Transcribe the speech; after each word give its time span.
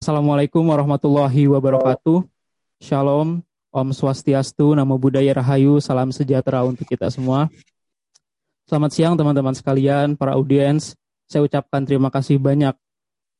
Assalamualaikum 0.00 0.64
warahmatullahi 0.64 1.44
wabarakatuh. 1.44 2.24
Shalom, 2.80 3.44
Om 3.68 3.88
Swastiastu, 3.92 4.72
Namo 4.72 4.96
Buddhaya 4.96 5.36
Rahayu, 5.36 5.76
salam 5.76 6.08
sejahtera 6.08 6.64
untuk 6.64 6.88
kita 6.88 7.12
semua. 7.12 7.52
Selamat 8.64 8.96
siang 8.96 9.12
teman-teman 9.12 9.52
sekalian, 9.52 10.16
para 10.16 10.40
audiens. 10.40 10.96
Saya 11.28 11.44
ucapkan 11.44 11.84
terima 11.84 12.08
kasih 12.08 12.40
banyak 12.40 12.72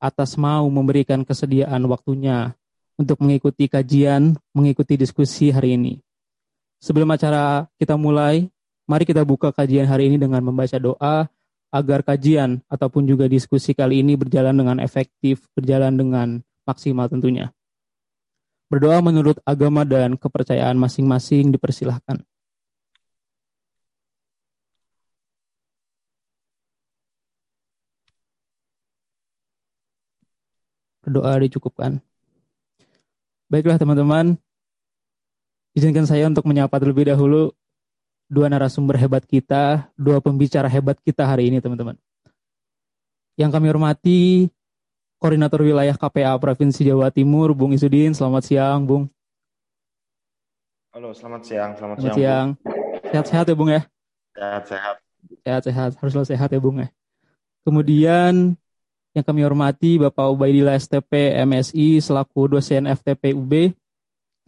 atas 0.04 0.37
mau 0.37 0.69
memberikan 0.69 1.25
kesediaan 1.25 1.81
waktunya 1.88 2.53
untuk 3.01 3.24
mengikuti 3.24 3.65
kajian, 3.65 4.37
mengikuti 4.53 5.01
diskusi 5.01 5.49
hari 5.49 5.81
ini. 5.81 6.04
Sebelum 6.77 7.08
acara 7.08 7.72
kita 7.81 7.97
mulai, 7.97 8.53
mari 8.85 9.08
kita 9.08 9.24
buka 9.24 9.49
kajian 9.49 9.88
hari 9.88 10.13
ini 10.13 10.21
dengan 10.21 10.45
membaca 10.45 10.77
doa 10.77 11.24
agar 11.72 12.04
kajian 12.04 12.61
ataupun 12.69 13.08
juga 13.08 13.33
diskusi 13.33 13.72
kali 13.72 14.04
ini 14.04 14.13
berjalan 14.13 14.53
dengan 14.53 14.77
efektif, 14.77 15.49
berjalan 15.56 15.97
dengan 15.97 16.45
maksimal 16.71 17.11
tentunya. 17.11 17.51
Berdoa 18.70 19.02
menurut 19.02 19.42
agama 19.42 19.83
dan 19.83 20.15
kepercayaan 20.15 20.78
masing-masing 20.78 21.51
dipersilahkan. 21.51 22.23
Berdoa 31.02 31.42
dicukupkan. 31.42 31.98
Baiklah 33.50 33.83
teman-teman, 33.83 34.39
izinkan 35.75 36.06
saya 36.06 36.30
untuk 36.30 36.47
menyapa 36.47 36.78
terlebih 36.78 37.11
dahulu 37.11 37.50
dua 38.30 38.47
narasumber 38.47 38.95
hebat 38.95 39.27
kita, 39.27 39.91
dua 39.98 40.23
pembicara 40.23 40.70
hebat 40.70 40.95
kita 41.02 41.27
hari 41.27 41.50
ini 41.50 41.59
teman-teman. 41.59 41.98
Yang 43.34 43.50
kami 43.50 43.66
hormati 43.66 44.47
Koordinator 45.20 45.60
Wilayah 45.60 46.01
KPA 46.01 46.33
Provinsi 46.41 46.80
Jawa 46.80 47.12
Timur, 47.12 47.52
Bung 47.52 47.77
Isudin. 47.77 48.16
Selamat 48.16 48.41
siang, 48.41 48.88
Bung. 48.88 49.05
Halo, 50.97 51.12
selamat 51.12 51.44
siang. 51.44 51.70
Selamat, 51.77 51.97
selamat 52.00 52.17
siang. 52.17 52.48
Sehat-sehat 53.12 53.44
ya, 53.53 53.55
Bung 53.55 53.69
ya? 53.69 53.84
Sehat-sehat. 54.33 54.97
Sehat-sehat. 55.44 55.91
Harus 56.00 56.12
selalu 56.17 56.28
sehat 56.33 56.48
ya, 56.48 56.56
Bung 56.56 56.81
ya. 56.81 56.89
Kemudian 57.69 58.56
yang 59.12 59.25
kami 59.28 59.44
hormati 59.44 60.00
Bapak 60.00 60.33
Ubaidillah 60.33 60.81
STP 60.81 61.37
MSI 61.44 62.00
selaku 62.00 62.56
dosen 62.56 62.89
FTP 62.89 63.37
UB. 63.37 63.77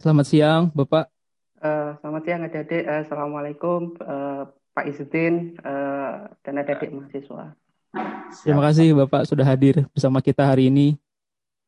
Selamat 0.01 0.25
siang, 0.25 0.61
Bapak. 0.73 1.05
Uh, 1.61 1.93
selamat 2.01 2.21
siang, 2.25 2.41
adik-adik. 2.49 2.81
Uh, 2.89 3.05
Assalamualaikum, 3.05 3.93
uh, 4.01 4.49
Pak 4.73 4.89
Izudin 4.89 5.53
uh, 5.61 6.33
dan 6.41 6.57
adik-adik 6.57 6.97
mahasiswa. 6.97 7.53
Terima 7.93 8.65
kasih 8.65 8.97
Bapak 8.97 9.29
sudah 9.29 9.45
hadir 9.45 9.85
bersama 9.93 10.17
kita 10.17 10.41
hari 10.41 10.73
ini. 10.73 10.97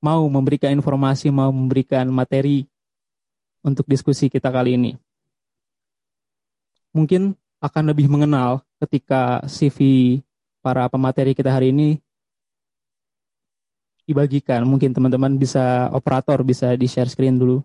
Mau 0.01 0.25
memberikan 0.25 0.73
informasi, 0.73 1.29
mau 1.29 1.53
memberikan 1.53 2.09
materi 2.09 2.65
untuk 3.61 3.85
diskusi 3.85 4.29
kita 4.29 4.49
kali 4.49 4.77
ini. 4.77 4.91
Mungkin 6.93 7.37
akan 7.61 7.83
lebih 7.93 8.09
mengenal 8.09 8.65
ketika 8.81 9.41
CV 9.45 9.79
para 10.61 10.89
pemateri 10.89 11.37
kita 11.37 11.53
hari 11.53 11.69
ini 11.69 12.01
dibagikan. 14.09 14.65
Mungkin 14.65 14.93
teman-teman 14.93 15.37
bisa 15.37 15.89
operator 15.93 16.41
bisa 16.41 16.73
di-share 16.73 17.09
screen 17.09 17.37
dulu. 17.37 17.61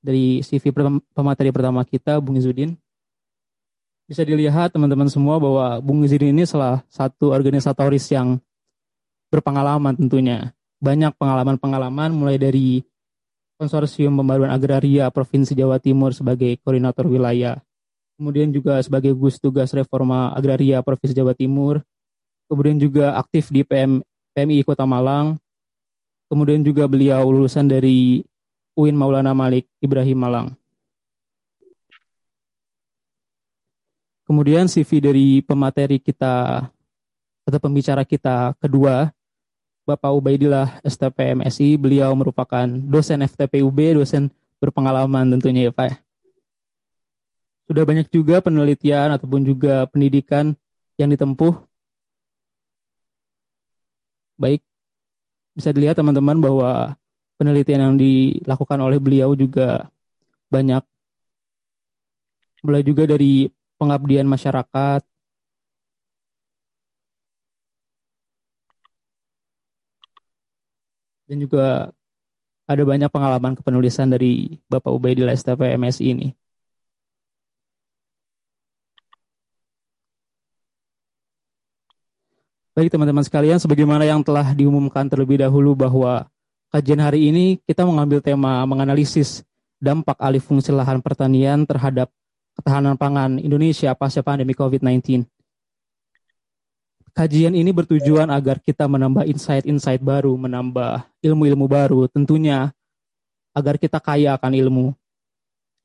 Dari 0.00 0.40
CV 0.40 0.72
pemateri 1.12 1.52
pertama 1.52 1.84
kita, 1.84 2.16
Bung 2.24 2.40
Izudin 2.40 2.80
bisa 4.10 4.26
dilihat 4.26 4.74
teman-teman 4.74 5.06
semua 5.06 5.38
bahwa 5.38 5.78
Bung 5.78 6.02
Izin 6.02 6.34
ini 6.34 6.42
salah 6.42 6.82
satu 6.90 7.30
organisatoris 7.30 8.10
yang 8.10 8.42
berpengalaman 9.30 9.94
tentunya. 9.94 10.50
Banyak 10.82 11.14
pengalaman-pengalaman 11.14 12.10
mulai 12.10 12.34
dari 12.34 12.82
Konsorsium 13.54 14.18
Pembaruan 14.18 14.50
Agraria 14.50 15.06
Provinsi 15.14 15.54
Jawa 15.54 15.78
Timur 15.78 16.10
sebagai 16.10 16.58
koordinator 16.58 17.06
wilayah. 17.06 17.62
Kemudian 18.18 18.50
juga 18.50 18.82
sebagai 18.82 19.14
gugus 19.14 19.38
tugas 19.38 19.70
reforma 19.70 20.34
agraria 20.34 20.82
Provinsi 20.82 21.14
Jawa 21.14 21.30
Timur. 21.38 21.78
Kemudian 22.50 22.82
juga 22.82 23.14
aktif 23.14 23.54
di 23.54 23.62
PM, 23.62 24.02
PMI 24.34 24.66
Kota 24.66 24.90
Malang. 24.90 25.38
Kemudian 26.26 26.66
juga 26.66 26.90
beliau 26.90 27.30
lulusan 27.30 27.70
dari 27.70 28.26
UIN 28.74 28.98
Maulana 28.98 29.38
Malik 29.38 29.70
Ibrahim 29.78 30.18
Malang. 30.18 30.59
Kemudian 34.30 34.70
CV 34.70 35.02
dari 35.02 35.42
pemateri 35.42 35.98
kita 35.98 36.62
atau 37.42 37.58
pembicara 37.58 38.06
kita 38.06 38.54
kedua, 38.62 39.10
Bapak 39.82 40.14
Ubaidillah 40.14 40.78
STP 40.86 41.34
MSI, 41.34 41.74
beliau 41.74 42.14
merupakan 42.14 42.62
dosen 42.70 43.26
FTPUB, 43.26 43.98
dosen 43.98 44.30
berpengalaman 44.62 45.34
tentunya 45.34 45.66
ya 45.66 45.74
Pak. 45.74 45.98
Sudah 47.66 47.82
banyak 47.82 48.06
juga 48.14 48.38
penelitian 48.38 49.18
ataupun 49.18 49.42
juga 49.42 49.90
pendidikan 49.90 50.54
yang 50.94 51.10
ditempuh. 51.10 51.66
Baik, 54.38 54.62
bisa 55.58 55.74
dilihat 55.74 55.98
teman-teman 55.98 56.38
bahwa 56.38 56.94
penelitian 57.34 57.82
yang 57.82 57.94
dilakukan 57.98 58.78
oleh 58.78 59.02
beliau 59.02 59.34
juga 59.34 59.90
banyak. 60.54 60.86
Mulai 62.62 62.86
juga 62.86 63.10
dari 63.10 63.50
pengabdian 63.80 64.28
masyarakat. 64.28 65.00
Dan 71.28 71.36
juga 71.44 71.94
ada 72.70 72.82
banyak 72.90 73.10
pengalaman 73.14 73.54
kepenulisan 73.58 74.08
dari 74.14 74.60
Bapak 74.70 74.92
Ubaidillah 74.94 75.34
STP 75.34 75.60
MSI 75.80 76.04
ini. 76.14 76.28
Baik 82.70 82.94
teman-teman 82.94 83.26
sekalian, 83.26 83.58
sebagaimana 83.58 84.06
yang 84.06 84.22
telah 84.22 84.54
diumumkan 84.54 85.04
terlebih 85.10 85.42
dahulu 85.42 85.74
bahwa 85.74 86.30
kajian 86.70 87.02
hari 87.02 87.28
ini 87.28 87.58
kita 87.66 87.82
mengambil 87.82 88.22
tema 88.22 88.62
menganalisis 88.62 89.42
dampak 89.82 90.14
alih 90.22 90.38
fungsi 90.38 90.70
lahan 90.70 91.02
pertanian 91.02 91.66
terhadap 91.66 92.08
ketahanan 92.60 93.00
pangan 93.00 93.40
Indonesia 93.40 93.96
pasca 93.96 94.20
pandemi 94.20 94.52
COVID-19. 94.52 95.24
Kajian 97.16 97.56
ini 97.56 97.72
bertujuan 97.72 98.28
agar 98.28 98.60
kita 98.60 98.84
menambah 98.84 99.24
insight-insight 99.24 100.04
baru, 100.04 100.36
menambah 100.36 101.08
ilmu-ilmu 101.24 101.66
baru, 101.66 102.06
tentunya 102.06 102.70
agar 103.56 103.80
kita 103.80 103.96
kaya 103.98 104.36
akan 104.36 104.52
ilmu. 104.52 104.86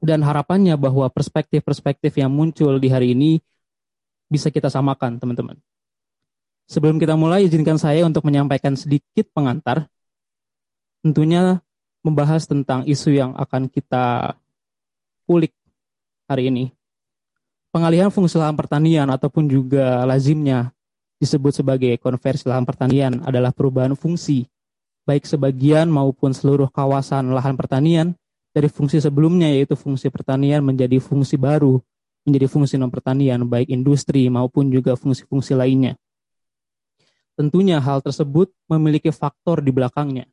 Dan 0.04 0.22
harapannya 0.22 0.76
bahwa 0.76 1.08
perspektif-perspektif 1.10 2.14
yang 2.20 2.30
muncul 2.30 2.78
di 2.78 2.92
hari 2.92 3.16
ini 3.16 3.40
bisa 4.28 4.52
kita 4.52 4.68
samakan, 4.68 5.18
teman-teman. 5.18 5.58
Sebelum 6.68 7.00
kita 7.00 7.16
mulai, 7.16 7.48
izinkan 7.48 7.80
saya 7.80 8.04
untuk 8.06 8.28
menyampaikan 8.28 8.76
sedikit 8.76 9.32
pengantar. 9.32 9.88
Tentunya 11.02 11.64
membahas 12.06 12.46
tentang 12.46 12.86
isu 12.86 13.18
yang 13.18 13.32
akan 13.34 13.66
kita 13.66 14.36
ulik 15.26 15.55
hari 16.26 16.50
ini. 16.50 16.74
Pengalihan 17.70 18.08
fungsi 18.08 18.40
lahan 18.40 18.56
pertanian 18.56 19.10
ataupun 19.12 19.52
juga 19.52 20.08
lazimnya 20.08 20.72
disebut 21.20 21.60
sebagai 21.64 21.96
konversi 22.00 22.48
lahan 22.48 22.64
pertanian 22.64 23.20
adalah 23.24 23.52
perubahan 23.52 23.96
fungsi, 24.00 24.48
baik 25.04 25.28
sebagian 25.28 25.88
maupun 25.92 26.32
seluruh 26.32 26.72
kawasan 26.72 27.32
lahan 27.36 27.56
pertanian 27.56 28.16
dari 28.56 28.72
fungsi 28.72 29.04
sebelumnya 29.04 29.52
yaitu 29.52 29.76
fungsi 29.76 30.08
pertanian 30.08 30.64
menjadi 30.64 31.04
fungsi 31.04 31.36
baru, 31.36 31.84
menjadi 32.24 32.48
fungsi 32.48 32.80
non 32.80 32.88
pertanian 32.88 33.44
baik 33.44 33.68
industri 33.68 34.26
maupun 34.32 34.72
juga 34.72 34.96
fungsi-fungsi 34.96 35.54
lainnya. 35.54 36.00
Tentunya 37.36 37.84
hal 37.84 38.00
tersebut 38.00 38.48
memiliki 38.72 39.12
faktor 39.12 39.60
di 39.60 39.76
belakangnya. 39.76 40.26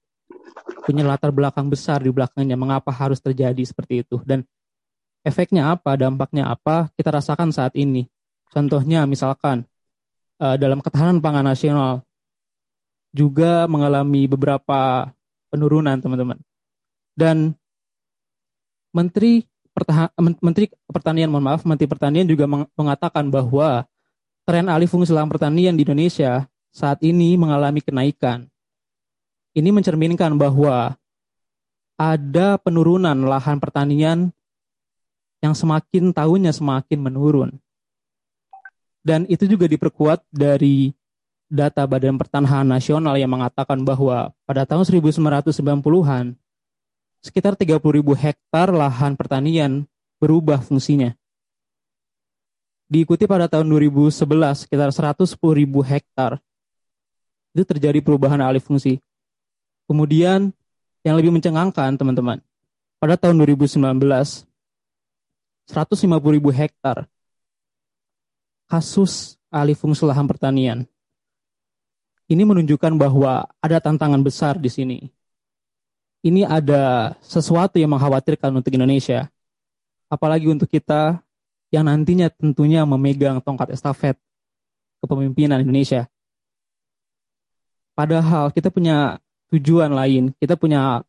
Punya 0.86 1.02
latar 1.02 1.34
belakang 1.34 1.66
besar 1.66 1.98
di 1.98 2.14
belakangnya 2.14 2.54
mengapa 2.54 2.94
harus 2.94 3.18
terjadi 3.18 3.58
seperti 3.66 4.06
itu 4.06 4.22
dan 4.22 4.46
efeknya 5.22 5.74
apa, 5.74 5.94
dampaknya 5.98 6.50
apa, 6.50 6.90
kita 6.98 7.14
rasakan 7.14 7.54
saat 7.54 7.74
ini. 7.78 8.06
Contohnya 8.52 9.08
misalkan 9.08 9.64
uh, 10.42 10.58
dalam 10.60 10.82
ketahanan 10.84 11.22
pangan 11.22 11.46
nasional 11.46 12.04
juga 13.14 13.64
mengalami 13.70 14.28
beberapa 14.28 15.08
penurunan 15.48 15.96
teman-teman. 16.00 16.38
Dan 17.12 17.56
Menteri 18.92 19.44
Pertahan 19.72 20.12
Menteri 20.20 20.68
Pertanian, 20.84 21.32
mohon 21.32 21.48
maaf, 21.48 21.64
Menteri 21.64 21.88
Pertanian 21.88 22.28
juga 22.28 22.44
mengatakan 22.76 23.32
bahwa 23.32 23.88
tren 24.44 24.68
alih 24.68 24.84
fungsi 24.84 25.16
lahan 25.16 25.32
pertanian 25.32 25.72
di 25.72 25.88
Indonesia 25.88 26.44
saat 26.68 27.00
ini 27.00 27.32
mengalami 27.40 27.80
kenaikan. 27.80 28.44
Ini 29.56 29.72
mencerminkan 29.72 30.36
bahwa 30.36 30.92
ada 31.96 32.60
penurunan 32.60 33.16
lahan 33.24 33.56
pertanian 33.64 34.28
yang 35.42 35.58
semakin 35.58 36.14
tahunnya 36.14 36.54
semakin 36.54 36.98
menurun. 37.02 37.50
Dan 39.02 39.26
itu 39.26 39.50
juga 39.50 39.66
diperkuat 39.66 40.22
dari 40.30 40.94
data 41.50 41.82
Badan 41.84 42.16
Pertanahan 42.16 42.64
Nasional 42.64 43.18
yang 43.18 43.34
mengatakan 43.34 43.82
bahwa 43.82 44.30
pada 44.46 44.62
tahun 44.62 44.86
1990-an 44.86 46.38
sekitar 47.18 47.58
30 47.58 47.82
ribu 47.82 48.14
hektar 48.14 48.70
lahan 48.70 49.18
pertanian 49.18 49.84
berubah 50.22 50.62
fungsinya. 50.62 51.12
Diikuti 52.86 53.26
pada 53.26 53.50
tahun 53.50 53.66
2011 53.66 54.22
sekitar 54.64 54.94
110 54.94 55.26
ribu 55.58 55.82
hektar. 55.82 56.38
Itu 57.50 57.66
terjadi 57.66 57.98
perubahan 57.98 58.38
alih 58.38 58.62
fungsi. 58.62 59.02
Kemudian 59.90 60.54
yang 61.02 61.18
lebih 61.18 61.34
mencengangkan 61.34 61.98
teman-teman, 61.98 62.38
pada 63.02 63.18
tahun 63.18 63.42
2019 63.42 63.98
150 65.70 66.08
ribu 66.32 66.50
hektar 66.50 67.06
kasus 68.66 69.36
alih 69.52 69.76
fungsi 69.76 70.02
lahan 70.08 70.24
pertanian. 70.24 70.88
Ini 72.26 72.42
menunjukkan 72.48 72.96
bahwa 72.96 73.44
ada 73.60 73.76
tantangan 73.76 74.24
besar 74.24 74.56
di 74.56 74.72
sini 74.72 74.98
ini 76.22 76.46
ada 76.46 77.14
sesuatu 77.20 77.76
yang 77.82 77.90
mengkhawatirkan 77.92 78.54
untuk 78.54 78.70
Indonesia. 78.70 79.26
Apalagi 80.06 80.46
untuk 80.46 80.70
kita 80.70 81.18
yang 81.74 81.90
nantinya 81.90 82.30
tentunya 82.30 82.86
memegang 82.86 83.42
tongkat 83.42 83.74
estafet 83.74 84.14
kepemimpinan 85.02 85.66
Indonesia. 85.66 86.06
Padahal 87.92 88.54
kita 88.54 88.70
punya 88.70 89.18
tujuan 89.52 89.92
lain, 89.92 90.32
kita 90.38 90.54
punya 90.54 91.02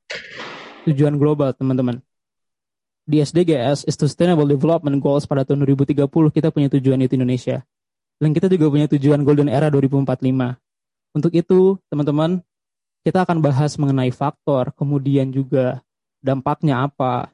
tujuan 0.90 1.16
global, 1.16 1.54
teman-teman. 1.56 2.02
Di 3.04 3.20
SDGs, 3.20 3.84
Sustainable 3.84 4.48
Development 4.48 4.96
Goals 5.04 5.28
pada 5.28 5.44
tahun 5.44 5.68
2030, 5.68 6.08
kita 6.32 6.56
punya 6.56 6.72
tujuan 6.72 7.04
itu 7.04 7.20
Indonesia. 7.20 7.60
Dan 8.16 8.32
kita 8.32 8.48
juga 8.48 8.72
punya 8.72 8.88
tujuan 8.88 9.28
Golden 9.28 9.52
Era 9.52 9.68
2045. 9.68 10.56
Untuk 11.12 11.32
itu, 11.36 11.76
teman-teman, 11.92 12.40
kita 13.04 13.28
akan 13.28 13.44
bahas 13.44 13.76
mengenai 13.76 14.10
faktor, 14.16 14.72
kemudian 14.80 15.28
juga 15.28 15.84
dampaknya 16.24 16.88
apa, 16.88 17.28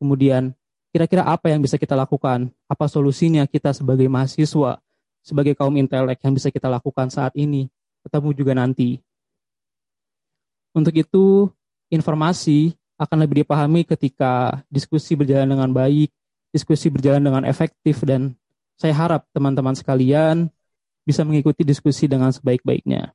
kemudian 0.00 0.56
kira-kira 0.88 1.28
apa 1.28 1.52
yang 1.52 1.60
bisa 1.60 1.76
kita 1.76 1.92
lakukan, 1.92 2.48
apa 2.64 2.84
solusinya 2.88 3.44
kita 3.44 3.76
sebagai 3.76 4.08
mahasiswa, 4.08 4.80
sebagai 5.20 5.52
kaum 5.52 5.76
intelek 5.76 6.24
yang 6.24 6.32
bisa 6.32 6.48
kita 6.48 6.72
lakukan 6.72 7.12
saat 7.12 7.36
ini, 7.36 7.68
ketemu 8.00 8.28
juga 8.32 8.52
nanti. 8.56 9.04
Untuk 10.72 10.96
itu, 10.96 11.52
informasi 11.92 12.72
akan 12.94 13.18
lebih 13.26 13.42
dipahami 13.42 13.82
ketika 13.82 14.62
diskusi 14.70 15.18
berjalan 15.18 15.50
dengan 15.50 15.70
baik, 15.74 16.10
diskusi 16.54 16.90
berjalan 16.90 17.22
dengan 17.22 17.42
efektif, 17.42 18.02
dan 18.06 18.38
saya 18.78 18.94
harap 18.94 19.26
teman-teman 19.34 19.74
sekalian 19.74 20.50
bisa 21.02 21.22
mengikuti 21.26 21.66
diskusi 21.66 22.06
dengan 22.06 22.30
sebaik-baiknya. 22.30 23.12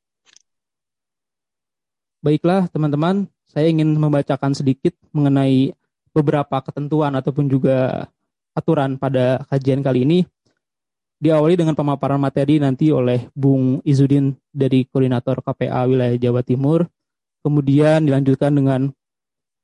Baiklah 2.19 2.67
teman-teman, 2.67 3.31
saya 3.47 3.71
ingin 3.71 3.95
membacakan 3.95 4.51
sedikit 4.51 4.93
mengenai 5.15 5.71
beberapa 6.11 6.59
ketentuan 6.59 7.15
ataupun 7.15 7.47
juga 7.47 8.11
aturan 8.51 8.99
pada 8.99 9.47
kajian 9.47 9.79
kali 9.79 10.03
ini. 10.03 10.19
Diawali 11.19 11.59
dengan 11.59 11.75
pemaparan 11.75 12.19
materi 12.19 12.63
nanti 12.63 12.91
oleh 12.95 13.27
Bung 13.35 13.83
Izudin 13.83 14.35
dari 14.51 14.87
Koordinator 14.87 15.43
KPA 15.43 15.83
Wilayah 15.87 16.15
Jawa 16.15 16.43
Timur. 16.43 16.87
Kemudian 17.43 18.07
dilanjutkan 18.07 18.51
dengan 18.55 18.91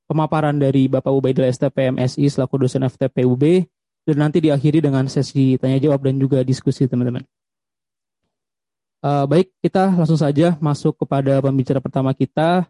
pemaparan 0.05 0.55
dari 0.57 0.85
Bapak 0.85 1.11
Ubaidil 1.11 1.49
STP 1.49 1.93
MSI 1.93 2.29
selaku 2.29 2.65
dosen 2.65 2.85
FTPUB. 2.85 3.65
Dan 4.05 4.21
nanti 4.21 4.37
diakhiri 4.37 4.85
dengan 4.85 5.09
sesi 5.09 5.57
tanya 5.57 5.81
jawab 5.81 6.05
dan 6.05 6.21
juga 6.21 6.45
diskusi 6.45 6.85
teman-teman. 6.85 7.25
Uh, 9.01 9.25
baik, 9.25 9.49
kita 9.65 9.89
langsung 9.89 10.17
saja 10.17 10.53
masuk 10.61 10.93
kepada 11.01 11.41
pembicara 11.41 11.81
pertama 11.81 12.13
kita. 12.13 12.69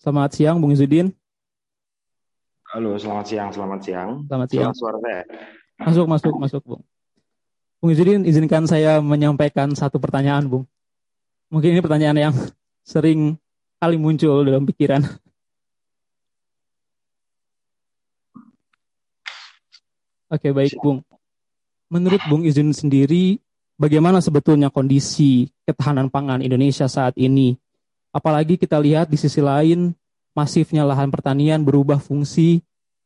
Selamat 0.00 0.32
siang, 0.32 0.56
Bung 0.56 0.72
Izudin. 0.72 1.12
Halo, 2.72 2.96
selamat 2.96 3.24
siang, 3.28 3.48
selamat 3.52 3.80
siang. 3.84 4.10
Selamat 4.24 4.48
siang. 4.48 4.72
Selamat 4.72 4.80
suara 4.80 4.98
saya. 5.04 5.22
Masuk, 5.76 6.06
masuk, 6.08 6.34
masuk, 6.40 6.62
Bung. 6.64 6.82
Bung 7.80 7.90
Izudin, 7.92 8.24
izinkan 8.24 8.64
saya 8.64 9.04
menyampaikan 9.04 9.72
satu 9.76 10.00
pertanyaan, 10.00 10.48
Bung. 10.48 10.64
Mungkin 11.52 11.76
ini 11.76 11.80
pertanyaan 11.84 12.16
yang 12.16 12.34
sering 12.84 13.36
kali 13.80 13.96
muncul 14.00 14.44
dalam 14.44 14.64
pikiran. 14.64 15.04
Oke, 20.26 20.50
baik, 20.50 20.74
Bung. 20.82 21.06
Menurut 21.86 22.18
Bung 22.26 22.42
Izudin 22.42 22.74
sendiri, 22.74 23.38
bagaimana 23.78 24.18
sebetulnya 24.18 24.74
kondisi 24.74 25.46
ketahanan 25.62 26.10
pangan 26.10 26.42
Indonesia 26.42 26.90
saat 26.90 27.14
ini. 27.14 27.54
Apalagi 28.10 28.58
kita 28.58 28.74
lihat 28.82 29.06
di 29.06 29.14
sisi 29.14 29.38
lain 29.38 29.94
masifnya 30.34 30.82
lahan 30.82 31.14
pertanian 31.14 31.62
berubah 31.62 32.02
fungsi 32.02 32.58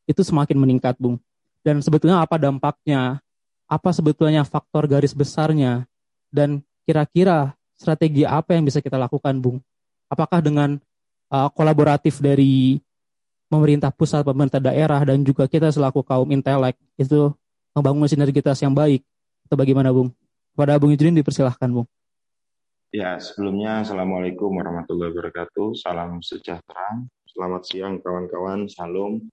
itu 0.08 0.22
semakin 0.24 0.56
meningkat, 0.56 0.96
Bung. 0.96 1.20
Dan 1.60 1.84
sebetulnya 1.84 2.24
apa 2.24 2.40
dampaknya? 2.40 3.20
Apa 3.68 3.92
sebetulnya 3.92 4.40
faktor 4.48 4.88
garis 4.88 5.12
besarnya? 5.12 5.84
Dan 6.32 6.64
kira-kira 6.88 7.52
strategi 7.76 8.24
apa 8.24 8.56
yang 8.56 8.64
bisa 8.64 8.80
kita 8.80 8.96
lakukan, 8.96 9.36
Bung? 9.44 9.60
Apakah 10.08 10.40
dengan 10.40 10.80
uh, 11.28 11.52
kolaboratif 11.52 12.18
dari 12.18 12.80
pemerintah 13.50 13.90
pusat, 13.90 14.22
pemerintah 14.22 14.62
daerah, 14.62 15.02
dan 15.02 15.26
juga 15.26 15.50
kita 15.50 15.74
selaku 15.74 16.06
kaum 16.06 16.30
intelek 16.30 16.78
itu 16.94 17.34
membangun 17.74 18.06
sinergitas 18.06 18.62
yang 18.62 18.70
baik? 18.70 19.02
Atau 19.50 19.58
bagaimana, 19.58 19.90
Bung? 19.90 20.14
Kepada 20.54 20.78
Bung 20.78 20.94
Idrin 20.94 21.18
dipersilahkan, 21.18 21.66
Bung. 21.66 21.88
Ya, 22.94 23.18
sebelumnya 23.18 23.82
Assalamualaikum 23.82 24.50
warahmatullahi 24.50 25.10
wabarakatuh. 25.14 25.74
Salam 25.78 26.22
sejahtera. 26.22 27.02
Selamat 27.26 27.62
siang 27.66 27.98
kawan-kawan. 27.98 28.70
Salam. 28.70 29.26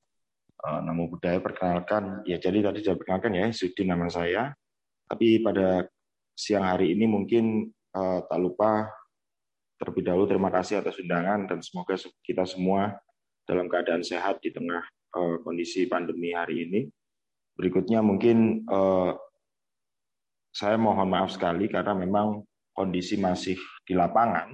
Uh, 0.57 0.79
nama 0.81 1.05
budaya 1.05 1.37
perkenalkan. 1.37 2.25
Ya, 2.25 2.41
jadi 2.41 2.65
tadi 2.65 2.81
sudah 2.81 2.97
perkenalkan 2.97 3.33
ya, 3.37 3.49
Sudi 3.53 3.85
nama 3.85 4.09
saya. 4.09 4.53
Tapi 5.09 5.41
pada 5.41 5.85
siang 6.37 6.65
hari 6.65 6.93
ini 6.93 7.05
mungkin 7.09 7.69
uh, 7.97 8.21
tak 8.25 8.37
lupa 8.41 8.89
terlebih 9.77 10.05
dahulu 10.05 10.25
terima 10.25 10.49
kasih 10.49 10.81
atas 10.81 10.97
undangan 10.97 11.45
dan 11.49 11.61
semoga 11.61 11.97
kita 12.25 12.45
semua 12.45 12.97
dalam 13.47 13.71
keadaan 13.71 14.03
sehat 14.03 14.43
di 14.43 14.51
tengah 14.51 14.83
uh, 15.15 15.39
kondisi 15.41 15.87
pandemi 15.87 16.35
hari 16.35 16.67
ini. 16.67 16.81
Berikutnya 17.57 18.03
mungkin 18.03 18.67
uh, 18.69 19.15
saya 20.51 20.77
mohon 20.77 21.09
maaf 21.09 21.33
sekali 21.33 21.71
karena 21.71 21.95
memang 21.95 22.43
kondisi 22.75 23.17
masih 23.17 23.57
di 23.81 23.97
lapangan 23.97 24.53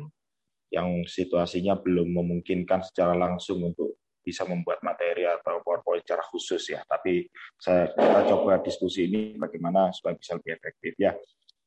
yang 0.71 1.03
situasinya 1.03 1.75
belum 1.81 2.15
memungkinkan 2.15 2.85
secara 2.85 3.13
langsung 3.17 3.59
untuk 3.61 3.99
bisa 4.23 4.47
membuat 4.47 4.79
materi 4.79 5.27
atau 5.27 5.59
PowerPoint 5.59 6.01
secara 6.07 6.23
khusus 6.31 6.63
ya. 6.71 6.79
Tapi 6.87 7.27
saya 7.59 7.91
kita 7.91 8.21
coba 8.31 8.63
diskusi 8.63 9.11
ini 9.11 9.35
bagaimana 9.35 9.91
supaya 9.91 10.15
bisa 10.15 10.39
lebih 10.39 10.55
efektif 10.55 10.95
ya. 10.95 11.11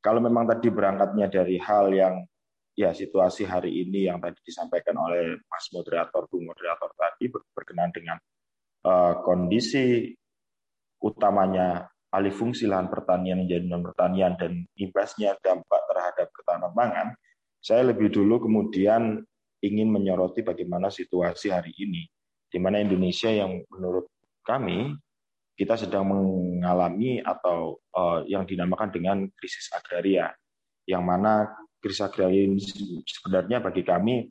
Kalau 0.01 0.25
memang 0.25 0.49
tadi 0.49 0.73
berangkatnya 0.73 1.29
dari 1.29 1.61
hal 1.61 1.93
yang 1.93 2.25
ya 2.77 2.93
situasi 2.93 3.49
hari 3.49 3.73
ini 3.89 4.05
yang 4.07 4.21
tadi 4.21 4.37
disampaikan 4.45 4.95
oleh 5.01 5.41
Mas 5.49 5.67
moderator, 5.73 6.29
Bu 6.29 6.45
moderator 6.45 6.93
tadi 6.93 7.33
berkenaan 7.33 7.91
dengan 7.91 8.21
uh, 8.85 9.25
kondisi 9.25 10.13
utamanya 11.01 11.89
alih 12.13 12.33
fungsi 12.33 12.69
lahan 12.69 12.93
pertanian 12.93 13.43
menjadi 13.45 13.65
non 13.65 13.83
pertanian 13.83 14.37
dan 14.37 14.69
imbasnya 14.77 15.35
dampak 15.41 15.83
terhadap 15.89 16.29
ketahanan 16.37 16.73
pangan, 16.77 17.09
saya 17.65 17.83
lebih 17.91 18.13
dulu 18.13 18.45
kemudian 18.45 19.25
ingin 19.65 19.89
menyoroti 19.89 20.45
bagaimana 20.45 20.93
situasi 20.93 21.51
hari 21.51 21.73
ini, 21.81 22.05
di 22.53 22.59
mana 22.61 22.79
Indonesia 22.79 23.33
yang 23.33 23.65
menurut 23.73 24.07
kami 24.45 24.95
kita 25.57 25.81
sedang 25.81 26.13
mengalami 26.13 27.25
atau 27.25 27.81
uh, 27.97 28.21
yang 28.29 28.45
dinamakan 28.45 28.93
dengan 28.93 29.25
krisis 29.33 29.73
agraria, 29.73 30.29
yang 30.85 31.01
mana 31.03 31.49
krisis 31.81 32.03
agraria 32.03 32.49
ini 32.49 32.61
sebenarnya 33.05 33.63
bagi 33.63 33.83
kami 33.87 34.27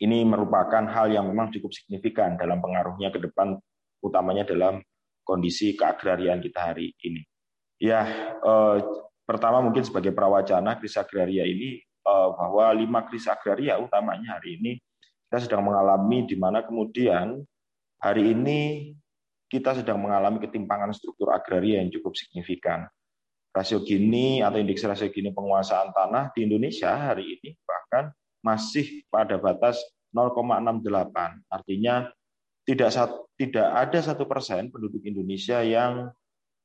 ini 0.00 0.24
merupakan 0.24 0.80
hal 0.88 1.12
yang 1.12 1.28
memang 1.28 1.52
cukup 1.52 1.76
signifikan 1.76 2.40
dalam 2.40 2.58
pengaruhnya 2.64 3.12
ke 3.12 3.20
depan, 3.20 3.60
utamanya 4.00 4.48
dalam 4.48 4.80
kondisi 5.20 5.76
keagrarian 5.76 6.40
kita 6.40 6.72
hari 6.72 6.96
ini. 7.04 7.20
Ya, 7.76 8.08
eh, 8.40 8.76
pertama 9.28 9.60
mungkin 9.60 9.84
sebagai 9.84 10.16
prawacana 10.16 10.80
krisis 10.80 10.96
agraria 10.96 11.44
ini 11.44 11.84
eh, 11.84 12.28
bahwa 12.32 12.72
lima 12.72 13.00
krisis 13.04 13.28
agraria 13.28 13.76
utamanya 13.76 14.40
hari 14.40 14.56
ini 14.56 14.80
kita 15.28 15.46
sedang 15.46 15.68
mengalami 15.68 16.24
di 16.26 16.36
mana 16.40 16.64
kemudian 16.64 17.44
hari 18.00 18.32
ini 18.32 18.90
kita 19.52 19.76
sedang 19.76 20.00
mengalami 20.00 20.40
ketimpangan 20.40 20.96
struktur 20.96 21.30
agraria 21.30 21.84
yang 21.84 21.92
cukup 21.92 22.16
signifikan. 22.16 22.88
Rasio 23.50 23.82
Gini 23.82 24.38
atau 24.46 24.62
indeks 24.62 24.86
rasio 24.86 25.10
Gini 25.10 25.34
penguasaan 25.34 25.90
tanah 25.90 26.30
di 26.30 26.46
Indonesia 26.46 26.94
hari 26.94 27.38
ini 27.38 27.58
bahkan 27.66 28.14
masih 28.46 29.02
pada 29.10 29.36
batas 29.42 29.82
0,68. 30.14 31.50
Artinya 31.50 32.06
tidak 32.62 32.90
tidak 33.34 33.68
ada 33.74 33.98
satu 33.98 34.24
persen 34.30 34.70
penduduk 34.70 35.02
Indonesia 35.02 35.58
yang 35.66 36.14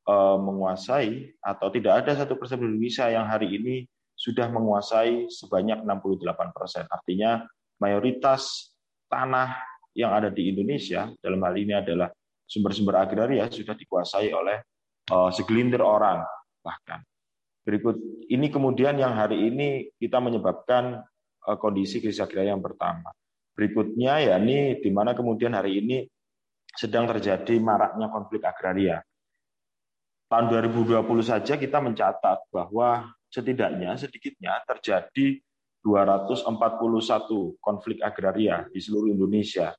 uh, 0.05 0.37
menguasai 0.37 1.33
atau 1.41 1.67
tidak 1.73 2.05
ada 2.05 2.21
satu 2.21 2.37
persen 2.37 2.61
penduduk 2.61 2.77
Indonesia 2.85 3.05
yang 3.09 3.25
hari 3.25 3.49
ini 3.57 3.75
sudah 4.13 4.47
menguasai 4.47 5.27
sebanyak 5.33 5.81
68 5.81 6.55
persen. 6.55 6.85
Artinya 6.87 7.43
mayoritas 7.81 8.71
tanah 9.09 9.57
yang 9.97 10.13
ada 10.13 10.29
di 10.29 10.53
Indonesia 10.53 11.09
dalam 11.19 11.41
hal 11.41 11.55
ini 11.57 11.73
adalah 11.73 12.13
sumber-sumber 12.45 13.01
agraria 13.01 13.49
sudah 13.49 13.73
dikuasai 13.73 14.29
oleh 14.29 14.61
uh, 15.09 15.33
segelintir 15.33 15.81
orang 15.81 16.21
bahkan. 16.65 17.05
Berikut 17.61 17.97
ini 18.29 18.49
kemudian 18.49 18.97
yang 18.97 19.13
hari 19.13 19.53
ini 19.53 19.93
kita 20.01 20.17
menyebabkan 20.17 21.05
uh, 21.45 21.57
kondisi 21.61 22.01
krisis 22.01 22.21
agraria 22.21 22.57
yang 22.57 22.61
pertama. 22.65 23.13
Berikutnya 23.53 24.21
ya 24.21 24.35
ini 24.41 24.81
di 24.81 24.89
mana 24.89 25.13
kemudian 25.13 25.53
hari 25.53 25.81
ini 25.81 26.05
sedang 26.73 27.05
terjadi 27.07 27.55
maraknya 27.61 28.09
konflik 28.09 28.41
agraria. 28.43 28.99
Tahun 30.25 30.45
2020 30.49 31.05
saja 31.21 31.53
kita 31.55 31.77
mencatat 31.79 32.49
bahwa 32.49 33.13
setidaknya 33.29 33.95
sedikitnya 33.95 34.59
terjadi 34.65 35.39
241 35.85 37.61
konflik 37.61 38.01
agraria 38.01 38.65
di 38.73 38.81
seluruh 38.81 39.13
Indonesia. 39.13 39.71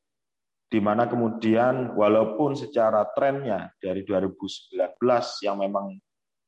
Di 0.66 0.82
mana 0.82 1.06
kemudian 1.06 1.94
walaupun 1.94 2.58
secara 2.58 3.06
trennya 3.14 3.70
dari 3.78 4.02
2019 4.02 4.98
yang 5.46 5.62
memang 5.62 5.94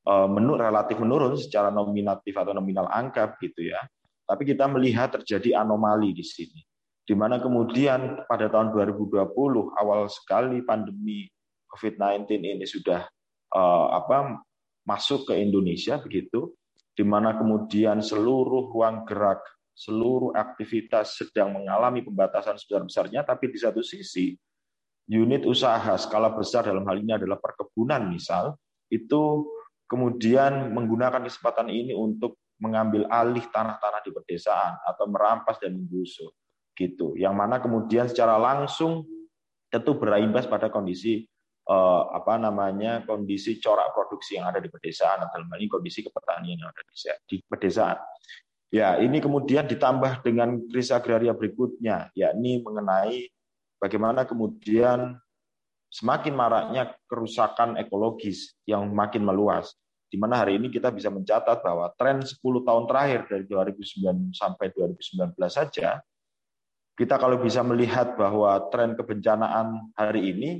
eh, 0.09 0.29
menurut 0.29 0.65
relatif 0.65 0.97
menurun 0.97 1.37
secara 1.37 1.69
nominatif 1.69 2.33
atau 2.33 2.57
nominal 2.57 2.88
angka 2.88 3.37
gitu 3.45 3.69
ya. 3.69 3.81
Tapi 4.29 4.45
kita 4.45 4.69
melihat 4.69 5.12
terjadi 5.21 5.61
anomali 5.65 6.12
di 6.12 6.25
sini 6.25 6.61
di 7.09 7.17
mana 7.17 7.41
kemudian 7.41 8.29
pada 8.29 8.53
tahun 8.53 8.69
2020 8.77 9.33
awal 9.81 10.12
sekali 10.12 10.61
pandemi 10.61 11.25
COVID-19 11.73 12.29
ini 12.37 12.67
sudah 12.69 13.09
uh, 13.57 13.87
apa 13.97 14.45
masuk 14.85 15.33
ke 15.33 15.41
Indonesia 15.41 15.97
begitu 15.97 16.53
di 16.93 17.09
mana 17.09 17.33
kemudian 17.41 18.05
seluruh 18.05 18.69
ruang 18.69 19.09
gerak 19.09 19.41
seluruh 19.73 20.37
aktivitas 20.37 21.17
sedang 21.17 21.57
mengalami 21.57 22.05
pembatasan 22.05 22.61
sebesar-besarnya 22.61 23.25
tapi 23.25 23.49
di 23.49 23.57
satu 23.57 23.81
sisi 23.81 24.37
unit 25.09 25.49
usaha 25.49 25.97
skala 25.97 26.37
besar 26.37 26.69
dalam 26.69 26.85
hal 26.85 27.00
ini 27.00 27.17
adalah 27.17 27.41
perkebunan 27.41 28.05
misal 28.05 28.53
itu 28.93 29.49
kemudian 29.88 30.71
menggunakan 30.76 31.25
kesempatan 31.25 31.73
ini 31.73 31.97
untuk 31.97 32.38
mengambil 32.61 33.09
alih 33.09 33.42
tanah-tanah 33.49 34.04
di 34.04 34.11
pedesaan 34.12 34.78
atau 34.85 35.09
merampas 35.09 35.57
dan 35.59 35.75
menggusur 35.75 36.30
gitu. 36.76 37.16
Yang 37.16 37.35
mana 37.35 37.59
kemudian 37.59 38.07
secara 38.07 38.37
langsung 38.37 39.07
tentu 39.73 39.97
berimbas 39.97 40.47
pada 40.47 40.68
kondisi 40.68 41.25
eh, 41.66 42.02
apa 42.12 42.37
namanya 42.37 43.02
kondisi 43.09 43.59
corak 43.59 43.97
produksi 43.97 44.37
yang 44.37 44.50
ada 44.52 44.61
di 44.61 44.68
pedesaan 44.68 45.26
atau 45.26 45.40
dalam 45.40 45.50
ini 45.59 45.66
kondisi 45.71 46.04
kepertanian 46.04 46.59
yang 46.61 46.71
ada 46.71 46.83
di 47.26 47.37
pedesaan. 47.42 47.99
Ya, 48.68 49.00
ini 49.00 49.16
kemudian 49.25 49.64
ditambah 49.64 50.21
dengan 50.21 50.61
krisis 50.68 50.92
agraria 50.92 51.33
berikutnya, 51.33 52.12
yakni 52.12 52.61
mengenai 52.61 53.33
bagaimana 53.80 54.28
kemudian 54.28 55.16
semakin 55.88 56.37
maraknya 56.37 56.92
kerusakan 57.09 57.80
ekologis 57.80 58.57
yang 58.68 58.88
makin 58.92 59.25
meluas. 59.25 59.73
Di 60.09 60.16
mana 60.16 60.40
hari 60.40 60.57
ini 60.57 60.73
kita 60.73 60.88
bisa 60.88 61.12
mencatat 61.12 61.61
bahwa 61.61 61.92
tren 61.97 62.25
10 62.25 62.40
tahun 62.40 62.85
terakhir 62.88 63.21
dari 63.28 63.45
2009 63.45 64.33
sampai 64.33 64.73
2019 64.73 65.37
saja 65.52 66.00
kita 66.99 67.14
kalau 67.14 67.38
bisa 67.38 67.62
melihat 67.62 68.18
bahwa 68.18 68.59
tren 68.75 68.99
kebencanaan 68.99 69.95
hari 69.95 70.35
ini 70.35 70.50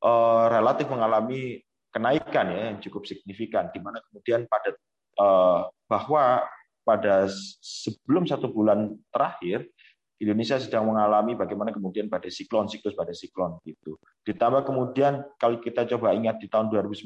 uh, 0.00 0.48
relatif 0.48 0.88
mengalami 0.88 1.60
kenaikan 1.92 2.48
ya 2.48 2.60
yang 2.72 2.80
cukup 2.80 3.04
signifikan, 3.04 3.68
di 3.68 3.78
mana 3.78 4.00
kemudian 4.08 4.48
pada 4.48 4.72
uh, 5.20 5.68
bahwa 5.84 6.48
pada 6.80 7.28
sebelum 7.60 8.24
satu 8.24 8.48
bulan 8.48 8.96
terakhir 9.12 9.68
Indonesia 10.24 10.56
sedang 10.56 10.88
mengalami 10.88 11.36
bagaimana 11.36 11.70
kemudian 11.70 12.08
pada 12.08 12.26
siklon 12.32 12.66
siklus 12.66 12.96
pada 12.96 13.12
siklon 13.12 13.60
gitu. 13.68 14.00
Ditambah 14.24 14.64
kemudian 14.64 15.20
kalau 15.36 15.60
kita 15.60 15.84
coba 15.84 16.16
ingat 16.16 16.40
di 16.40 16.48
tahun 16.48 16.72
2019 16.72 17.04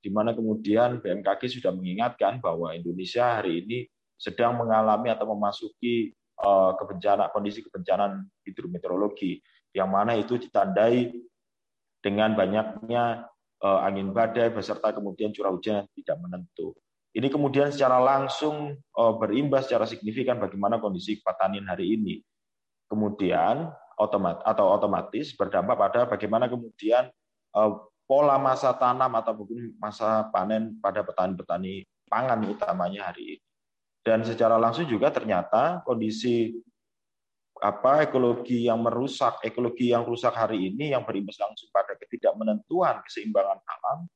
di 0.00 0.08
mana 0.12 0.36
kemudian 0.36 1.00
BMKG 1.00 1.60
sudah 1.60 1.72
mengingatkan 1.72 2.40
bahwa 2.40 2.76
Indonesia 2.76 3.40
hari 3.40 3.64
ini 3.64 3.78
sedang 4.20 4.60
mengalami 4.60 5.08
atau 5.08 5.32
memasuki 5.32 6.12
Eh, 6.40 6.72
kebencanaan 6.80 7.28
kondisi 7.36 7.60
kebencanaan 7.60 8.24
hidrometeorologi 8.48 9.44
yang 9.76 9.92
mana 9.92 10.16
itu 10.16 10.40
ditandai 10.40 11.12
dengan 12.00 12.32
banyaknya 12.32 13.28
eh, 13.60 13.80
angin 13.84 14.16
badai 14.16 14.48
beserta 14.48 14.88
kemudian 14.96 15.36
curah 15.36 15.52
hujan 15.52 15.84
yang 15.84 15.88
tidak 16.00 16.16
menentu. 16.16 16.72
Ini 17.10 17.26
kemudian 17.26 17.74
secara 17.74 17.98
langsung 17.98 18.74
eh, 18.76 19.14
berimbas 19.18 19.66
secara 19.66 19.86
signifikan 19.86 20.38
bagaimana 20.38 20.78
kondisi 20.78 21.18
pertanian 21.18 21.66
hari 21.66 21.98
ini. 21.98 22.22
Kemudian 22.90 23.70
otomat 24.00 24.42
atau 24.42 24.66
otomatis 24.74 25.36
berdampak 25.36 25.76
pada 25.78 26.00
bagaimana 26.08 26.50
kemudian 26.50 27.06
pola 28.10 28.34
masa 28.42 28.74
tanam 28.74 29.14
atau 29.14 29.38
mungkin 29.38 29.70
masa 29.78 30.26
panen 30.34 30.74
pada 30.82 31.06
petani-petani 31.06 31.86
pangan 32.10 32.42
utamanya 32.50 33.14
hari 33.14 33.38
ini. 33.38 33.46
Dan 34.02 34.26
secara 34.26 34.58
langsung 34.58 34.90
juga 34.90 35.14
ternyata 35.14 35.86
kondisi 35.86 36.50
apa 37.60 38.08
ekologi 38.08 38.66
yang 38.66 38.82
merusak, 38.82 39.44
ekologi 39.46 39.94
yang 39.94 40.02
rusak 40.02 40.32
hari 40.34 40.72
ini 40.72 40.90
yang 40.96 41.06
berimbas 41.06 41.38
langsung 41.38 41.70
pada 41.70 41.94
ketidakmenentuan 41.94 43.04
keseimbangan 43.06 43.60
alam 43.62 44.08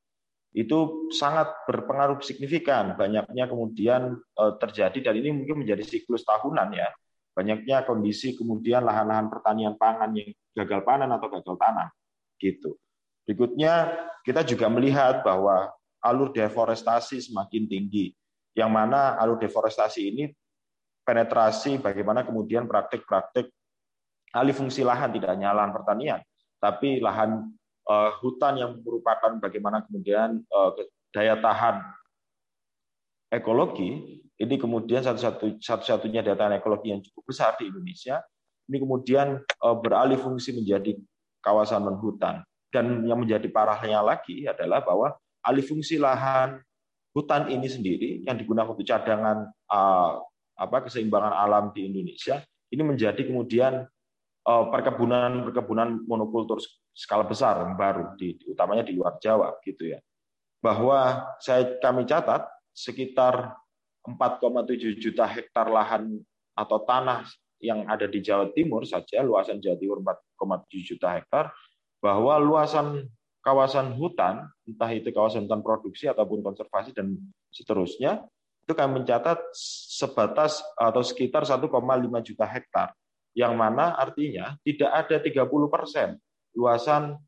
itu 0.54 1.10
sangat 1.10 1.50
berpengaruh 1.66 2.22
signifikan. 2.22 2.94
Banyaknya 2.94 3.50
kemudian 3.50 4.14
eh, 4.16 4.52
terjadi 4.62 5.10
dan 5.10 5.14
ini 5.18 5.34
mungkin 5.34 5.66
menjadi 5.66 5.82
siklus 5.82 6.22
tahunan 6.22 6.70
ya. 6.72 6.88
Banyaknya 7.34 7.82
kondisi 7.82 8.38
kemudian 8.38 8.86
lahan-lahan 8.86 9.26
pertanian 9.26 9.74
pangan 9.74 10.14
yang 10.14 10.30
gagal 10.54 10.86
panen 10.86 11.10
atau 11.10 11.26
gagal 11.26 11.58
tanam 11.58 11.90
gitu. 12.38 12.78
Berikutnya 13.26 13.90
kita 14.22 14.46
juga 14.46 14.70
melihat 14.70 15.26
bahwa 15.26 15.74
alur 15.98 16.30
deforestasi 16.30 17.18
semakin 17.18 17.66
tinggi 17.66 18.14
yang 18.54 18.70
mana 18.70 19.18
alur 19.18 19.42
deforestasi 19.42 20.00
ini 20.14 20.24
penetrasi 21.02 21.82
bagaimana 21.82 22.22
kemudian 22.22 22.70
praktik-praktik 22.70 23.50
alih 24.34 24.54
fungsi 24.54 24.82
lahan 24.82 25.14
tidak 25.14 25.30
hanya 25.34 25.54
lahan 25.54 25.70
pertanian, 25.70 26.20
tapi 26.58 26.98
lahan 26.98 27.54
uh, 27.88 28.10
hutan 28.20 28.60
yang 28.60 28.70
merupakan 28.80 29.36
bagaimana 29.40 29.84
kemudian 29.84 30.40
uh, 30.52 30.70
daya 31.12 31.38
tahan 31.38 31.80
ekologi 33.30 34.20
ini 34.34 34.54
kemudian 34.58 35.04
satu-satu 35.04 35.62
satu-satunya 35.62 36.24
daya 36.24 36.36
tahan 36.36 36.58
ekologi 36.58 36.90
yang 36.92 37.00
cukup 37.04 37.30
besar 37.30 37.54
di 37.60 37.68
Indonesia 37.70 38.20
ini 38.70 38.76
kemudian 38.80 39.40
uh, 39.40 39.76
beralih 39.76 40.18
fungsi 40.18 40.56
menjadi 40.56 40.96
kawasan 41.44 41.84
non 41.84 42.00
hutan 42.00 42.40
dan 42.72 43.04
yang 43.06 43.20
menjadi 43.20 43.46
parahnya 43.52 44.02
lagi 44.02 44.48
adalah 44.48 44.82
bahwa 44.82 45.14
alih 45.44 45.62
fungsi 45.62 46.00
lahan 46.00 46.58
hutan 47.14 47.46
ini 47.52 47.68
sendiri 47.70 48.10
yang 48.26 48.34
digunakan 48.34 48.74
untuk 48.74 48.82
cadangan 48.82 49.46
apa 50.54 50.86
keseimbangan 50.86 51.30
alam 51.30 51.70
di 51.70 51.86
Indonesia 51.86 52.42
ini 52.74 52.82
menjadi 52.82 53.22
kemudian 53.22 53.86
uh, 54.46 54.64
perkebunan 54.70 55.46
perkebunan 55.46 56.02
monokultur 56.06 56.58
skala 56.94 57.26
besar 57.26 57.66
yang 57.66 57.74
baru 57.74 58.14
di, 58.14 58.38
utamanya 58.46 58.86
di 58.86 58.94
luar 58.94 59.18
Jawa 59.18 59.58
gitu 59.66 59.90
ya. 59.90 59.98
Bahwa 60.62 61.28
saya 61.42 61.76
kami 61.82 62.06
catat 62.06 62.46
sekitar 62.72 63.52
4,7 64.06 65.02
juta 65.02 65.26
hektar 65.26 65.68
lahan 65.68 66.22
atau 66.54 66.78
tanah 66.86 67.26
yang 67.58 67.84
ada 67.90 68.06
di 68.06 68.22
Jawa 68.22 68.48
Timur 68.54 68.86
saja 68.86 69.20
luasan 69.26 69.58
Jawa 69.58 69.76
Timur 69.76 69.98
4,7 70.38 70.94
juta 70.94 71.18
hektar 71.18 71.50
bahwa 71.98 72.38
luasan 72.38 73.10
kawasan 73.44 73.92
hutan, 74.00 74.48
entah 74.64 74.88
itu 74.88 75.12
kawasan 75.12 75.44
hutan 75.44 75.60
produksi 75.60 76.08
ataupun 76.08 76.40
konservasi 76.40 76.96
dan 76.96 77.16
seterusnya, 77.52 78.24
itu 78.64 78.72
kami 78.72 79.04
mencatat 79.04 79.52
sebatas 79.92 80.64
atau 80.80 81.04
sekitar 81.04 81.44
1,5 81.44 81.68
juta 82.24 82.48
hektar, 82.48 82.96
yang 83.36 83.52
mana 83.52 83.92
artinya 84.00 84.56
tidak 84.64 84.90
ada 85.04 85.16
30 85.20 85.68
persen 85.68 86.16
luasan 86.54 87.18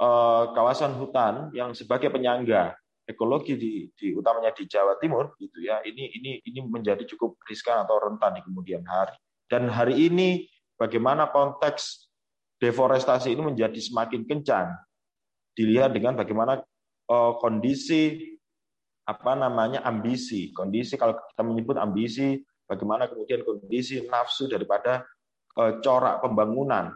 eh, 0.00 0.44
kawasan 0.52 0.96
hutan 0.96 1.52
yang 1.52 1.72
sebagai 1.76 2.08
penyangga 2.12 2.76
ekologi 3.06 3.54
di, 3.54 3.72
di 3.94 4.10
utamanya 4.12 4.50
di 4.50 4.66
Jawa 4.66 4.98
Timur 4.98 5.38
gitu 5.38 5.62
ya 5.62 5.78
ini 5.86 6.10
ini 6.10 6.42
ini 6.42 6.58
menjadi 6.66 7.06
cukup 7.06 7.38
riskan 7.46 7.86
atau 7.86 8.02
rentan 8.02 8.34
di 8.34 8.42
kemudian 8.42 8.82
hari. 8.82 9.14
Dan 9.46 9.70
hari 9.70 10.10
ini 10.10 10.50
bagaimana 10.74 11.30
konteks 11.30 12.10
deforestasi 12.58 13.30
ini 13.30 13.54
menjadi 13.54 13.78
semakin 13.78 14.26
kencang? 14.26 14.74
Dilihat 15.54 15.94
dengan 15.94 16.18
bagaimana 16.18 16.60
uh, 17.06 17.32
kondisi 17.38 18.18
apa 19.06 19.38
namanya 19.38 19.86
ambisi, 19.86 20.50
kondisi 20.50 20.98
kalau 20.98 21.14
kita 21.14 21.46
menyebut 21.46 21.78
ambisi, 21.78 22.42
bagaimana 22.66 23.06
kemudian 23.06 23.46
kondisi 23.46 24.02
nafsu 24.10 24.50
daripada 24.50 25.06
uh, 25.54 25.78
corak 25.78 26.18
pembangunan 26.26 26.90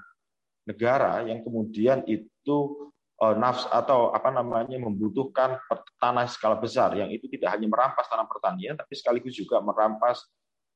negara 0.70 1.26
yang 1.26 1.42
kemudian 1.42 2.06
itu 2.06 2.90
uh, 3.20 3.34
nafs 3.34 3.66
atau 3.68 4.14
apa 4.14 4.30
namanya 4.30 4.78
membutuhkan 4.78 5.60
tanah 5.98 6.26
skala 6.30 6.56
besar 6.56 6.94
yang 6.96 7.10
itu 7.10 7.26
tidak 7.28 7.58
hanya 7.58 7.66
merampas 7.66 8.06
tanah 8.06 8.26
pertanian 8.30 8.78
tapi 8.78 8.94
sekaligus 8.94 9.34
juga 9.36 9.58
merampas 9.60 10.24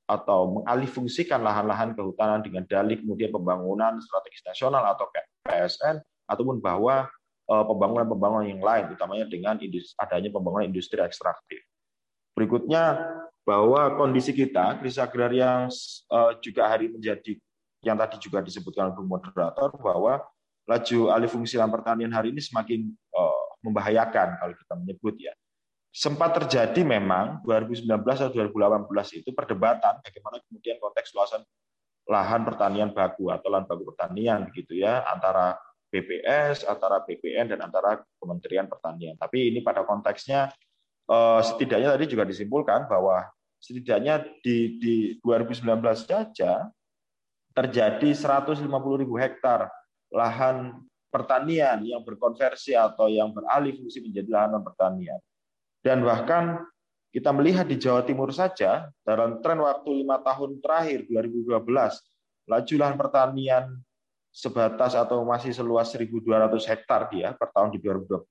atau 0.05 0.61
mengalihfungsikan 0.61 1.41
lahan-lahan 1.41 1.97
kehutanan 1.97 2.45
dengan 2.45 2.69
dalih 2.69 3.01
kemudian 3.01 3.33
pembangunan 3.33 3.97
strategis 4.05 4.45
nasional 4.45 4.85
atau 4.93 5.09
PSN 5.49 6.05
ataupun 6.29 6.61
bahwa 6.61 7.09
uh, 7.49 7.65
pembangunan-pembangunan 7.65 8.49
yang 8.49 8.61
lain 8.61 8.93
utamanya 8.93 9.25
dengan 9.29 9.57
adanya 10.01 10.31
pembangunan 10.33 10.69
industri 10.69 11.01
ekstraktif. 11.01 11.65
Berikutnya 12.37 13.01
bahwa 13.45 13.97
kondisi 13.97 14.33
kita 14.33 14.81
krisis 14.81 15.01
agraria 15.01 15.65
yang 15.65 15.73
uh, 16.13 16.33
juga 16.41 16.69
hari 16.69 16.91
menjadi 16.91 17.39
yang 17.85 18.01
tadi 18.01 18.17
juga 18.19 18.41
disebutkan 18.41 18.91
oleh 18.91 19.05
moderator 19.05 19.71
bahwa 19.77 20.25
laju 20.65 20.99
alih 21.13 21.29
fungsi 21.29 21.61
lahan 21.61 21.71
pertanian 21.71 22.11
hari 22.11 22.33
ini 22.33 22.41
semakin 22.41 22.89
uh, 23.13 23.45
membahayakan 23.61 24.41
kalau 24.41 24.55
kita 24.57 24.75
menyebut 24.81 25.15
ya. 25.21 25.33
Sempat 25.95 26.43
terjadi 26.43 26.83
memang 26.83 27.45
2019 27.47 27.87
atau 28.03 28.35
2018 28.35 29.23
itu 29.23 29.31
perdebatan 29.31 30.03
bagaimana 30.03 30.43
kemudian 30.43 30.83
konteks 30.83 31.15
luasan 31.15 31.47
lahan 32.11 32.43
pertanian 32.43 32.91
baku 32.91 33.31
atau 33.31 33.47
lahan 33.47 33.65
baku 33.65 33.95
pertanian 33.95 34.43
begitu 34.51 34.83
ya 34.83 35.07
antara 35.07 35.55
BPS, 35.95 36.67
antara 36.67 37.07
BPN 37.07 37.55
dan 37.55 37.63
antara 37.63 38.03
Kementerian 38.19 38.67
Pertanian. 38.67 39.15
Tapi 39.15 39.55
ini 39.55 39.63
pada 39.63 39.87
konteksnya 39.87 40.51
uh, 41.07 41.39
setidaknya 41.39 41.95
tadi 41.95 42.11
juga 42.11 42.27
disimpulkan 42.27 42.91
bahwa 42.91 43.31
setidaknya 43.63 44.27
di, 44.43 44.77
di 44.83 44.95
2019 45.23 45.71
saja 45.95 46.67
terjadi 47.55 48.11
150 48.11 48.67
ribu 48.99 49.15
hektar 49.15 49.71
lahan 50.11 50.75
pertanian 51.09 51.79
yang 51.87 52.03
berkonversi 52.03 52.75
atau 52.75 53.07
yang 53.07 53.31
beralih 53.31 53.79
fungsi 53.79 54.03
menjadi 54.03 54.29
lahan 54.29 54.59
pertanian. 54.59 55.23
Dan 55.79 56.03
bahkan 56.03 56.67
kita 57.15 57.31
melihat 57.31 57.71
di 57.71 57.79
Jawa 57.79 58.03
Timur 58.03 58.35
saja 58.35 58.91
dalam 59.07 59.39
tren 59.39 59.63
waktu 59.63 60.03
lima 60.03 60.19
tahun 60.19 60.59
terakhir 60.59 61.07
2012 61.07 61.63
laju 62.51 62.75
lahan 62.75 62.97
pertanian 62.99 63.65
sebatas 64.35 64.99
atau 64.99 65.23
masih 65.23 65.55
seluas 65.55 65.95
1.200 65.95 66.51
hektar 66.67 67.07
dia 67.07 67.31
per 67.39 67.55
tahun 67.55 67.71
di 67.71 67.79
2012. 67.79 68.27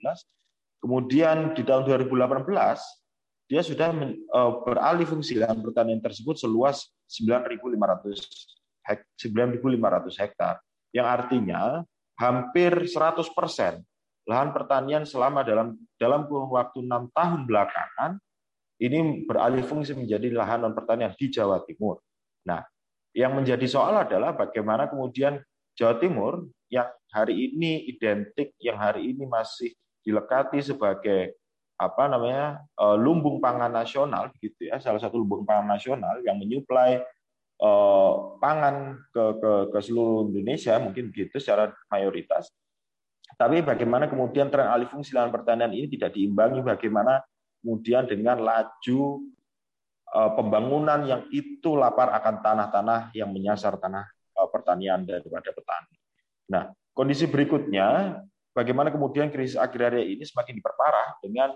Kemudian 0.84 1.56
di 1.56 1.64
tahun 1.64 1.88
2018 1.88 2.44
dia 3.48 3.62
sudah 3.64 3.88
e, 4.12 4.40
beralih 4.68 5.08
fungsi 5.08 5.40
lahan 5.40 5.64
pertanian 5.64 6.04
tersebut 6.04 6.36
seluas 6.36 6.92
9.500 7.08 8.63
hektar 8.86 10.60
yang 10.94 11.08
artinya 11.08 11.82
hampir 12.20 12.72
100% 12.86 13.34
lahan 14.24 14.50
pertanian 14.56 15.04
selama 15.04 15.44
dalam 15.44 15.76
dalam 16.00 16.24
kurun 16.30 16.48
waktu 16.54 16.80
enam 16.86 17.12
tahun 17.12 17.44
belakangan 17.44 18.22
ini 18.80 19.28
beralih 19.28 19.64
fungsi 19.64 19.96
menjadi 19.96 20.32
lahan 20.32 20.64
non 20.64 20.76
pertanian 20.76 21.12
di 21.16 21.32
Jawa 21.32 21.64
Timur. 21.64 22.00
Nah, 22.48 22.64
yang 23.16 23.36
menjadi 23.36 23.64
soal 23.68 23.96
adalah 23.96 24.36
bagaimana 24.36 24.92
kemudian 24.92 25.40
Jawa 25.76 26.00
Timur 26.00 26.48
yang 26.68 26.88
hari 27.12 27.52
ini 27.52 27.88
identik, 27.88 28.56
yang 28.60 28.80
hari 28.80 29.14
ini 29.14 29.24
masih 29.24 29.72
dilekati 30.04 30.60
sebagai 30.60 31.38
apa 31.80 32.12
namanya 32.12 32.60
e, 32.76 32.86
lumbung 33.00 33.40
pangan 33.40 33.72
nasional, 33.72 34.32
gitu 34.42 34.68
ya, 34.68 34.80
salah 34.84 35.00
satu 35.00 35.22
lumbung 35.22 35.48
pangan 35.48 35.68
nasional 35.68 36.20
yang 36.26 36.36
menyuplai 36.36 37.00
Eh, 37.00 37.04
pangan 38.44 39.00
ke, 39.16 39.24
ke, 39.40 39.52
ke 39.72 39.80
seluruh 39.80 40.28
Indonesia 40.28 40.76
mungkin 40.84 41.10
begitu 41.14 41.40
secara 41.40 41.72
mayoritas. 41.88 42.52
Tapi 43.40 43.64
bagaimana 43.64 44.12
kemudian 44.12 44.52
tren 44.52 44.68
alih 44.68 44.92
fungsi 44.92 45.16
lahan 45.16 45.32
pertanian 45.32 45.72
ini 45.72 45.88
tidak 45.90 46.14
diimbangi 46.14 46.62
bagaimana 46.62 47.24
kemudian 47.64 48.06
dengan 48.06 48.44
laju 48.44 49.02
eh, 50.12 50.32
pembangunan 50.36 51.00
yang 51.08 51.24
itu 51.32 51.74
lapar 51.74 52.12
akan 52.14 52.44
tanah-tanah 52.44 53.00
yang 53.16 53.32
menyasar 53.32 53.80
tanah 53.80 54.06
eh, 54.12 54.50
pertanian 54.52 55.08
daripada 55.08 55.50
petani. 55.56 55.96
Nah, 56.52 56.64
kondisi 56.92 57.26
berikutnya 57.26 58.20
bagaimana 58.52 58.92
kemudian 58.92 59.32
krisis 59.32 59.58
agraria 59.58 60.04
ini 60.04 60.22
semakin 60.22 60.60
diperparah 60.60 61.18
dengan 61.24 61.56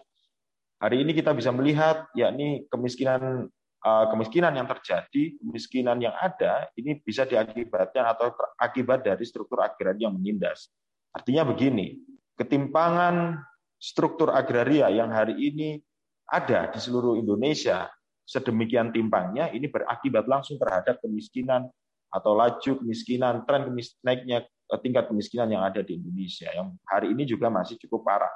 hari 0.82 1.04
ini 1.04 1.12
kita 1.14 1.36
bisa 1.36 1.52
melihat 1.54 2.10
yakni 2.16 2.66
kemiskinan 2.72 3.52
Eh, 3.52 3.57
kemiskinan 3.84 4.58
yang 4.58 4.68
terjadi, 4.68 5.38
kemiskinan 5.40 5.98
yang 6.02 6.16
ada, 6.18 6.68
ini 6.76 6.98
bisa 7.00 7.24
diakibatkan 7.24 8.04
atau 8.10 8.34
akibat 8.58 9.06
dari 9.06 9.24
struktur 9.24 9.62
agraria 9.64 10.10
yang 10.10 10.18
menindas. 10.18 10.74
Artinya 11.14 11.48
begini, 11.48 11.98
ketimpangan 12.36 13.38
struktur 13.78 14.34
agraria 14.34 14.90
yang 14.90 15.14
hari 15.14 15.38
ini 15.38 15.80
ada 16.28 16.68
di 16.74 16.80
seluruh 16.82 17.16
Indonesia 17.16 17.88
sedemikian 18.28 18.92
timpangnya 18.92 19.48
ini 19.56 19.72
berakibat 19.72 20.28
langsung 20.28 20.60
terhadap 20.60 21.00
kemiskinan 21.00 21.72
atau 22.12 22.36
laju 22.36 22.84
kemiskinan, 22.84 23.48
tren 23.48 23.72
kemis 23.72 23.96
naiknya 24.04 24.44
eh, 24.44 24.80
tingkat 24.84 25.08
kemiskinan 25.08 25.48
yang 25.48 25.64
ada 25.64 25.80
di 25.80 25.96
Indonesia 25.96 26.52
yang 26.52 26.76
hari 26.84 27.16
ini 27.16 27.24
juga 27.24 27.48
masih 27.48 27.80
cukup 27.88 28.04
parah. 28.04 28.32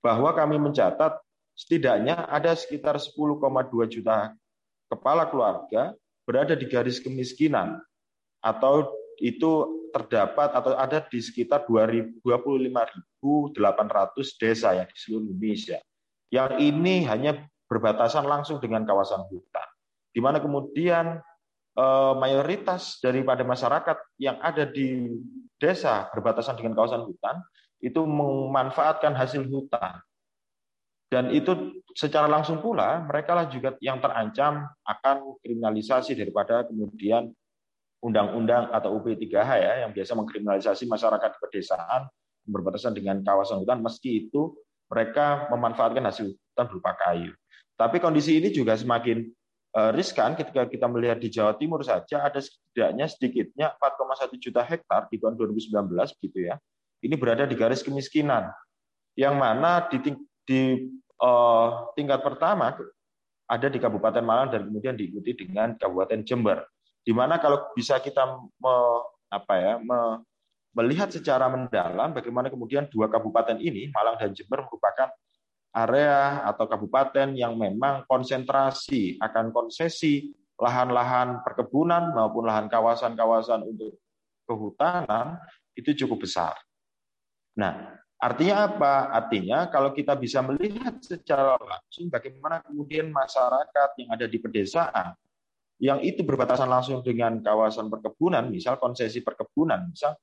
Bahwa 0.00 0.32
kami 0.32 0.56
mencatat 0.56 1.20
setidaknya 1.56 2.28
ada 2.28 2.56
sekitar 2.56 2.96
10,2 2.96 3.40
juta 3.88 4.32
kepala 4.94 5.26
keluarga 5.26 5.92
berada 6.24 6.54
di 6.54 6.64
garis 6.70 7.02
kemiskinan 7.02 7.82
atau 8.40 8.88
itu 9.18 9.84
terdapat 9.94 10.50
atau 10.50 10.74
ada 10.74 10.98
di 11.06 11.22
sekitar 11.22 11.66
25.800 11.70 13.54
desa 14.42 14.74
yang 14.74 14.86
di 14.90 14.96
seluruh 14.98 15.30
Indonesia. 15.30 15.78
Yang 16.34 16.50
ini 16.66 17.06
hanya 17.06 17.46
berbatasan 17.70 18.26
langsung 18.26 18.58
dengan 18.58 18.82
kawasan 18.82 19.22
hutan. 19.30 19.68
Di 20.10 20.18
mana 20.18 20.42
kemudian 20.42 21.22
eh, 21.78 22.14
mayoritas 22.18 22.98
daripada 22.98 23.46
masyarakat 23.46 24.18
yang 24.18 24.42
ada 24.42 24.66
di 24.66 25.14
desa 25.62 26.10
berbatasan 26.10 26.58
dengan 26.58 26.74
kawasan 26.74 27.06
hutan 27.06 27.38
itu 27.78 28.02
memanfaatkan 28.02 29.14
hasil 29.14 29.46
hutan 29.46 30.02
dan 31.14 31.30
itu 31.30 31.78
secara 31.94 32.26
langsung 32.26 32.58
pula 32.58 33.06
mereka 33.06 33.38
lah 33.38 33.46
juga 33.46 33.78
yang 33.78 34.02
terancam 34.02 34.66
akan 34.82 35.38
kriminalisasi 35.46 36.18
daripada 36.18 36.66
kemudian 36.66 37.30
undang-undang 38.02 38.66
atau 38.74 38.98
UP 38.98 39.06
3H 39.06 39.50
ya 39.62 39.72
yang 39.86 39.94
biasa 39.94 40.18
mengkriminalisasi 40.18 40.90
masyarakat 40.90 41.38
pedesaan 41.38 42.10
berbatasan 42.50 42.98
dengan 42.98 43.22
kawasan 43.22 43.62
hutan 43.62 43.78
meski 43.78 44.26
itu 44.26 44.58
mereka 44.90 45.46
memanfaatkan 45.54 46.02
hasil 46.02 46.34
hutan 46.34 46.66
berupa 46.66 46.98
kayu. 46.98 47.30
Tapi 47.78 48.02
kondisi 48.02 48.42
ini 48.42 48.50
juga 48.50 48.74
semakin 48.74 49.22
eh, 49.78 49.90
riskan 49.94 50.34
ketika 50.34 50.66
kita 50.66 50.90
melihat 50.90 51.22
di 51.22 51.30
Jawa 51.30 51.54
Timur 51.54 51.86
saja 51.86 52.26
ada 52.26 52.42
setidaknya 52.42 53.06
sedikitnya 53.06 53.66
4,1 53.78 54.34
juta 54.42 54.66
hektar 54.66 55.06
di 55.14 55.22
tahun 55.22 55.38
2019 55.38 55.94
gitu 56.26 56.38
ya. 56.42 56.58
Ini 57.06 57.14
berada 57.14 57.46
di 57.46 57.54
garis 57.54 57.86
kemiskinan 57.86 58.50
yang 59.14 59.38
mana 59.38 59.86
di 59.86 60.90
uh, 61.24 61.88
tingkat 61.96 62.20
pertama 62.20 62.76
ada 63.48 63.68
di 63.68 63.80
Kabupaten 63.80 64.24
Malang 64.24 64.52
dan 64.52 64.68
kemudian 64.68 64.96
diikuti 64.96 65.32
dengan 65.32 65.76
Kabupaten 65.76 66.20
Jember. 66.24 66.64
Di 67.04 67.12
mana 67.12 67.36
kalau 67.40 67.72
bisa 67.76 68.00
kita 68.00 68.24
me, 68.40 68.74
apa 69.28 69.54
ya, 69.60 69.72
me, 69.76 70.24
melihat 70.72 71.12
secara 71.12 71.48
mendalam 71.48 72.16
bagaimana 72.16 72.48
kemudian 72.48 72.88
dua 72.88 73.06
kabupaten 73.06 73.60
ini 73.60 73.92
Malang 73.92 74.16
dan 74.16 74.32
Jember 74.32 74.64
merupakan 74.64 75.12
area 75.74 76.42
atau 76.48 76.64
kabupaten 76.66 77.34
yang 77.34 77.54
memang 77.58 78.06
konsentrasi 78.08 79.18
akan 79.20 79.52
konsesi 79.52 80.32
lahan-lahan 80.58 81.42
perkebunan 81.42 82.14
maupun 82.14 82.46
lahan 82.46 82.70
kawasan-kawasan 82.70 83.66
untuk 83.66 83.98
kehutanan 84.46 85.38
itu 85.74 85.92
cukup 86.06 86.26
besar. 86.26 86.54
Nah, 87.58 87.98
Artinya 88.24 88.72
apa? 88.72 89.12
Artinya 89.12 89.68
kalau 89.68 89.92
kita 89.92 90.16
bisa 90.16 90.40
melihat 90.40 90.96
secara 91.04 91.60
langsung 91.60 92.08
bagaimana 92.08 92.64
kemudian 92.64 93.12
masyarakat 93.12 94.00
yang 94.00 94.08
ada 94.16 94.24
di 94.24 94.40
pedesaan 94.40 95.12
yang 95.76 96.00
itu 96.00 96.24
berbatasan 96.24 96.70
langsung 96.70 97.04
dengan 97.04 97.44
kawasan 97.44 97.92
perkebunan, 97.92 98.48
misal 98.48 98.80
konsesi 98.80 99.20
perkebunan, 99.20 99.92
misal 99.92 100.16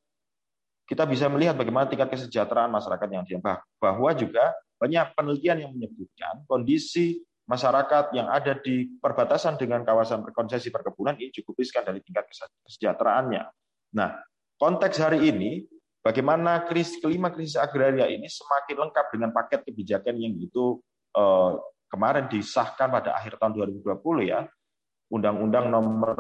kita 0.90 1.06
bisa 1.06 1.30
melihat 1.30 1.54
bagaimana 1.54 1.86
tingkat 1.86 2.10
kesejahteraan 2.18 2.74
masyarakat 2.74 3.08
yang 3.14 3.22
ada. 3.22 3.62
Bahwa 3.78 4.10
juga 4.18 4.58
banyak 4.82 5.14
penelitian 5.14 5.70
yang 5.70 5.72
menyebutkan 5.78 6.42
kondisi 6.50 7.22
masyarakat 7.46 8.18
yang 8.18 8.34
ada 8.34 8.58
di 8.58 8.98
perbatasan 8.98 9.62
dengan 9.62 9.86
kawasan 9.86 10.26
konsesi 10.34 10.74
perkebunan 10.74 11.22
ini 11.22 11.30
cukup 11.30 11.62
riskan 11.62 11.86
dari 11.86 12.02
tingkat 12.02 12.26
kesejahteraannya. 12.66 13.44
Nah, 13.94 14.10
konteks 14.58 14.98
hari 14.98 15.30
ini 15.30 15.70
bagaimana 16.02 16.66
krisis 16.66 16.98
kelima 16.98 17.30
krisis 17.30 17.58
agraria 17.58 18.10
ini 18.10 18.26
semakin 18.26 18.90
lengkap 18.90 19.06
dengan 19.14 19.30
paket 19.34 19.62
kebijakan 19.66 20.18
yang 20.18 20.36
itu 20.38 20.82
eh, 21.18 21.52
kemarin 21.88 22.26
disahkan 22.32 22.90
pada 22.90 23.18
akhir 23.18 23.38
tahun 23.38 23.58
2020 23.82 24.32
ya. 24.32 24.48
Undang-Undang 25.12 25.68
Nomor 25.68 26.16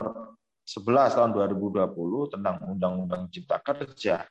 11 0.67 1.15
tahun 1.15 1.32
2020 1.32 2.36
tentang 2.36 2.56
Undang-Undang 2.76 3.32
Cipta 3.32 3.63
Kerja, 3.63 4.28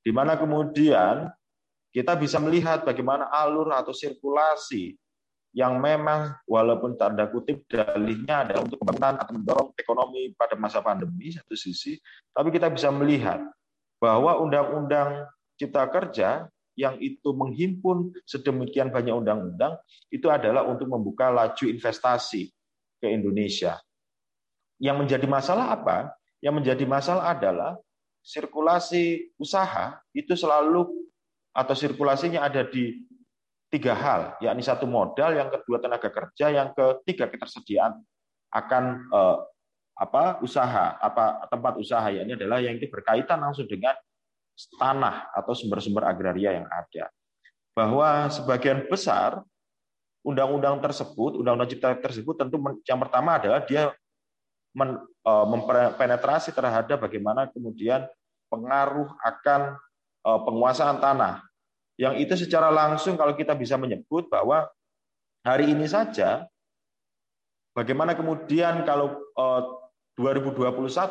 di 0.00 0.08
mana 0.08 0.40
kemudian 0.40 1.28
kita 1.92 2.16
bisa 2.16 2.40
melihat 2.40 2.80
bagaimana 2.80 3.28
alur 3.28 3.68
atau 3.76 3.92
sirkulasi 3.92 4.96
yang 5.52 5.82
memang 5.82 6.32
walaupun 6.46 6.94
tanda 6.94 7.26
kutip 7.26 7.66
dalihnya 7.66 8.46
adalah 8.46 8.62
untuk 8.64 8.78
pembangunan 8.80 9.18
atau 9.18 9.32
mendorong 9.34 9.68
ekonomi 9.74 10.30
pada 10.38 10.54
masa 10.54 10.78
pandemi 10.78 11.34
satu 11.34 11.58
sisi, 11.58 11.98
tapi 12.30 12.54
kita 12.54 12.70
bisa 12.70 12.88
melihat 12.94 13.42
bahwa 14.00 14.40
undang-undang 14.40 15.28
cipta 15.60 15.84
kerja 15.92 16.48
yang 16.72 16.96
itu 16.96 17.36
menghimpun 17.36 18.16
sedemikian 18.24 18.88
banyak 18.88 19.12
undang-undang 19.12 19.76
itu 20.08 20.26
adalah 20.32 20.64
untuk 20.64 20.88
membuka 20.88 21.28
laju 21.28 21.64
investasi 21.68 22.48
ke 22.96 23.06
Indonesia. 23.12 23.76
Yang 24.80 24.96
menjadi 25.04 25.26
masalah 25.28 25.76
apa? 25.76 26.16
Yang 26.40 26.54
menjadi 26.64 26.84
masalah 26.88 27.36
adalah 27.36 27.76
sirkulasi 28.24 29.36
usaha 29.36 30.00
itu 30.16 30.32
selalu 30.32 30.88
atau 31.52 31.74
sirkulasinya 31.76 32.48
ada 32.48 32.64
di 32.64 33.04
tiga 33.68 33.92
hal, 33.92 34.40
yakni 34.40 34.64
satu 34.64 34.88
modal, 34.88 35.36
yang 35.36 35.52
kedua 35.52 35.78
tenaga 35.78 36.08
kerja, 36.08 36.48
yang 36.48 36.72
ketiga 36.72 37.28
ketersediaan 37.28 38.00
akan 38.50 38.84
eh, 39.12 39.36
apa 40.00 40.40
usaha, 40.40 40.96
apa 40.96 41.44
tempat 41.52 41.76
usaha, 41.76 42.08
ya 42.08 42.24
ini 42.24 42.32
adalah 42.32 42.64
yang 42.64 42.80
berkaitan 42.80 43.36
langsung 43.36 43.68
dengan 43.68 43.92
tanah 44.80 45.28
atau 45.36 45.52
sumber-sumber 45.52 46.08
agraria 46.08 46.56
yang 46.56 46.64
ada. 46.72 47.12
Bahwa 47.76 48.32
sebagian 48.32 48.88
besar 48.88 49.44
undang-undang 50.24 50.80
tersebut, 50.80 51.36
undang-undang 51.36 51.68
cipta 51.68 51.92
tersebut 52.00 52.32
tentu 52.40 52.56
yang 52.88 52.96
pertama 52.96 53.36
adalah 53.36 53.60
dia 53.68 53.92
eh, 54.72 55.46
mempenetrasi 55.52 56.56
terhadap 56.56 56.96
bagaimana 56.96 57.52
kemudian 57.52 58.08
pengaruh 58.48 59.08
akan 59.20 59.76
eh, 60.24 60.40
penguasaan 60.48 60.96
tanah 60.96 61.44
yang 62.00 62.16
itu 62.16 62.32
secara 62.32 62.72
langsung 62.72 63.20
kalau 63.20 63.36
kita 63.36 63.52
bisa 63.52 63.76
menyebut 63.76 64.32
bahwa 64.32 64.64
hari 65.44 65.68
ini 65.76 65.84
saja 65.84 66.48
bagaimana 67.76 68.16
kemudian 68.16 68.88
kalau 68.88 69.20
2021 70.20 70.60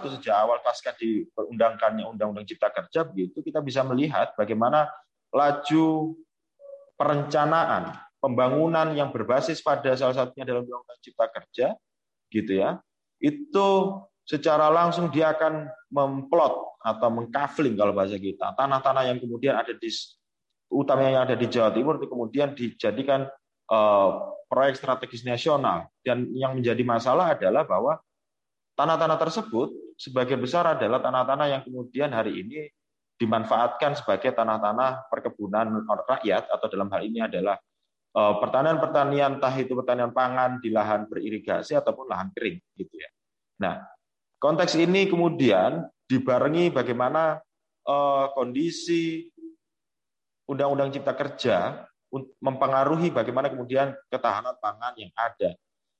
eh, 0.05 0.11
sejak 0.21 0.35
awal 0.37 0.61
pasca 0.61 0.93
diperundangkannya 0.93 2.05
Undang-Undang 2.05 2.45
Cipta 2.45 2.69
Kerja 2.69 3.09
begitu 3.09 3.41
kita 3.41 3.59
bisa 3.59 3.81
melihat 3.81 4.37
bagaimana 4.37 4.87
laju 5.33 6.13
perencanaan 6.95 7.97
pembangunan 8.21 8.93
yang 8.93 9.09
berbasis 9.09 9.65
pada 9.65 9.97
salah 9.97 10.13
satunya 10.13 10.45
dalam 10.45 10.63
Undang-Undang 10.63 10.99
Cipta 11.01 11.25
Kerja 11.27 11.67
gitu 12.29 12.53
ya 12.53 12.77
itu 13.19 13.67
secara 14.29 14.69
langsung 14.69 15.09
dia 15.09 15.33
akan 15.33 15.65
memplot 15.89 16.69
atau 16.79 17.09
mengkafling 17.11 17.75
kalau 17.75 17.91
bahasa 17.91 18.15
kita. 18.15 18.55
Tanah-tanah 18.55 19.09
yang 19.09 19.17
kemudian 19.19 19.57
ada 19.57 19.75
di 19.75 19.89
utamanya 20.71 21.11
yang 21.11 21.23
ada 21.25 21.35
di 21.35 21.47
Jawa 21.49 21.73
Timur 21.73 21.99
itu 21.99 22.07
kemudian 22.07 22.55
dijadikan 22.55 23.27
uh, 23.73 24.09
proyek 24.47 24.79
strategis 24.79 25.27
nasional. 25.27 25.89
Dan 26.05 26.31
yang 26.31 26.55
menjadi 26.55 26.79
masalah 26.85 27.35
adalah 27.35 27.67
bahwa 27.67 27.99
tanah-tanah 28.79 29.19
tersebut 29.19 29.99
sebagian 29.99 30.39
besar 30.39 30.63
adalah 30.79 31.03
tanah-tanah 31.03 31.47
yang 31.51 31.61
kemudian 31.67 32.15
hari 32.15 32.39
ini 32.39 32.71
dimanfaatkan 33.19 33.99
sebagai 33.99 34.31
tanah-tanah 34.31 35.11
perkebunan 35.11 35.83
rakyat 36.07 36.47
atau 36.47 36.67
dalam 36.71 36.87
hal 36.87 37.03
ini 37.03 37.19
adalah 37.19 37.59
uh, 38.15 38.39
pertanian-pertanian 38.39 39.35
entah 39.35 39.51
itu 39.59 39.75
pertanian 39.75 40.15
pangan 40.15 40.63
di 40.63 40.71
lahan 40.71 41.11
beririgasi 41.11 41.75
ataupun 41.75 42.07
lahan 42.07 42.31
kering 42.31 42.63
gitu 42.79 42.95
ya. 42.95 43.11
Nah, 43.59 43.83
konteks 44.39 44.79
ini 44.79 45.11
kemudian 45.11 45.83
dibarengi 46.07 46.71
bagaimana 46.71 47.43
uh, 47.83 48.31
kondisi 48.31 49.27
Undang-Undang 50.47 50.95
Cipta 50.95 51.13
Kerja 51.19 51.83
mempengaruhi 52.39 53.11
bagaimana 53.11 53.51
kemudian 53.51 53.91
ketahanan 54.07 54.55
pangan 54.63 54.95
yang 54.95 55.11
ada. 55.13 55.53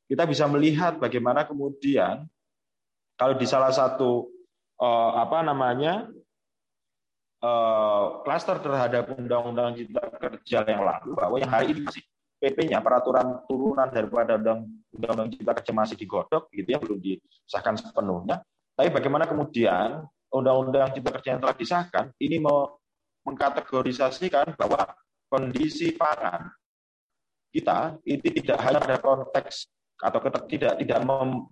Kita 0.08 0.24
bisa 0.24 0.48
melihat 0.50 0.98
bagaimana 0.98 1.46
kemudian 1.46 2.26
kalau 3.20 3.36
di 3.36 3.44
salah 3.44 3.76
satu 3.76 4.32
eh, 4.80 5.12
apa 5.20 5.44
namanya 5.44 6.08
eh, 7.44 8.06
klaster 8.24 8.64
terhadap 8.64 9.12
Undang-Undang 9.12 9.76
Cipta 9.76 10.08
Kerja 10.16 10.64
yang 10.64 10.88
lalu 10.88 11.12
bahwa 11.20 11.36
yang 11.36 11.52
hari 11.52 11.76
ini 11.76 11.84
masih 11.84 12.00
PP-nya 12.40 12.80
peraturan 12.80 13.44
turunan 13.52 13.92
daripada 13.92 14.40
Undang-Undang 14.40 15.36
Cipta 15.36 15.52
Kerja 15.60 15.76
masih 15.76 16.00
digodok 16.00 16.48
gitu 16.56 16.72
ya 16.72 16.80
belum 16.80 17.04
disahkan 17.04 17.76
sepenuhnya. 17.76 18.40
Tapi 18.80 18.88
bagaimana 18.96 19.28
kemudian 19.28 20.08
Undang-Undang 20.32 20.96
Cipta 20.96 21.12
Kerja 21.20 21.30
yang 21.36 21.42
telah 21.44 21.56
disahkan 21.60 22.06
ini 22.24 22.40
mau 22.40 22.80
mengkategorisasikan 23.28 24.56
bahwa 24.56 24.96
kondisi 25.28 25.92
pangan 25.92 26.48
kita 27.52 28.00
itu 28.08 28.32
tidak 28.40 28.58
hanya 28.64 28.80
pada 28.80 28.98
konteks 29.04 29.68
atau 30.00 30.20
tidak 30.48 30.80
tidak 30.80 31.00
mem, 31.04 31.44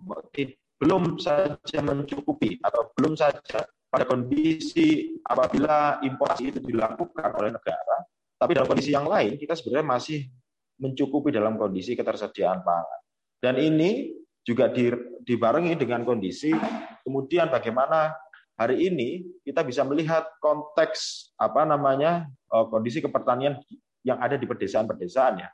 belum 0.78 1.18
saja 1.18 1.78
mencukupi 1.82 2.62
atau 2.62 2.94
belum 2.94 3.18
saja 3.18 3.66
pada 3.88 4.04
kondisi 4.06 5.18
apabila 5.26 5.98
importasi 6.06 6.54
itu 6.54 6.60
dilakukan 6.62 7.34
oleh 7.34 7.50
negara, 7.50 7.96
tapi 8.38 8.54
dalam 8.54 8.68
kondisi 8.70 8.94
yang 8.94 9.10
lain 9.10 9.34
kita 9.34 9.58
sebenarnya 9.58 9.86
masih 9.86 10.18
mencukupi 10.78 11.34
dalam 11.34 11.58
kondisi 11.58 11.98
ketersediaan 11.98 12.62
pangan. 12.62 13.00
Dan 13.42 13.58
ini 13.58 14.14
juga 14.46 14.70
dibarengi 15.22 15.74
dengan 15.74 16.06
kondisi 16.06 16.54
kemudian 17.02 17.50
bagaimana 17.50 18.14
hari 18.58 18.90
ini 18.90 19.22
kita 19.46 19.62
bisa 19.62 19.86
melihat 19.86 20.26
konteks 20.42 21.32
apa 21.38 21.66
namanya 21.66 22.26
eh, 22.28 22.66
kondisi 22.70 22.98
kepertanian 22.98 23.58
yang 24.06 24.18
ada 24.18 24.38
di 24.38 24.46
pedesaan-pedesaan 24.46 25.34
ya. 25.42 25.48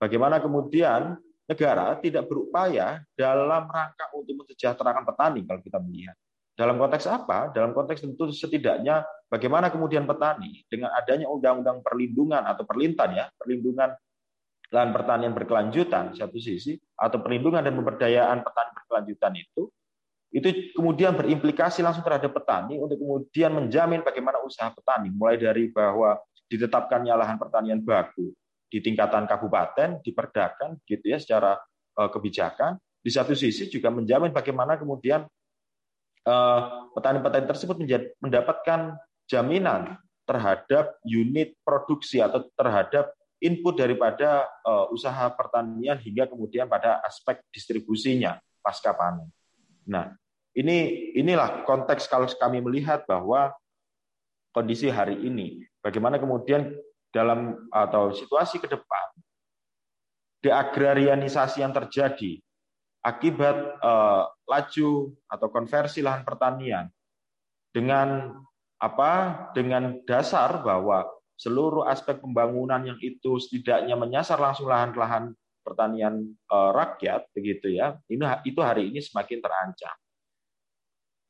Bagaimana 0.00 0.42
kemudian 0.42 1.14
negara 1.46 1.98
tidak 1.98 2.30
berupaya 2.30 3.02
dalam 3.14 3.66
rangka 3.66 4.06
untuk 4.14 4.44
mensejahterakan 4.44 5.04
petani 5.06 5.40
kalau 5.46 5.60
kita 5.60 5.78
melihat. 5.82 6.16
Dalam 6.52 6.76
konteks 6.76 7.08
apa? 7.08 7.48
Dalam 7.50 7.72
konteks 7.72 8.04
tentu 8.04 8.28
setidaknya 8.28 9.02
bagaimana 9.26 9.72
kemudian 9.72 10.04
petani 10.04 10.62
dengan 10.68 10.92
adanya 10.92 11.26
undang-undang 11.26 11.80
perlindungan 11.80 12.44
atau 12.44 12.62
perlintan 12.68 13.16
ya, 13.16 13.24
perlindungan 13.40 13.96
lahan 14.72 14.90
pertanian 14.92 15.32
berkelanjutan 15.36 16.16
satu 16.16 16.40
sisi 16.40 16.80
atau 16.96 17.20
perlindungan 17.20 17.60
dan 17.60 17.76
pemberdayaan 17.76 18.40
petani 18.40 18.70
berkelanjutan 18.72 19.32
itu 19.36 19.62
itu 20.32 20.72
kemudian 20.72 21.12
berimplikasi 21.12 21.84
langsung 21.84 22.00
terhadap 22.00 22.32
petani 22.32 22.80
untuk 22.80 22.96
kemudian 22.96 23.52
menjamin 23.52 24.00
bagaimana 24.00 24.40
usaha 24.40 24.72
petani 24.72 25.12
mulai 25.12 25.36
dari 25.36 25.68
bahwa 25.68 26.16
ditetapkannya 26.48 27.12
lahan 27.12 27.36
pertanian 27.36 27.84
baku 27.84 28.32
di 28.72 28.80
tingkatan 28.80 29.28
kabupaten 29.28 30.00
diperdakan 30.00 30.80
gitu 30.88 31.12
ya 31.12 31.20
secara 31.20 31.60
uh, 32.00 32.08
kebijakan 32.08 32.80
di 33.04 33.12
satu 33.12 33.36
sisi 33.36 33.68
juga 33.68 33.92
menjamin 33.92 34.32
bagaimana 34.32 34.80
kemudian 34.80 35.28
uh, 36.24 36.60
petani-petani 36.96 37.44
tersebut 37.44 37.76
mendapatkan 38.16 38.96
jaminan 39.28 40.00
terhadap 40.24 40.96
unit 41.04 41.52
produksi 41.60 42.24
atau 42.24 42.48
terhadap 42.56 43.12
input 43.42 43.76
daripada 43.76 44.48
uh, 44.64 44.88
usaha 44.94 45.28
pertanian 45.34 45.98
hingga 45.98 46.30
kemudian 46.30 46.70
pada 46.70 47.02
aspek 47.04 47.42
distribusinya 47.52 48.38
pasca 48.62 48.94
panen. 48.94 49.28
Nah, 49.90 50.14
ini 50.54 51.10
inilah 51.18 51.66
konteks 51.66 52.06
kalau 52.06 52.30
kami 52.30 52.62
melihat 52.62 53.02
bahwa 53.02 53.50
kondisi 54.54 54.86
hari 54.86 55.18
ini, 55.26 55.66
bagaimana 55.82 56.22
kemudian 56.22 56.70
dalam 57.12 57.68
atau 57.68 58.10
situasi 58.10 58.58
ke 58.58 58.66
depan 58.66 59.06
deagrarianisasi 60.42 61.62
yang 61.62 61.70
terjadi 61.70 62.42
akibat 63.02 63.56
eh, 63.78 64.22
laju 64.50 64.90
atau 65.30 65.48
konversi 65.48 66.02
lahan 66.02 66.26
pertanian 66.26 66.90
dengan 67.70 68.34
apa? 68.82 69.12
Dengan 69.54 70.02
dasar 70.02 70.58
bahwa 70.66 71.06
seluruh 71.38 71.86
aspek 71.86 72.18
pembangunan 72.18 72.82
yang 72.82 72.98
itu 72.98 73.38
setidaknya 73.38 73.94
menyasar 73.94 74.38
langsung 74.38 74.66
lahan-lahan 74.66 75.30
pertanian 75.62 76.26
eh, 76.26 76.70
rakyat 76.74 77.30
begitu 77.30 77.78
ya 77.78 77.94
ini 78.10 78.26
itu 78.42 78.60
hari 78.62 78.90
ini 78.90 78.98
semakin 78.98 79.38
terancam. 79.38 79.96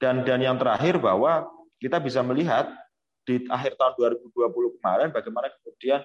Dan 0.01 0.27
dan 0.27 0.41
yang 0.43 0.57
terakhir 0.59 0.99
bahwa 0.99 1.47
kita 1.79 2.03
bisa 2.03 2.25
melihat 2.27 2.69
di 3.23 3.47
akhir 3.47 3.79
tahun 3.79 4.19
2020 4.19 4.77
kemarin 4.79 5.09
bagaimana 5.15 5.47
kemudian 5.61 6.01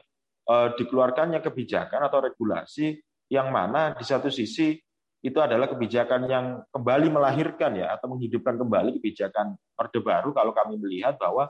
uh, 0.49 0.73
dikeluarkannya 0.77 1.41
kebijakan 1.41 2.01
atau 2.05 2.21
regulasi 2.21 2.97
yang 3.27 3.49
mana 3.49 3.97
di 3.97 4.05
satu 4.05 4.29
sisi 4.29 4.77
itu 5.25 5.39
adalah 5.41 5.65
kebijakan 5.65 6.29
yang 6.29 6.45
kembali 6.69 7.09
melahirkan 7.09 7.73
ya 7.73 7.97
atau 7.97 8.13
menghidupkan 8.13 8.55
kembali 8.55 9.01
kebijakan 9.01 9.57
Orde 9.75 9.99
Baru 9.99 10.29
kalau 10.31 10.53
kami 10.53 10.77
melihat 10.77 11.17
bahwa 11.17 11.49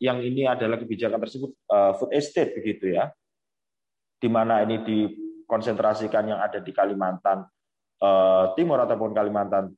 yang 0.00 0.24
ini 0.24 0.48
adalah 0.48 0.80
kebijakan 0.80 1.20
tersebut 1.20 1.52
uh, 1.68 1.92
food 2.00 2.10
estate 2.16 2.56
begitu 2.56 2.96
ya. 2.96 3.12
Di 4.16 4.32
mana 4.32 4.64
ini 4.64 4.80
dikonsentrasikan 4.80 6.24
yang 6.24 6.40
ada 6.40 6.56
di 6.60 6.72
Kalimantan 6.72 7.44
uh, 8.00 8.56
Timur 8.56 8.80
ataupun 8.80 9.12
Kalimantan 9.12 9.76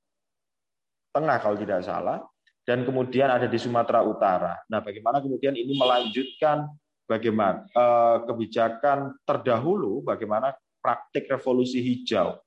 Tengah 1.12 1.36
kalau 1.44 1.60
tidak 1.60 1.84
salah, 1.84 2.24
dan 2.62 2.86
kemudian 2.86 3.26
ada 3.30 3.50
di 3.50 3.58
Sumatera 3.58 4.06
Utara. 4.06 4.54
Nah, 4.70 4.78
bagaimana 4.78 5.18
kemudian 5.18 5.54
ini 5.54 5.74
melanjutkan 5.74 6.70
bagaimana 7.06 7.66
uh, 7.74 8.22
kebijakan 8.24 9.18
terdahulu 9.26 10.06
bagaimana 10.06 10.54
praktik 10.78 11.26
revolusi 11.30 11.82
hijau 11.82 12.38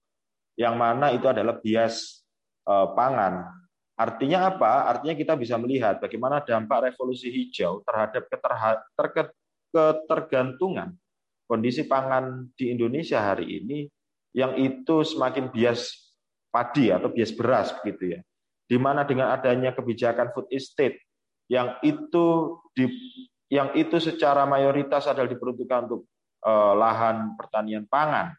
yang 0.56 0.80
mana 0.80 1.12
itu 1.12 1.28
adalah 1.28 1.60
bias 1.60 2.24
uh, 2.68 2.96
pangan. 2.96 3.52
Artinya 3.96 4.52
apa? 4.52 4.92
Artinya 4.92 5.16
kita 5.16 5.40
bisa 5.40 5.56
melihat 5.56 6.04
bagaimana 6.04 6.44
dampak 6.44 6.92
revolusi 6.92 7.32
hijau 7.32 7.80
terhadap 7.88 8.28
ketergantungan 9.72 10.96
kondisi 11.48 11.88
pangan 11.88 12.50
di 12.58 12.76
Indonesia 12.76 13.22
hari 13.24 13.64
ini 13.64 13.88
yang 14.36 14.60
itu 14.60 15.06
semakin 15.08 15.48
bias 15.48 16.12
padi 16.52 16.92
atau 16.92 17.08
bias 17.08 17.32
beras 17.32 17.72
begitu 17.80 18.20
ya. 18.20 18.22
Di 18.66 18.82
mana 18.82 19.06
dengan 19.06 19.30
adanya 19.30 19.78
kebijakan 19.78 20.34
food 20.34 20.50
estate 20.50 21.06
yang 21.46 21.78
itu 21.86 22.58
di 22.74 22.90
yang 23.50 23.78
itu 23.78 24.02
secara 24.02 24.44
mayoritas 24.50 25.06
adalah 25.06 25.30
diperuntukkan 25.30 25.80
untuk 25.90 26.02
eh, 26.42 26.74
lahan 26.74 27.38
pertanian 27.38 27.86
pangan 27.86 28.34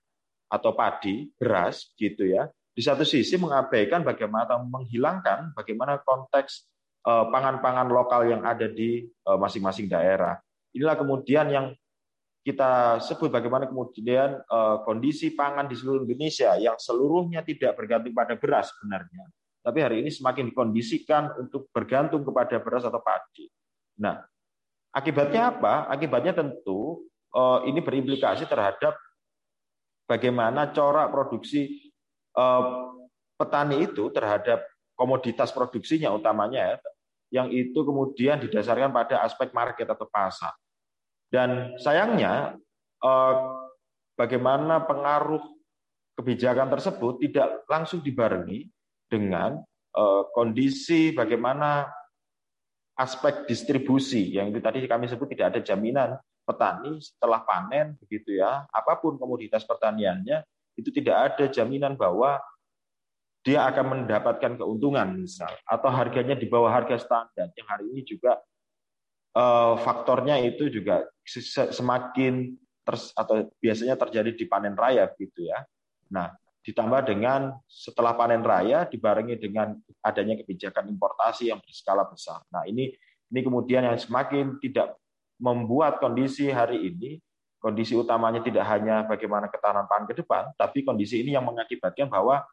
atau 0.50 0.74
padi, 0.74 1.30
beras 1.38 1.94
gitu 1.94 2.26
ya. 2.26 2.50
Di 2.76 2.84
satu 2.84 3.06
sisi 3.08 3.40
mengabaikan 3.40 4.04
bagaimana 4.04 4.60
menghilangkan 4.60 5.54
bagaimana 5.54 6.02
konteks 6.02 6.66
eh, 7.06 7.26
pangan-pangan 7.30 7.88
lokal 7.88 8.26
yang 8.26 8.42
ada 8.42 8.66
di 8.66 9.06
eh, 9.06 9.38
masing-masing 9.38 9.86
daerah. 9.86 10.36
Inilah 10.74 10.98
kemudian 10.98 11.46
yang 11.48 11.66
kita 12.46 13.02
sebut 13.02 13.26
bagaimana 13.26 13.66
kemudian 13.66 14.38
kondisi 14.86 15.34
pangan 15.34 15.66
di 15.66 15.74
seluruh 15.74 16.06
Indonesia 16.06 16.54
yang 16.54 16.78
seluruhnya 16.78 17.42
tidak 17.42 17.74
bergantung 17.74 18.14
pada 18.14 18.38
beras 18.38 18.70
sebenarnya, 18.70 19.26
tapi 19.66 19.82
hari 19.82 20.06
ini 20.06 20.14
semakin 20.14 20.54
dikondisikan 20.54 21.42
untuk 21.42 21.66
bergantung 21.74 22.22
kepada 22.22 22.62
beras 22.62 22.86
atau 22.86 23.02
padi. 23.02 23.50
Nah, 23.98 24.22
akibatnya 24.94 25.50
apa? 25.50 25.90
Akibatnya 25.90 26.38
tentu 26.38 27.02
uh, 27.34 27.66
ini 27.66 27.82
berimplikasi 27.82 28.46
terhadap 28.46 28.94
bagaimana 30.06 30.70
corak 30.70 31.10
produksi 31.10 31.90
uh, 32.38 32.94
petani 33.34 33.90
itu 33.90 34.06
terhadap 34.14 34.62
komoditas 34.94 35.50
produksinya 35.50 36.14
utamanya 36.14 36.62
ya, 36.62 36.76
yang 37.42 37.48
itu 37.50 37.82
kemudian 37.82 38.38
didasarkan 38.38 38.94
pada 38.94 39.26
aspek 39.26 39.50
market 39.50 39.90
atau 39.90 40.06
pasar. 40.06 40.54
Dan 41.26 41.74
sayangnya 41.82 42.56
eh, 43.02 43.34
bagaimana 44.16 44.86
pengaruh 44.88 45.42
kebijakan 46.16 46.70
tersebut 46.72 47.20
tidak 47.20 47.66
langsung 47.68 48.00
dibarengi 48.00 48.72
dengan 49.06 49.62
eh, 49.96 50.22
kondisi 50.34 51.14
bagaimana 51.14 51.86
aspek 52.96 53.44
distribusi 53.44 54.32
yang 54.32 54.48
itu 54.50 54.60
tadi 54.64 54.84
kami 54.88 55.04
sebut 55.06 55.28
tidak 55.28 55.56
ada 55.56 55.60
jaminan 55.60 56.16
petani 56.46 56.96
setelah 57.02 57.44
panen 57.44 57.98
begitu 58.00 58.40
ya 58.40 58.64
apa 58.70 58.96
pun 59.02 59.20
komoditas 59.20 59.66
pertaniannya 59.68 60.40
itu 60.80 60.88
tidak 60.94 61.16
ada 61.34 61.44
jaminan 61.50 61.98
bahwa 61.98 62.40
dia 63.44 63.62
akan 63.68 64.06
mendapatkan 64.06 64.58
keuntungan 64.58 65.22
misal 65.22 65.50
atau 65.68 65.90
harganya 65.92 66.34
di 66.34 66.50
bawah 66.50 66.72
harga 66.72 66.98
standar 66.98 67.52
yang 67.54 67.68
hari 67.68 67.84
ini 67.94 68.02
juga 68.02 68.42
uh, 69.36 69.76
faktornya 69.78 70.40
itu 70.42 70.72
juga 70.72 71.06
semakin 71.70 72.56
ter, 72.82 72.96
atau 73.14 73.46
biasanya 73.60 73.94
terjadi 73.94 74.30
di 74.32 74.44
panen 74.48 74.74
raya 74.74 75.10
gitu 75.18 75.46
ya. 75.46 75.62
Nah, 76.10 76.32
ditambah 76.66 77.06
dengan 77.06 77.54
setelah 77.70 78.18
panen 78.18 78.42
raya 78.42 78.82
dibarengi 78.90 79.38
dengan 79.38 79.78
adanya 80.02 80.34
kebijakan 80.42 80.90
importasi 80.90 81.54
yang 81.54 81.62
berskala 81.62 82.02
besar. 82.10 82.42
Nah, 82.50 82.66
ini 82.66 82.90
ini 83.30 83.40
kemudian 83.42 83.86
yang 83.86 83.94
semakin 83.94 84.58
tidak 84.58 84.98
membuat 85.38 86.02
kondisi 86.02 86.50
hari 86.50 86.90
ini 86.90 87.22
kondisi 87.66 87.98
utamanya 87.98 88.38
tidak 88.44 88.62
hanya 88.68 89.02
bagaimana 89.08 89.50
ketahanan 89.50 89.90
pangan 89.90 90.06
ke 90.06 90.14
depan, 90.22 90.54
tapi 90.54 90.86
kondisi 90.86 91.18
ini 91.24 91.34
yang 91.34 91.42
mengakibatkan 91.42 92.06
bahwa 92.06 92.46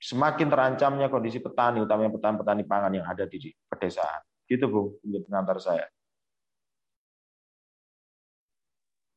semakin 0.00 0.48
terancamnya 0.48 1.12
kondisi 1.12 1.36
petani, 1.36 1.84
utamanya 1.84 2.08
petani-petani 2.08 2.64
pangan 2.64 2.92
yang 2.96 3.04
ada 3.04 3.28
di 3.28 3.52
pedesaan. 3.68 4.24
Gitu 4.48 4.64
Bung, 4.68 4.96
pengantar 5.28 5.60
saya. 5.60 5.84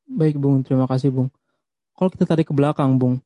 Baik 0.07 0.35
Bung, 0.35 0.63
terima 0.63 0.83
kasih 0.83 1.15
Bung. 1.15 1.29
Kalau 1.95 2.11
kita 2.11 2.27
tarik 2.27 2.47
ke 2.47 2.53
belakang 2.55 2.95
Bung, 2.95 3.23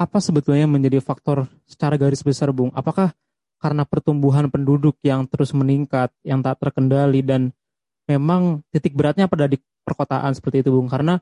apa 0.00 0.16
sebetulnya 0.16 0.64
yang 0.64 0.72
menjadi 0.72 0.96
faktor 1.04 1.44
secara 1.68 2.00
garis 2.00 2.24
besar 2.24 2.48
Bung? 2.56 2.72
Apakah 2.72 3.12
karena 3.60 3.84
pertumbuhan 3.84 4.48
penduduk 4.48 4.96
yang 5.04 5.28
terus 5.28 5.52
meningkat, 5.52 6.08
yang 6.24 6.40
tak 6.40 6.56
terkendali 6.56 7.20
dan 7.20 7.52
memang 8.08 8.64
titik 8.72 8.96
beratnya 8.96 9.28
pada 9.28 9.44
di 9.44 9.60
perkotaan 9.84 10.32
seperti 10.32 10.64
itu 10.64 10.72
Bung? 10.72 10.88
Karena 10.88 11.20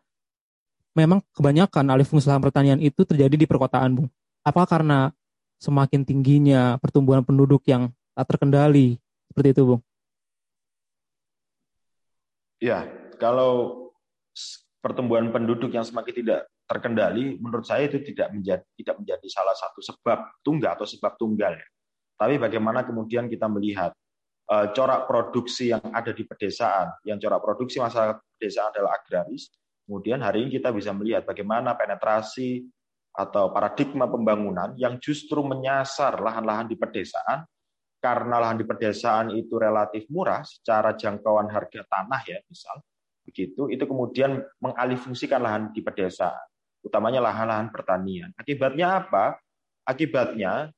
memang 0.94 1.18
kebanyakan 1.34 1.90
alih 1.90 2.06
fungsi 2.06 2.30
lahan 2.30 2.38
pertanian 2.38 2.78
itu 2.78 3.02
terjadi 3.02 3.34
di 3.34 3.50
perkotaan 3.50 3.98
Bung. 3.98 4.08
Apakah 4.46 4.78
karena 4.78 5.10
semakin 5.58 6.06
tingginya 6.06 6.78
pertumbuhan 6.78 7.26
penduduk 7.26 7.66
yang 7.66 7.90
tak 8.14 8.30
terkendali 8.30 9.02
seperti 9.26 9.58
itu, 9.58 9.62
Bung. 9.74 9.82
Ya, 12.62 12.86
kalau 13.18 13.90
pertumbuhan 14.78 15.34
penduduk 15.34 15.74
yang 15.74 15.82
semakin 15.82 16.14
tidak 16.14 16.40
terkendali, 16.68 17.40
menurut 17.40 17.64
saya 17.64 17.88
itu 17.88 18.04
tidak 18.04 18.28
menjadi 18.36 18.64
tidak 18.76 18.96
menjadi 19.00 19.26
salah 19.32 19.56
satu 19.56 19.80
sebab 19.80 20.44
tunggal 20.44 20.76
atau 20.76 20.84
sebab 20.84 21.16
tunggal 21.16 21.56
ya. 21.56 21.68
Tapi 22.20 22.36
bagaimana 22.36 22.84
kemudian 22.84 23.26
kita 23.26 23.48
melihat 23.48 23.96
uh, 24.52 24.68
corak 24.76 25.08
produksi 25.08 25.72
yang 25.72 25.80
ada 25.90 26.12
di 26.12 26.28
pedesaan, 26.28 26.92
yang 27.08 27.16
corak 27.16 27.40
produksi 27.40 27.80
masyarakat 27.80 28.20
pedesaan 28.36 28.68
adalah 28.76 29.00
agraris. 29.00 29.48
Kemudian 29.88 30.20
hari 30.20 30.44
ini 30.44 30.60
kita 30.60 30.68
bisa 30.68 30.92
melihat 30.92 31.24
bagaimana 31.24 31.72
penetrasi 31.72 32.68
atau 33.16 33.48
paradigma 33.50 34.04
pembangunan 34.04 34.76
yang 34.76 35.00
justru 35.00 35.40
menyasar 35.40 36.20
lahan-lahan 36.20 36.68
di 36.68 36.76
pedesaan 36.76 37.48
karena 37.98 38.38
lahan 38.38 38.62
di 38.62 38.66
pedesaan 38.68 39.34
itu 39.34 39.58
relatif 39.58 40.06
murah 40.06 40.46
secara 40.46 40.94
jangkauan 40.94 41.50
harga 41.50 41.82
tanah 41.82 42.22
ya 42.30 42.38
misal 42.46 42.78
begitu 43.26 43.66
itu 43.68 43.84
kemudian 43.84 44.38
mengalihfungsikan 44.62 45.42
lahan 45.42 45.74
di 45.74 45.82
pedesaan 45.82 46.46
utamanya 46.84 47.22
lahan-lahan 47.22 47.68
pertanian 47.70 48.30
akibatnya 48.38 49.02
apa 49.04 49.38
akibatnya 49.82 50.70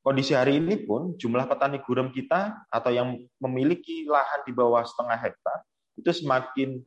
kondisi 0.00 0.32
hari 0.32 0.62
ini 0.62 0.78
pun 0.80 1.14
jumlah 1.18 1.44
petani 1.44 1.82
gurem 1.84 2.08
kita 2.14 2.64
atau 2.72 2.90
yang 2.90 3.18
memiliki 3.42 4.08
lahan 4.08 4.46
di 4.48 4.52
bawah 4.54 4.82
setengah 4.86 5.18
hektar 5.20 5.58
itu 5.98 6.10
semakin 6.10 6.80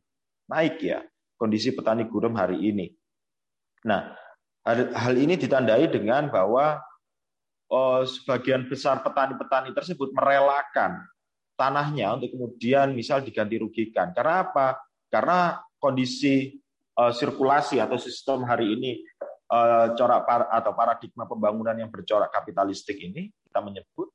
naik 0.50 0.82
ya 0.82 1.04
kondisi 1.38 1.70
petani 1.70 2.08
gurem 2.08 2.34
hari 2.34 2.58
ini 2.58 2.90
nah 3.86 4.14
hal 4.66 5.14
ini 5.18 5.34
ditandai 5.34 5.90
dengan 5.90 6.30
bahwa 6.30 6.78
oh, 7.72 8.04
sebagian 8.04 8.68
besar 8.70 9.02
petani-petani 9.02 9.72
tersebut 9.72 10.12
merelakan 10.14 11.02
tanahnya 11.56 12.18
untuk 12.20 12.32
kemudian 12.36 12.92
misal 12.92 13.24
diganti 13.24 13.56
rugikan. 13.56 14.12
Karena 14.12 14.44
apa? 14.44 14.82
Karena 15.08 15.60
kondisi 15.80 16.61
uh, 16.98 17.12
sirkulasi 17.12 17.78
atau 17.78 17.96
sistem 17.96 18.44
hari 18.44 18.74
ini 18.74 18.90
uh, 19.52 19.92
corak 19.96 20.28
atau 20.50 20.72
paradigma 20.76 21.24
pembangunan 21.28 21.76
yang 21.76 21.88
bercorak 21.88 22.32
kapitalistik 22.32 22.98
ini 23.00 23.32
kita 23.48 23.60
menyebut 23.60 24.10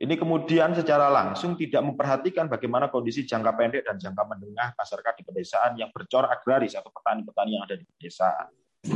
ini 0.00 0.16
kemudian 0.16 0.72
secara 0.72 1.12
langsung 1.12 1.60
tidak 1.60 1.84
memperhatikan 1.84 2.48
bagaimana 2.48 2.88
kondisi 2.88 3.28
jangka 3.28 3.52
pendek 3.52 3.84
dan 3.84 4.00
jangka 4.00 4.24
menengah 4.32 4.72
masyarakat 4.72 5.12
di 5.12 5.24
pedesaan 5.28 5.76
yang 5.76 5.92
bercorak 5.92 6.40
agraris 6.40 6.72
atau 6.72 6.88
petani-petani 6.88 7.60
yang 7.60 7.68
ada 7.68 7.76
di 7.76 7.84
pedesaan. 7.84 8.48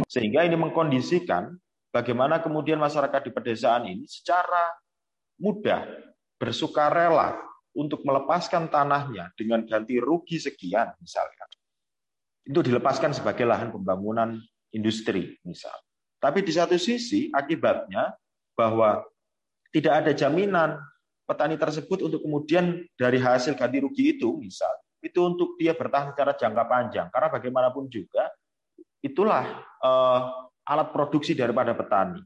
Sehingga 0.08 0.48
ini 0.48 0.56
mengkondisikan 0.56 1.52
bagaimana 1.92 2.40
kemudian 2.40 2.80
masyarakat 2.80 3.20
di 3.20 3.30
pedesaan 3.36 3.84
ini 3.84 4.08
secara 4.08 4.72
mudah 5.36 5.84
bersukarela 6.40 7.36
untuk 7.76 8.00
melepaskan 8.00 8.72
tanahnya 8.72 9.28
dengan 9.36 9.60
ganti 9.68 10.00
rugi 10.00 10.40
sekian 10.40 10.88
misalkan. 11.04 11.52
Itu 12.44 12.60
dilepaskan 12.60 13.16
sebagai 13.16 13.48
lahan 13.48 13.72
pembangunan 13.72 14.36
industri 14.70 15.40
misal. 15.44 15.74
Tapi 16.20 16.44
di 16.44 16.52
satu 16.52 16.76
sisi 16.76 17.32
akibatnya 17.32 18.12
bahwa 18.56 19.04
tidak 19.72 20.04
ada 20.04 20.12
jaminan 20.14 20.78
petani 21.24 21.56
tersebut 21.56 22.04
untuk 22.04 22.20
kemudian 22.20 22.84
dari 22.94 23.16
hasil 23.16 23.56
ganti 23.56 23.80
rugi 23.80 24.16
itu 24.16 24.28
misal 24.38 24.72
itu 25.04 25.20
untuk 25.20 25.60
dia 25.60 25.76
bertahan 25.76 26.16
secara 26.16 26.32
jangka 26.32 26.64
panjang 26.64 27.06
karena 27.12 27.28
bagaimanapun 27.28 27.92
juga 27.92 28.32
itulah 29.04 29.44
eh, 29.84 30.20
alat 30.64 30.88
produksi 30.96 31.36
daripada 31.36 31.76
petani. 31.76 32.24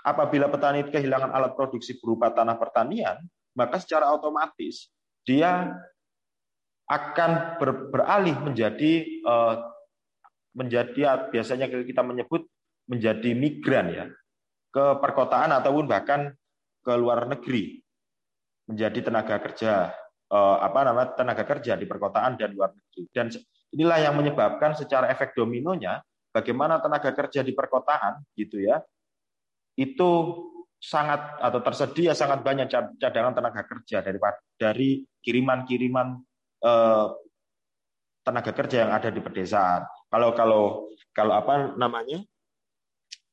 Apabila 0.00 0.48
petani 0.48 0.88
kehilangan 0.88 1.36
alat 1.36 1.52
produksi 1.52 2.00
berupa 2.00 2.32
tanah 2.32 2.56
pertanian, 2.56 3.20
maka 3.52 3.76
secara 3.76 4.08
otomatis 4.08 4.88
dia 5.28 5.68
akan 6.88 7.60
ber, 7.60 7.92
beralih 7.92 8.36
menjadi 8.40 9.22
uh, 9.28 9.60
menjadi 10.56 11.28
biasanya 11.28 11.68
kita 11.68 12.00
menyebut 12.00 12.48
menjadi 12.88 13.30
migran 13.36 13.86
ya 13.92 14.04
ke 14.72 14.84
perkotaan 14.98 15.52
ataupun 15.52 15.84
bahkan 15.84 16.32
ke 16.80 16.92
luar 16.96 17.28
negeri 17.28 17.78
menjadi 18.68 19.12
tenaga 19.12 19.36
kerja 19.40 19.92
uh, 20.32 20.56
apa 20.64 20.78
namanya 20.88 21.08
tenaga 21.16 21.44
kerja 21.44 21.76
di 21.76 21.84
perkotaan 21.84 22.40
dan 22.40 22.56
luar 22.56 22.72
negeri. 22.72 23.02
Dan 23.12 23.26
inilah 23.76 23.98
yang 24.00 24.14
menyebabkan 24.16 24.72
secara 24.72 25.12
efek 25.12 25.36
dominonya 25.36 26.00
bagaimana 26.32 26.80
tenaga 26.80 27.12
kerja 27.12 27.44
di 27.44 27.52
perkotaan 27.52 28.24
gitu 28.36 28.60
ya 28.60 28.80
itu 29.76 30.10
sangat 30.78 31.42
atau 31.42 31.58
tersedia 31.58 32.14
sangat 32.14 32.40
banyak 32.42 32.70
cadangan 32.98 33.34
tenaga 33.34 33.62
kerja 33.66 33.98
dari 33.98 34.18
dari 34.54 34.90
kiriman-kiriman 35.22 36.27
eh, 36.62 37.06
tenaga 38.22 38.52
kerja 38.52 38.86
yang 38.86 38.92
ada 38.92 39.08
di 39.08 39.20
pedesaan. 39.22 39.88
Kalau 40.08 40.32
kalau 40.36 40.62
kalau 41.14 41.34
apa 41.36 41.74
namanya? 41.76 42.22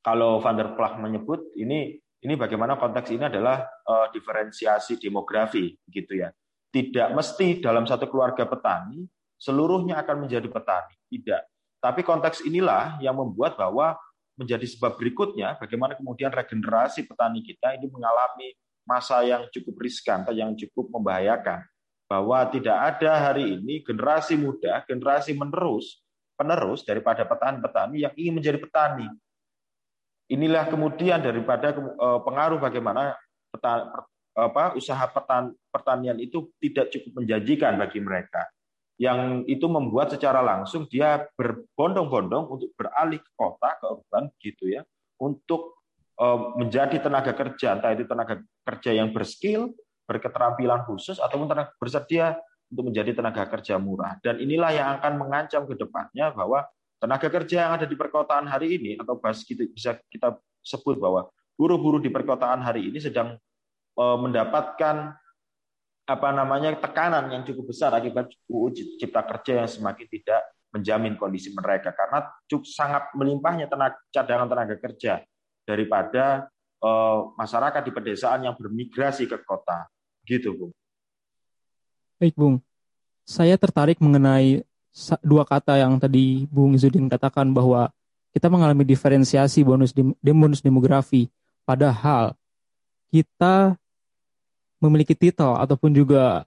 Kalau 0.06 0.38
Van 0.38 0.54
der 0.54 0.70
menyebut 1.02 1.50
ini 1.58 1.98
ini 1.98 2.34
bagaimana 2.38 2.78
konteks 2.78 3.10
ini 3.10 3.26
adalah 3.26 3.66
eh, 3.66 4.08
diferensiasi 4.14 5.02
demografi 5.02 5.74
gitu 5.90 6.22
ya. 6.22 6.30
Tidak 6.70 7.16
mesti 7.16 7.64
dalam 7.64 7.88
satu 7.88 8.06
keluarga 8.12 8.46
petani 8.46 9.08
seluruhnya 9.36 10.00
akan 10.04 10.28
menjadi 10.28 10.48
petani, 10.48 10.96
tidak. 11.12 11.44
Tapi 11.84 12.02
konteks 12.02 12.44
inilah 12.48 12.98
yang 13.04 13.20
membuat 13.20 13.60
bahwa 13.60 13.94
menjadi 14.36 14.68
sebab 14.68 15.00
berikutnya 15.00 15.56
bagaimana 15.56 15.96
kemudian 15.96 16.32
regenerasi 16.32 17.08
petani 17.08 17.40
kita 17.40 17.78
ini 17.80 17.88
mengalami 17.88 18.52
masa 18.84 19.24
yang 19.24 19.48
cukup 19.50 19.80
riskan 19.80 20.28
atau 20.28 20.36
yang 20.36 20.52
cukup 20.60 20.92
membahayakan 20.92 21.64
bahwa 22.06 22.46
tidak 22.54 22.78
ada 22.78 23.30
hari 23.32 23.58
ini 23.58 23.82
generasi 23.82 24.38
muda, 24.38 24.86
generasi 24.86 25.34
menerus 25.34 26.06
penerus 26.36 26.84
daripada 26.84 27.24
petani-petani 27.24 28.04
yang 28.04 28.14
ingin 28.20 28.34
menjadi 28.38 28.60
petani. 28.60 29.08
Inilah 30.30 30.68
kemudian 30.68 31.24
daripada 31.24 31.72
eh, 31.74 32.20
pengaruh 32.22 32.60
bagaimana 32.60 33.16
petani, 33.50 33.90
apa, 34.36 34.76
usaha 34.76 35.08
pertanian 35.72 36.20
itu 36.20 36.52
tidak 36.60 36.92
cukup 36.92 37.24
menjanjikan 37.24 37.80
bagi 37.80 38.04
mereka 38.04 38.44
yang 38.96 39.44
itu 39.48 39.68
membuat 39.68 40.12
secara 40.12 40.40
langsung 40.40 40.88
dia 40.88 41.28
berbondong-bondong 41.36 42.48
untuk 42.48 42.72
beralih 42.80 43.20
ke 43.20 43.32
kota, 43.36 43.76
ke 43.76 43.86
urban 43.92 44.24
gitu 44.40 44.72
ya, 44.72 44.88
untuk 45.20 45.84
uh, 46.16 46.56
menjadi 46.56 47.04
tenaga 47.04 47.36
kerja, 47.36 47.76
entah 47.76 47.92
itu 47.92 48.08
tenaga 48.08 48.40
kerja 48.64 48.96
yang 48.96 49.12
berskill, 49.12 49.76
berketerampilan 50.06 50.86
khusus, 50.86 51.18
ataupun 51.18 51.50
tenaga 51.50 51.74
bersedia 51.78 52.38
untuk 52.70 52.94
menjadi 52.94 53.12
tenaga 53.14 53.46
kerja 53.50 53.78
murah. 53.78 54.18
Dan 54.22 54.42
inilah 54.42 54.72
yang 54.74 54.88
akan 55.02 55.14
mengancam 55.22 55.66
ke 55.70 55.78
depannya 55.78 56.34
bahwa 56.34 56.66
tenaga 56.98 57.28
kerja 57.30 57.68
yang 57.68 57.72
ada 57.78 57.86
di 57.86 57.94
perkotaan 57.98 58.50
hari 58.50 58.78
ini, 58.80 58.92
atau 58.98 59.18
bahas 59.18 59.46
kita, 59.46 59.66
bisa 59.70 59.98
kita 60.10 60.38
sebut 60.66 60.98
bahwa 60.98 61.30
buruh-buruh 61.56 62.02
di 62.02 62.10
perkotaan 62.10 62.62
hari 62.66 62.90
ini 62.90 63.00
sedang 63.00 63.38
uh, 64.00 64.18
mendapatkan 64.20 65.16
apa 66.06 66.30
namanya 66.30 66.78
tekanan 66.78 67.34
yang 67.34 67.42
cukup 67.42 67.74
besar 67.74 67.90
akibat 67.98 68.30
UU 68.46 68.98
Cipta 69.02 69.26
Kerja 69.26 69.66
yang 69.66 69.70
semakin 69.70 70.06
tidak 70.06 70.42
menjamin 70.70 71.16
kondisi 71.16 71.50
mereka 71.56 71.96
karena 71.96 72.30
cukup 72.46 72.68
sangat 72.68 73.04
melimpahnya 73.16 73.66
tenaga, 73.72 73.98
cadangan 74.12 74.52
tenaga 74.52 74.76
kerja 74.76 75.24
daripada 75.64 76.52
uh, 76.84 77.32
masyarakat 77.40 77.82
di 77.82 77.92
pedesaan 77.96 78.46
yang 78.46 78.54
bermigrasi 78.60 79.26
ke 79.26 79.40
kota 79.48 79.88
gitu 80.28 80.52
Bung. 80.58 80.74
Baik 82.20 82.36
Bung, 82.36 82.60
saya 83.24 83.56
tertarik 83.56 84.02
mengenai 84.02 84.66
dua 85.22 85.44
kata 85.44 85.78
yang 85.80 86.00
tadi 86.02 86.48
Bung 86.50 86.74
Izudin 86.74 87.08
katakan 87.08 87.52
bahwa 87.52 87.92
kita 88.36 88.52
mengalami 88.52 88.84
diferensiasi 88.84 89.64
bonus 89.64 89.96
bonus 90.20 90.60
demografi 90.60 91.32
padahal 91.64 92.36
kita 93.12 93.80
memiliki 94.84 95.16
titel 95.16 95.56
ataupun 95.56 95.96
juga 95.96 96.44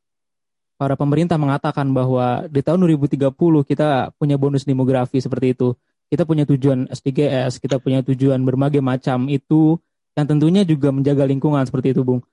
para 0.79 0.95
pemerintah 0.95 1.35
mengatakan 1.35 1.91
bahwa 1.91 2.47
di 2.47 2.63
tahun 2.63 2.87
2030 2.87 3.35
kita 3.67 4.15
punya 4.15 4.39
bonus 4.39 4.63
demografi 4.63 5.19
seperti 5.19 5.59
itu. 5.59 5.75
Kita 6.09 6.25
punya 6.25 6.49
tujuan 6.49 6.89
SDGs, 6.89 7.61
kita 7.61 7.77
punya 7.77 8.01
tujuan 8.01 8.41
berbagai 8.41 8.81
macam 8.81 9.29
itu 9.29 9.77
yang 10.17 10.25
tentunya 10.25 10.65
juga 10.65 10.89
menjaga 10.89 11.29
lingkungan 11.29 11.61
seperti 11.69 11.93
itu, 11.93 12.01
Bung. 12.01 12.25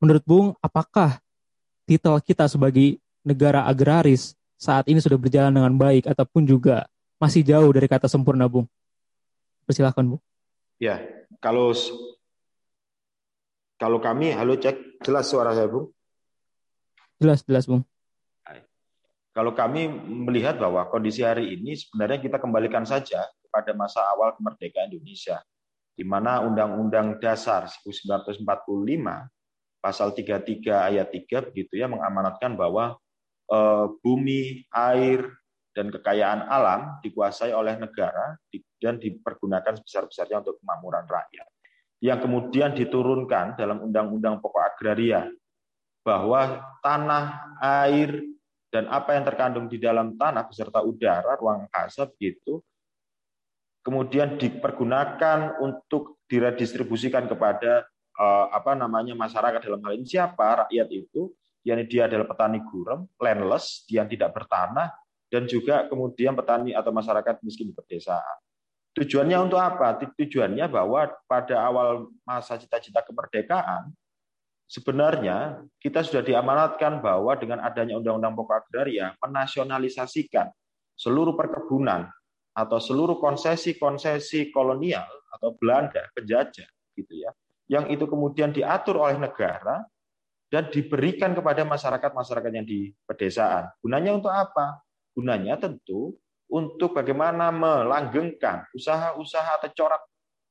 Menurut 0.00 0.24
Bung, 0.24 0.46
apakah 0.64 1.20
titel 1.84 2.16
kita 2.24 2.48
sebagai 2.48 2.96
negara 3.20 3.68
agraris 3.68 4.32
saat 4.56 4.88
ini 4.88 4.96
sudah 4.96 5.20
berjalan 5.20 5.52
dengan 5.52 5.76
baik 5.76 6.08
ataupun 6.08 6.48
juga 6.48 6.88
masih 7.20 7.44
jauh 7.44 7.68
dari 7.68 7.84
kata 7.84 8.08
sempurna, 8.08 8.48
Bung? 8.48 8.64
Persilahkan, 9.68 10.16
Bung. 10.16 10.22
Ya, 10.80 11.04
kalau 11.44 11.76
kalau 13.76 14.00
kami, 14.00 14.32
halo 14.32 14.56
cek, 14.56 15.04
jelas 15.04 15.28
suara 15.28 15.52
saya, 15.52 15.68
Bung? 15.68 15.92
Jelas, 17.20 17.44
jelas, 17.44 17.68
Bung. 17.68 17.84
Kalau 19.30 19.52
kami 19.54 19.86
melihat 20.26 20.56
bahwa 20.56 20.88
kondisi 20.88 21.22
hari 21.22 21.54
ini 21.54 21.76
sebenarnya 21.76 22.18
kita 22.18 22.36
kembalikan 22.40 22.82
saja 22.82 23.28
pada 23.52 23.76
masa 23.76 24.02
awal 24.16 24.34
kemerdekaan 24.34 24.90
Indonesia, 24.90 25.38
di 25.92 26.02
mana 26.02 26.40
Undang-Undang 26.42 27.20
Dasar 27.22 27.68
1945 27.68 28.42
pasal 29.80 30.12
33 30.12 30.92
ayat 30.92 31.08
3 31.08 31.48
begitu 31.50 31.80
ya 31.80 31.88
mengamanatkan 31.88 32.54
bahwa 32.54 33.00
eh, 33.50 33.86
bumi, 34.04 34.68
air, 34.70 35.40
dan 35.70 35.88
kekayaan 35.88 36.50
alam 36.50 36.98
dikuasai 37.00 37.54
oleh 37.54 37.78
negara 37.78 38.34
dan 38.82 38.98
dipergunakan 38.98 39.78
sebesar-besarnya 39.80 40.42
untuk 40.42 40.58
kemakmuran 40.60 41.06
rakyat. 41.06 41.48
Yang 42.00 42.26
kemudian 42.26 42.72
diturunkan 42.74 43.60
dalam 43.60 43.84
Undang-Undang 43.84 44.40
Pokok 44.40 44.64
Agraria 44.64 45.28
bahwa 46.00 46.64
tanah, 46.80 47.54
air, 47.60 48.24
dan 48.72 48.88
apa 48.88 49.18
yang 49.18 49.24
terkandung 49.28 49.66
di 49.68 49.76
dalam 49.76 50.16
tanah 50.16 50.48
beserta 50.48 50.80
udara, 50.80 51.36
ruang 51.36 51.68
angkasa 51.68 52.08
begitu, 52.08 52.64
kemudian 53.84 54.40
dipergunakan 54.40 55.60
untuk 55.60 56.22
diredistribusikan 56.30 57.28
kepada 57.28 57.84
apa 58.52 58.76
namanya 58.76 59.16
masyarakat 59.16 59.64
dalam 59.64 59.80
hal 59.80 59.96
ini 59.96 60.04
siapa 60.04 60.66
rakyat 60.66 60.88
itu, 60.92 61.32
yakni 61.64 61.88
dia 61.88 62.04
adalah 62.04 62.28
petani 62.28 62.60
gurem, 62.60 63.08
landless, 63.16 63.88
yang 63.88 64.04
tidak 64.04 64.36
bertanah, 64.36 64.92
dan 65.32 65.48
juga 65.48 65.88
kemudian 65.88 66.36
petani 66.36 66.76
atau 66.76 66.92
masyarakat 66.92 67.40
miskin 67.40 67.72
di 67.72 67.74
pedesaan. 67.74 68.36
Tujuannya 68.92 69.38
untuk 69.40 69.56
apa? 69.62 69.96
Tujuannya 70.18 70.66
bahwa 70.68 71.08
pada 71.24 71.64
awal 71.64 72.10
masa 72.26 72.58
cita-cita 72.58 73.00
kemerdekaan, 73.06 73.94
sebenarnya 74.66 75.62
kita 75.80 76.02
sudah 76.04 76.20
diamanatkan 76.20 76.98
bahwa 77.00 77.32
dengan 77.38 77.62
adanya 77.64 77.96
Undang-Undang 77.96 78.34
Pokok 78.36 78.66
Agraria 78.66 79.14
menasionalisasikan 79.22 80.50
seluruh 80.98 81.38
perkebunan 81.38 82.10
atau 82.52 82.78
seluruh 82.82 83.16
konsesi-konsesi 83.22 84.50
kolonial 84.50 85.06
atau 85.38 85.54
Belanda 85.54 86.04
penjajah 86.12 86.66
gitu 86.98 87.14
ya 87.14 87.30
yang 87.70 87.86
itu 87.86 88.02
kemudian 88.10 88.50
diatur 88.50 88.98
oleh 88.98 89.14
negara 89.14 89.86
dan 90.50 90.66
diberikan 90.74 91.30
kepada 91.30 91.62
masyarakat-masyarakat 91.62 92.50
yang 92.50 92.66
di 92.66 92.90
pedesaan. 93.06 93.70
Gunanya 93.78 94.18
untuk 94.18 94.34
apa? 94.34 94.82
Gunanya 95.14 95.54
tentu 95.62 96.18
untuk 96.50 96.98
bagaimana 96.98 97.54
melanggengkan 97.54 98.66
usaha-usaha 98.74 99.62
atau 99.62 99.70
corak 99.70 100.02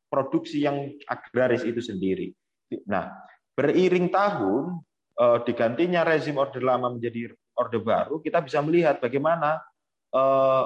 produksi 0.08 0.64
yang 0.64 0.96
agraris 1.04 1.68
itu 1.68 1.84
sendiri. 1.84 2.32
Nah, 2.88 3.12
beriring 3.52 4.08
tahun 4.08 4.80
eh, 5.20 5.40
digantinya 5.44 6.08
rezim 6.08 6.40
orde 6.40 6.64
lama 6.64 6.96
menjadi 6.96 7.36
orde 7.60 7.84
baru, 7.84 8.24
kita 8.24 8.40
bisa 8.40 8.64
melihat 8.64 9.04
bagaimana 9.04 9.60
eh, 10.16 10.64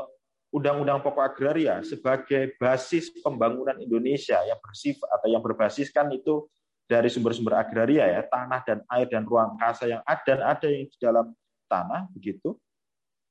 undang-undang 0.54 1.02
pokok 1.02 1.34
agraria 1.34 1.82
sebagai 1.82 2.54
basis 2.62 3.10
pembangunan 3.26 3.74
Indonesia 3.82 4.38
yang 4.46 4.62
bersifat 4.62 5.10
atau 5.18 5.28
yang 5.28 5.42
berbasiskan 5.42 6.13
itu 6.13 6.46
dari 6.86 7.10
sumber-sumber 7.10 7.58
agraria 7.58 8.06
ya, 8.06 8.22
tanah 8.30 8.62
dan 8.62 8.80
air 8.94 9.10
dan 9.10 9.26
ruang 9.26 9.58
angkasa 9.58 9.89
yang 9.89 10.06
ada 10.06 10.22
dan 10.22 10.39
ada 10.46 10.68
yang 10.70 10.86
di 10.86 10.98
dalam 11.02 11.34
tanah 11.66 12.06
begitu. 12.13 12.54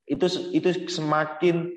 Itu 0.02 0.26
itu 0.50 0.68
semakin 0.90 1.70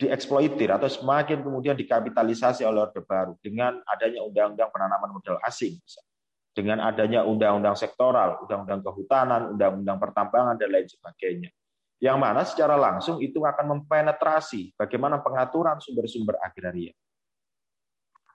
dieksploitir 0.00 0.72
atau 0.72 0.88
semakin 0.88 1.44
kemudian 1.44 1.76
dikapitalisasi 1.76 2.64
oleh 2.64 2.88
Orde 2.88 3.04
Baru 3.04 3.36
dengan 3.44 3.76
adanya 3.84 4.24
undang-undang 4.24 4.72
penanaman 4.72 5.20
modal 5.20 5.36
asing, 5.44 5.76
dengan 6.56 6.80
adanya 6.80 7.28
undang-undang 7.28 7.76
sektoral, 7.76 8.40
undang-undang 8.44 8.80
kehutanan, 8.80 9.52
undang-undang 9.52 10.00
pertambangan 10.00 10.56
dan 10.56 10.68
lain 10.72 10.88
sebagainya. 10.88 11.52
Yang 11.96 12.18
mana 12.20 12.40
secara 12.44 12.76
langsung 12.76 13.24
itu 13.24 13.40
akan 13.40 13.72
mempenetrasi 13.80 14.76
bagaimana 14.76 15.20
pengaturan 15.24 15.80
sumber-sumber 15.80 16.36
agraria. 16.44 16.92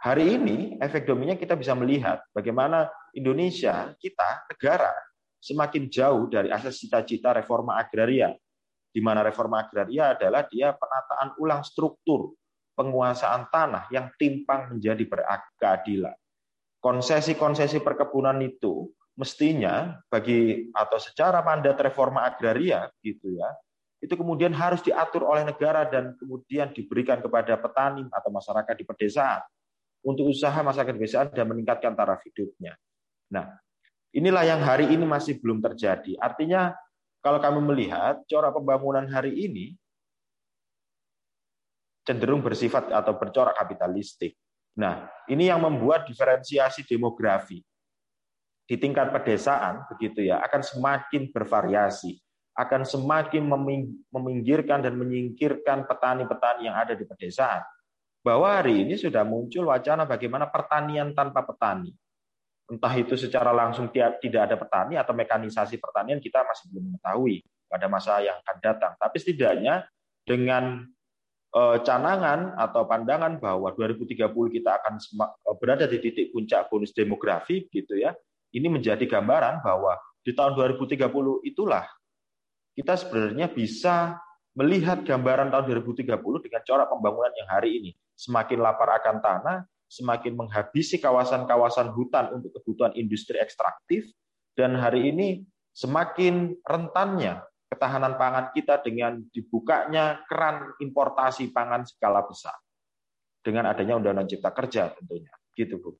Hari 0.02 0.34
ini 0.34 0.58
efek 0.82 1.06
dominya 1.06 1.38
kita 1.38 1.54
bisa 1.54 1.78
melihat 1.78 2.26
bagaimana 2.34 2.90
Indonesia, 3.14 3.94
kita, 4.02 4.50
negara 4.50 4.90
semakin 5.38 5.94
jauh 5.94 6.26
dari 6.26 6.50
asas 6.50 6.82
cita-cita 6.82 7.38
reforma 7.38 7.78
agraria 7.78 8.34
di 8.90 8.98
mana 8.98 9.22
reforma 9.22 9.62
agraria 9.62 10.18
adalah 10.18 10.50
dia 10.50 10.74
penataan 10.74 11.38
ulang 11.38 11.62
struktur 11.62 12.34
penguasaan 12.76 13.48
tanah 13.54 13.88
yang 13.94 14.10
timpang 14.18 14.76
menjadi 14.76 15.06
berkeadilan. 15.06 16.18
Konsesi-konsesi 16.82 17.78
perkebunan 17.86 18.42
itu 18.42 18.90
mestinya 19.16 20.00
bagi 20.08 20.72
atau 20.72 20.98
secara 20.98 21.44
mandat 21.44 21.78
reforma 21.84 22.24
agraria 22.24 22.88
gitu 23.04 23.36
ya, 23.36 23.50
itu 24.02 24.18
kemudian 24.18 24.50
harus 24.56 24.82
diatur 24.82 25.28
oleh 25.28 25.46
negara 25.46 25.86
dan 25.86 26.18
kemudian 26.18 26.74
diberikan 26.74 27.22
kepada 27.22 27.54
petani 27.60 28.08
atau 28.10 28.30
masyarakat 28.34 28.74
di 28.74 28.86
pedesaan 28.88 29.42
untuk 30.02 30.34
usaha 30.34 30.58
masyarakat 30.58 30.94
pedesaan 30.98 31.28
dan 31.30 31.46
meningkatkan 31.46 31.94
taraf 31.94 32.26
hidupnya. 32.26 32.74
Nah, 33.30 33.54
inilah 34.10 34.42
yang 34.42 34.62
hari 34.66 34.90
ini 34.90 35.06
masih 35.06 35.38
belum 35.38 35.62
terjadi. 35.62 36.18
Artinya 36.18 36.74
kalau 37.22 37.38
kami 37.38 37.62
melihat 37.62 38.26
corak 38.26 38.58
pembangunan 38.58 39.06
hari 39.06 39.38
ini 39.38 39.78
cenderung 42.02 42.42
bersifat 42.42 42.90
atau 42.90 43.14
bercorak 43.14 43.54
kapitalistik. 43.54 44.34
Nah, 44.74 45.06
ini 45.30 45.54
yang 45.54 45.62
membuat 45.62 46.10
diferensiasi 46.10 46.82
demografi 46.90 47.62
di 48.72 48.80
tingkat 48.80 49.12
pedesaan 49.12 49.84
begitu 49.92 50.32
ya 50.32 50.40
akan 50.48 50.64
semakin 50.64 51.28
bervariasi, 51.36 52.16
akan 52.56 52.88
semakin 52.88 53.44
meminggirkan 54.08 54.80
dan 54.80 54.96
menyingkirkan 54.96 55.84
petani-petani 55.84 56.72
yang 56.72 56.80
ada 56.80 56.96
di 56.96 57.04
pedesaan. 57.04 57.68
Bahwa 58.24 58.48
hari 58.48 58.88
ini 58.88 58.96
sudah 58.96 59.28
muncul 59.28 59.68
wacana 59.68 60.08
bagaimana 60.08 60.48
pertanian 60.48 61.12
tanpa 61.12 61.44
petani. 61.44 61.92
Entah 62.72 62.96
itu 62.96 63.20
secara 63.20 63.52
langsung 63.52 63.92
tidak 63.92 64.24
ada 64.48 64.56
petani 64.56 64.96
atau 64.96 65.12
mekanisasi 65.12 65.76
pertanian 65.76 66.24
kita 66.24 66.40
masih 66.48 66.72
belum 66.72 66.96
mengetahui 66.96 67.44
pada 67.68 67.92
masa 67.92 68.24
yang 68.24 68.40
akan 68.40 68.58
datang. 68.64 68.96
Tapi 68.96 69.18
setidaknya 69.20 69.84
dengan 70.24 70.88
eh, 71.52 71.78
canangan 71.84 72.56
atau 72.56 72.88
pandangan 72.88 73.36
bahwa 73.36 73.76
2030 73.76 74.16
kita 74.32 74.80
akan 74.80 74.96
eh, 74.96 75.56
berada 75.60 75.92
di 75.92 76.00
titik 76.00 76.32
puncak 76.32 76.72
bonus 76.72 76.96
demografi 76.96 77.68
gitu 77.68 78.00
ya. 78.00 78.16
Ini 78.52 78.68
menjadi 78.68 79.04
gambaran 79.08 79.64
bahwa 79.64 79.96
di 80.22 80.36
tahun 80.36 80.54
2030 80.54 81.08
itulah 81.48 81.88
kita 82.76 82.94
sebenarnya 83.00 83.48
bisa 83.52 84.20
melihat 84.56 85.04
gambaran 85.04 85.52
tahun 85.52 85.64
2030 85.88 86.46
dengan 86.46 86.62
corak 86.68 86.88
pembangunan 86.92 87.34
yang 87.36 87.50
hari 87.50 87.70
ini. 87.80 87.92
Semakin 88.16 88.60
lapar 88.60 89.02
akan 89.02 89.18
tanah, 89.24 89.58
semakin 89.88 90.36
menghabisi 90.36 91.00
kawasan-kawasan 91.00 91.96
hutan 91.96 92.36
untuk 92.36 92.52
kebutuhan 92.60 92.94
industri 93.00 93.40
ekstraktif, 93.40 94.12
dan 94.56 94.76
hari 94.76 95.10
ini 95.10 95.48
semakin 95.72 96.60
rentannya 96.68 97.40
ketahanan 97.72 98.20
pangan 98.20 98.52
kita 98.52 98.84
dengan 98.84 99.24
dibukanya 99.32 100.20
keran 100.28 100.76
importasi 100.84 101.56
pangan 101.56 101.88
skala 101.88 102.28
besar. 102.28 102.56
Dengan 103.42 103.72
adanya 103.72 103.98
Undang-Undang 103.98 104.30
Cipta 104.30 104.52
Kerja 104.54 104.92
tentunya. 104.94 105.34
Gitu, 105.56 105.80
Bu. 105.82 105.98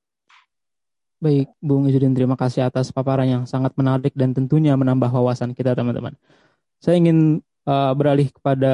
Baik, 1.22 1.54
Bung 1.62 1.86
Izudin, 1.86 2.18
terima 2.18 2.34
kasih 2.34 2.66
atas 2.66 2.90
paparan 2.90 3.30
yang 3.30 3.44
sangat 3.46 3.78
menarik 3.78 4.10
dan 4.18 4.34
tentunya 4.34 4.74
menambah 4.74 5.14
wawasan 5.14 5.54
kita, 5.54 5.78
teman-teman. 5.78 6.18
Saya 6.82 6.98
ingin 6.98 7.46
uh, 7.70 7.94
beralih 7.94 8.34
kepada 8.34 8.74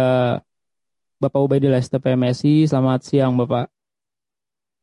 Bapak 1.19 1.43
Ubaidillah 1.43 1.83
STPMSI. 1.83 2.71
Selamat 2.71 3.03
siang, 3.03 3.35
Bapak. 3.35 3.67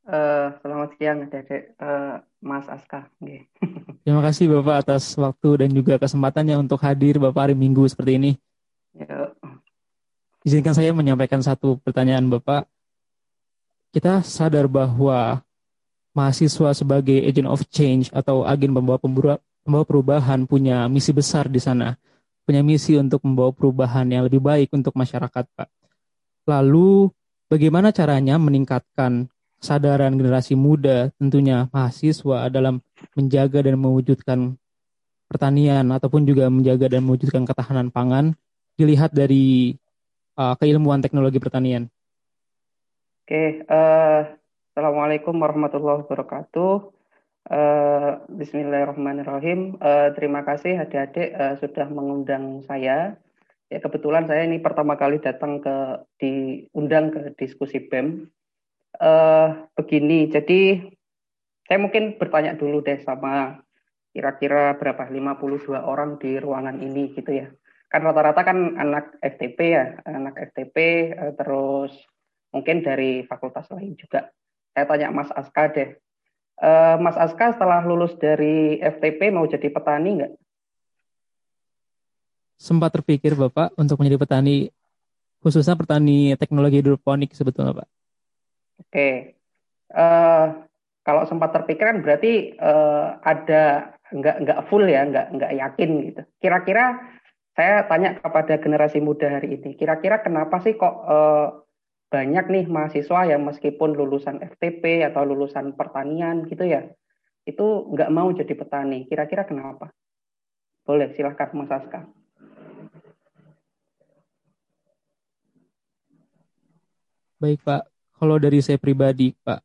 Uh, 0.04 0.52
selamat 0.60 0.92
siang, 1.00 1.24
Dedek 1.32 1.72
uh, 1.80 2.20
Mas 2.44 2.68
Aska. 2.68 3.08
Okay. 3.16 3.48
Terima 4.04 4.20
kasih 4.20 4.52
Bapak 4.60 4.84
atas 4.84 5.16
waktu 5.16 5.64
dan 5.64 5.72
juga 5.72 5.96
kesempatannya 5.96 6.60
untuk 6.60 6.84
hadir 6.84 7.16
Bapak 7.16 7.48
hari 7.48 7.56
Minggu 7.56 7.88
seperti 7.88 8.20
ini. 8.20 8.32
Ya. 8.92 9.32
Izinkan 10.44 10.76
saya 10.76 10.92
menyampaikan 10.92 11.40
satu 11.40 11.80
pertanyaan 11.80 12.28
Bapak. 12.28 12.68
Kita 13.88 14.20
sadar 14.20 14.68
bahwa 14.68 15.40
mahasiswa 16.14 16.70
sebagai 16.72 17.18
agent 17.26 17.50
of 17.50 17.66
change 17.68 18.08
atau 18.14 18.46
agen 18.46 18.70
pembawa, 18.70 18.96
pembawa 19.02 19.84
perubahan 19.84 20.46
punya 20.46 20.86
misi 20.86 21.10
besar 21.10 21.50
di 21.50 21.58
sana. 21.58 21.98
Punya 22.46 22.62
misi 22.62 22.94
untuk 22.94 23.24
membawa 23.26 23.50
perubahan 23.50 24.06
yang 24.06 24.24
lebih 24.24 24.38
baik 24.38 24.70
untuk 24.70 24.94
masyarakat, 24.94 25.44
Pak. 25.58 25.68
Lalu, 26.44 27.08
bagaimana 27.48 27.90
caranya 27.90 28.36
meningkatkan 28.36 29.32
kesadaran 29.58 30.12
generasi 30.20 30.52
muda 30.52 31.08
tentunya 31.16 31.72
mahasiswa 31.72 32.52
dalam 32.52 32.84
menjaga 33.16 33.64
dan 33.64 33.80
mewujudkan 33.80 34.60
pertanian 35.24 35.88
ataupun 35.88 36.28
juga 36.28 36.52
menjaga 36.52 36.92
dan 36.92 37.00
mewujudkan 37.00 37.48
ketahanan 37.48 37.88
pangan 37.88 38.36
dilihat 38.76 39.16
dari 39.16 39.72
uh, 40.36 40.52
keilmuan 40.60 41.00
teknologi 41.00 41.40
pertanian. 41.40 41.88
Oke, 43.24 43.64
uh, 43.64 44.36
assalamualaikum 44.74 45.38
warahmatullahi 45.38 46.02
wabarakatuh. 46.02 46.90
Uh, 47.46 48.26
Bismillahirrahmanirrahim. 48.26 49.78
Uh, 49.78 50.10
terima 50.18 50.42
kasih 50.42 50.82
adik-adik 50.82 51.30
uh, 51.30 51.54
sudah 51.62 51.86
mengundang 51.94 52.58
saya. 52.66 53.14
Ya 53.70 53.78
kebetulan 53.78 54.26
saya 54.26 54.42
ini 54.42 54.58
pertama 54.58 54.98
kali 54.98 55.22
datang 55.22 55.62
ke 55.62 56.02
diundang 56.18 57.14
ke 57.14 57.38
diskusi 57.38 57.86
BEM 57.86 58.26
uh, 58.98 59.62
begini. 59.78 60.26
Jadi 60.26 60.82
saya 61.70 61.78
mungkin 61.78 62.18
bertanya 62.18 62.58
dulu 62.58 62.82
deh 62.82 62.98
sama 62.98 63.62
kira-kira 64.10 64.74
berapa 64.74 65.06
52 65.06 65.70
orang 65.70 66.18
di 66.18 66.34
ruangan 66.42 66.82
ini 66.82 67.14
gitu 67.14 67.30
ya. 67.30 67.46
Kan 67.86 68.02
rata-rata 68.02 68.42
kan 68.42 68.74
anak 68.74 69.22
FTP 69.22 69.58
ya, 69.70 70.02
anak 70.02 70.34
FTP 70.50 70.76
uh, 71.14 71.30
eh, 71.30 71.32
terus 71.38 71.94
mungkin 72.50 72.82
dari 72.82 73.22
fakultas 73.22 73.70
lain 73.70 73.94
juga. 73.94 74.34
Saya 74.74 74.84
tanya 74.90 75.14
Mas 75.14 75.30
Aska 75.30 75.70
deh. 75.70 75.94
Uh, 76.58 76.98
Mas 76.98 77.14
Aska 77.14 77.54
setelah 77.54 77.82
lulus 77.86 78.14
dari 78.18 78.78
FTP 78.82 79.30
mau 79.30 79.46
jadi 79.46 79.70
petani 79.70 80.10
nggak? 80.18 80.32
Sempat 82.58 82.90
terpikir 82.98 83.34
Bapak 83.38 83.74
untuk 83.78 83.98
menjadi 84.02 84.18
petani, 84.18 84.70
khususnya 85.42 85.78
petani 85.78 86.34
teknologi 86.38 86.82
hidroponik 86.82 87.30
sebetulnya 87.34 87.82
Pak. 87.82 87.88
Oke, 88.82 89.38
uh, 89.94 90.46
kalau 91.06 91.22
sempat 91.26 91.54
terpikirkan 91.54 92.02
berarti 92.02 92.54
uh, 92.58 93.18
ada 93.22 93.94
nggak 94.10 94.36
nggak 94.46 94.60
full 94.70 94.86
ya, 94.86 95.06
nggak 95.06 95.26
nggak 95.38 95.52
yakin 95.54 95.90
gitu. 96.10 96.22
Kira-kira 96.38 97.02
saya 97.54 97.86
tanya 97.86 98.18
kepada 98.18 98.58
generasi 98.58 98.98
muda 98.98 99.38
hari 99.38 99.58
ini, 99.58 99.78
kira-kira 99.78 100.22
kenapa 100.22 100.58
sih 100.62 100.74
kok 100.74 100.94
uh, 101.06 101.63
banyak 102.08 102.44
nih 102.46 102.64
mahasiswa 102.70 103.20
yang 103.26 103.42
meskipun 103.42 103.96
lulusan 103.96 104.38
FTP 104.38 105.02
atau 105.02 105.26
lulusan 105.26 105.74
pertanian 105.74 106.46
gitu 106.46 106.62
ya, 106.62 106.86
itu 107.44 107.66
nggak 107.92 108.12
mau 108.12 108.30
jadi 108.32 108.54
petani. 108.56 109.04
Kira-kira 109.08 109.44
kenapa? 109.44 109.92
Boleh, 110.84 111.12
silahkan 111.16 111.48
Mas 111.56 111.72
Aska. 111.72 112.04
Baik 117.40 117.60
Pak, 117.60 117.82
kalau 118.16 118.40
dari 118.40 118.60
saya 118.64 118.80
pribadi, 118.80 119.36
Pak, 119.44 119.60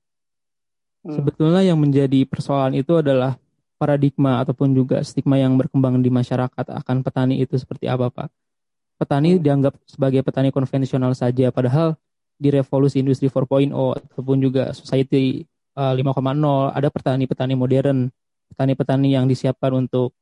hmm. 1.08 1.16
sebetulnya 1.16 1.64
yang 1.64 1.80
menjadi 1.80 2.28
persoalan 2.28 2.76
itu 2.76 3.00
adalah 3.00 3.40
paradigma 3.80 4.44
ataupun 4.44 4.76
juga 4.76 5.00
stigma 5.00 5.40
yang 5.40 5.56
berkembang 5.56 6.04
di 6.04 6.12
masyarakat 6.12 6.66
akan 6.68 6.98
petani 7.00 7.40
itu 7.40 7.56
seperti 7.56 7.88
apa, 7.88 8.12
Pak. 8.12 8.28
Petani 9.00 9.40
hmm. 9.40 9.44
dianggap 9.44 9.74
sebagai 9.88 10.20
petani 10.28 10.52
konvensional 10.52 11.16
saja, 11.16 11.56
padahal 11.56 11.96
di 12.40 12.50
revolusi 12.56 13.04
industri 13.04 13.28
4.0 13.28 13.70
ataupun 13.76 14.38
juga 14.40 14.72
society 14.72 15.44
uh, 15.76 15.92
5.0 15.92 16.16
ada 16.72 16.88
petani-petani 16.88 17.54
modern, 17.60 18.08
petani-petani 18.56 19.14
yang 19.14 19.28
disiapkan 19.28 19.76
untuk 19.76 20.16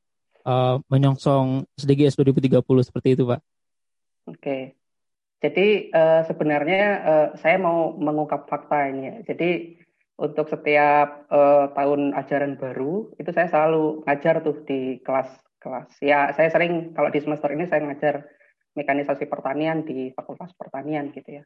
uh, 0.43 0.81
menyongsong 0.89 1.69
SDGs 1.77 2.17
2030 2.17 2.65
seperti 2.81 3.13
itu, 3.13 3.23
Pak. 3.29 3.39
Oke. 4.27 4.41
Okay. 4.41 4.61
Jadi 5.37 5.93
uh, 5.93 6.25
sebenarnya 6.25 6.83
uh, 7.05 7.27
saya 7.37 7.61
mau 7.61 7.93
mengungkap 7.93 8.49
fakta 8.49 8.89
ini. 8.89 9.21
Jadi 9.29 9.77
untuk 10.17 10.49
setiap 10.49 11.29
uh, 11.29 11.69
tahun 11.77 12.17
ajaran 12.17 12.57
baru 12.57 13.13
itu 13.21 13.29
saya 13.29 13.45
selalu 13.45 14.01
ngajar 14.09 14.41
tuh 14.41 14.65
di 14.65 14.97
kelas-kelas. 15.05 16.01
Ya 16.01 16.33
saya 16.33 16.49
sering 16.49 16.97
kalau 16.97 17.13
di 17.13 17.21
semester 17.21 17.53
ini 17.53 17.69
saya 17.69 17.85
ngajar 17.85 18.25
mekanisasi 18.73 19.29
pertanian 19.29 19.85
di 19.85 20.09
Fakultas 20.17 20.57
Pertanian 20.57 21.13
gitu 21.13 21.41
ya. 21.41 21.43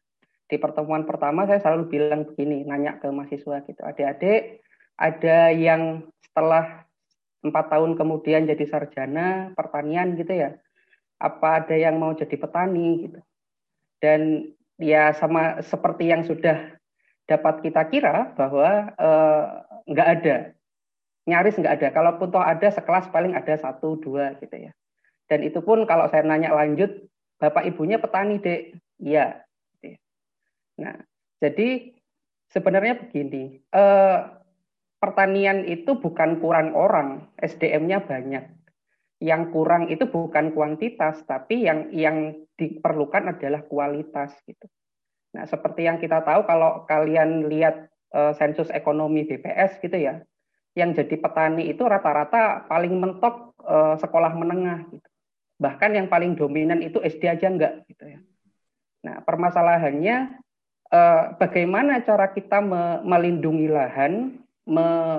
Di 0.52 0.60
pertemuan 0.60 1.08
pertama 1.08 1.48
saya 1.48 1.64
selalu 1.64 1.88
bilang 1.88 2.28
begini, 2.28 2.68
nanya 2.68 3.00
ke 3.00 3.08
mahasiswa 3.08 3.64
gitu, 3.64 3.80
adik-adik 3.88 4.60
ada 5.00 5.48
yang 5.56 6.12
setelah 6.20 6.84
empat 7.40 7.72
tahun 7.72 7.96
kemudian 7.96 8.46
jadi 8.52 8.68
sarjana 8.68 9.56
pertanian 9.56 10.20
gitu 10.20 10.36
ya, 10.36 10.60
apa 11.24 11.64
ada 11.64 11.76
yang 11.80 11.96
mau 11.96 12.12
jadi 12.12 12.36
petani 12.36 13.08
gitu? 13.08 13.20
Dan 14.04 14.52
ya 14.76 15.16
sama 15.16 15.64
seperti 15.64 16.12
yang 16.12 16.28
sudah 16.28 16.76
dapat 17.32 17.64
kita 17.64 17.88
kira 17.88 18.36
bahwa 18.36 18.92
eh, 18.92 19.46
nggak 19.88 20.10
ada 20.20 20.36
nyaris 21.26 21.58
nggak 21.58 21.76
ada. 21.82 21.88
Kalaupun 21.94 22.28
toh 22.34 22.44
ada 22.44 22.68
sekelas 22.68 23.10
paling 23.14 23.38
ada 23.38 23.56
satu 23.58 23.98
dua 23.98 24.36
gitu 24.42 24.70
ya. 24.70 24.72
Dan 25.30 25.48
itu 25.48 25.64
pun 25.64 25.88
kalau 25.88 26.12
saya 26.12 26.28
nanya 26.28 26.52
lanjut 26.52 27.08
bapak 27.40 27.72
ibunya 27.72 28.02
petani 28.02 28.42
dek? 28.42 28.76
Iya. 29.00 29.48
Nah 30.82 30.98
jadi 31.38 31.94
sebenarnya 32.50 32.98
begini 33.06 33.62
uh, 33.72 34.42
pertanian 35.02 35.66
itu 35.66 35.98
bukan 35.98 36.38
kurang 36.38 36.78
orang, 36.78 37.26
SDM-nya 37.42 38.06
banyak. 38.06 38.46
Yang 39.18 39.44
kurang 39.50 39.90
itu 39.90 40.06
bukan 40.06 40.54
kuantitas, 40.54 41.26
tapi 41.26 41.66
yang 41.66 41.90
yang 41.90 42.38
diperlukan 42.54 43.34
adalah 43.38 43.66
kualitas 43.66 44.38
gitu. 44.46 44.70
Nah, 45.34 45.50
seperti 45.50 45.90
yang 45.90 45.98
kita 45.98 46.22
tahu 46.22 46.46
kalau 46.46 46.86
kalian 46.86 47.50
lihat 47.50 47.90
uh, 48.14 48.34
sensus 48.38 48.70
ekonomi 48.70 49.26
BPS 49.26 49.82
gitu 49.82 49.98
ya, 49.98 50.22
yang 50.78 50.94
jadi 50.94 51.18
petani 51.18 51.70
itu 51.70 51.82
rata-rata 51.82 52.70
paling 52.70 52.94
mentok 52.98 53.58
uh, 53.66 53.98
sekolah 53.98 54.34
menengah 54.38 54.86
gitu. 54.94 55.10
Bahkan 55.62 55.98
yang 55.98 56.08
paling 56.10 56.38
dominan 56.38 56.82
itu 56.82 56.98
SD 57.02 57.30
aja 57.30 57.50
enggak 57.50 57.86
gitu 57.90 58.06
ya. 58.06 58.20
Nah, 59.06 59.22
permasalahannya 59.26 60.42
uh, 60.92 61.36
bagaimana 61.40 62.04
cara 62.04 62.30
kita 62.36 62.60
me 62.62 63.02
melindungi 63.02 63.68
lahan 63.72 64.38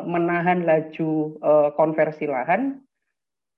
menahan 0.06 0.64
laju 0.64 1.36
uh, 1.42 1.70
konversi 1.74 2.30
lahan, 2.30 2.78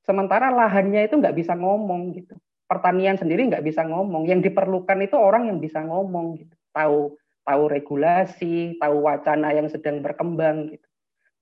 sementara 0.02 0.48
lahannya 0.50 1.06
itu 1.06 1.20
nggak 1.20 1.36
bisa 1.36 1.54
ngomong 1.54 2.16
gitu. 2.16 2.34
Pertanian 2.64 3.20
sendiri 3.20 3.44
nggak 3.46 3.62
bisa 3.62 3.84
ngomong. 3.84 4.24
Yang 4.24 4.50
diperlukan 4.50 4.98
itu 5.04 5.14
orang 5.20 5.52
yang 5.52 5.60
bisa 5.60 5.84
ngomong 5.84 6.40
gitu, 6.40 6.56
tahu 6.72 7.14
tahu 7.44 7.62
regulasi, 7.68 8.80
tahu 8.80 9.04
wacana 9.04 9.52
yang 9.52 9.68
sedang 9.68 10.00
berkembang 10.00 10.72
gitu. 10.72 10.86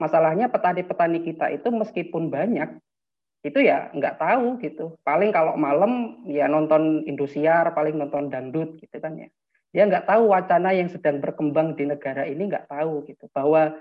Masalahnya 0.03 0.51
petani-petani 0.51 1.23
kita 1.23 1.47
itu 1.55 1.71
meskipun 1.71 2.27
banyak, 2.27 2.75
itu 3.47 3.59
ya 3.63 3.95
nggak 3.95 4.19
tahu 4.19 4.59
gitu. 4.59 4.99
Paling 5.07 5.31
kalau 5.31 5.55
malam 5.55 6.27
ya 6.27 6.51
nonton 6.51 7.07
Indosiar, 7.07 7.71
paling 7.71 7.95
nonton 7.95 8.27
dangdut 8.27 8.83
gitu 8.83 8.99
kan 8.99 9.15
ya. 9.15 9.31
Dia 9.73 9.89
nggak 9.89 10.05
tahu 10.05 10.29
wacana 10.29 10.71
yang 10.77 10.93
sedang 10.93 11.19
berkembang 11.19 11.75
di 11.75 11.89
negara 11.89 12.29
ini 12.29 12.49
nggak 12.49 12.69
tahu 12.69 13.09
gitu. 13.09 13.27
Bahwa 13.33 13.73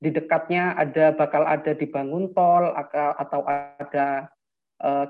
di 0.00 0.08
dekatnya 0.08 0.78
ada 0.78 1.12
bakal 1.12 1.44
ada 1.44 1.76
dibangun 1.76 2.32
tol 2.32 2.72
atau 2.72 3.40
ada 3.44 4.30
eh, 4.80 5.06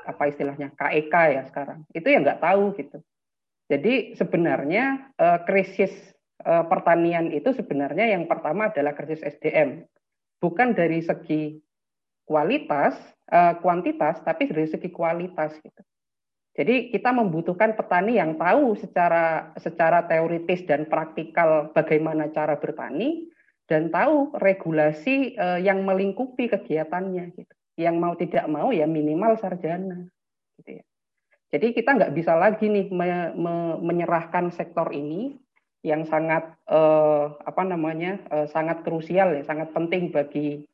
apa 0.00 0.22
istilahnya 0.28 0.72
KEK 0.76 1.14
e 1.14 1.34
ya 1.36 1.42
sekarang. 1.48 1.84
Itu 1.96 2.06
ya 2.06 2.20
nggak 2.20 2.40
tahu 2.44 2.76
gitu. 2.76 2.98
Jadi 3.72 4.14
sebenarnya 4.14 5.14
eh, 5.16 5.38
krisis 5.48 5.92
eh, 6.44 6.64
pertanian 6.68 7.32
itu 7.32 7.50
sebenarnya 7.56 8.12
yang 8.12 8.28
pertama 8.28 8.68
adalah 8.68 8.92
krisis 8.92 9.24
SDM 9.24 9.88
bukan 10.40 10.72
dari 10.72 11.04
segi 11.04 11.60
kualitas 12.24 12.96
eh, 13.28 13.54
kuantitas 13.60 14.24
tapi 14.24 14.48
dari 14.48 14.66
segi 14.66 14.88
kualitas 14.88 15.54
gitu 15.60 15.82
jadi 16.58 16.90
kita 16.90 17.14
membutuhkan 17.14 17.78
petani 17.78 18.18
yang 18.18 18.34
tahu 18.34 18.74
secara 18.74 19.54
secara 19.54 20.10
teoritis 20.10 20.66
dan 20.66 20.90
praktikal 20.90 21.70
bagaimana 21.70 22.26
cara 22.34 22.58
bertani 22.58 23.30
dan 23.70 23.86
tahu 23.94 24.34
regulasi 24.34 25.38
uh, 25.38 25.62
yang 25.62 25.86
melingkupi 25.86 26.50
kegiatannya 26.50 27.30
gitu. 27.38 27.54
Yang 27.78 27.96
mau 28.02 28.14
tidak 28.18 28.44
mau 28.50 28.74
ya 28.74 28.90
minimal 28.90 29.38
sarjana 29.38 30.10
gitu 30.58 30.82
ya. 30.82 30.84
Jadi 31.54 31.66
kita 31.74 31.94
nggak 31.94 32.14
bisa 32.18 32.34
lagi 32.34 32.66
nih 32.66 32.90
me, 32.90 33.06
me, 33.38 33.54
menyerahkan 33.78 34.50
sektor 34.50 34.90
ini 34.90 35.38
yang 35.86 36.02
sangat 36.04 36.50
uh, 36.66 37.40
apa 37.46 37.62
namanya 37.62 38.20
uh, 38.28 38.46
sangat 38.50 38.82
krusial 38.82 39.38
ya, 39.38 39.46
sangat 39.46 39.70
penting 39.70 40.10
bagi 40.10 40.66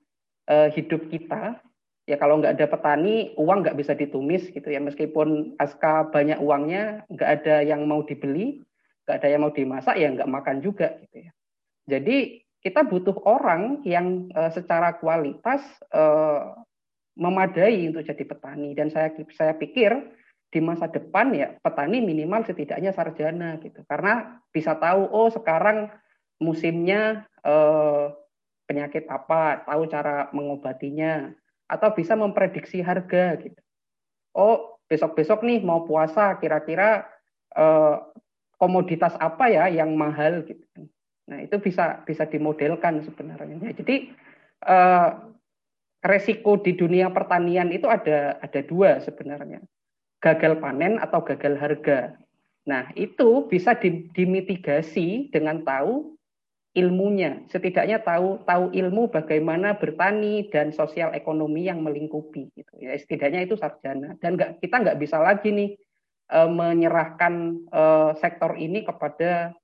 uh, 0.48 0.72
hidup 0.72 1.12
kita. 1.12 1.60
Ya 2.06 2.16
kalau 2.16 2.38
nggak 2.38 2.54
ada 2.54 2.66
petani, 2.70 3.34
uang 3.34 3.66
nggak 3.66 3.78
bisa 3.78 3.92
ditumis 3.98 4.46
gitu 4.54 4.66
ya. 4.70 4.78
Meskipun 4.78 5.58
aska 5.58 6.06
banyak 6.14 6.38
uangnya, 6.38 7.02
nggak 7.10 7.30
ada 7.42 7.66
yang 7.66 7.82
mau 7.82 8.06
dibeli, 8.06 8.62
nggak 9.06 9.16
ada 9.22 9.28
yang 9.28 9.42
mau 9.42 9.50
dimasak, 9.50 9.98
ya 9.98 10.14
nggak 10.14 10.30
makan 10.30 10.62
juga 10.62 10.94
gitu 11.02 11.26
ya. 11.26 11.30
Jadi 11.86 12.46
kita 12.62 12.86
butuh 12.86 13.14
orang 13.26 13.82
yang 13.86 14.30
uh, 14.34 14.50
secara 14.50 14.98
kualitas 14.98 15.62
uh, 15.94 16.54
memadai 17.14 17.90
untuk 17.90 18.02
jadi 18.02 18.24
petani 18.26 18.76
dan 18.76 18.90
saya 18.92 19.14
saya 19.32 19.54
pikir 19.54 19.94
di 20.50 20.60
masa 20.62 20.86
depan 20.90 21.32
ya 21.32 21.54
petani 21.62 22.04
minimal 22.04 22.44
setidaknya 22.44 22.92
sarjana 22.92 23.56
gitu 23.62 23.82
karena 23.88 24.42
bisa 24.52 24.76
tahu 24.76 25.08
oh 25.10 25.30
sekarang 25.32 25.90
musimnya 26.42 27.24
uh, 27.42 28.12
penyakit 28.68 29.08
apa 29.08 29.64
tahu 29.64 29.88
cara 29.88 30.28
mengobatinya 30.36 31.32
atau 31.66 31.90
bisa 31.94 32.14
memprediksi 32.14 32.82
harga 32.82 33.38
gitu 33.42 33.60
oh 34.34 34.78
besok-besok 34.86 35.42
nih 35.42 35.60
mau 35.62 35.82
puasa 35.82 36.38
kira-kira 36.38 37.06
uh, 37.58 38.06
komoditas 38.56 39.12
apa 39.18 39.50
ya 39.50 39.66
yang 39.68 39.92
mahal 39.98 40.46
gitu 40.46 40.86
Nah, 41.26 41.42
itu 41.42 41.58
bisa 41.58 42.06
bisa 42.06 42.24
dimodelkan 42.26 43.02
sebenarnya. 43.02 43.74
Jadi 43.74 44.14
eh, 44.66 45.10
resiko 46.06 46.62
di 46.62 46.78
dunia 46.78 47.10
pertanian 47.10 47.74
itu 47.74 47.90
ada 47.90 48.38
ada 48.38 48.60
dua 48.62 49.02
sebenarnya. 49.02 49.62
Gagal 50.22 50.62
panen 50.62 51.02
atau 51.02 51.22
gagal 51.26 51.58
harga. 51.58 52.14
Nah, 52.66 52.90
itu 52.98 53.46
bisa 53.46 53.74
dimitigasi 54.14 55.30
dengan 55.30 55.62
tahu 55.62 56.15
ilmunya. 56.76 57.48
Setidaknya 57.48 58.04
tahu 58.04 58.44
tahu 58.44 58.68
ilmu 58.76 59.08
bagaimana 59.08 59.80
bertani 59.80 60.52
dan 60.52 60.76
sosial 60.76 61.16
ekonomi 61.16 61.64
yang 61.64 61.80
melingkupi 61.80 62.52
gitu. 62.52 62.72
Ya, 62.76 62.92
setidaknya 62.92 63.48
itu 63.48 63.56
sarjana. 63.56 64.14
Dan 64.20 64.36
nggak 64.36 64.60
kita 64.60 64.84
nggak 64.84 65.00
bisa 65.00 65.16
lagi 65.16 65.48
nih 65.50 65.70
eh, 66.36 66.50
menyerahkan 66.52 67.34
eh, 67.72 68.10
sektor 68.20 68.60
ini 68.60 68.84
kepada 68.84 69.56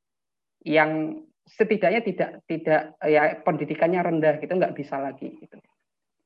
yang 0.65 1.21
setidaknya 1.45 2.01
tidak 2.01 2.31
tidak 2.49 2.83
ya 3.05 3.37
pendidikannya 3.45 4.01
rendah 4.01 4.41
gitu 4.41 4.57
nggak 4.57 4.75
bisa 4.75 4.97
lagi 4.97 5.37
gitu. 5.37 5.61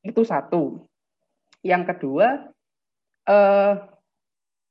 Itu 0.07 0.23
satu. 0.23 0.87
Yang 1.67 1.83
kedua 1.91 2.47
eh, 3.27 3.73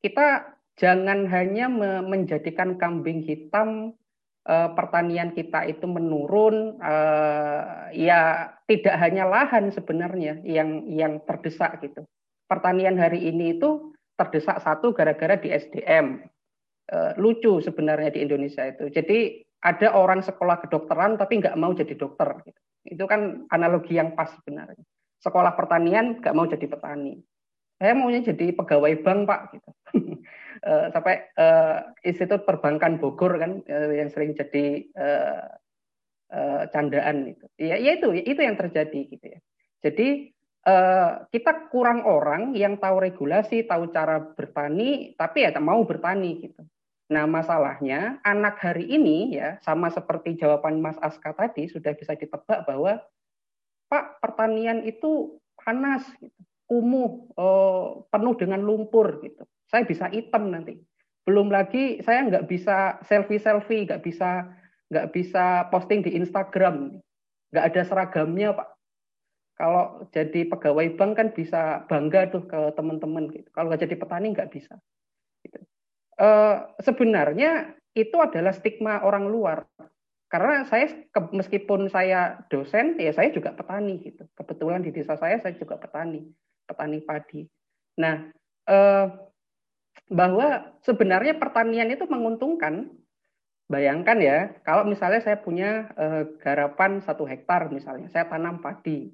kita 0.01 0.57
jangan 0.81 1.29
hanya 1.29 1.73
menjadikan 2.05 2.77
kambing 2.81 3.25
hitam 3.25 3.97
eh, 4.47 4.69
pertanian 4.73 5.35
kita 5.35 5.67
itu 5.67 5.85
menurun 5.91 6.79
eh, 6.79 7.63
ya 7.99 8.51
tidak 8.71 8.97
hanya 9.03 9.27
lahan 9.27 9.69
sebenarnya 9.75 10.41
yang 10.47 10.87
yang 10.87 11.21
terdesak 11.27 11.83
gitu. 11.83 12.07
Pertanian 12.47 12.95
hari 12.97 13.27
ini 13.27 13.59
itu 13.59 13.93
terdesak 14.17 14.63
satu 14.63 14.95
gara-gara 14.95 15.37
di 15.37 15.51
SDM. 15.51 16.23
Eh, 16.87 17.13
lucu 17.19 17.59
sebenarnya 17.59 18.15
di 18.15 18.23
Indonesia 18.23 18.63
itu. 18.63 18.87
Jadi 18.87 19.43
ada 19.67 19.99
orang 19.99 20.23
sekolah 20.23 20.63
kedokteran 20.63 21.19
tapi 21.19 21.43
nggak 21.43 21.59
mau 21.59 21.75
jadi 21.75 21.99
dokter. 21.99 22.47
Gitu. 22.47 22.61
Itu 22.87 23.05
kan 23.11 23.51
analogi 23.51 23.99
yang 23.99 24.15
pas 24.15 24.31
sebenarnya. 24.31 24.87
Sekolah 25.19 25.59
pertanian 25.59 26.23
nggak 26.23 26.37
mau 26.39 26.47
jadi 26.47 26.71
petani. 26.71 27.19
Saya 27.77 27.93
maunya 27.93 28.23
jadi 28.23 28.55
pegawai 28.55 29.03
bank 29.03 29.21
pak. 29.27 29.41
Gitu. 29.59 29.71
uh, 30.65 30.89
sampai 30.95 31.29
uh, 31.37 31.93
Institut 32.07 32.47
Perbankan 32.49 32.97
Bogor 33.03 33.37
kan 33.37 33.61
uh, 33.67 33.93
yang 33.93 34.09
sering 34.09 34.33
jadi 34.33 34.87
uh, 34.97 35.45
uh, 36.33 36.63
candaan 36.73 37.37
itu. 37.37 37.47
Ya, 37.61 37.77
ya 37.77 37.99
itu 37.99 38.15
itu 38.17 38.41
yang 38.41 38.57
terjadi 38.57 39.01
gitu 39.13 39.27
ya. 39.27 39.41
Jadi 39.85 40.33
uh, 40.65 41.29
kita 41.29 41.69
kurang 41.69 42.07
orang 42.09 42.57
yang 42.57 42.81
tahu 42.81 43.03
regulasi, 43.03 43.69
tahu 43.69 43.93
cara 43.93 44.23
bertani, 44.23 45.13
tapi 45.19 45.45
ya 45.45 45.53
mau 45.61 45.85
bertani 45.85 46.41
gitu. 46.41 46.63
Nah, 47.07 47.23
masalahnya 47.23 48.19
anak 48.27 48.59
hari 48.59 48.91
ini 48.91 49.39
ya 49.39 49.63
sama 49.63 49.95
seperti 49.95 50.35
jawaban 50.35 50.83
Mas 50.83 50.99
Aska 50.99 51.31
tadi 51.39 51.71
sudah 51.71 51.95
bisa 51.95 52.19
ditebak 52.19 52.67
bahwa 52.67 52.99
Pak 53.87 54.19
pertanian 54.19 54.83
itu 54.83 55.39
panas, 55.55 56.03
gitu, 56.19 56.41
kumuh, 56.67 57.31
oh, 57.39 58.07
penuh 58.11 58.35
dengan 58.35 58.61
lumpur 58.63 59.23
gitu. 59.23 59.47
Saya 59.71 59.87
bisa 59.87 60.11
hitam 60.11 60.51
nanti. 60.51 60.79
Belum 61.27 61.51
lagi 61.51 61.99
saya 62.07 62.27
nggak 62.27 62.47
bisa 62.47 63.03
selfie 63.07 63.43
selfie, 63.43 63.87
nggak 63.87 64.03
bisa 64.03 64.47
nggak 64.87 65.11
bisa 65.11 65.67
posting 65.75 66.07
di 66.07 66.15
Instagram, 66.15 67.03
nggak 67.51 67.65
ada 67.75 67.83
seragamnya 67.83 68.55
Pak. 68.55 68.69
Kalau 69.57 70.07
jadi 70.13 70.47
pegawai 70.47 70.95
bank 70.95 71.13
kan 71.17 71.29
bisa 71.33 71.83
bangga 71.89 72.31
tuh 72.31 72.47
ke 72.47 72.77
teman-teman 72.77 73.33
gitu. 73.33 73.49
Kalau 73.51 73.73
nggak 73.73 73.83
jadi 73.89 73.97
petani 73.99 74.37
nggak 74.37 74.53
bisa. 74.53 74.79
Gitu 75.43 75.59
eh, 76.17 76.57
sebenarnya 76.81 77.77
itu 77.97 78.17
adalah 78.21 78.53
stigma 78.53 79.05
orang 79.05 79.29
luar. 79.29 79.65
Karena 80.27 80.67
saya 80.67 80.91
meskipun 81.15 81.87
saya 81.87 82.43
dosen, 82.51 82.99
ya 82.99 83.15
saya 83.15 83.31
juga 83.31 83.55
petani 83.55 84.03
gitu. 84.03 84.27
Kebetulan 84.35 84.83
di 84.83 84.91
desa 84.91 85.15
saya 85.15 85.39
saya 85.39 85.55
juga 85.55 85.79
petani, 85.79 86.27
petani 86.67 87.01
padi. 87.01 87.47
Nah, 88.03 88.29
eh, 88.69 89.07
bahwa 90.11 90.77
sebenarnya 90.85 91.39
pertanian 91.39 91.89
itu 91.91 92.05
menguntungkan. 92.11 92.91
Bayangkan 93.67 94.19
ya, 94.23 94.39
kalau 94.63 94.87
misalnya 94.87 95.19
saya 95.27 95.43
punya 95.43 95.91
eh, 95.99 96.23
garapan 96.39 97.03
satu 97.03 97.27
hektar 97.27 97.67
misalnya, 97.75 98.07
saya 98.11 98.31
tanam 98.31 98.63
padi, 98.63 99.11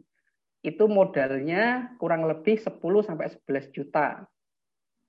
itu 0.63 0.85
modalnya 0.87 1.95
kurang 1.99 2.25
lebih 2.31 2.61
10 2.63 3.03
sampai 3.03 3.33
11 3.35 3.67
juta. 3.75 4.23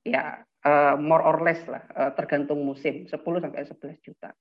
Ya, 0.04 0.44
uh, 0.66 0.96
more 1.00 1.24
or 1.24 1.40
less 1.46 1.64
lah, 1.70 1.84
uh, 1.96 2.12
tergantung 2.18 2.60
musim, 2.66 3.08
10 3.08 3.40
sampai 3.40 3.64
11 3.64 4.00
juta. 4.04 4.36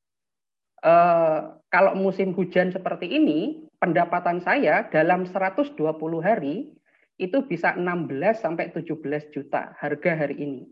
eh, 0.83 1.41
kalau 1.71 1.95
musim 1.95 2.35
hujan 2.35 2.75
seperti 2.75 3.07
ini, 3.07 3.71
pendapatan 3.79 4.43
saya 4.43 4.91
dalam 4.91 5.23
120 5.31 5.79
hari 6.19 6.75
itu 7.23 7.47
bisa 7.47 7.79
16 7.79 8.43
sampai 8.43 8.75
17 8.75 9.31
juta 9.31 9.79
harga 9.79 10.13
hari 10.19 10.37
ini. 10.43 10.63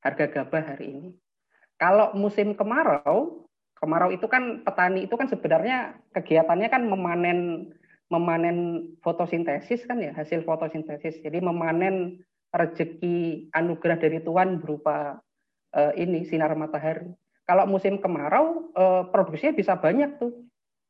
Harga 0.00 0.32
gabah 0.32 0.64
hari 0.74 0.96
ini. 0.96 1.08
Kalau 1.76 2.16
musim 2.16 2.56
kemarau, 2.56 3.44
kemarau 3.76 4.08
itu 4.08 4.24
kan 4.32 4.64
petani 4.64 5.04
itu 5.04 5.12
kan 5.12 5.28
sebenarnya 5.28 6.00
kegiatannya 6.16 6.68
kan 6.72 6.82
memanen 6.88 7.70
memanen 8.08 8.88
fotosintesis 9.04 9.84
kan 9.84 10.00
ya, 10.00 10.16
hasil 10.16 10.46
fotosintesis. 10.46 11.20
Jadi 11.20 11.44
memanen 11.44 12.24
rezeki 12.54 13.50
anugerah 13.52 13.98
dari 14.00 14.22
Tuhan 14.24 14.62
berupa 14.62 15.20
uh, 15.76 15.92
ini 15.98 16.24
sinar 16.24 16.56
matahari. 16.56 17.12
Kalau 17.44 17.68
musim 17.68 18.00
kemarau 18.00 18.72
uh, 18.74 19.06
produksinya 19.12 19.54
bisa 19.54 19.76
banyak 19.76 20.18
tuh. 20.18 20.32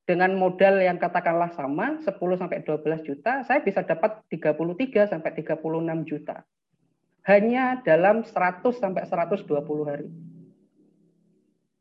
Dengan 0.06 0.38
modal 0.38 0.78
yang 0.78 1.02
katakanlah 1.02 1.50
sama 1.58 1.98
10 1.98 2.14
sampai 2.38 2.62
12 2.62 3.02
juta, 3.02 3.42
saya 3.42 3.58
bisa 3.58 3.82
dapat 3.82 4.22
33 4.30 5.10
sampai 5.10 5.30
36 5.34 6.06
juta. 6.06 6.46
Hanya 7.26 7.82
dalam 7.82 8.22
100 8.22 8.62
sampai 8.78 9.02
120 9.02 9.50
hari. 9.82 10.06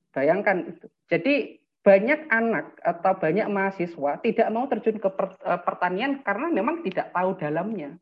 Bayangkan 0.10 0.74
itu. 0.74 0.90
Jadi 1.06 1.62
banyak 1.86 2.34
anak 2.34 2.82
atau 2.82 3.14
banyak 3.14 3.46
mahasiswa 3.46 4.18
tidak 4.26 4.48
mau 4.50 4.66
terjun 4.66 4.98
ke 4.98 5.10
eh, 5.46 5.62
pertanian 5.62 6.26
karena 6.26 6.50
memang 6.50 6.82
tidak 6.82 7.14
tahu 7.14 7.38
dalamnya. 7.38 7.94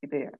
Gitu 0.00 0.16
ya 0.16 0.32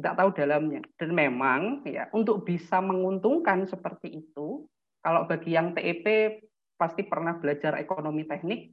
tidak 0.00 0.16
tahu 0.16 0.30
dalamnya. 0.32 0.80
Dan 0.96 1.12
memang 1.12 1.84
ya 1.84 2.08
untuk 2.16 2.48
bisa 2.48 2.80
menguntungkan 2.80 3.68
seperti 3.68 4.24
itu, 4.24 4.64
kalau 5.04 5.28
bagi 5.28 5.52
yang 5.52 5.76
TEP 5.76 6.40
pasti 6.80 7.04
pernah 7.04 7.36
belajar 7.36 7.76
ekonomi 7.76 8.24
teknik 8.24 8.72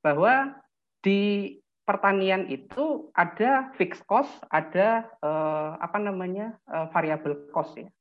bahwa 0.00 0.56
di 1.04 1.52
pertanian 1.84 2.48
itu 2.48 3.12
ada 3.12 3.68
fixed 3.76 4.08
cost, 4.08 4.32
ada 4.48 5.04
eh, 5.20 5.70
apa 5.76 6.00
namanya 6.00 6.56
eh, 6.72 6.88
variable 6.96 7.52
cost 7.52 7.76
ya. 7.76 7.92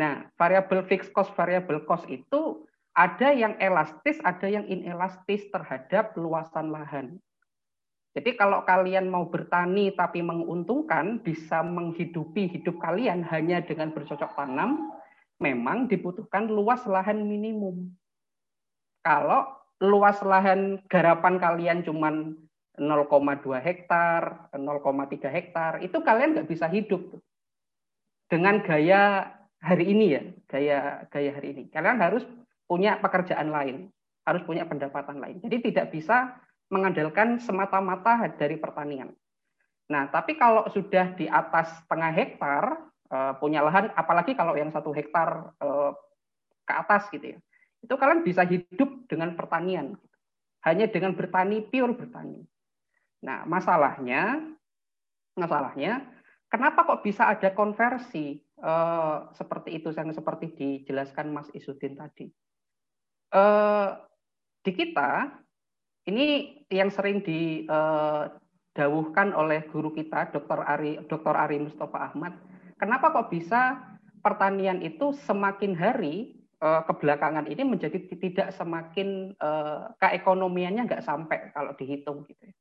Nah, 0.00 0.24
variable 0.40 0.86
fixed 0.88 1.12
cost, 1.12 1.34
variable 1.36 1.84
cost 1.84 2.08
itu 2.08 2.64
ada 2.96 3.30
yang 3.34 3.54
elastis, 3.60 4.18
ada 4.24 4.46
yang 4.48 4.64
inelastis 4.66 5.46
terhadap 5.52 6.14
luasan 6.16 6.72
lahan. 6.72 7.20
Jadi 8.18 8.34
kalau 8.34 8.66
kalian 8.66 9.06
mau 9.06 9.30
bertani 9.30 9.94
tapi 9.94 10.18
menguntungkan, 10.24 11.22
bisa 11.22 11.62
menghidupi 11.62 12.50
hidup 12.50 12.82
kalian 12.82 13.22
hanya 13.22 13.62
dengan 13.62 13.94
bercocok 13.94 14.34
tanam, 14.34 14.90
memang 15.38 15.86
dibutuhkan 15.86 16.50
luas 16.50 16.82
lahan 16.82 17.22
minimum. 17.22 17.94
Kalau 19.02 19.58
luas 19.78 20.18
lahan 20.26 20.82
garapan 20.90 21.38
kalian 21.38 21.78
cuma 21.86 22.10
0,2 22.78 23.58
hektar, 23.58 24.50
0,3 24.54 25.30
hektar, 25.30 25.72
itu 25.82 25.98
kalian 25.98 26.38
nggak 26.38 26.50
bisa 26.50 26.70
hidup 26.70 27.18
dengan 28.30 28.62
gaya 28.62 29.34
hari 29.58 29.90
ini 29.90 30.06
ya, 30.14 30.22
gaya 30.46 30.78
gaya 31.10 31.30
hari 31.34 31.54
ini. 31.54 31.62
Kalian 31.70 31.98
harus 31.98 32.22
punya 32.70 32.98
pekerjaan 33.02 33.50
lain, 33.50 33.90
harus 34.22 34.42
punya 34.46 34.68
pendapatan 34.68 35.18
lain. 35.18 35.42
Jadi 35.42 35.72
tidak 35.72 35.90
bisa 35.90 36.38
mengandalkan 36.68 37.40
semata-mata 37.40 38.28
dari 38.36 38.60
pertanian. 38.60 39.10
Nah, 39.88 40.04
tapi 40.12 40.36
kalau 40.36 40.68
sudah 40.68 41.16
di 41.16 41.24
atas 41.24 41.72
setengah 41.82 42.12
hektar 42.12 42.64
uh, 43.08 43.32
punya 43.40 43.64
lahan, 43.64 43.88
apalagi 43.96 44.36
kalau 44.36 44.52
yang 44.52 44.68
satu 44.68 44.92
hektar 44.92 45.56
uh, 45.64 45.96
ke 46.68 46.72
atas 46.76 47.08
gitu 47.08 47.34
ya, 47.34 47.38
itu 47.82 47.94
kalian 47.94 48.26
bisa 48.26 48.42
hidup 48.42 49.06
dengan 49.06 49.34
pertanian, 49.38 49.94
hanya 50.66 50.86
dengan 50.90 51.14
bertani 51.14 51.62
pure 51.62 51.94
bertani. 51.94 52.42
Nah, 53.22 53.46
masalahnya, 53.46 54.42
masalahnya, 55.34 56.06
kenapa 56.50 56.86
kok 56.86 57.02
bisa 57.02 57.30
ada 57.30 57.50
konversi 57.54 58.38
uh, 58.62 59.30
seperti 59.34 59.78
itu, 59.82 59.90
yang 59.94 60.10
seperti 60.14 60.54
dijelaskan 60.54 61.34
Mas 61.34 61.50
Isudin 61.54 61.98
tadi? 61.98 62.30
Uh, 63.28 63.94
di 64.64 64.72
kita 64.72 65.38
ini 66.08 66.56
yang 66.72 66.88
sering 66.88 67.20
didawuhkan 67.20 67.76
oleh 69.36 69.68
guru 69.68 69.92
kita, 69.92 70.32
Dr. 70.32 70.64
Ari, 70.64 71.04
Dr. 71.06 71.34
Ari 71.36 71.60
Mustafa 71.60 72.10
Ahmad. 72.10 72.32
Kenapa 72.78 73.10
kok 73.12 73.28
bisa 73.28 73.76
pertanian 74.22 74.80
itu 74.80 75.12
semakin 75.26 75.74
hari 75.76 76.37
eh, 76.62 76.82
kebelakangan 76.86 77.46
ini 77.46 77.62
menjadi 77.64 77.98
tidak 78.18 78.48
semakin 78.54 79.34
eh, 79.34 79.82
keekonomiannya 79.98 80.86
nggak 80.86 81.04
sampai 81.06 81.54
kalau 81.54 81.72
dihitung 81.74 82.26
gitu. 82.26 82.50
Ya. 82.50 82.54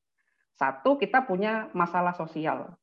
Satu 0.57 0.97
kita 0.97 1.21
punya 1.25 1.69
masalah 1.77 2.17
sosial. 2.17 2.73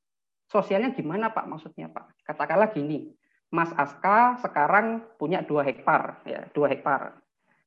Sosialnya 0.46 0.94
gimana 0.94 1.34
Pak 1.34 1.50
maksudnya 1.50 1.90
Pak? 1.90 2.22
Katakanlah 2.22 2.70
gini, 2.70 3.10
Mas 3.50 3.74
Aska 3.74 4.38
sekarang 4.38 5.02
punya 5.18 5.42
dua 5.42 5.66
hektar, 5.66 6.22
ya 6.22 6.46
dua 6.54 6.70
hektar. 6.70 7.18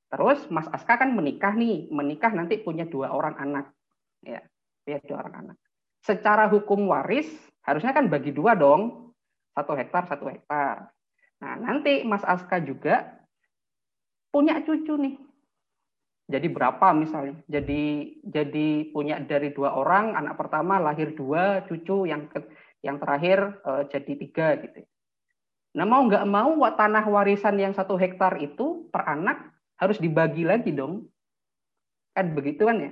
Terus 0.07 0.47
Mas 0.47 0.71
Aska 0.71 0.95
kan 0.95 1.11
menikah 1.11 1.51
nih, 1.51 1.91
menikah 1.91 2.31
nanti 2.31 2.63
punya 2.63 2.87
dua 2.87 3.11
orang 3.11 3.35
anak, 3.35 3.75
ya, 4.23 4.39
punya 4.87 4.99
dua 5.03 5.17
orang 5.27 5.35
anak. 5.43 5.57
Secara 5.99 6.47
hukum 6.47 6.87
waris 6.87 7.27
harusnya 7.67 7.91
kan 7.91 8.07
bagi 8.07 8.31
dua 8.31 8.55
dong, 8.55 9.11
satu 9.51 9.75
hektar 9.75 10.07
satu 10.07 10.31
hektar. 10.31 10.87
Nah 11.43 11.53
nanti 11.59 12.07
Mas 12.07 12.23
Aska 12.23 12.63
juga 12.63 13.16
punya 14.37 14.61
cucu 14.61 14.93
nih. 15.01 15.17
Jadi 16.29 16.47
berapa 16.53 16.93
misalnya? 16.93 17.41
Jadi 17.49 18.13
jadi 18.21 18.93
punya 18.93 19.17
dari 19.17 19.49
dua 19.49 19.73
orang, 19.73 20.13
anak 20.13 20.37
pertama 20.37 20.77
lahir 20.77 21.17
dua, 21.17 21.65
cucu 21.65 22.05
yang 22.05 22.29
ke, 22.29 22.45
yang 22.85 23.01
terakhir 23.01 23.57
uh, 23.65 23.89
jadi 23.89 24.13
tiga 24.13 24.61
gitu. 24.61 24.85
Nah 25.73 25.89
mau 25.89 26.05
nggak 26.05 26.25
mau 26.29 26.53
tanah 26.69 27.09
warisan 27.09 27.57
yang 27.57 27.73
satu 27.73 27.97
hektar 27.97 28.37
itu 28.37 28.85
per 28.93 29.09
anak 29.09 29.49
harus 29.81 29.97
dibagi 29.97 30.45
lagi 30.45 30.69
dong. 30.69 31.09
Kan 32.13 32.37
begitu 32.37 32.69
kan 32.69 32.77
ya. 32.77 32.91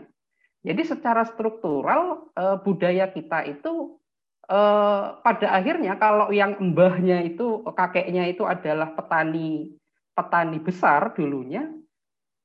Jadi 0.66 0.82
secara 0.82 1.30
struktural 1.30 2.30
eh, 2.34 2.58
budaya 2.62 3.10
kita 3.14 3.46
itu 3.46 4.02
eh, 4.50 5.06
pada 5.18 5.48
akhirnya 5.50 5.98
kalau 5.98 6.34
yang 6.34 6.58
mbahnya 6.58 7.26
itu 7.26 7.62
kakeknya 7.74 8.30
itu 8.30 8.46
adalah 8.46 8.94
petani 8.98 9.78
petani 10.16 10.64
besar 10.64 11.12
dulunya, 11.14 11.68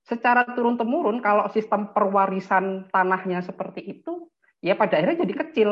secara 0.02 0.42
turun 0.52 0.74
temurun 0.74 1.22
kalau 1.22 1.46
sistem 1.54 1.94
perwarisan 1.94 2.90
tanahnya 2.90 3.40
seperti 3.46 3.86
itu, 3.86 4.26
ya 4.58 4.74
pada 4.74 4.98
akhirnya 4.98 5.24
jadi 5.24 5.34
kecil. 5.46 5.70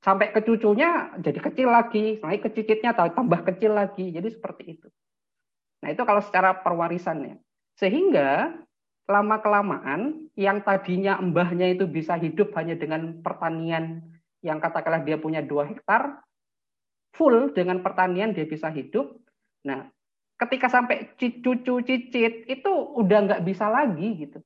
Sampai 0.00 0.30
ke 0.30 0.40
cucunya 0.44 1.18
jadi 1.18 1.40
kecil 1.40 1.68
lagi, 1.68 2.22
naik 2.22 2.46
ke 2.46 2.50
cicitnya 2.54 2.94
tambah 2.94 3.42
kecil 3.42 3.74
lagi. 3.74 4.14
Jadi 4.14 4.28
seperti 4.32 4.78
itu. 4.78 4.88
Nah, 5.82 5.88
itu 5.90 6.02
kalau 6.06 6.22
secara 6.22 6.62
perwarisannya. 6.62 7.42
Sehingga 7.74 8.54
lama-kelamaan 9.06 10.30
yang 10.38 10.62
tadinya 10.62 11.18
mbahnya 11.18 11.74
itu 11.74 11.90
bisa 11.90 12.14
hidup 12.18 12.54
hanya 12.54 12.78
dengan 12.78 13.18
pertanian 13.22 14.02
yang 14.46 14.62
katakanlah 14.62 15.02
dia 15.02 15.18
punya 15.18 15.42
dua 15.42 15.66
hektar, 15.66 16.22
full 17.14 17.50
dengan 17.50 17.82
pertanian 17.82 18.30
dia 18.30 18.46
bisa 18.46 18.70
hidup. 18.70 19.10
Nah, 19.66 19.90
ketika 20.36 20.68
sampai 20.68 21.16
cucu 21.16 21.74
cicit 21.84 22.44
itu 22.44 22.72
udah 22.96 23.18
nggak 23.24 23.44
bisa 23.44 23.72
lagi 23.72 24.28
gitu. 24.28 24.38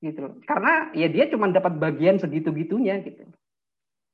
Gitu. 0.00 0.40
Karena 0.44 0.92
ya 0.96 1.08
dia 1.08 1.28
cuma 1.28 1.48
dapat 1.48 1.76
bagian 1.76 2.16
segitu-gitunya 2.20 3.00
gitu. 3.04 3.24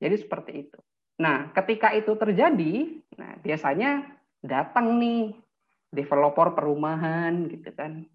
Jadi 0.03 0.17
seperti 0.19 0.53
itu. 0.67 0.79
Nah, 1.21 1.53
ketika 1.53 1.93
itu 1.93 2.17
terjadi, 2.17 3.03
nah 3.21 3.37
biasanya 3.45 4.09
datang 4.41 4.97
nih 4.97 5.37
developer 5.93 6.57
perumahan 6.57 7.51
gitu 7.51 7.71
kan. 7.77 8.09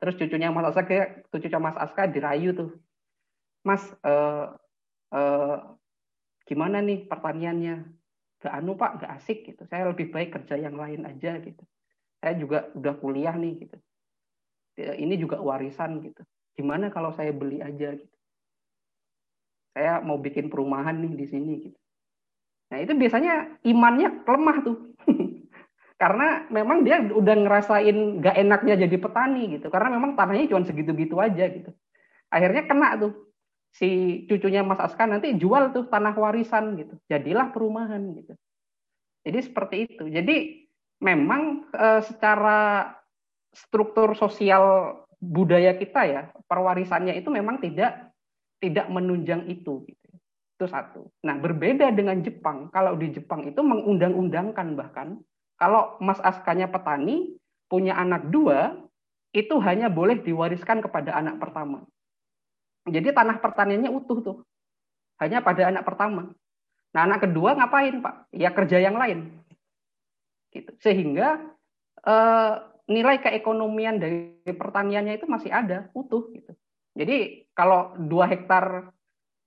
Terus 0.00 0.18
cucunya 0.18 0.50
Mas 0.50 0.72
Aska, 0.72 1.26
cucunya 1.30 1.58
Mas 1.60 1.78
Aska 1.78 2.08
dirayu 2.08 2.56
tuh. 2.56 2.70
Mas, 3.62 3.82
eh, 4.02 4.46
eh, 5.14 5.58
gimana 6.48 6.82
nih 6.82 7.06
pertaniannya? 7.06 8.01
Gak 8.42 8.54
anu 8.58 8.74
Pak, 8.74 9.06
gak 9.06 9.12
asik 9.22 9.46
gitu. 9.46 9.62
Saya 9.70 9.86
lebih 9.94 10.10
baik 10.10 10.34
kerja 10.34 10.58
yang 10.58 10.74
lain 10.74 11.06
aja 11.06 11.38
gitu. 11.38 11.62
Saya 12.18 12.34
juga 12.34 12.70
udah 12.74 12.94
kuliah 12.98 13.34
nih 13.38 13.66
gitu. 13.66 13.76
Ini 14.78 15.14
juga 15.14 15.38
warisan 15.38 16.02
gitu. 16.02 16.26
Gimana 16.58 16.90
kalau 16.90 17.14
saya 17.14 17.30
beli 17.30 17.62
aja 17.62 17.94
gitu. 17.94 18.16
Saya 19.72 20.02
mau 20.02 20.18
bikin 20.18 20.50
perumahan 20.50 20.98
nih 21.00 21.14
di 21.14 21.26
sini 21.30 21.54
gitu. 21.70 21.78
Nah 22.74 22.78
itu 22.82 22.92
biasanya 22.98 23.62
imannya 23.62 24.26
lemah 24.26 24.58
tuh. 24.66 24.76
karena 26.02 26.50
memang 26.50 26.82
dia 26.82 26.98
udah 26.98 27.36
ngerasain 27.46 28.18
gak 28.18 28.34
enaknya 28.34 28.74
jadi 28.74 28.96
petani 28.98 29.54
gitu 29.54 29.70
karena 29.70 29.94
memang 29.94 30.18
tanahnya 30.18 30.50
cuma 30.50 30.66
segitu-gitu 30.66 31.14
aja 31.22 31.46
gitu 31.46 31.70
akhirnya 32.26 32.66
kena 32.66 32.98
tuh 32.98 33.31
si 33.72 34.22
cucunya 34.28 34.60
Mas 34.60 34.78
Aska 34.78 35.08
nanti 35.08 35.32
jual 35.40 35.72
tuh 35.72 35.88
tanah 35.88 36.12
warisan 36.12 36.76
gitu. 36.76 36.94
Jadilah 37.08 37.50
perumahan 37.50 38.12
gitu. 38.20 38.36
Jadi 39.24 39.38
seperti 39.40 39.76
itu. 39.88 40.04
Jadi 40.12 40.68
memang 41.00 41.66
e, 41.72 41.86
secara 42.04 42.92
struktur 43.52 44.12
sosial 44.12 44.96
budaya 45.22 45.76
kita 45.76 46.00
ya 46.04 46.22
perwarisannya 46.44 47.16
itu 47.16 47.32
memang 47.32 47.62
tidak 47.64 48.12
tidak 48.60 48.86
menunjang 48.92 49.48
itu 49.48 49.88
gitu. 49.88 50.08
itu 50.52 50.66
satu. 50.68 51.08
Nah 51.24 51.40
berbeda 51.40 51.90
dengan 51.96 52.20
Jepang. 52.20 52.68
Kalau 52.70 52.94
di 52.94 53.10
Jepang 53.10 53.42
itu 53.48 53.58
mengundang-undangkan 53.64 54.76
bahkan 54.76 55.18
kalau 55.56 55.96
Mas 55.98 56.20
Askanya 56.20 56.68
petani 56.68 57.34
punya 57.66 57.96
anak 57.96 58.28
dua 58.28 58.76
itu 59.32 59.56
hanya 59.64 59.88
boleh 59.88 60.20
diwariskan 60.20 60.84
kepada 60.84 61.16
anak 61.16 61.40
pertama 61.40 61.88
jadi 62.88 63.14
tanah 63.14 63.38
pertaniannya 63.38 63.90
utuh 63.90 64.18
tuh. 64.22 64.36
Hanya 65.22 65.38
pada 65.44 65.70
anak 65.70 65.86
pertama. 65.86 66.34
Nah 66.92 67.00
anak 67.06 67.28
kedua 67.28 67.54
ngapain 67.54 68.02
pak? 68.02 68.26
Ya 68.34 68.50
kerja 68.50 68.82
yang 68.82 68.98
lain. 68.98 69.38
Gitu. 70.50 70.70
Sehingga 70.82 71.38
eh, 72.02 72.54
nilai 72.90 73.22
keekonomian 73.22 74.02
dari 74.02 74.34
pertaniannya 74.42 75.22
itu 75.22 75.26
masih 75.30 75.54
ada 75.54 75.88
utuh 75.94 76.26
gitu. 76.34 76.52
Jadi 76.92 77.48
kalau 77.56 77.96
dua 77.96 78.28
hektar 78.28 78.92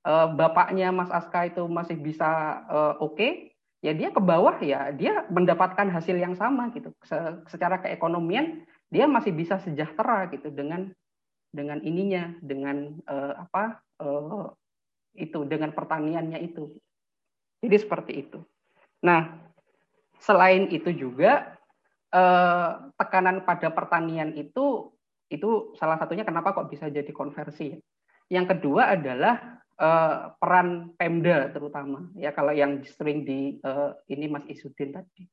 uh, 0.02 0.28
bapaknya 0.34 0.90
Mas 0.90 1.14
Aska 1.14 1.46
itu 1.46 1.66
masih 1.70 1.98
bisa 2.00 2.62
uh, 2.66 2.94
oke, 2.98 3.18
okay, 3.18 3.32
ya 3.86 3.94
dia 3.94 4.10
ke 4.10 4.18
bawah 4.18 4.58
ya 4.66 4.90
dia 4.90 5.30
mendapatkan 5.30 5.86
hasil 5.94 6.18
yang 6.18 6.34
sama 6.34 6.74
gitu. 6.74 6.90
Se 7.06 7.18
secara 7.54 7.78
keekonomian 7.86 8.66
dia 8.90 9.06
masih 9.06 9.30
bisa 9.30 9.62
sejahtera 9.62 10.26
gitu 10.34 10.50
dengan 10.50 10.90
dengan 11.56 11.80
ininya, 11.80 12.36
dengan 12.44 13.00
uh, 13.08 13.48
apa 13.48 13.80
uh, 14.04 14.52
itu, 15.16 15.48
dengan 15.48 15.72
pertaniannya 15.72 16.44
itu. 16.44 16.76
Jadi 17.64 17.76
seperti 17.80 18.14
itu. 18.28 18.44
Nah, 19.08 19.46
selain 20.20 20.68
itu 20.70 20.92
juga 20.92 21.56
eh, 22.12 22.72
tekanan 23.00 23.48
pada 23.48 23.72
pertanian 23.72 24.36
itu 24.36 24.92
itu 25.32 25.74
salah 25.80 25.98
satunya 25.98 26.28
kenapa 26.28 26.52
kok 26.54 26.70
bisa 26.70 26.92
jadi 26.92 27.10
konversi. 27.10 27.80
Yang 28.28 28.58
kedua 28.58 28.98
adalah 28.98 29.62
uh, 29.78 30.34
peran 30.42 30.98
Pemda 30.98 31.54
terutama 31.54 32.10
ya 32.18 32.34
kalau 32.34 32.50
yang 32.54 32.82
sering 32.86 33.22
di 33.22 33.62
uh, 33.62 33.94
ini 34.10 34.26
Mas 34.26 34.46
Isudin 34.50 34.90
tadi 34.96 35.30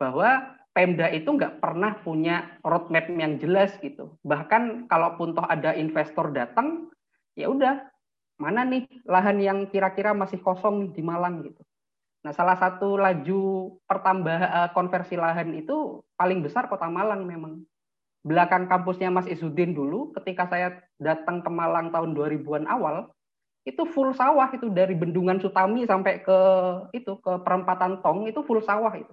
bahwa 0.00 0.56
Pemda 0.72 1.12
itu 1.12 1.28
nggak 1.28 1.60
pernah 1.60 1.98
punya 2.00 2.56
roadmap 2.64 3.10
yang 3.12 3.36
jelas 3.36 3.76
gitu. 3.84 4.16
Bahkan 4.24 4.88
kalaupun 4.88 5.36
toh 5.36 5.44
ada 5.44 5.76
investor 5.76 6.32
datang, 6.32 6.88
ya 7.36 7.52
udah 7.52 7.84
mana 8.40 8.64
nih 8.64 8.88
lahan 9.04 9.36
yang 9.42 9.58
kira-kira 9.68 10.16
masih 10.16 10.40
kosong 10.40 10.96
di 10.96 11.04
Malang 11.04 11.44
gitu. 11.44 11.60
Nah, 12.24 12.32
salah 12.32 12.56
satu 12.56 12.96
laju 12.96 13.76
pertambah 13.84 14.38
uh, 14.40 14.68
konversi 14.72 15.18
lahan 15.18 15.52
itu 15.56 16.00
paling 16.16 16.40
besar 16.40 16.68
Kota 16.70 16.88
Malang 16.88 17.28
memang 17.28 17.64
belakang 18.20 18.68
kampusnya 18.68 19.08
Mas 19.08 19.24
Izudin 19.24 19.72
dulu, 19.72 20.12
ketika 20.20 20.44
saya 20.48 20.84
datang 21.00 21.40
ke 21.40 21.48
Malang 21.48 21.88
tahun 21.88 22.12
2000-an 22.12 22.68
awal, 22.68 23.08
itu 23.64 23.84
full 23.92 24.12
sawah 24.12 24.52
itu 24.52 24.68
dari 24.72 24.92
Bendungan 24.96 25.40
Sutami 25.40 25.84
sampai 25.88 26.20
ke 26.20 26.38
itu 26.92 27.16
ke 27.20 27.32
perempatan 27.44 28.00
Tong 28.04 28.28
itu 28.28 28.40
full 28.44 28.60
sawah 28.64 28.92
itu. 28.92 29.12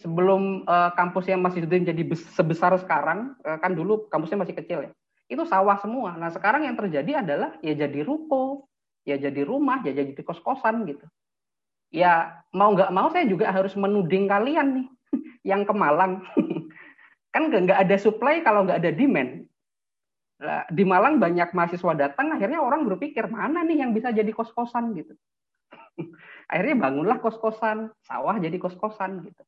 Sebelum 0.00 0.64
uh, 0.64 0.90
kampusnya 0.96 1.36
Mas 1.36 1.52
Izudin 1.54 1.84
jadi 1.84 2.02
sebesar 2.34 2.72
sekarang, 2.80 3.36
uh, 3.44 3.58
kan 3.60 3.76
dulu 3.76 4.08
kampusnya 4.08 4.40
masih 4.40 4.56
kecil 4.56 4.88
ya. 4.88 4.90
Itu 5.28 5.44
sawah 5.44 5.76
semua. 5.78 6.16
Nah, 6.16 6.32
sekarang 6.32 6.64
yang 6.64 6.74
terjadi 6.74 7.20
adalah 7.20 7.54
ya 7.60 7.76
jadi 7.76 8.00
ruko, 8.02 8.66
ya 9.04 9.20
jadi 9.20 9.44
rumah, 9.44 9.84
ya 9.84 9.92
jadi 9.92 10.16
kos-kosan 10.24 10.88
gitu. 10.88 11.04
Ya 11.92 12.42
mau 12.54 12.72
nggak 12.72 12.90
mau 12.90 13.12
saya 13.12 13.28
juga 13.28 13.50
harus 13.52 13.76
menuding 13.76 14.30
kalian 14.30 14.66
nih 14.80 14.86
yang 15.54 15.62
ke 15.66 15.74
Malang 15.74 16.22
kan 17.34 17.50
nggak 17.50 17.86
ada 17.86 17.96
supply 17.98 18.42
kalau 18.42 18.66
nggak 18.66 18.80
ada 18.82 18.90
demand. 18.94 19.46
Nah, 20.40 20.64
di 20.72 20.88
Malang 20.88 21.20
banyak 21.20 21.52
mahasiswa 21.52 21.92
datang, 21.92 22.32
akhirnya 22.32 22.64
orang 22.64 22.88
berpikir 22.88 23.28
mana 23.28 23.60
nih 23.60 23.84
yang 23.84 23.92
bisa 23.92 24.08
jadi 24.08 24.32
kos-kosan 24.32 24.96
gitu. 24.96 25.12
akhirnya 26.50 26.88
bangunlah 26.88 27.20
kos-kosan, 27.20 27.92
sawah 28.00 28.40
jadi 28.40 28.56
kos-kosan 28.56 29.20
gitu. 29.28 29.42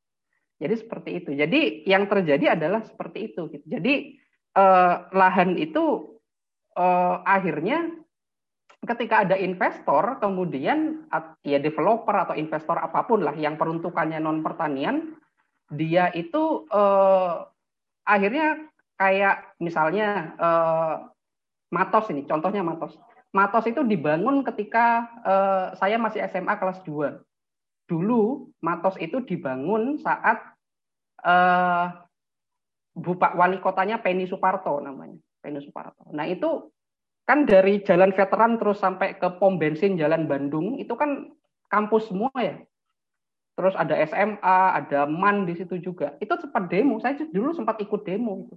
Jadi 0.63 0.75
seperti 0.79 1.09
itu. 1.19 1.31
Jadi 1.35 1.83
yang 1.83 2.07
terjadi 2.07 2.55
adalah 2.55 2.87
seperti 2.87 3.35
itu. 3.35 3.51
Gitu. 3.51 3.65
Jadi 3.67 4.15
eh, 4.55 4.95
lahan 5.11 5.59
itu 5.59 6.15
eh, 6.79 7.15
akhirnya 7.27 7.91
ketika 8.83 9.27
ada 9.27 9.35
investor, 9.35 10.23
kemudian 10.23 11.07
ya 11.43 11.59
developer 11.59 12.15
atau 12.15 12.35
investor 12.39 12.79
apa 12.79 13.03
pun 13.03 13.23
lah 13.23 13.35
yang 13.35 13.59
peruntukannya 13.59 14.23
non 14.23 14.39
pertanian, 14.39 15.19
dia 15.67 16.07
itu 16.15 16.63
eh, 16.71 17.35
akhirnya 18.07 18.71
kayak 18.99 19.57
misalnya 19.59 20.37
uh, 20.37 20.95
Matos 21.73 22.05
ini, 22.13 22.23
contohnya 22.29 22.61
Matos. 22.61 22.93
Matos 23.33 23.65
itu 23.65 23.81
dibangun 23.81 24.45
ketika 24.45 25.09
uh, 25.25 25.65
saya 25.73 25.97
masih 25.97 26.21
SMA 26.29 26.53
kelas 26.61 26.85
2. 26.85 27.17
Dulu 27.89 28.53
Matos 28.61 28.93
itu 29.01 29.25
dibangun 29.25 29.97
saat 29.97 30.52
uh, 31.23 31.85
Bupak 32.93 33.33
wali 33.33 33.57
kotanya 33.57 33.97
Penny 33.97 34.29
Suparto 34.29 34.77
namanya, 34.77 35.17
Penny 35.41 35.65
Suparto. 35.65 36.13
Nah 36.13 36.29
itu 36.29 36.69
kan 37.25 37.49
dari 37.49 37.81
jalan 37.81 38.13
veteran 38.13 38.61
terus 38.61 38.77
sampai 38.77 39.17
ke 39.17 39.27
pom 39.41 39.57
bensin 39.57 39.97
jalan 39.97 40.29
Bandung 40.29 40.77
itu 40.77 40.93
kan 40.93 41.33
kampus 41.73 42.13
semua 42.13 42.29
ya 42.37 42.61
terus 43.53 43.73
ada 43.77 43.93
SMA, 44.09 44.57
ada 44.81 45.05
MAN 45.05 45.45
di 45.45 45.53
situ 45.53 45.77
juga. 45.77 46.17
Itu 46.17 46.37
sempat 46.41 46.69
demo. 46.69 46.97
Saya 46.97 47.21
dulu 47.29 47.53
sempat 47.53 47.77
ikut 47.81 48.01
demo 48.01 48.49
itu. 48.49 48.55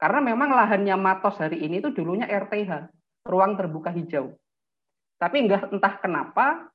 Karena 0.00 0.22
memang 0.22 0.54
lahannya 0.54 0.96
Matos 0.96 1.36
hari 1.36 1.60
ini 1.60 1.82
itu 1.82 1.92
dulunya 1.92 2.24
RTH, 2.24 2.88
ruang 3.26 3.58
terbuka 3.58 3.92
hijau. 3.92 4.32
Tapi 5.20 5.36
enggak 5.44 5.68
entah 5.68 5.94
kenapa 6.00 6.72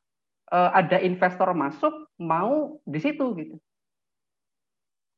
eh, 0.51 0.71
ada 0.78 1.01
investor 1.01 1.49
masuk 1.57 2.11
mau 2.21 2.78
di 2.86 2.99
situ 3.01 3.26
gitu. 3.39 3.55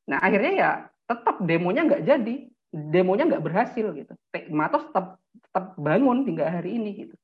Nah 0.08 0.24
akhirnya 0.24 0.53
ya 0.55 0.72
tetap 1.08 1.43
demonya 1.43 1.88
nggak 1.88 2.03
jadi, 2.08 2.36
demonya 2.72 3.28
nggak 3.28 3.43
berhasil 3.43 3.86
gitu. 3.95 4.14
Matos 4.51 4.88
tetap 4.91 5.20
tetap 5.36 5.76
bangun 5.80 6.24
hingga 6.28 6.47
hari 6.47 6.80
ini 6.80 7.08
gitu. 7.08 7.16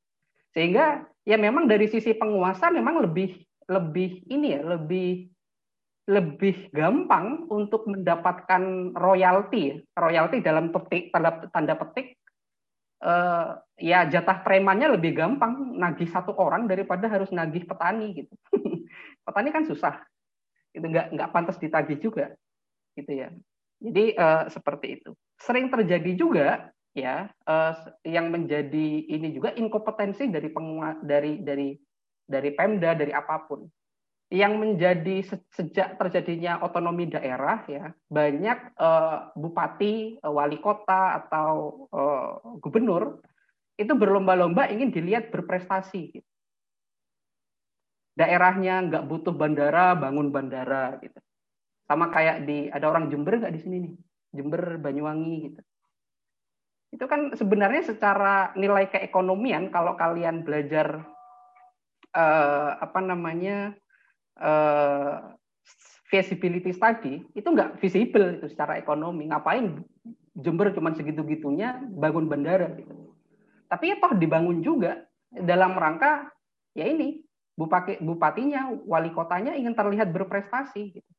Sehingga 0.53 1.07
ya 1.23 1.39
memang 1.39 1.65
dari 1.65 1.87
sisi 1.89 2.13
penguasa 2.13 2.69
memang 2.69 3.01
lebih 3.03 3.39
lebih 3.71 4.27
ini 4.27 4.59
ya 4.59 4.61
lebih 4.61 5.31
lebih 6.03 6.67
gampang 6.75 7.47
untuk 7.47 7.87
mendapatkan 7.87 8.91
royalti 8.91 9.79
royalti 9.95 10.43
dalam 10.43 10.67
petik 10.75 11.15
tanda, 11.15 11.47
tanda 11.47 11.79
petik 11.79 12.19
uh, 12.99 13.55
ya 13.79 14.03
jatah 14.11 14.43
premannya 14.43 14.99
lebih 14.99 15.15
gampang 15.15 15.79
nagih 15.79 16.11
satu 16.11 16.35
orang 16.35 16.67
daripada 16.67 17.07
harus 17.07 17.31
nagih 17.31 17.63
petani 17.63 18.19
gitu. 18.19 18.33
Petani 19.23 19.49
kan 19.55 19.63
susah. 19.63 20.03
Itu 20.75 20.83
nggak 20.83 21.15
nggak 21.15 21.31
pantas 21.31 21.55
ditagih 21.55 22.03
juga 22.03 22.35
gitu 22.95 23.11
ya 23.11 23.29
jadi 23.83 24.05
uh, 24.15 24.43
seperti 24.47 25.01
itu 25.01 25.11
sering 25.43 25.67
terjadi 25.67 26.11
juga 26.15 26.73
ya 26.93 27.25
uh, 27.49 27.73
yang 28.05 28.29
menjadi 28.29 28.87
ini 29.09 29.33
juga 29.33 29.51
inkompetensi 29.57 30.29
dari 30.29 30.49
pengua, 30.53 31.01
dari 31.01 31.41
dari 31.41 31.73
dari 32.23 32.49
Pemda, 32.53 32.93
dari 32.95 33.11
apa 33.11 33.43
pun. 33.43 33.65
Yang 34.33 34.53
menjadi 34.57 35.15
sejak 35.53 36.01
terjadinya 36.01 36.65
otonomi 36.65 37.05
daerah 37.05 37.61
ya 37.69 37.93
banyak 38.09 38.73
uh, 38.81 39.29
bupati, 39.37 40.17
wali 40.25 40.57
kota 40.57 41.21
atau 41.21 41.85
uh, 41.93 42.57
gubernur 42.57 43.21
itu 43.77 43.93
berlomba-lomba 43.93 44.69
ingin 44.73 44.89
dilihat 44.89 45.29
berprestasi. 45.29 46.17
Gitu. 46.17 46.29
Daerahnya 48.17 48.81
nggak 48.89 49.05
butuh 49.05 49.33
bandara, 49.33 49.93
bangun 49.97 50.33
bandara 50.33 50.97
gitu. 51.01 51.17
Sama 51.83 52.09
kayak 52.09 52.47
di 52.47 52.71
ada 52.71 52.87
orang 52.89 53.11
Jember 53.11 53.39
nggak 53.39 53.53
di 53.53 53.61
sini 53.61 53.77
nih, 53.83 53.93
Jember, 54.33 54.79
Banyuwangi 54.79 55.35
gitu 55.51 55.61
itu 56.93 57.09
kan 57.09 57.33
sebenarnya 57.33 57.89
secara 57.89 58.53
nilai 58.53 58.85
keekonomian 58.85 59.73
kalau 59.73 59.97
kalian 59.97 60.45
belajar 60.45 61.01
uh, 62.13 62.69
apa 62.77 62.99
namanya 63.01 63.73
uh, 64.37 65.33
feasibility 66.05 66.69
study 66.69 67.25
itu 67.33 67.47
nggak 67.49 67.81
visible 67.81 68.37
itu 68.37 68.45
secara 68.53 68.77
ekonomi. 68.77 69.25
Ngapain 69.25 69.81
Jember 70.37 70.69
cuma 70.77 70.93
segitu-gitunya 70.93 71.81
bangun 71.97 72.29
bandara 72.29 72.69
gitu. 72.77 72.93
Tapi 73.65 73.89
ya 73.89 73.97
toh 73.97 74.13
dibangun 74.13 74.61
juga 74.61 75.01
dalam 75.33 75.73
rangka 75.73 76.29
ya 76.77 76.85
ini 76.85 77.25
bupati 77.57 78.01
bupatinya, 78.05 78.69
wali 78.85 79.09
kotanya 79.09 79.57
ingin 79.57 79.73
terlihat 79.73 80.13
berprestasi 80.13 81.01
gitu. 81.01 81.12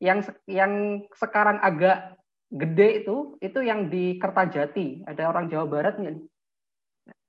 Yang 0.00 0.32
yang 0.48 1.04
sekarang 1.12 1.60
agak 1.60 2.16
gede 2.50 3.04
itu 3.04 3.38
itu 3.38 3.58
yang 3.62 3.92
di 3.92 4.18
Kertajati, 4.18 5.06
ada 5.06 5.30
orang 5.30 5.46
Jawa 5.52 5.66
Barat 5.70 6.00
nih. 6.00 6.18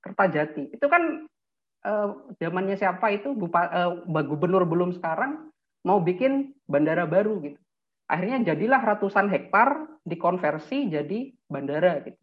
Kertajati. 0.02 0.74
Itu 0.74 0.90
kan 0.90 1.28
uh, 1.86 2.08
zamannya 2.42 2.74
siapa 2.74 3.14
itu 3.14 3.36
Bupa, 3.36 3.70
uh, 3.70 4.24
gubernur 4.26 4.66
belum 4.66 4.96
sekarang 4.98 5.52
mau 5.86 6.02
bikin 6.02 6.54
bandara 6.66 7.06
baru 7.06 7.38
gitu. 7.44 7.58
Akhirnya 8.10 8.52
jadilah 8.52 8.82
ratusan 8.82 9.30
hektar 9.30 9.88
dikonversi 10.02 10.90
jadi 10.90 11.30
bandara 11.46 12.02
gitu. 12.02 12.18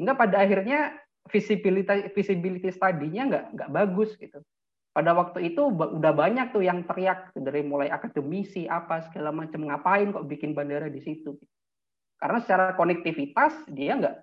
Hingga 0.00 0.16
pada 0.16 0.40
akhirnya 0.40 0.96
visibility 1.28 2.10
visibility 2.16 2.72
study-nya 2.72 3.28
nggak 3.28 3.44
nggak 3.54 3.70
bagus 3.70 4.16
gitu. 4.16 4.40
Pada 4.92 5.16
waktu 5.16 5.52
itu 5.52 5.72
udah 5.72 6.12
banyak 6.12 6.52
tuh 6.52 6.60
yang 6.60 6.84
teriak 6.84 7.32
dari 7.32 7.64
mulai 7.64 7.88
akademisi 7.88 8.68
apa 8.68 9.00
segala 9.08 9.32
macam 9.32 9.64
ngapain 9.64 10.12
kok 10.12 10.28
bikin 10.28 10.52
bandara 10.52 10.92
di 10.92 11.00
situ. 11.00 11.40
Karena 12.20 12.44
secara 12.44 12.76
konektivitas 12.76 13.72
dia 13.72 13.96
nggak 13.96 14.16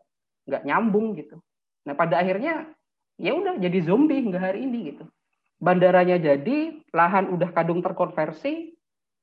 nggak 0.46 0.64
nyambung 0.70 1.18
gitu. 1.18 1.42
Nah 1.90 1.98
pada 1.98 2.22
akhirnya 2.22 2.70
ya 3.18 3.34
udah 3.34 3.58
jadi 3.58 3.82
zombie 3.82 4.22
hingga 4.22 4.38
hari 4.38 4.70
ini 4.70 4.94
gitu. 4.94 5.10
Bandaranya 5.60 6.16
jadi, 6.16 6.80
lahan 6.96 7.36
udah 7.36 7.52
kadung 7.52 7.84
terkonversi, 7.84 8.72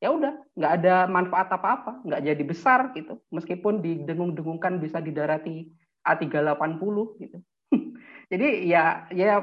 ya 0.04 0.12
udah 0.12 0.36
nggak 0.52 0.72
ada 0.82 1.08
manfaat 1.08 1.48
apa-apa, 1.48 2.04
nggak 2.04 2.22
jadi 2.28 2.42
besar 2.44 2.92
gitu. 2.92 3.16
Meskipun 3.32 3.80
didengung-dengungkan 3.80 4.76
bisa 4.76 5.00
didarati 5.00 5.72
A380 6.04 6.96
gitu. 7.24 7.38
Jadi 8.30 8.68
ya 8.68 9.06
ya 9.10 9.42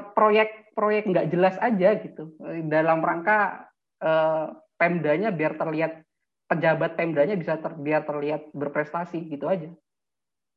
proyek-proyek 0.74 1.04
nggak 1.14 1.28
jelas 1.30 1.56
aja 1.62 1.88
gitu 2.02 2.34
dalam 2.66 2.98
rangka 3.00 3.70
eh, 4.02 4.46
Pemdanya 4.74 5.30
biar 5.30 5.54
terlihat 5.54 6.02
pejabat 6.50 6.98
Pemdanya 6.98 7.38
bisa 7.38 7.56
ter, 7.62 7.72
biar 7.78 8.02
terlihat 8.02 8.50
berprestasi 8.50 9.22
gitu 9.30 9.46
aja. 9.46 9.70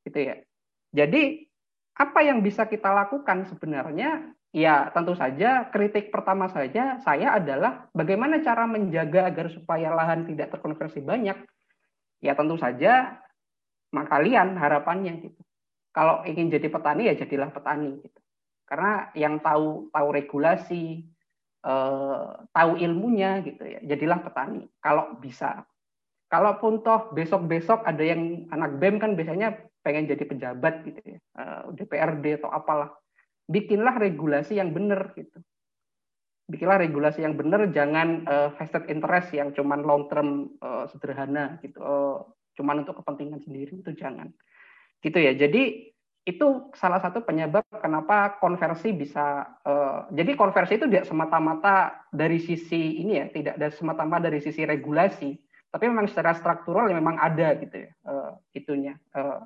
Gitu 0.02 0.20
ya. 0.20 0.42
Jadi 0.90 1.46
apa 2.02 2.20
yang 2.26 2.42
bisa 2.42 2.66
kita 2.66 2.90
lakukan 2.90 3.46
sebenarnya 3.46 4.34
ya 4.50 4.90
tentu 4.90 5.14
saja 5.14 5.70
kritik 5.70 6.10
pertama 6.10 6.50
saja 6.50 6.98
saya 7.06 7.38
adalah 7.38 7.86
bagaimana 7.94 8.42
cara 8.42 8.66
menjaga 8.66 9.30
agar 9.30 9.54
supaya 9.54 9.94
lahan 9.94 10.26
tidak 10.26 10.50
terkonversi 10.58 11.06
banyak. 11.06 11.38
Ya 12.26 12.34
tentu 12.34 12.58
saja 12.58 13.22
kalian 13.94 14.58
harapannya 14.58 15.30
gitu 15.30 15.42
kalau 15.94 16.22
ingin 16.26 16.54
jadi 16.54 16.70
petani 16.70 17.10
ya 17.10 17.14
jadilah 17.18 17.50
petani 17.50 17.98
gitu. 18.02 18.20
Karena 18.68 19.10
yang 19.16 19.40
tahu 19.40 19.88
tahu 19.96 20.08
regulasi, 20.12 21.08
eh, 21.64 22.28
tahu 22.52 22.72
ilmunya 22.76 23.40
gitu 23.48 23.64
ya, 23.64 23.80
jadilah 23.82 24.20
petani 24.20 24.68
kalau 24.84 25.16
bisa. 25.24 25.64
Kalaupun 26.28 26.84
toh 26.84 27.08
besok-besok 27.16 27.88
ada 27.88 28.04
yang 28.04 28.52
anak 28.52 28.76
BEM 28.84 29.00
kan 29.00 29.16
biasanya 29.16 29.56
pengen 29.80 30.12
jadi 30.12 30.28
pejabat 30.28 30.84
gitu 30.84 31.00
ya, 31.16 31.20
eh, 31.24 31.64
DPRD 31.80 32.44
atau 32.44 32.52
apalah. 32.52 32.92
Bikinlah 33.48 33.96
regulasi 33.96 34.60
yang 34.60 34.76
benar 34.76 35.16
gitu. 35.16 35.40
Bikinlah 36.52 36.84
regulasi 36.84 37.24
yang 37.24 37.36
benar, 37.36 37.68
jangan 37.76 38.24
uh, 38.24 38.56
vested 38.56 38.88
interest 38.88 39.36
yang 39.36 39.52
cuman 39.52 39.84
long 39.84 40.08
term 40.08 40.56
sederhana 40.88 41.60
gitu. 41.60 41.80
Cuman 42.56 42.88
untuk 42.88 43.04
kepentingan 43.04 43.44
sendiri 43.44 43.84
itu 43.84 43.92
jangan 43.92 44.32
gitu 45.02 45.18
ya. 45.20 45.34
Jadi 45.36 45.92
itu 46.28 46.68
salah 46.76 47.00
satu 47.00 47.24
penyebab 47.24 47.64
kenapa 47.80 48.36
konversi 48.44 48.92
bisa 48.92 49.48
uh, 49.64 50.12
jadi 50.12 50.36
konversi 50.36 50.76
itu 50.76 50.84
tidak 50.92 51.08
semata-mata 51.08 52.04
dari 52.12 52.36
sisi 52.44 53.00
ini 53.00 53.24
ya 53.24 53.26
tidak 53.32 53.56
dari 53.56 53.72
semata-mata 53.72 54.28
dari 54.28 54.44
sisi 54.44 54.68
regulasi 54.68 55.32
tapi 55.72 55.88
memang 55.88 56.12
secara 56.12 56.36
struktural 56.36 56.92
yang 56.92 57.00
memang 57.00 57.16
ada 57.16 57.56
gitu 57.56 57.88
ya 57.88 57.92
uh, 58.12 58.36
itunya 58.52 59.00
uh, 59.16 59.40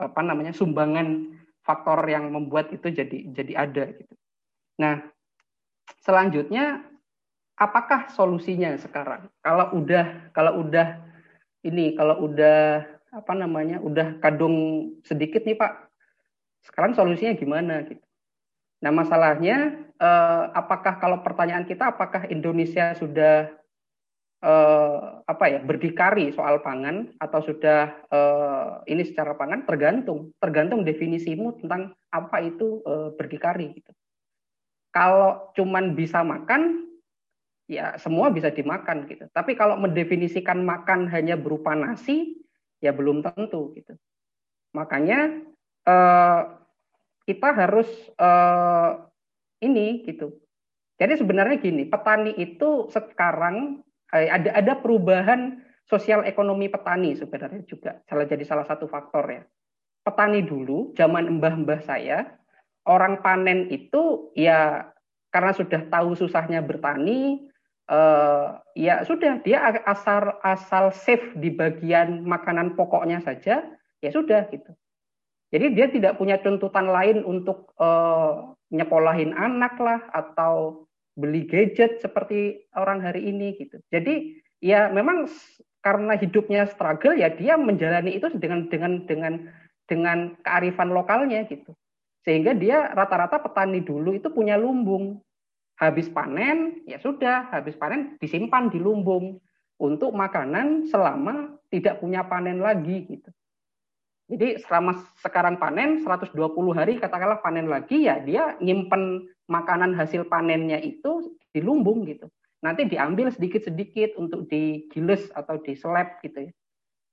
apa 0.00 0.20
namanya 0.24 0.56
sumbangan 0.56 1.36
faktor 1.60 2.00
yang 2.08 2.32
membuat 2.32 2.72
itu 2.72 2.88
jadi 2.88 3.28
jadi 3.36 3.52
ada 3.68 3.84
gitu 3.92 4.14
nah 4.80 5.04
selanjutnya 6.00 6.88
apakah 7.60 8.08
solusinya 8.16 8.72
sekarang 8.80 9.28
kalau 9.44 9.76
udah 9.76 10.32
kalau 10.32 10.64
udah 10.64 11.04
ini 11.68 11.92
kalau 11.92 12.24
udah 12.24 12.86
apa 13.08 13.32
namanya 13.32 13.80
udah 13.80 14.20
kadung 14.20 14.88
sedikit 15.04 15.44
nih 15.44 15.56
Pak. 15.56 15.87
Sekarang 16.62 16.92
solusinya 16.94 17.34
gimana 17.38 17.86
gitu. 17.86 18.02
Nah, 18.78 18.94
masalahnya 18.94 19.74
eh, 19.98 20.44
apakah 20.54 21.02
kalau 21.02 21.20
pertanyaan 21.26 21.66
kita 21.66 21.90
apakah 21.94 22.30
Indonesia 22.30 22.94
sudah 22.94 23.50
eh, 24.38 24.98
apa 25.26 25.44
ya 25.50 25.58
berdikari 25.62 26.30
soal 26.30 26.62
pangan 26.62 27.10
atau 27.18 27.40
sudah 27.42 27.90
eh, 28.06 28.70
ini 28.94 29.02
secara 29.02 29.34
pangan 29.34 29.66
tergantung 29.66 30.30
tergantung 30.38 30.86
definisimu 30.86 31.58
tentang 31.58 31.94
apa 32.14 32.38
itu 32.46 32.82
eh, 32.86 33.10
berdikari 33.18 33.74
gitu. 33.82 33.90
Kalau 34.94 35.52
cuman 35.58 35.92
bisa 35.98 36.22
makan 36.22 36.86
ya 37.68 37.98
semua 38.00 38.30
bisa 38.32 38.48
dimakan 38.48 39.04
gitu. 39.10 39.28
Tapi 39.34 39.58
kalau 39.58 39.76
mendefinisikan 39.76 40.64
makan 40.64 41.10
hanya 41.12 41.36
berupa 41.36 41.76
nasi 41.76 42.38
ya 42.78 42.94
belum 42.94 43.26
tentu 43.26 43.74
gitu. 43.76 43.98
Makanya 44.72 45.47
eh, 45.88 46.40
kita 47.24 47.48
harus 47.56 47.88
eh, 48.20 48.90
ini 49.64 50.04
gitu. 50.04 50.36
Jadi 50.98 51.14
sebenarnya 51.16 51.56
gini, 51.62 51.86
petani 51.88 52.36
itu 52.36 52.92
sekarang 52.92 53.80
eh, 54.12 54.28
ada 54.28 54.52
ada 54.52 54.72
perubahan 54.76 55.64
sosial 55.88 56.28
ekonomi 56.28 56.68
petani 56.68 57.16
sebenarnya 57.16 57.64
juga 57.64 58.04
salah 58.04 58.28
jadi 58.28 58.44
salah 58.44 58.68
satu 58.68 58.84
faktor 58.84 59.24
ya. 59.32 59.42
Petani 60.04 60.44
dulu 60.44 60.92
zaman 60.92 61.40
mbah-mbah 61.40 61.80
saya 61.84 62.38
orang 62.88 63.20
panen 63.20 63.68
itu 63.68 64.32
ya 64.32 64.88
karena 65.28 65.52
sudah 65.52 65.84
tahu 65.92 66.16
susahnya 66.16 66.64
bertani, 66.64 67.52
uh, 67.92 68.56
ya 68.72 69.04
sudah 69.04 69.44
dia 69.44 69.60
asal 69.84 70.40
asal 70.40 70.88
safe 70.92 71.36
di 71.36 71.52
bagian 71.52 72.24
makanan 72.24 72.72
pokoknya 72.76 73.20
saja 73.20 73.64
ya 74.00 74.10
sudah 74.12 74.48
gitu 74.48 74.72
jadi 75.48 75.66
dia 75.72 75.86
tidak 75.88 76.20
punya 76.20 76.36
tuntutan 76.44 76.92
lain 76.92 77.24
untuk 77.24 77.72
uh, 77.80 78.52
nyekolahin 78.68 79.32
anak 79.32 79.80
lah 79.80 80.04
atau 80.12 80.84
beli 81.16 81.48
gadget 81.48 82.04
seperti 82.04 82.68
orang 82.76 83.00
hari 83.00 83.24
ini 83.32 83.56
gitu. 83.56 83.80
Jadi 83.88 84.44
ya 84.60 84.92
memang 84.92 85.24
karena 85.80 86.20
hidupnya 86.20 86.68
struggle 86.68 87.16
ya 87.16 87.32
dia 87.32 87.56
menjalani 87.56 88.20
itu 88.20 88.28
dengan 88.36 88.68
dengan 88.68 89.08
dengan 89.08 89.34
dengan 89.88 90.36
kearifan 90.44 90.92
lokalnya 90.92 91.48
gitu. 91.48 91.72
Sehingga 92.28 92.52
dia 92.52 92.92
rata-rata 92.92 93.40
petani 93.40 93.80
dulu 93.80 94.12
itu 94.12 94.28
punya 94.28 94.60
lumbung. 94.60 95.24
Habis 95.80 96.12
panen 96.12 96.84
ya 96.84 97.00
sudah. 97.00 97.48
Habis 97.56 97.72
panen 97.80 98.20
disimpan 98.20 98.68
di 98.68 98.76
lumbung 98.76 99.40
untuk 99.80 100.12
makanan 100.12 100.84
selama 100.92 101.56
tidak 101.72 102.04
punya 102.04 102.20
panen 102.28 102.60
lagi 102.60 103.08
gitu. 103.08 103.32
Jadi 104.28 104.60
selama 104.60 105.08
sekarang 105.24 105.56
panen 105.56 106.04
120 106.04 106.36
hari 106.76 107.00
katakanlah 107.00 107.40
panen 107.40 107.64
lagi 107.64 108.04
ya 108.04 108.20
dia 108.20 108.60
nyimpen 108.60 109.24
makanan 109.48 109.96
hasil 109.96 110.28
panennya 110.28 110.76
itu 110.84 111.32
di 111.48 111.64
lumbung 111.64 112.04
gitu. 112.04 112.28
Nanti 112.60 112.84
diambil 112.84 113.32
sedikit-sedikit 113.32 114.20
untuk 114.20 114.44
digiles 114.52 115.32
atau 115.32 115.56
diseleb 115.64 116.20
gitu 116.20 116.50
ya. 116.50 116.52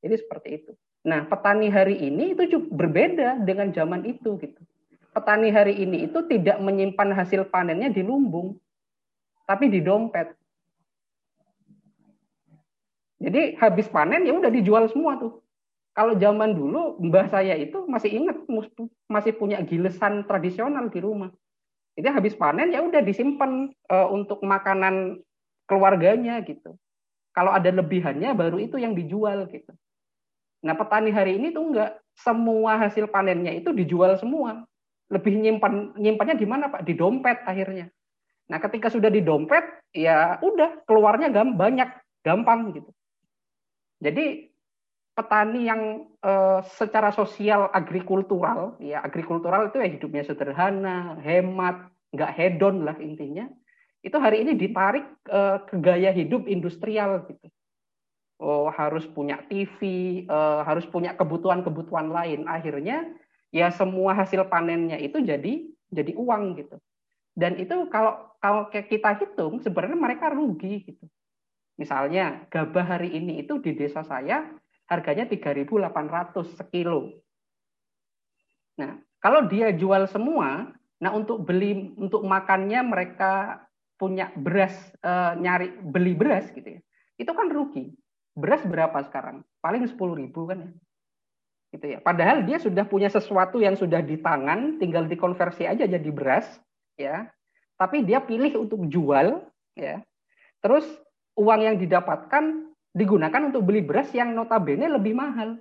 Jadi 0.03 0.15
seperti 0.19 0.49
itu. 0.59 0.71
Nah, 1.05 1.23
petani 1.29 1.71
hari 1.71 2.01
ini 2.01 2.35
itu 2.35 2.49
juga 2.49 2.67
berbeda 2.83 3.45
dengan 3.45 3.71
zaman 3.71 4.03
itu 4.03 4.35
gitu 4.41 4.59
petani 5.15 5.47
hari 5.47 5.79
ini 5.79 6.11
itu 6.11 6.19
tidak 6.27 6.59
menyimpan 6.59 7.15
hasil 7.15 7.47
panennya 7.47 7.87
di 7.87 8.03
lumbung, 8.03 8.59
tapi 9.47 9.71
di 9.71 9.79
dompet. 9.79 10.35
Jadi 13.23 13.55
habis 13.55 13.87
panen 13.87 14.27
ya 14.27 14.35
udah 14.35 14.51
dijual 14.51 14.91
semua 14.91 15.15
tuh. 15.15 15.39
Kalau 15.95 16.19
zaman 16.19 16.51
dulu 16.51 16.99
mbah 16.99 17.31
saya 17.31 17.55
itu 17.55 17.87
masih 17.87 18.19
ingat 18.19 18.43
masih 19.07 19.31
punya 19.39 19.63
gilesan 19.63 20.27
tradisional 20.27 20.91
di 20.91 20.99
rumah. 20.99 21.31
Jadi 21.95 22.11
habis 22.11 22.35
panen 22.35 22.75
ya 22.75 22.83
udah 22.83 22.99
disimpan 22.99 23.71
uh, 23.87 24.07
untuk 24.11 24.43
makanan 24.43 25.23
keluarganya 25.63 26.43
gitu. 26.43 26.75
Kalau 27.31 27.55
ada 27.55 27.71
lebihannya 27.71 28.35
baru 28.35 28.59
itu 28.59 28.75
yang 28.75 28.91
dijual 28.91 29.47
gitu. 29.47 29.71
Nah 30.67 30.75
petani 30.75 31.15
hari 31.15 31.39
ini 31.39 31.55
tuh 31.55 31.63
enggak 31.71 32.03
semua 32.19 32.75
hasil 32.75 33.07
panennya 33.07 33.55
itu 33.55 33.71
dijual 33.71 34.19
semua 34.19 34.67
lebih 35.07 35.37
nyimpan 35.37 35.95
nyimpannya 35.95 36.35
di 36.35 36.47
mana 36.49 36.65
Pak? 36.67 36.81
Di 36.83 36.93
dompet 36.97 37.45
akhirnya. 37.45 37.87
Nah, 38.45 38.61
ketika 38.61 38.93
sudah 38.93 39.09
di 39.09 39.25
dompet, 39.25 39.65
ya 39.89 40.37
udah 40.37 40.85
keluarnya 40.85 41.33
gam 41.33 41.57
banyak, 41.57 41.89
gampang 42.21 42.77
gitu. 42.77 42.91
Jadi 44.01 44.53
petani 45.15 45.71
yang 45.71 46.11
eh, 46.19 46.59
secara 46.75 47.09
sosial 47.15 47.71
agrikultural, 47.71 48.75
ya 48.83 48.99
agrikultural 48.99 49.71
itu 49.71 49.79
ya 49.79 49.87
hidupnya 49.87 50.23
sederhana, 50.27 51.15
hemat, 51.23 51.87
nggak 52.11 52.31
hedon 52.35 52.83
lah 52.83 52.99
intinya. 52.99 53.47
Itu 54.03 54.19
hari 54.19 54.43
ini 54.43 54.59
ditarik 54.59 55.07
eh, 55.31 55.57
ke 55.65 55.75
gaya 55.79 56.11
hidup 56.11 56.45
industrial 56.51 57.25
gitu. 57.31 57.47
Oh, 58.35 58.67
harus 58.67 59.07
punya 59.07 59.39
TV, 59.47 59.79
eh, 60.27 60.61
harus 60.67 60.83
punya 60.91 61.15
kebutuhan-kebutuhan 61.15 62.11
lain. 62.11 62.43
Akhirnya 62.51 63.07
ya 63.55 63.71
semua 63.71 64.11
hasil 64.19 64.43
panennya 64.51 64.99
itu 64.99 65.23
jadi 65.23 65.63
jadi 65.95 66.11
uang 66.11 66.59
gitu. 66.59 66.75
Dan 67.31 67.55
itu 67.55 67.87
kalau 67.87 68.35
kalau 68.43 68.67
kita 68.67 69.15
hitung 69.15 69.63
sebenarnya 69.63 69.95
mereka 69.95 70.27
rugi 70.27 70.83
gitu. 70.83 71.07
Misalnya 71.79 72.47
gabah 72.51 72.99
hari 72.99 73.15
ini 73.15 73.43
itu 73.43 73.59
di 73.63 73.75
desa 73.75 74.03
saya 74.03 74.47
harganya 74.85 75.25
3.800 75.25 76.57
sekilo. 76.57 77.13
Nah, 78.77 78.99
kalau 79.23 79.47
dia 79.49 79.73
jual 79.73 80.05
semua, 80.11 80.69
nah 81.01 81.11
untuk 81.15 81.41
beli 81.41 81.95
untuk 81.97 82.21
makannya 82.23 82.81
mereka 82.85 83.65
punya 83.95 84.29
beras 84.35 84.75
e, 84.99 85.11
nyari 85.39 85.71
beli 85.79 86.13
beras 86.13 86.51
gitu 86.51 86.79
ya. 86.79 86.81
Itu 87.15 87.31
kan 87.31 87.47
rugi. 87.49 87.95
Beras 88.35 88.61
berapa 88.67 88.99
sekarang? 89.07 89.47
Paling 89.63 89.87
10.000 89.87 89.95
kan 90.35 90.57
ya. 90.59 90.71
Gitu 91.71 91.85
ya. 91.95 91.99
Padahal 92.03 92.43
dia 92.43 92.59
sudah 92.59 92.83
punya 92.83 93.07
sesuatu 93.07 93.63
yang 93.63 93.79
sudah 93.79 94.03
di 94.03 94.19
tangan, 94.19 94.77
tinggal 94.77 95.07
dikonversi 95.07 95.63
aja 95.63 95.87
jadi 95.87 96.09
beras, 96.11 96.45
ya. 96.99 97.31
Tapi 97.79 98.03
dia 98.03 98.19
pilih 98.23 98.67
untuk 98.67 98.87
jual, 98.91 99.39
ya. 99.75 100.03
Terus 100.59 100.83
uang 101.39 101.61
yang 101.63 101.75
didapatkan 101.79 102.74
digunakan 102.95 103.51
untuk 103.51 103.67
beli 103.67 103.83
beras 103.83 104.07
yang 104.15 104.31
notabene 104.31 104.87
lebih 104.87 105.11
mahal 105.11 105.59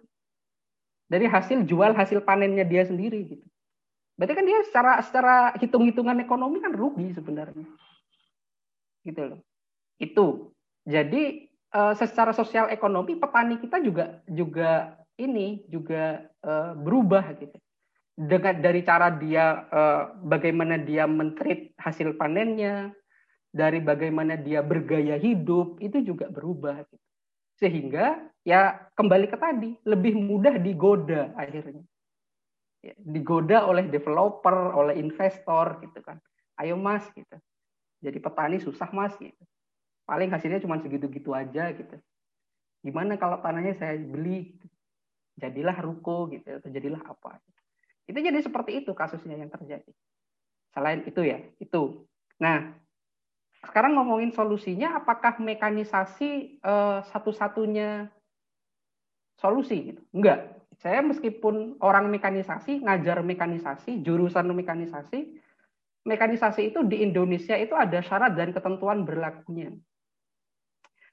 dari 1.11 1.27
hasil 1.27 1.67
jual 1.67 1.91
hasil 1.91 2.23
panennya 2.23 2.63
dia 2.63 2.87
sendiri 2.87 3.27
gitu. 3.27 3.47
Berarti 4.15 4.35
kan 4.39 4.47
dia 4.47 4.59
secara 4.63 4.93
secara 5.03 5.37
hitung-hitungan 5.59 6.23
ekonomi 6.23 6.63
kan 6.63 6.71
rugi 6.71 7.11
sebenarnya. 7.11 7.67
Gitu 9.03 9.23
loh. 9.35 9.41
Itu. 9.99 10.55
Jadi 10.87 11.51
uh, 11.75 11.99
secara 11.99 12.31
sosial 12.31 12.71
ekonomi 12.71 13.19
petani 13.19 13.59
kita 13.59 13.83
juga 13.83 14.23
juga 14.31 14.95
ini 15.19 15.67
juga 15.67 16.23
uh, 16.47 16.79
berubah 16.79 17.35
gitu. 17.43 17.59
Dengan 18.15 18.63
dari 18.63 18.87
cara 18.87 19.11
dia 19.11 19.67
uh, 19.75 20.15
bagaimana 20.23 20.79
dia 20.79 21.11
mentreat 21.11 21.75
hasil 21.83 22.15
panennya, 22.15 22.95
dari 23.51 23.83
bagaimana 23.83 24.39
dia 24.39 24.63
bergaya 24.63 25.19
hidup 25.19 25.83
itu 25.83 26.03
juga 26.03 26.31
berubah 26.31 26.87
gitu. 26.87 27.04
Sehingga 27.59 28.19
ya 28.43 28.91
kembali 28.99 29.27
ke 29.31 29.37
tadi, 29.39 29.71
lebih 29.87 30.15
mudah 30.19 30.59
digoda 30.59 31.31
akhirnya. 31.39 31.83
Ya, 32.85 32.95
digoda 33.01 33.65
oleh 33.65 33.89
developer, 33.89 34.77
oleh 34.77 35.01
investor 35.01 35.81
gitu 35.81 36.05
kan. 36.05 36.21
Ayo 36.61 36.77
mas 36.77 37.09
gitu. 37.17 37.37
Jadi 38.05 38.19
petani 38.21 38.61
susah 38.61 38.93
mas 38.93 39.17
gitu. 39.17 39.41
Paling 40.05 40.29
hasilnya 40.29 40.61
cuma 40.61 40.77
segitu-gitu 40.83 41.33
aja 41.33 41.73
gitu. 41.73 41.97
Gimana 42.85 43.17
kalau 43.17 43.41
tanahnya 43.41 43.73
saya 43.81 43.97
beli? 43.97 44.53
Gitu. 44.61 44.67
Jadilah 45.41 45.75
ruko 45.81 46.29
gitu 46.29 46.61
atau 46.61 46.69
jadilah 46.69 47.01
apa. 47.09 47.41
Itu 48.05 48.21
jadi 48.21 48.37
seperti 48.45 48.85
itu 48.85 48.93
kasusnya 48.93 49.41
yang 49.41 49.49
terjadi. 49.49 49.89
Selain 50.77 51.01
itu 51.09 51.25
ya, 51.25 51.41
itu. 51.57 52.05
Nah, 52.37 52.77
sekarang 53.69 53.97
ngomongin 53.97 54.33
solusinya, 54.35 54.99
apakah 54.99 55.39
mekanisasi 55.39 56.61
uh, 56.65 57.05
satu-satunya 57.13 58.11
solusi? 59.39 59.95
Gitu? 59.95 60.01
Enggak. 60.15 60.65
Saya 60.83 61.01
meskipun 61.07 61.79
orang 61.79 62.11
mekanisasi, 62.11 62.83
ngajar 62.83 63.23
mekanisasi, 63.23 64.03
jurusan 64.03 64.51
mekanisasi, 64.51 65.39
mekanisasi 66.05 66.75
itu 66.75 66.83
di 66.85 67.01
Indonesia 67.01 67.55
itu 67.55 67.73
ada 67.79 68.03
syarat 68.03 68.35
dan 68.35 68.51
ketentuan 68.51 69.07
berlakunya. 69.07 69.73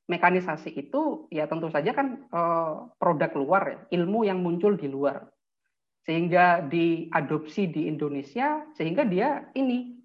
Mekanisasi 0.10 0.76
itu 0.76 1.30
ya 1.32 1.45
tentu 1.45 1.70
saja 1.72 1.93
kan 1.93 2.28
uh, 2.34 2.89
produk 2.97 3.32
luar 3.38 3.64
ya, 3.70 3.80
ilmu 4.02 4.28
yang 4.28 4.41
muncul 4.41 4.76
di 4.76 4.89
luar. 4.89 5.30
Sehingga 6.02 6.66
diadopsi 6.66 7.70
di 7.70 7.86
Indonesia, 7.86 8.66
sehingga 8.74 9.06
dia 9.06 9.45
ini 9.54 10.02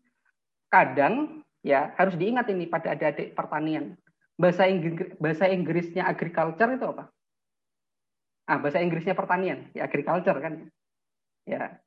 kadang 0.68 1.45
ya 1.66 1.90
harus 1.98 2.14
diingat 2.14 2.46
ini 2.46 2.70
pada 2.70 2.94
adik-adik 2.94 3.34
pertanian. 3.34 3.98
Bahasa 4.38 4.70
Inggris 4.70 5.18
bahasa 5.18 5.50
Inggrisnya 5.50 6.06
agriculture 6.06 6.70
itu 6.78 6.86
apa? 6.86 7.10
Ah, 8.46 8.62
bahasa 8.62 8.78
Inggrisnya 8.78 9.18
pertanian, 9.18 9.66
ya 9.74 9.90
agriculture 9.90 10.38
kan. 10.38 10.70
Ya. 11.42 11.82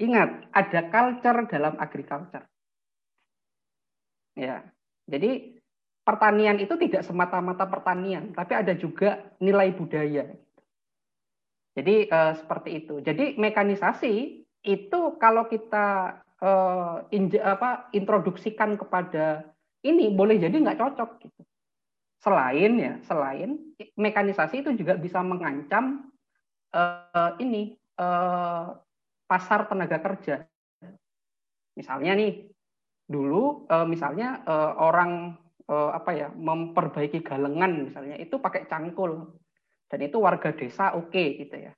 Ingat, 0.00 0.48
ada 0.56 0.80
culture 0.88 1.38
dalam 1.52 1.74
agriculture. 1.76 2.48
Ya. 4.38 4.64
Jadi 5.04 5.60
pertanian 6.06 6.56
itu 6.62 6.78
tidak 6.80 7.04
semata-mata 7.04 7.68
pertanian, 7.68 8.32
tapi 8.32 8.56
ada 8.56 8.72
juga 8.72 9.20
nilai 9.42 9.74
budaya. 9.76 10.24
Jadi 11.76 12.08
eh, 12.08 12.32
seperti 12.40 12.70
itu. 12.80 13.04
Jadi 13.04 13.36
mekanisasi 13.36 14.14
itu 14.64 15.00
kalau 15.20 15.44
kita 15.50 16.16
uh, 16.42 17.06
inje, 17.10 17.38
apa, 17.40 17.90
introduksikan 17.94 18.78
kepada 18.78 19.46
ini 19.86 20.10
boleh 20.10 20.38
jadi 20.38 20.54
nggak 20.54 20.78
cocok 20.78 21.10
gitu. 21.22 21.42
Selain 22.18 22.72
ya, 22.78 22.94
selain 23.06 23.58
mekanisasi 23.94 24.66
itu 24.66 24.74
juga 24.74 24.98
bisa 24.98 25.22
mengancam 25.22 26.10
uh, 26.74 27.32
ini 27.38 27.78
uh, 27.98 28.74
pasar 29.30 29.70
tenaga 29.70 30.02
kerja. 30.02 30.42
Misalnya 31.78 32.18
nih, 32.18 32.50
dulu 33.06 33.70
uh, 33.70 33.86
misalnya 33.86 34.42
uh, 34.44 34.72
orang 34.82 35.38
uh, 35.70 35.90
apa 35.94 36.10
ya 36.12 36.28
memperbaiki 36.34 37.24
galengan 37.24 37.88
misalnya 37.88 38.20
itu 38.20 38.36
pakai 38.36 38.68
cangkul 38.68 39.32
dan 39.88 40.00
itu 40.04 40.20
warga 40.20 40.52
desa 40.52 40.92
oke 40.92 41.08
okay, 41.08 41.40
gitu 41.40 41.56
ya. 41.70 41.72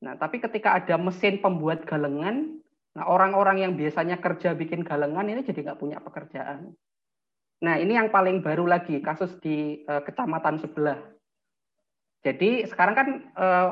Nah, 0.00 0.16
tapi 0.16 0.40
ketika 0.40 0.80
ada 0.80 0.96
mesin 0.96 1.40
pembuat 1.40 1.84
galengan 1.84 2.59
Nah, 2.90 3.06
orang-orang 3.06 3.62
yang 3.62 3.72
biasanya 3.78 4.18
kerja 4.18 4.54
bikin 4.58 4.82
galengan 4.82 5.26
ini 5.30 5.46
jadi 5.46 5.62
nggak 5.62 5.80
punya 5.80 6.02
pekerjaan. 6.02 6.74
Nah, 7.60 7.74
ini 7.78 7.94
yang 7.94 8.10
paling 8.10 8.42
baru 8.42 8.66
lagi 8.66 8.98
kasus 9.04 9.36
di 9.38 9.84
uh, 9.86 10.02
kecamatan 10.02 10.58
sebelah. 10.58 10.98
Jadi 12.24 12.66
sekarang 12.66 12.94
kan 12.96 13.08
uh, 13.36 13.70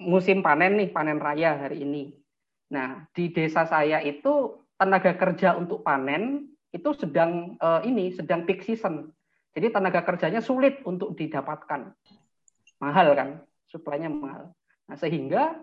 musim 0.00 0.40
panen 0.40 0.78
nih, 0.80 0.88
panen 0.90 1.20
raya 1.20 1.58
hari 1.58 1.84
ini. 1.84 2.14
Nah, 2.72 3.04
di 3.12 3.30
desa 3.30 3.68
saya 3.68 4.00
itu 4.00 4.62
tenaga 4.80 5.14
kerja 5.14 5.54
untuk 5.54 5.84
panen 5.84 6.48
itu 6.72 6.90
sedang 6.96 7.56
uh, 7.60 7.80
ini 7.84 8.14
sedang 8.14 8.48
peak 8.48 8.64
season. 8.64 9.12
Jadi 9.56 9.72
tenaga 9.72 10.04
kerjanya 10.04 10.40
sulit 10.40 10.80
untuk 10.84 11.16
didapatkan. 11.16 11.92
Mahal 12.80 13.08
kan, 13.16 13.28
suplainya 13.68 14.12
mahal. 14.12 14.52
Nah, 14.86 14.96
sehingga 15.00 15.56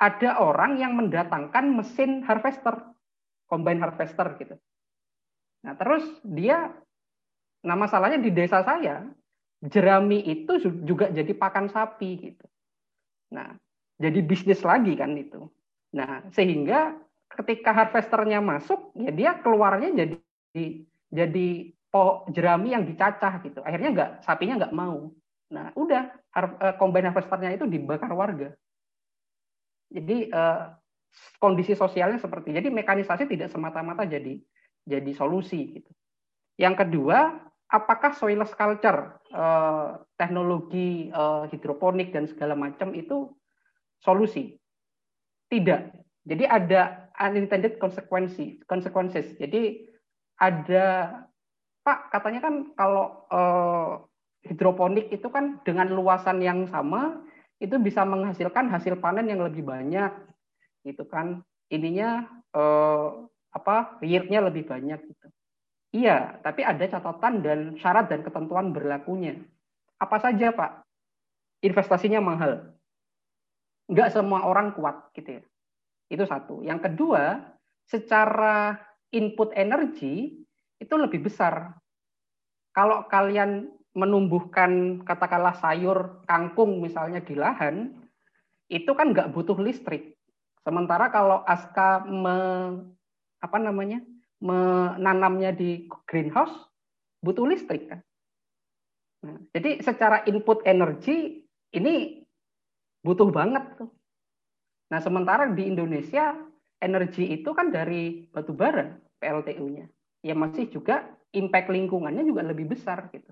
ada 0.00 0.40
orang 0.40 0.80
yang 0.80 0.96
mendatangkan 0.96 1.76
mesin 1.76 2.24
harvester, 2.24 2.72
combine 3.44 3.84
harvester 3.84 4.32
gitu. 4.40 4.56
Nah, 5.60 5.76
terus 5.76 6.08
dia 6.24 6.72
nah 7.60 7.76
masalahnya 7.76 8.16
di 8.16 8.32
desa 8.32 8.64
saya 8.64 9.04
jerami 9.60 10.24
itu 10.24 10.56
juga 10.88 11.12
jadi 11.12 11.28
pakan 11.36 11.68
sapi 11.68 12.32
gitu. 12.32 12.46
Nah, 13.36 13.52
jadi 14.00 14.24
bisnis 14.24 14.64
lagi 14.64 14.96
kan 14.96 15.12
itu. 15.12 15.44
Nah, 15.92 16.24
sehingga 16.32 16.96
ketika 17.28 17.76
harvesternya 17.76 18.40
masuk, 18.40 18.96
ya 18.96 19.12
dia 19.12 19.36
keluarnya 19.44 19.92
jadi 19.92 20.64
jadi 21.12 21.48
po 21.92 22.24
jerami 22.32 22.72
yang 22.72 22.88
dicacah 22.88 23.44
gitu. 23.44 23.60
Akhirnya 23.60 23.90
nggak 23.92 24.10
sapinya 24.24 24.64
nggak 24.64 24.74
mau. 24.74 25.12
Nah, 25.52 25.76
udah 25.76 26.02
eh, 26.40 26.74
combine 26.80 27.12
harvesternya 27.12 27.60
itu 27.60 27.68
dibakar 27.68 28.08
warga. 28.16 28.56
Jadi 29.90 30.30
uh, 30.30 30.70
kondisi 31.42 31.74
sosialnya 31.74 32.22
seperti 32.22 32.54
jadi 32.54 32.70
mekanisasi 32.70 33.26
tidak 33.26 33.50
semata-mata 33.50 34.06
jadi 34.06 34.38
jadi 34.86 35.12
solusi 35.12 35.82
gitu. 35.82 35.90
Yang 36.56 36.86
kedua, 36.86 37.40
apakah 37.66 38.14
soilless 38.14 38.52
culture, 38.54 39.18
uh, 39.34 39.98
teknologi 40.14 41.10
uh, 41.10 41.50
hidroponik 41.50 42.14
dan 42.14 42.30
segala 42.30 42.54
macam 42.54 42.94
itu 42.94 43.34
solusi? 44.02 44.54
Tidak. 45.50 45.80
Jadi 46.26 46.44
ada 46.46 47.10
unintended 47.18 47.80
consequences. 47.82 48.60
consequences. 48.70 49.26
Jadi 49.40 49.88
ada 50.38 51.16
Pak 51.80 52.12
katanya 52.12 52.40
kan 52.44 52.54
kalau 52.76 53.24
uh, 53.32 54.04
hidroponik 54.44 55.08
itu 55.08 55.28
kan 55.32 55.64
dengan 55.64 55.88
luasan 55.92 56.44
yang 56.44 56.68
sama 56.68 57.24
itu 57.60 57.76
bisa 57.76 58.02
menghasilkan 58.08 58.72
hasil 58.72 58.96
panen 58.98 59.28
yang 59.28 59.44
lebih 59.44 59.62
banyak 59.62 60.10
gitu 60.82 61.04
kan. 61.04 61.44
Ininya 61.70 62.26
eh, 62.56 63.08
apa 63.52 64.00
yieldnya 64.00 64.40
lebih 64.48 64.66
banyak 64.66 64.98
gitu. 65.04 65.26
Iya 65.90 66.40
tapi 66.40 66.64
ada 66.64 66.82
catatan 66.82 67.44
dan 67.44 67.58
syarat 67.76 68.08
dan 68.08 68.24
ketentuan 68.24 68.72
berlakunya. 68.72 69.38
Apa 70.00 70.16
saja 70.18 70.50
pak? 70.56 70.82
Investasinya 71.60 72.24
mahal. 72.24 72.72
Nggak 73.92 74.16
semua 74.16 74.48
orang 74.48 74.72
kuat 74.72 75.12
gitu 75.12 75.38
ya. 75.38 75.42
Itu 76.08 76.24
satu. 76.24 76.64
Yang 76.64 76.90
kedua 76.90 77.44
secara 77.84 78.80
input 79.12 79.52
energi 79.52 80.40
itu 80.80 80.94
lebih 80.96 81.28
besar. 81.28 81.76
Kalau 82.72 83.04
kalian 83.10 83.68
menumbuhkan 83.94 85.02
katakanlah 85.02 85.58
sayur 85.58 86.22
kangkung 86.30 86.78
misalnya 86.78 87.18
di 87.18 87.34
lahan 87.34 87.90
itu 88.70 88.90
kan 88.94 89.10
nggak 89.10 89.34
butuh 89.34 89.58
listrik. 89.58 90.14
Sementara 90.62 91.10
kalau 91.10 91.42
aska 91.42 92.06
me, 92.06 92.38
apa 93.42 93.58
namanya 93.58 93.98
menanamnya 94.38 95.50
di 95.50 95.90
greenhouse 96.06 96.54
butuh 97.20 97.44
listrik 97.50 97.90
kan. 97.90 98.00
Nah, 99.20 99.36
jadi 99.52 99.84
secara 99.84 100.24
input 100.24 100.64
energi 100.64 101.44
ini 101.76 102.24
butuh 103.04 103.28
banget 103.28 103.76
tuh. 103.76 103.90
Nah, 104.90 105.00
sementara 105.02 105.50
di 105.50 105.68
Indonesia 105.68 106.34
energi 106.80 107.28
itu 107.36 107.50
kan 107.52 107.68
dari 107.68 108.24
batu 108.32 108.56
bara 108.56 108.96
PLTU-nya. 109.20 109.86
Ya 110.24 110.32
masih 110.32 110.72
juga 110.72 111.04
impact 111.36 111.68
lingkungannya 111.68 112.24
juga 112.24 112.42
lebih 112.42 112.72
besar 112.72 113.12
gitu. 113.12 113.28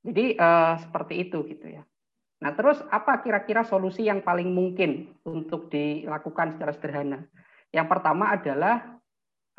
Jadi 0.00 0.36
uh, 0.40 0.80
seperti 0.80 1.28
itu 1.28 1.44
gitu 1.44 1.66
ya. 1.68 1.84
Nah, 2.40 2.56
terus 2.56 2.80
apa 2.88 3.20
kira-kira 3.20 3.68
solusi 3.68 4.08
yang 4.08 4.24
paling 4.24 4.48
mungkin 4.48 5.12
untuk 5.28 5.68
dilakukan 5.68 6.56
secara 6.56 6.72
sederhana? 6.72 7.20
Yang 7.68 7.86
pertama 7.92 8.32
adalah 8.32 8.96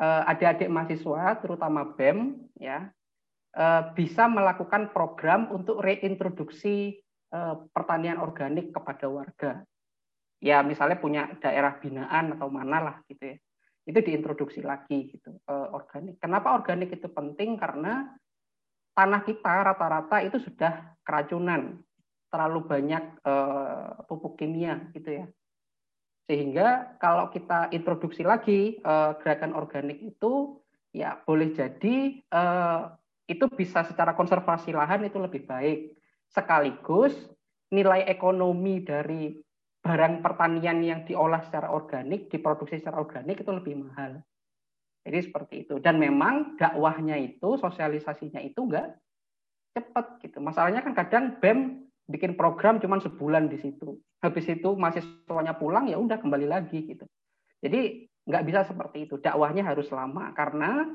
uh, 0.02 0.22
adik-adik 0.26 0.66
mahasiswa, 0.66 1.38
terutama 1.38 1.94
BEM, 1.94 2.50
ya, 2.58 2.90
uh, 3.54 3.94
bisa 3.94 4.26
melakukan 4.26 4.90
program 4.90 5.46
untuk 5.54 5.78
reintroduksi 5.78 6.98
uh, 7.30 7.62
pertanian 7.70 8.18
organik 8.18 8.74
kepada 8.74 9.06
warga. 9.06 9.52
Ya, 10.42 10.58
misalnya 10.66 10.98
punya 10.98 11.30
daerah 11.38 11.78
binaan 11.78 12.34
atau 12.34 12.50
mana 12.50 12.82
lah 12.82 12.96
gitu 13.06 13.30
ya. 13.30 13.36
Itu 13.86 14.02
diintroduksi 14.02 14.58
lagi 14.58 15.14
gitu 15.14 15.38
uh, 15.46 15.70
organik. 15.70 16.18
Kenapa 16.18 16.50
organik 16.50 16.98
itu 16.98 17.06
penting? 17.06 17.54
Karena 17.54 18.10
tanah 18.92 19.20
kita 19.24 19.52
rata-rata 19.72 20.20
itu 20.24 20.40
sudah 20.40 20.96
keracunan 21.02 21.80
terlalu 22.32 22.64
banyak 22.64 23.04
uh, 23.28 24.04
pupuk 24.08 24.40
kimia 24.40 24.88
gitu 24.96 25.20
ya. 25.20 25.26
Sehingga 26.24 26.96
kalau 26.96 27.28
kita 27.28 27.68
introduksi 27.76 28.24
lagi 28.24 28.80
uh, 28.86 29.18
gerakan 29.20 29.52
organik 29.52 30.00
itu 30.00 30.56
ya 30.96 31.20
boleh 31.28 31.52
jadi 31.52 32.24
uh, 32.32 32.96
itu 33.28 33.48
bisa 33.52 33.84
secara 33.84 34.16
konservasi 34.16 34.72
lahan 34.72 35.04
itu 35.04 35.20
lebih 35.20 35.44
baik. 35.44 35.92
Sekaligus 36.32 37.12
nilai 37.72 38.08
ekonomi 38.08 38.80
dari 38.80 39.36
barang 39.82 40.22
pertanian 40.24 40.78
yang 40.80 41.00
diolah 41.02 41.42
secara 41.44 41.68
organik, 41.74 42.30
diproduksi 42.30 42.78
secara 42.80 43.02
organik 43.02 43.42
itu 43.42 43.50
lebih 43.50 43.82
mahal. 43.82 44.22
Jadi 45.02 45.18
seperti 45.18 45.54
itu. 45.66 45.82
Dan 45.82 45.98
memang 45.98 46.54
dakwahnya 46.54 47.18
itu, 47.18 47.58
sosialisasinya 47.58 48.38
itu 48.38 48.60
enggak 48.62 48.98
cepat 49.72 50.20
gitu. 50.22 50.38
Masalahnya 50.38 50.84
kan 50.84 50.94
kadang 50.94 51.24
BEM 51.42 51.88
bikin 52.06 52.36
program 52.38 52.78
cuma 52.78 53.00
sebulan 53.00 53.48
di 53.50 53.58
situ. 53.58 53.98
Habis 54.22 54.46
itu 54.46 54.76
mahasiswanya 54.78 55.58
pulang 55.58 55.90
ya 55.90 55.98
udah 55.98 56.20
kembali 56.20 56.46
lagi 56.46 56.86
gitu. 56.86 57.08
Jadi 57.62 58.06
nggak 58.28 58.44
bisa 58.46 58.60
seperti 58.68 59.10
itu. 59.10 59.18
Dakwahnya 59.18 59.66
harus 59.66 59.90
lama 59.90 60.30
karena 60.36 60.86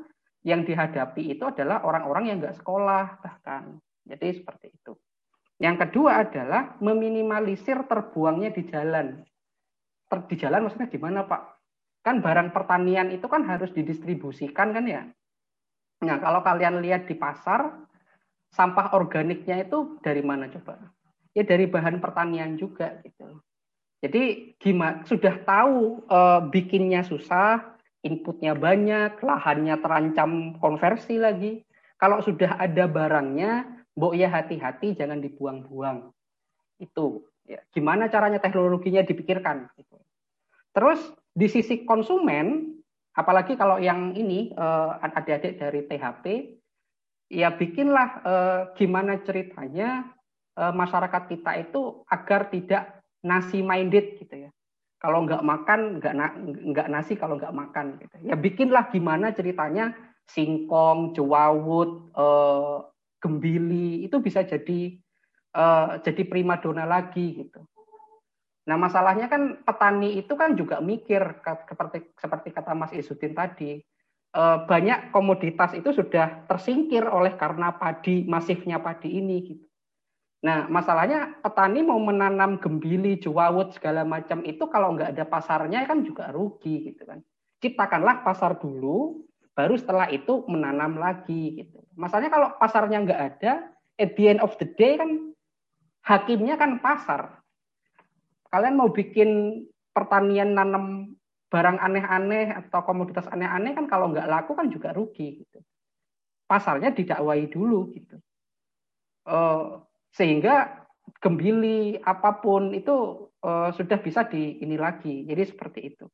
yang 0.46 0.64
dihadapi 0.64 1.36
itu 1.36 1.44
adalah 1.44 1.84
orang-orang 1.84 2.32
yang 2.32 2.38
nggak 2.40 2.56
sekolah 2.62 3.20
bahkan. 3.20 3.82
Jadi 4.08 4.40
seperti 4.40 4.72
itu. 4.72 4.96
Yang 5.58 5.90
kedua 5.90 6.22
adalah 6.22 6.78
meminimalisir 6.80 7.90
terbuangnya 7.90 8.54
di 8.54 8.64
jalan. 8.70 9.26
Ter, 10.08 10.20
di 10.30 10.36
jalan 10.38 10.70
maksudnya 10.70 10.88
di 10.88 11.00
mana 11.02 11.26
Pak? 11.26 11.57
Kan 12.08 12.24
barang 12.24 12.56
pertanian 12.56 13.12
itu 13.12 13.28
kan 13.28 13.44
harus 13.44 13.76
didistribusikan 13.76 14.72
kan 14.72 14.88
ya. 14.88 15.04
Nah 16.08 16.24
kalau 16.24 16.40
kalian 16.40 16.80
lihat 16.80 17.04
di 17.04 17.20
pasar, 17.20 17.84
sampah 18.56 18.96
organiknya 18.96 19.60
itu 19.68 20.00
dari 20.00 20.24
mana 20.24 20.48
coba? 20.48 20.80
ya 21.38 21.46
dari 21.46 21.70
bahan 21.70 22.02
pertanian 22.02 22.58
juga 22.58 22.98
gitu. 23.06 23.38
Jadi 24.02 24.54
gimana 24.58 25.06
sudah 25.06 25.38
tahu 25.46 26.02
e, 26.10 26.20
bikinnya 26.50 27.06
susah, 27.06 27.78
inputnya 28.02 28.58
banyak, 28.58 29.22
lahannya 29.22 29.78
terancam 29.78 30.58
konversi 30.58 31.22
lagi. 31.22 31.62
Kalau 32.02 32.22
sudah 32.26 32.58
ada 32.58 32.90
barangnya, 32.90 33.86
mbok 33.94 34.18
ya 34.18 34.34
hati-hati 34.34 34.98
jangan 34.98 35.22
dibuang-buang. 35.22 36.10
Itu 36.82 37.30
ya. 37.46 37.62
gimana 37.70 38.10
caranya 38.10 38.42
teknologinya 38.42 39.06
dipikirkan 39.06 39.70
gitu. 39.78 39.98
Terus 40.74 41.02
di 41.38 41.46
sisi 41.46 41.86
konsumen, 41.86 42.74
apalagi 43.14 43.54
kalau 43.54 43.78
yang 43.78 44.18
ini 44.18 44.50
uh, 44.58 44.98
adik-adik 45.06 45.62
dari 45.62 45.86
THP, 45.86 46.26
ya 47.30 47.54
bikinlah 47.54 48.10
uh, 48.26 48.62
gimana 48.74 49.22
ceritanya 49.22 50.18
Eh, 50.58 50.74
masyarakat 50.74 51.24
kita 51.30 51.52
itu 51.62 52.02
agar 52.10 52.50
tidak 52.50 53.06
nasi 53.22 53.62
minded 53.62 54.18
gitu 54.18 54.50
ya. 54.50 54.52
Kalau 54.98 55.22
nggak 55.22 55.46
makan 55.46 56.02
nggak 56.02 56.16
na, 56.18 56.34
nggak 56.42 56.90
nasi 56.90 57.14
kalau 57.14 57.38
nggak 57.38 57.54
makan 57.54 58.02
gitu. 58.02 58.18
Ya 58.26 58.34
bikinlah 58.34 58.90
gimana 58.90 59.38
ceritanya 59.38 59.94
singkong, 60.26 61.14
jewawut, 61.14 62.10
eh, 62.10 62.78
gembili 63.22 64.10
itu 64.10 64.18
bisa 64.18 64.42
jadi 64.50 64.98
eh, 65.54 65.90
jadi 66.02 66.22
primadona 66.26 66.90
lagi 66.90 67.46
gitu. 67.46 67.62
Nah 68.68 68.76
masalahnya 68.76 69.32
kan 69.32 69.64
petani 69.64 70.20
itu 70.20 70.36
kan 70.36 70.54
juga 70.60 70.84
mikir 70.84 71.40
seperti 71.44 72.12
seperti 72.20 72.52
kata 72.52 72.76
Mas 72.76 72.92
Isudin 72.92 73.32
tadi 73.32 73.80
eh, 74.36 74.58
banyak 74.68 75.16
komoditas 75.16 75.72
itu 75.74 75.96
sudah 75.96 76.46
tersingkir 76.52 77.08
oleh 77.08 77.40
karena 77.40 77.72
padi 77.80 78.28
masifnya 78.28 78.84
padi 78.84 79.16
ini 79.16 79.38
gitu. 79.48 79.68
Nah, 80.46 80.70
masalahnya 80.70 81.42
petani 81.42 81.82
mau 81.82 81.98
menanam 81.98 82.62
gembili, 82.62 83.18
jewawut 83.18 83.74
segala 83.74 84.06
macam 84.06 84.46
itu 84.46 84.70
kalau 84.70 84.94
nggak 84.94 85.18
ada 85.18 85.26
pasarnya 85.26 85.82
kan 85.90 86.06
juga 86.06 86.30
rugi 86.30 86.94
gitu 86.94 87.10
kan. 87.10 87.26
Ciptakanlah 87.58 88.22
pasar 88.22 88.62
dulu, 88.62 89.26
baru 89.58 89.74
setelah 89.74 90.06
itu 90.14 90.46
menanam 90.46 91.02
lagi 91.02 91.66
gitu. 91.66 91.82
Masalahnya 91.98 92.30
kalau 92.30 92.48
pasarnya 92.62 93.02
nggak 93.02 93.22
ada, 93.34 93.52
at 93.98 94.14
the 94.14 94.30
end 94.30 94.42
of 94.46 94.54
the 94.62 94.70
day 94.78 95.02
kan 95.02 95.34
hakimnya 96.06 96.54
kan 96.54 96.78
pasar. 96.78 97.42
Kalian 98.52 98.76
mau 98.80 98.90
bikin 98.92 99.64
pertanian 99.92 100.56
nanam 100.56 101.16
barang 101.48 101.80
aneh-aneh 101.80 102.52
atau 102.54 102.84
komoditas 102.84 103.28
aneh-aneh 103.32 103.72
kan 103.72 103.88
kalau 103.88 104.12
nggak 104.12 104.28
laku 104.28 104.52
kan 104.56 104.68
juga 104.68 104.92
rugi 104.92 105.44
gitu. 105.44 105.60
Pasarnya 106.48 106.92
didakwai 106.92 107.48
dulu 107.48 107.92
gitu. 107.96 108.20
Uh, 109.28 109.84
sehingga 110.16 110.88
gembili 111.20 112.00
apa 112.04 112.40
pun 112.40 112.72
itu 112.76 113.28
uh, 113.44 113.72
sudah 113.76 114.00
bisa 114.00 114.28
di 114.28 114.60
ini 114.64 114.76
lagi. 114.76 115.24
Jadi 115.28 115.44
seperti 115.48 115.80
itu. 115.96 116.06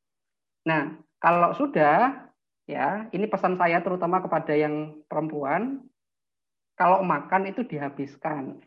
Nah, 0.69 0.97
kalau 1.17 1.53
sudah 1.57 2.29
ya, 2.69 3.09
ini 3.11 3.25
pesan 3.27 3.59
saya 3.59 3.81
terutama 3.83 4.23
kepada 4.23 4.53
yang 4.55 5.03
perempuan, 5.09 5.83
kalau 6.77 7.03
makan 7.03 7.49
itu 7.49 7.65
dihabiskan. 7.65 8.61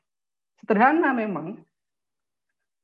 Sederhana 0.60 1.12
memang. 1.14 1.62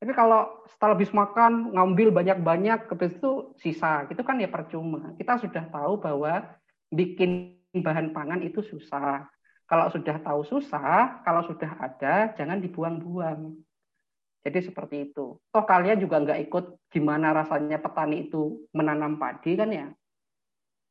Tapi 0.03 0.11
kalau 0.11 0.67
setelah 0.67 0.99
habis 0.99 1.15
makan 1.15 1.71
ngambil 1.71 2.11
banyak-banyak 2.11 2.91
habis 2.91 3.15
itu 3.15 3.55
sisa, 3.55 4.03
itu 4.11 4.19
kan 4.19 4.35
ya 4.35 4.51
percuma. 4.51 5.15
Kita 5.15 5.39
sudah 5.39 5.63
tahu 5.71 5.95
bahwa 6.03 6.43
bikin 6.91 7.55
bahan 7.71 8.11
pangan 8.11 8.43
itu 8.43 8.59
susah. 8.67 9.23
Kalau 9.63 9.87
sudah 9.95 10.19
tahu 10.19 10.43
susah, 10.43 11.23
kalau 11.23 11.47
sudah 11.47 11.71
ada, 11.79 12.35
jangan 12.35 12.59
dibuang-buang. 12.59 13.55
Jadi 14.43 14.59
seperti 14.59 15.07
itu. 15.07 15.39
Toh 15.39 15.63
kalian 15.63 16.03
juga 16.03 16.19
nggak 16.19 16.51
ikut 16.51 16.91
gimana 16.91 17.31
rasanya 17.31 17.79
petani 17.79 18.27
itu 18.27 18.67
menanam 18.75 19.15
padi 19.15 19.55
kan 19.55 19.71
ya. 19.71 19.87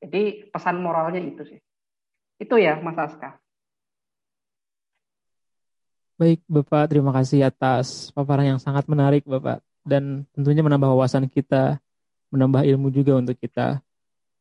Jadi 0.01 0.49
pesan 0.49 0.81
moralnya 0.81 1.21
itu 1.21 1.45
sih. 1.45 1.61
Itu 2.41 2.57
ya 2.57 2.81
Mas 2.81 2.97
Aska. 2.97 3.37
Baik 6.21 6.45
Bapak, 6.45 6.93
terima 6.93 7.11
kasih 7.11 7.49
atas 7.49 8.13
paparan 8.13 8.57
yang 8.57 8.61
sangat 8.61 8.85
menarik 8.87 9.25
Bapak. 9.25 9.65
Dan 9.83 10.29
tentunya 10.37 10.63
menambah 10.63 10.93
wawasan 10.95 11.27
kita, 11.27 11.81
menambah 12.31 12.63
ilmu 12.63 12.93
juga 12.93 13.19
untuk 13.19 13.35
kita. 13.41 13.83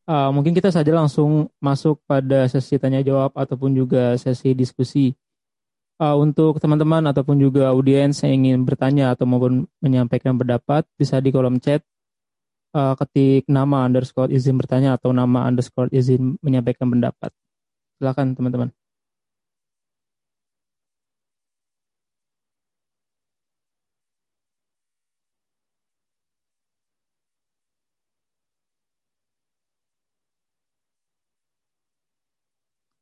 Uh, 0.02 0.34
mungkin 0.34 0.52
kita 0.52 0.70
saja 0.74 0.90
langsung 0.90 1.46
masuk 1.62 2.02
pada 2.06 2.50
sesi 2.50 2.74
tanya 2.76 3.00
jawab 3.00 3.32
ataupun 3.34 3.72
juga 3.72 4.18
sesi 4.18 4.52
diskusi. 4.52 5.14
Uh, 6.02 6.18
untuk 6.18 6.58
teman-teman 6.58 7.06
ataupun 7.14 7.38
juga 7.38 7.70
audiens 7.70 8.18
yang 8.26 8.42
ingin 8.42 8.66
bertanya 8.66 9.14
atau 9.14 9.22
maupun 9.22 9.70
menyampaikan 9.78 10.34
pendapat 10.34 10.82
bisa 10.98 11.22
di 11.22 11.30
kolom 11.30 11.62
chat 11.62 11.84
uh, 12.74 12.94
ketik 12.98 13.46
nama 13.46 13.86
underscore 13.86 14.32
izin 14.32 14.58
bertanya 14.58 14.96
atau 14.96 15.12
nama 15.14 15.46
underscore 15.46 15.92
izin 15.92 16.36
menyampaikan 16.42 16.88
pendapat. 16.90 17.30
Silakan 18.00 18.34
teman-teman. 18.34 18.74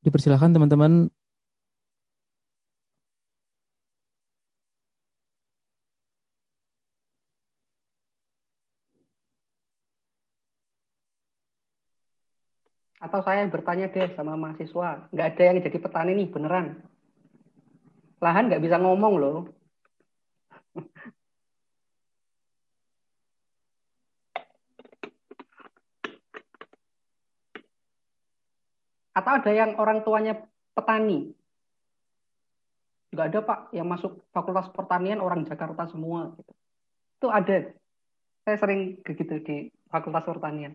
Dipersilahkan 0.01 0.57
teman-teman 0.57 1.13
Atau 13.01 13.25
saya 13.25 13.49
bertanya 13.49 13.89
deh 13.89 14.13
sama 14.13 14.37
mahasiswa, 14.37 15.09
nggak 15.09 15.29
ada 15.33 15.43
yang 15.49 15.57
jadi 15.65 15.79
petani 15.81 16.13
nih 16.21 16.29
beneran. 16.29 16.85
Lahan 18.21 18.53
nggak 18.53 18.61
bisa 18.61 18.77
ngomong 18.77 19.15
loh. 19.17 19.37
Atau 29.21 29.37
ada 29.37 29.51
yang 29.53 29.77
orang 29.77 30.01
tuanya 30.01 30.41
petani. 30.73 31.37
Nggak 33.13 33.27
ada 33.29 33.39
Pak 33.45 33.61
yang 33.77 33.85
masuk 33.85 34.25
fakultas 34.33 34.73
pertanian 34.73 35.21
orang 35.21 35.45
Jakarta 35.45 35.85
semua. 35.93 36.33
Gitu. 36.41 36.53
Itu 37.21 37.29
ada. 37.29 37.77
Saya 38.49 38.57
sering 38.57 38.97
begitu 39.05 39.37
di 39.45 39.57
fakultas 39.93 40.25
pertanian. 40.25 40.73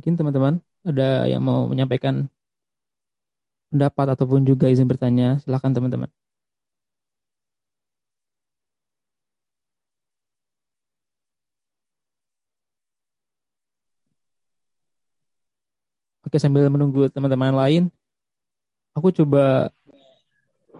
Mungkin 0.00 0.16
teman-teman 0.16 0.54
ada 0.82 1.28
yang 1.28 1.44
mau 1.44 1.68
menyampaikan 1.68 2.26
pendapat 3.68 4.16
ataupun 4.16 4.42
juga 4.48 4.66
izin 4.72 4.88
bertanya, 4.88 5.38
silakan 5.44 5.76
teman-teman. 5.76 6.10
Oke, 16.32 16.40
sambil 16.40 16.64
menunggu 16.72 17.12
teman-teman 17.12 17.52
lain, 17.52 17.82
aku 18.96 19.12
coba 19.12 19.68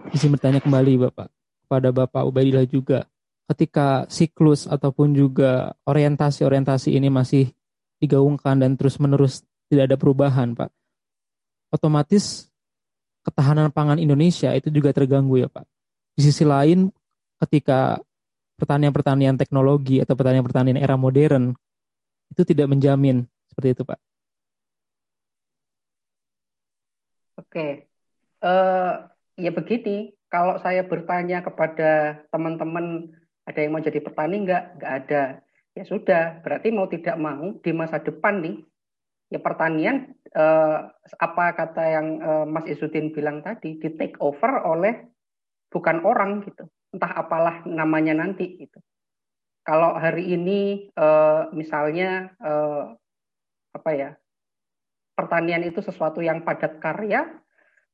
izin 0.09 0.33
bertanya 0.33 0.57
kembali 0.57 1.05
Bapak 1.05 1.29
kepada 1.61 1.93
Bapak 1.93 2.25
Ubaidillah 2.25 2.65
juga. 2.65 3.05
Ketika 3.45 4.09
siklus 4.09 4.65
ataupun 4.65 5.13
juga 5.13 5.77
orientasi-orientasi 5.85 6.97
ini 6.97 7.13
masih 7.13 7.53
digaungkan 8.01 8.65
dan 8.65 8.73
terus-menerus 8.73 9.45
tidak 9.69 9.93
ada 9.93 9.97
perubahan, 10.01 10.57
Pak. 10.57 10.73
Otomatis 11.69 12.49
ketahanan 13.21 13.69
pangan 13.69 14.01
Indonesia 14.01 14.49
itu 14.57 14.73
juga 14.73 14.89
terganggu 14.89 15.37
ya, 15.37 15.53
Pak. 15.53 15.69
Di 16.17 16.33
sisi 16.33 16.49
lain, 16.49 16.89
ketika 17.45 18.01
pertanian-pertanian 18.57 19.37
teknologi 19.37 20.01
atau 20.01 20.17
pertanian-pertanian 20.17 20.81
era 20.81 20.97
modern 20.97 21.53
itu 22.33 22.41
tidak 22.41 22.73
menjamin 22.73 23.29
seperti 23.53 23.77
itu, 23.77 23.85
Pak. 23.85 24.01
Oke, 27.53 27.85
uh, 28.41 29.05
ya 29.37 29.53
begini. 29.53 30.09
Kalau 30.25 30.57
saya 30.57 30.81
bertanya 30.89 31.45
kepada 31.45 32.25
teman-teman 32.33 33.13
ada 33.45 33.59
yang 33.61 33.77
mau 33.77 33.85
jadi 33.85 34.01
petani 34.01 34.41
nggak? 34.41 34.81
Nggak 34.81 34.93
ada 35.05 35.23
ya 35.73 35.83
sudah 35.89 36.41
berarti 36.45 36.69
mau 36.69 36.85
tidak 36.85 37.17
mau 37.17 37.57
di 37.61 37.71
masa 37.73 37.97
depan 37.97 38.45
nih 38.45 38.61
ya 39.33 39.41
pertanian 39.41 40.13
eh, 40.29 40.79
apa 41.17 41.45
kata 41.57 41.83
yang 41.89 42.07
eh, 42.21 42.45
Mas 42.45 42.69
Isudin 42.69 43.09
bilang 43.09 43.41
tadi 43.41 43.81
di 43.81 43.89
take 43.97 44.17
over 44.21 44.61
oleh 44.61 45.09
bukan 45.73 46.05
orang 46.05 46.45
gitu 46.45 46.69
entah 46.93 47.09
apalah 47.17 47.65
namanya 47.65 48.13
nanti 48.13 48.61
gitu 48.61 48.77
kalau 49.65 49.97
hari 49.97 50.37
ini 50.37 50.93
eh, 50.93 51.41
misalnya 51.57 52.29
eh, 52.37 52.83
apa 53.73 53.89
ya 53.97 54.13
pertanian 55.17 55.65
itu 55.65 55.81
sesuatu 55.81 56.21
yang 56.21 56.45
padat 56.45 56.77
karya 56.77 57.25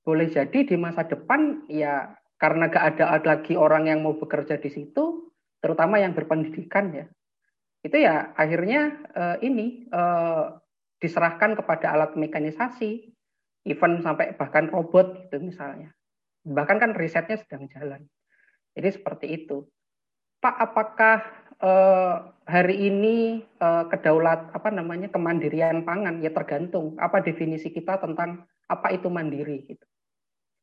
boleh 0.03 0.27
jadi 0.31 0.59
di 0.65 0.75
masa 0.79 1.05
depan 1.05 1.67
ya 1.67 2.15
karena 2.39 2.71
gak 2.71 2.99
ada 2.99 3.19
lagi 3.19 3.53
orang 3.59 3.91
yang 3.91 3.99
mau 4.01 4.15
bekerja 4.15 4.57
di 4.57 4.71
situ 4.71 5.31
terutama 5.59 5.99
yang 5.99 6.15
berpendidikan 6.15 6.91
ya 6.95 7.05
itu 7.79 7.95
ya 7.95 8.35
akhirnya 8.35 8.99
uh, 9.15 9.37
ini 9.39 9.87
uh, 9.91 10.59
diserahkan 10.99 11.55
kepada 11.55 11.95
alat 11.95 12.11
mekanisasi, 12.19 13.07
even 13.63 14.03
sampai 14.03 14.35
bahkan 14.35 14.67
robot 14.67 15.27
gitu 15.27 15.39
misalnya. 15.39 15.95
Bahkan 16.43 16.77
kan 16.79 16.91
risetnya 16.95 17.39
sedang 17.39 17.71
jalan. 17.71 18.03
Jadi 18.75 18.89
seperti 18.91 19.27
itu. 19.31 19.63
Pak, 20.39 20.55
apakah 20.59 21.17
uh, 21.63 22.35
hari 22.47 22.91
ini 22.91 23.43
uh, 23.63 23.87
kedaulat 23.87 24.51
apa 24.55 24.71
namanya 24.71 25.11
kemandirian 25.11 25.83
pangan 25.83 26.23
ya 26.23 26.31
tergantung 26.31 26.95
apa 26.95 27.19
definisi 27.23 27.71
kita 27.71 27.99
tentang 27.99 28.47
apa 28.69 28.93
itu 28.93 29.09
mandiri 29.09 29.65
gitu. 29.65 29.85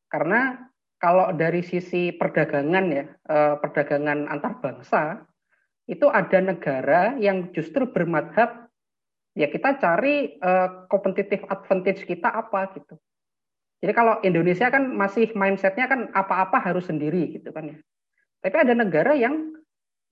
Karena 0.07 0.71
kalau 0.97 1.35
dari 1.35 1.61
sisi 1.61 2.15
perdagangan 2.15 2.85
ya, 2.89 3.05
uh, 3.29 3.55
perdagangan 3.61 4.31
antar 4.31 4.63
bangsa 4.63 5.27
itu 5.87 6.09
ada 6.09 6.41
negara 6.41 7.15
yang 7.21 7.53
justru 7.53 7.91
bermadhab 7.91 8.67
ya 9.37 9.47
kita 9.53 9.77
cari 9.79 10.41
uh, 10.41 10.89
competitive 10.89 11.45
advantage 11.53 12.09
kita 12.09 12.33
apa 12.33 12.73
gitu. 12.75 12.97
Jadi 13.85 13.93
kalau 13.93 14.19
Indonesia 14.25 14.73
kan 14.73 14.89
masih 14.89 15.37
mindsetnya 15.37 15.85
kan 15.87 16.09
apa-apa 16.17 16.65
harus 16.65 16.89
sendiri 16.89 17.37
gitu 17.37 17.53
kan 17.53 17.77
ya. 17.77 17.79
Tapi 18.41 18.57
ada 18.57 18.73
negara 18.73 19.13
yang 19.13 19.53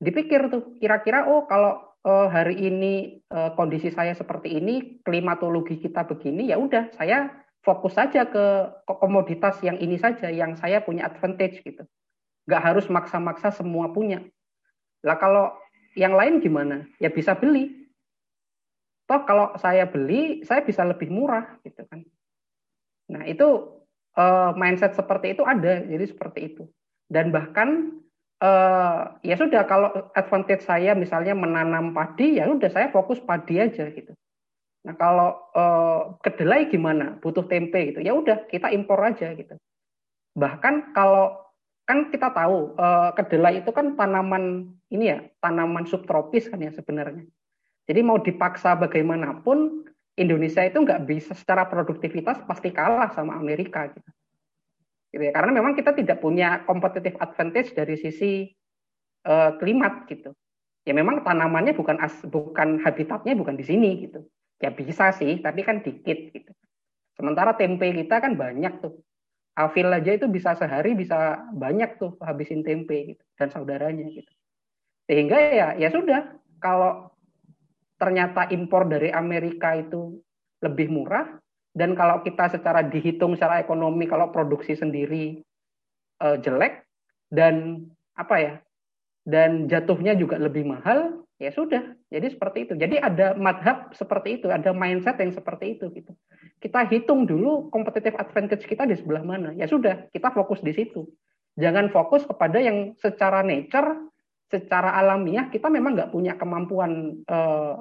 dipikir 0.04 0.52
tuh 0.52 0.76
kira-kira 0.76 1.24
oh 1.24 1.48
kalau 1.48 1.96
uh, 2.04 2.28
hari 2.28 2.60
ini 2.60 3.24
uh, 3.32 3.56
kondisi 3.56 3.88
saya 3.88 4.12
seperti 4.12 4.60
ini, 4.60 5.00
klimatologi 5.00 5.80
kita 5.80 6.04
begini 6.04 6.52
ya 6.52 6.60
udah 6.60 6.92
saya 6.92 7.32
fokus 7.64 7.96
saja 7.96 8.28
ke, 8.28 8.44
komoditas 8.86 9.58
yang 9.64 9.80
ini 9.80 9.96
saja 9.96 10.28
yang 10.28 10.54
saya 10.54 10.84
punya 10.84 11.08
advantage 11.08 11.64
gitu. 11.64 11.82
Nggak 12.44 12.62
harus 12.62 12.86
maksa-maksa 12.92 13.50
semua 13.56 13.88
punya. 13.90 14.20
Lah 15.00 15.16
kalau 15.16 15.56
yang 15.96 16.12
lain 16.12 16.44
gimana? 16.44 16.84
Ya 17.00 17.08
bisa 17.08 17.32
beli. 17.32 17.88
Toh 19.08 19.24
kalau 19.24 19.56
saya 19.56 19.88
beli, 19.88 20.44
saya 20.44 20.64
bisa 20.64 20.84
lebih 20.84 21.08
murah 21.08 21.60
gitu 21.64 21.84
kan. 21.88 22.04
Nah, 23.12 23.24
itu 23.28 23.80
uh, 24.16 24.56
mindset 24.56 24.96
seperti 24.96 25.36
itu 25.36 25.44
ada, 25.44 25.84
jadi 25.84 26.04
seperti 26.08 26.40
itu. 26.52 26.64
Dan 27.04 27.28
bahkan 27.28 28.00
uh, 28.40 29.12
ya 29.20 29.36
sudah 29.36 29.68
kalau 29.68 30.08
advantage 30.16 30.64
saya 30.64 30.96
misalnya 30.96 31.36
menanam 31.36 31.92
padi, 31.92 32.40
ya 32.40 32.48
udah 32.48 32.72
saya 32.72 32.88
fokus 32.88 33.20
padi 33.20 33.60
aja 33.60 33.92
gitu. 33.92 34.16
Nah, 34.84 34.94
kalau 35.00 35.48
uh, 35.56 36.20
kedelai 36.20 36.68
gimana? 36.68 37.16
Butuh 37.18 37.48
tempe 37.48 37.92
gitu. 37.92 38.04
Ya 38.04 38.12
udah 38.12 38.44
kita 38.52 38.68
impor 38.68 39.00
aja 39.00 39.32
gitu. 39.32 39.56
Bahkan 40.36 40.92
kalau 40.92 41.40
kan 41.88 42.12
kita 42.12 42.32
tahu 42.32 42.76
uh, 42.76 43.12
kedelai 43.16 43.60
itu 43.60 43.72
kan 43.72 43.92
tanaman 43.96 44.72
ini 44.88 45.04
ya 45.12 45.18
tanaman 45.40 45.88
subtropis 45.88 46.52
kan 46.52 46.60
ya 46.60 46.72
sebenarnya. 46.72 47.24
Jadi 47.84 48.00
mau 48.00 48.16
dipaksa 48.20 48.76
bagaimanapun 48.76 49.84
Indonesia 50.16 50.64
itu 50.64 50.80
nggak 50.80 51.04
bisa 51.04 51.32
secara 51.36 51.68
produktivitas 51.68 52.40
pasti 52.48 52.72
kalah 52.72 53.12
sama 53.12 53.36
Amerika 53.36 53.88
gitu. 53.92 54.10
gitu 55.12 55.22
ya. 55.28 55.32
Karena 55.32 55.52
memang 55.52 55.76
kita 55.76 55.96
tidak 55.96 56.20
punya 56.20 56.64
competitive 56.68 57.16
advantage 57.20 57.72
dari 57.72 57.96
sisi 57.96 58.48
uh, 59.28 59.56
klimat 59.60 60.08
gitu. 60.08 60.32
Ya 60.84 60.92
memang 60.92 61.24
tanamannya 61.24 61.72
bukan 61.72 61.96
as, 62.00 62.12
bukan 62.28 62.80
habitatnya 62.84 63.32
bukan 63.32 63.56
di 63.56 63.64
sini 63.64 64.08
gitu. 64.08 64.24
Ya 64.62 64.70
bisa 64.70 65.10
sih, 65.16 65.42
tapi 65.42 65.66
kan 65.66 65.82
dikit 65.82 66.30
gitu. 66.30 66.52
Sementara 67.14 67.54
tempe 67.54 67.90
kita 67.94 68.18
kan 68.22 68.34
banyak 68.34 68.82
tuh 68.82 69.04
Afil 69.54 69.86
aja 69.86 70.18
itu 70.18 70.26
bisa 70.26 70.58
sehari 70.58 70.98
bisa 70.98 71.46
banyak 71.54 71.94
tuh 72.02 72.18
habisin 72.18 72.66
tempe 72.66 73.14
gitu 73.14 73.22
dan 73.38 73.54
saudaranya 73.54 74.02
gitu. 74.10 74.32
Sehingga 75.06 75.38
ya 75.38 75.68
ya 75.78 75.94
sudah 75.94 76.34
kalau 76.58 77.14
ternyata 77.94 78.50
impor 78.50 78.90
dari 78.90 79.14
Amerika 79.14 79.78
itu 79.78 80.18
lebih 80.58 80.90
murah 80.90 81.38
dan 81.70 81.94
kalau 81.94 82.26
kita 82.26 82.50
secara 82.50 82.82
dihitung 82.82 83.38
secara 83.38 83.62
ekonomi 83.62 84.10
kalau 84.10 84.34
produksi 84.34 84.74
sendiri 84.74 85.38
uh, 86.18 86.34
jelek 86.34 86.82
dan 87.30 87.86
apa 88.18 88.34
ya 88.42 88.54
dan 89.22 89.70
jatuhnya 89.70 90.18
juga 90.18 90.34
lebih 90.34 90.66
mahal 90.66 91.22
ya 91.38 91.54
sudah 91.54 91.94
jadi 92.14 92.30
seperti 92.30 92.70
itu. 92.70 92.74
Jadi 92.78 93.02
ada 93.02 93.34
madhab 93.34 93.90
seperti 93.98 94.38
itu 94.38 94.46
ada 94.46 94.70
mindset 94.70 95.18
yang 95.18 95.34
seperti 95.34 95.74
itu 95.74 95.90
gitu. 95.90 96.14
Kita 96.62 96.86
hitung 96.86 97.26
dulu 97.26 97.66
competitive 97.74 98.14
advantage 98.14 98.62
kita 98.70 98.86
di 98.86 98.94
sebelah 98.94 99.26
mana. 99.26 99.50
Ya 99.58 99.66
sudah 99.66 100.06
kita 100.14 100.30
fokus 100.30 100.62
di 100.62 100.70
situ. 100.70 101.10
Jangan 101.58 101.90
fokus 101.90 102.22
kepada 102.22 102.62
yang 102.62 102.94
secara 103.02 103.42
nature 103.42 104.14
secara 104.46 104.94
alamiah 104.94 105.50
kita 105.50 105.66
memang 105.66 105.98
nggak 105.98 106.14
punya 106.14 106.38
kemampuan 106.38 107.18
eh, 107.26 107.76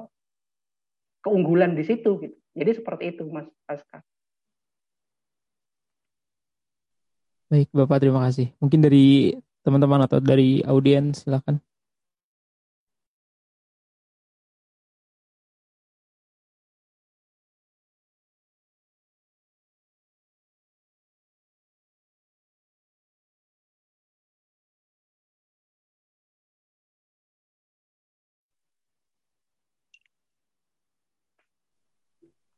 keunggulan 1.22 1.78
di 1.78 1.86
situ 1.86 2.18
gitu. 2.18 2.38
Jadi 2.58 2.72
seperti 2.82 3.04
itu 3.14 3.30
mas 3.30 3.46
Aska 3.70 4.02
baik 7.54 7.70
bapak 7.70 8.02
terima 8.02 8.26
kasih. 8.26 8.50
Mungkin 8.58 8.82
dari 8.82 9.38
teman-teman 9.62 10.10
atau 10.10 10.18
dari 10.18 10.66
audiens 10.66 11.22
silakan 11.22 11.62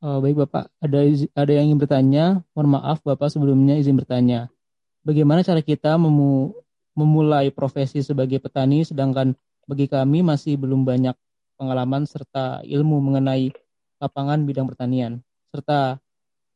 Oh, 0.04 0.20
baik 0.20 0.36
Bapak, 0.44 0.68
ada 0.84 1.00
ada 1.40 1.52
yang 1.56 1.72
ingin 1.72 1.80
bertanya. 1.80 2.26
Mohon 2.52 2.80
maaf 2.80 3.00
Bapak 3.00 3.32
sebelumnya 3.32 3.80
izin 3.80 3.96
bertanya. 3.96 4.52
Bagaimana 5.08 5.40
cara 5.46 5.64
kita 5.64 5.96
memu, 5.96 6.52
memulai 6.98 7.48
profesi 7.54 8.04
sebagai 8.04 8.44
petani 8.44 8.84
sedangkan 8.84 9.38
bagi 9.68 9.88
kami 9.88 10.20
masih 10.20 10.60
belum 10.60 10.84
banyak 10.84 11.16
pengalaman 11.56 12.04
serta 12.04 12.60
ilmu 12.68 13.00
mengenai 13.00 13.56
lapangan 14.04 14.44
bidang 14.44 14.68
pertanian. 14.68 15.24
Serta 15.50 16.02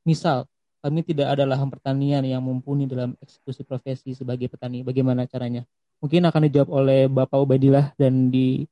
misal 0.03 0.43
kami 0.79 1.03
tidak 1.03 1.35
ada 1.35 1.43
lahan 1.43 1.67
pertanian 1.67 2.23
yang 2.23 2.43
mumpuni 2.43 2.87
dalam 2.87 3.15
eksekusi 3.23 3.63
profesi 3.63 4.15
sebagai 4.15 4.47
petani. 4.51 4.83
Bagaimana 4.83 5.27
caranya? 5.27 5.63
Mungkin 5.99 6.23
akan 6.27 6.41
dijawab 6.47 6.69
oleh 6.71 7.01
Bapak 7.11 7.39
Ubedillah 7.39 7.95
dan 7.99 8.31
di 8.31 8.63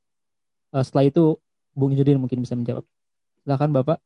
uh, 0.71 0.83
setelah 0.83 1.07
itu 1.07 1.35
Bung 1.75 1.91
Judin 1.95 2.19
mungkin 2.19 2.43
bisa 2.43 2.55
menjawab. 2.55 2.83
Silakan 3.43 3.71
Bapak. 3.75 3.99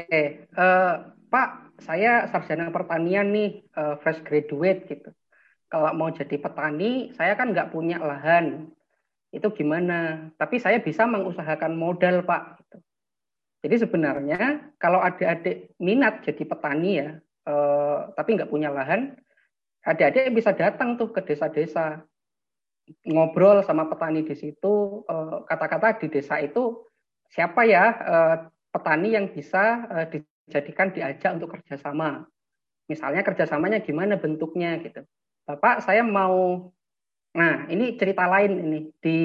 Oke, 0.00 0.48
uh, 0.56 1.12
Pak, 1.28 1.76
saya 1.84 2.24
sarjana 2.32 2.72
pertanian 2.72 3.28
nih, 3.28 3.68
uh, 3.76 4.00
fresh 4.00 4.24
graduate 4.24 4.88
gitu. 4.88 5.10
Kalau 5.68 5.92
mau 5.92 6.08
jadi 6.08 6.40
petani, 6.40 7.12
saya 7.14 7.36
kan 7.36 7.52
nggak 7.52 7.68
punya 7.68 8.00
lahan. 8.00 8.72
Itu 9.28 9.52
gimana? 9.52 10.32
Tapi 10.40 10.56
saya 10.56 10.80
bisa 10.80 11.04
mengusahakan 11.04 11.76
modal, 11.76 12.24
Pak. 12.24 12.42
Gitu. 12.64 12.76
Jadi 13.60 13.76
sebenarnya 13.84 14.72
kalau 14.80 15.04
adik-adik 15.04 15.76
minat 15.76 16.24
jadi 16.24 16.42
petani 16.48 16.90
ya, 16.96 17.20
uh, 17.44 18.08
tapi 18.16 18.40
nggak 18.40 18.48
punya 18.48 18.72
lahan, 18.72 19.20
adik-adik 19.84 20.32
bisa 20.32 20.56
datang 20.56 20.96
tuh 20.96 21.12
ke 21.12 21.20
desa-desa 21.20 22.00
ngobrol 23.04 23.62
sama 23.62 23.86
petani 23.86 24.26
di 24.26 24.34
situ 24.34 25.06
kata-kata 25.46 26.02
di 26.02 26.10
desa 26.10 26.42
itu 26.42 26.82
siapa 27.30 27.62
ya 27.62 27.86
petani 28.70 29.14
yang 29.18 29.30
bisa 29.30 29.86
uh, 29.90 30.06
dijadikan 30.06 30.94
diajak 30.94 31.30
untuk 31.36 31.58
kerjasama. 31.58 32.26
Misalnya 32.90 33.22
kerjasamanya 33.22 33.82
gimana 33.86 34.18
bentuknya 34.18 34.78
gitu. 34.82 35.06
Bapak 35.46 35.82
saya 35.86 36.02
mau, 36.02 36.70
nah 37.34 37.66
ini 37.70 37.94
cerita 37.94 38.26
lain 38.26 38.52
ini 38.58 38.78
di 38.98 39.18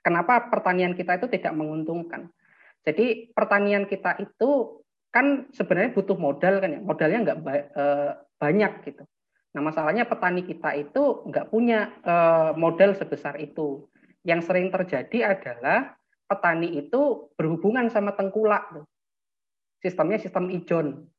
kenapa 0.00 0.52
pertanian 0.52 0.92
kita 0.92 1.16
itu 1.16 1.28
tidak 1.32 1.56
menguntungkan. 1.56 2.28
Jadi 2.84 3.32
pertanian 3.32 3.88
kita 3.88 4.18
itu 4.20 4.82
kan 5.12 5.48
sebenarnya 5.52 5.92
butuh 5.94 6.16
modal 6.18 6.60
kan 6.60 6.72
ya, 6.72 6.80
modalnya 6.80 7.18
nggak 7.24 7.38
uh, 7.76 8.10
banyak 8.40 8.72
gitu. 8.88 9.04
Nah 9.52 9.60
masalahnya 9.60 10.08
petani 10.08 10.42
kita 10.42 10.72
itu 10.76 11.24
nggak 11.28 11.48
punya 11.52 11.92
uh, 12.04 12.52
modal 12.56 12.96
sebesar 12.96 13.36
itu. 13.40 13.88
Yang 14.24 14.52
sering 14.52 14.68
terjadi 14.72 15.36
adalah 15.36 15.96
petani 16.32 16.80
itu 16.80 17.28
berhubungan 17.36 17.92
sama 17.92 18.16
tengkulak. 18.16 18.88
Sistemnya 19.84 20.16
sistem 20.16 20.48
ijon. 20.48 21.12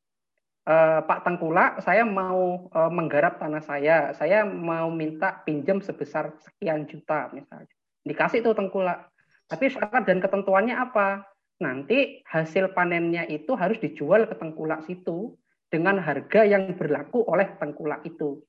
Uh, 0.64 1.03
Pak 1.03 1.27
Tengkulak, 1.27 1.84
saya 1.84 2.07
mau 2.07 2.72
uh, 2.72 2.88
menggarap 2.88 3.35
tanah 3.35 3.60
saya, 3.60 4.15
saya 4.15 4.48
mau 4.48 4.88
minta 4.88 5.44
pinjam 5.44 5.84
sebesar 5.84 6.31
sekian 6.40 6.88
juta 6.88 7.27
misalnya. 7.35 7.68
Dikasih 8.07 8.41
itu 8.41 8.56
Tengkulak. 8.56 9.11
Tapi 9.52 9.68
syarat 9.68 10.07
dan 10.07 10.23
ketentuannya 10.23 10.72
apa? 10.72 11.27
Nanti 11.60 12.23
hasil 12.23 12.72
panennya 12.72 13.27
itu 13.27 13.60
harus 13.60 13.76
dijual 13.84 14.23
ke 14.23 14.40
Tengkulak 14.40 14.88
situ 14.88 15.35
dengan 15.68 15.99
harga 15.99 16.48
yang 16.48 16.80
berlaku 16.80 17.27
oleh 17.27 17.60
Tengkulak 17.60 18.07
itu. 18.07 18.40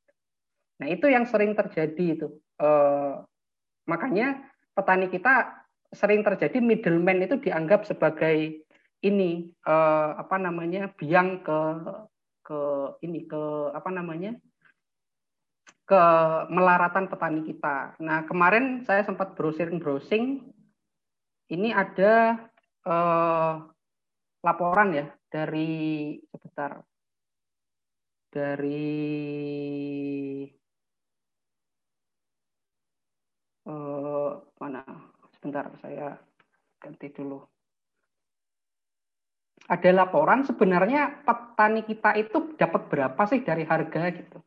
Nah 0.79 0.87
itu 0.87 1.11
yang 1.11 1.27
sering 1.27 1.59
terjadi 1.59 2.07
itu. 2.15 2.31
Uh, 2.63 3.27
makanya 3.91 4.39
petani 4.75 5.11
kita 5.11 5.64
sering 5.95 6.27
terjadi 6.27 6.59
middleman 6.61 7.25
itu 7.25 7.39
dianggap 7.41 7.87
sebagai 7.87 8.63
ini 9.05 9.53
uh, 9.69 10.17
apa 10.19 10.37
namanya 10.41 10.91
biang 10.97 11.45
ke 11.45 11.61
ke 12.45 12.61
ini 13.05 13.25
ke 13.25 13.73
apa 13.73 13.91
namanya 13.93 14.37
ke 15.85 16.03
melaratan 16.49 17.13
petani 17.13 17.45
kita. 17.45 17.97
Nah 18.01 18.25
kemarin 18.25 18.85
saya 18.89 19.05
sempat 19.05 19.37
browsing 19.37 19.81
browsing 19.81 20.25
ini 21.53 21.69
ada 21.77 22.41
uh, 22.89 23.69
laporan 24.41 24.97
ya 24.97 25.07
dari 25.29 26.17
sebentar 26.33 26.81
dari 28.33 28.91
uh, 33.69 34.33
mana 34.57 35.14
sebentar 35.45 35.69
saya 35.85 36.17
ganti 36.81 37.13
dulu. 37.13 37.37
Ada 39.69 39.93
laporan 39.93 40.41
sebenarnya 40.49 41.21
petani 41.21 41.85
kita 41.85 42.17
itu 42.17 42.57
dapat 42.57 42.89
berapa 42.89 43.21
sih 43.29 43.45
dari 43.45 43.69
harga 43.69 44.09
gitu. 44.09 44.41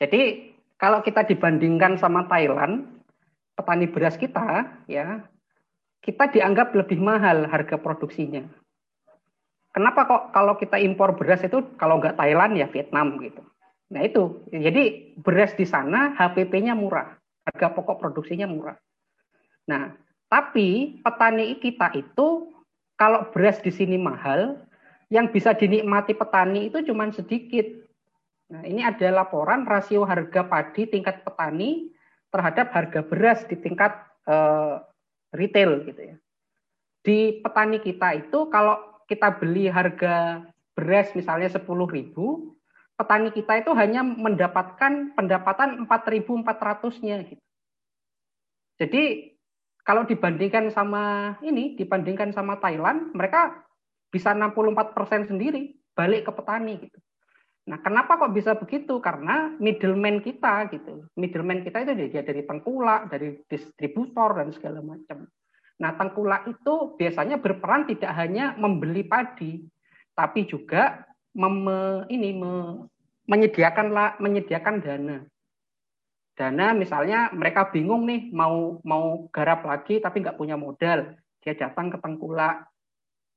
Jadi 0.00 0.52
kalau 0.80 1.04
kita 1.04 1.28
dibandingkan 1.28 2.00
sama 2.00 2.24
Thailand, 2.32 2.96
petani 3.52 3.92
beras 3.92 4.16
kita 4.16 4.64
ya, 4.88 5.20
kita 6.00 6.32
dianggap 6.32 6.72
lebih 6.72 6.96
mahal 6.96 7.44
harga 7.52 7.76
produksinya. 7.76 8.40
Kenapa 9.76 10.08
kok 10.08 10.22
kalau 10.32 10.56
kita 10.56 10.80
impor 10.80 11.12
beras 11.12 11.44
itu 11.44 11.60
kalau 11.76 12.00
nggak 12.00 12.16
Thailand 12.16 12.56
ya 12.56 12.72
Vietnam 12.72 13.20
gitu. 13.20 13.44
Nah 13.92 14.00
itu, 14.00 14.48
jadi 14.48 15.12
beras 15.20 15.52
di 15.52 15.68
sana 15.68 16.16
HPP-nya 16.16 16.72
murah, 16.72 17.20
harga 17.44 17.68
pokok 17.76 18.00
produksinya 18.00 18.48
murah. 18.48 18.80
Nah, 19.68 20.05
tapi 20.26 20.98
petani 21.06 21.58
kita 21.62 21.94
itu 21.94 22.50
kalau 22.96 23.28
beras 23.30 23.60
di 23.60 23.70
sini 23.70 24.00
mahal, 24.00 24.56
yang 25.12 25.30
bisa 25.30 25.54
dinikmati 25.54 26.16
petani 26.16 26.66
itu 26.72 26.82
cuma 26.82 27.06
sedikit. 27.14 27.66
Nah, 28.50 28.62
ini 28.66 28.82
ada 28.82 29.10
laporan 29.10 29.66
rasio 29.66 30.06
harga 30.06 30.46
padi 30.46 30.86
tingkat 30.86 31.22
petani 31.22 31.90
terhadap 32.30 32.74
harga 32.74 33.00
beras 33.06 33.46
di 33.46 33.54
tingkat 33.58 33.94
uh, 34.26 34.82
retail 35.34 35.82
gitu 35.86 36.14
ya. 36.14 36.16
Di 37.06 37.38
petani 37.38 37.78
kita 37.78 38.18
itu 38.18 38.50
kalau 38.50 38.82
kita 39.06 39.38
beli 39.38 39.70
harga 39.70 40.42
beras 40.74 41.14
misalnya 41.14 41.46
10.000, 41.46 41.62
petani 42.98 43.30
kita 43.30 43.62
itu 43.62 43.70
hanya 43.78 44.02
mendapatkan 44.02 45.14
pendapatan 45.14 45.86
4.400-nya 45.86 47.16
gitu. 47.30 47.44
Jadi 48.76 49.35
kalau 49.86 50.02
dibandingkan 50.02 50.74
sama 50.74 51.38
ini, 51.46 51.78
dibandingkan 51.78 52.34
sama 52.34 52.58
Thailand, 52.58 53.14
mereka 53.14 53.62
bisa 54.10 54.34
64% 54.34 55.30
sendiri 55.30 55.78
balik 55.94 56.26
ke 56.26 56.32
petani 56.34 56.74
gitu. 56.82 56.98
Nah, 57.70 57.78
kenapa 57.78 58.18
kok 58.18 58.34
bisa 58.34 58.58
begitu? 58.58 58.98
Karena 58.98 59.54
middleman 59.62 60.22
kita 60.26 60.66
gitu. 60.74 61.06
Middleman 61.14 61.62
kita 61.62 61.86
itu 61.86 62.10
dia 62.10 62.22
dari 62.26 62.42
tengkulak, 62.42 63.14
dari 63.14 63.38
distributor 63.46 64.34
dan 64.34 64.50
segala 64.50 64.82
macam. 64.82 65.26
Nah, 65.78 65.90
tengkulak 65.94 66.50
itu 66.50 66.98
biasanya 66.98 67.38
berperan 67.38 67.86
tidak 67.86 68.10
hanya 68.18 68.58
membeli 68.58 69.06
padi, 69.06 69.62
tapi 70.18 70.50
juga 70.50 71.06
ini 72.10 72.34
me, 72.34 72.86
menyediakan 73.28 74.18
menyediakan 74.18 74.76
dana 74.82 75.18
dana 76.36 76.76
misalnya 76.76 77.32
mereka 77.32 77.72
bingung 77.72 78.04
nih 78.04 78.28
mau 78.30 78.78
mau 78.84 79.26
garap 79.32 79.64
lagi 79.64 79.98
tapi 80.04 80.20
nggak 80.20 80.36
punya 80.36 80.54
modal. 80.60 81.16
Dia 81.40 81.56
datang 81.56 81.88
ke 81.88 81.98
tengkulak. 81.98 82.68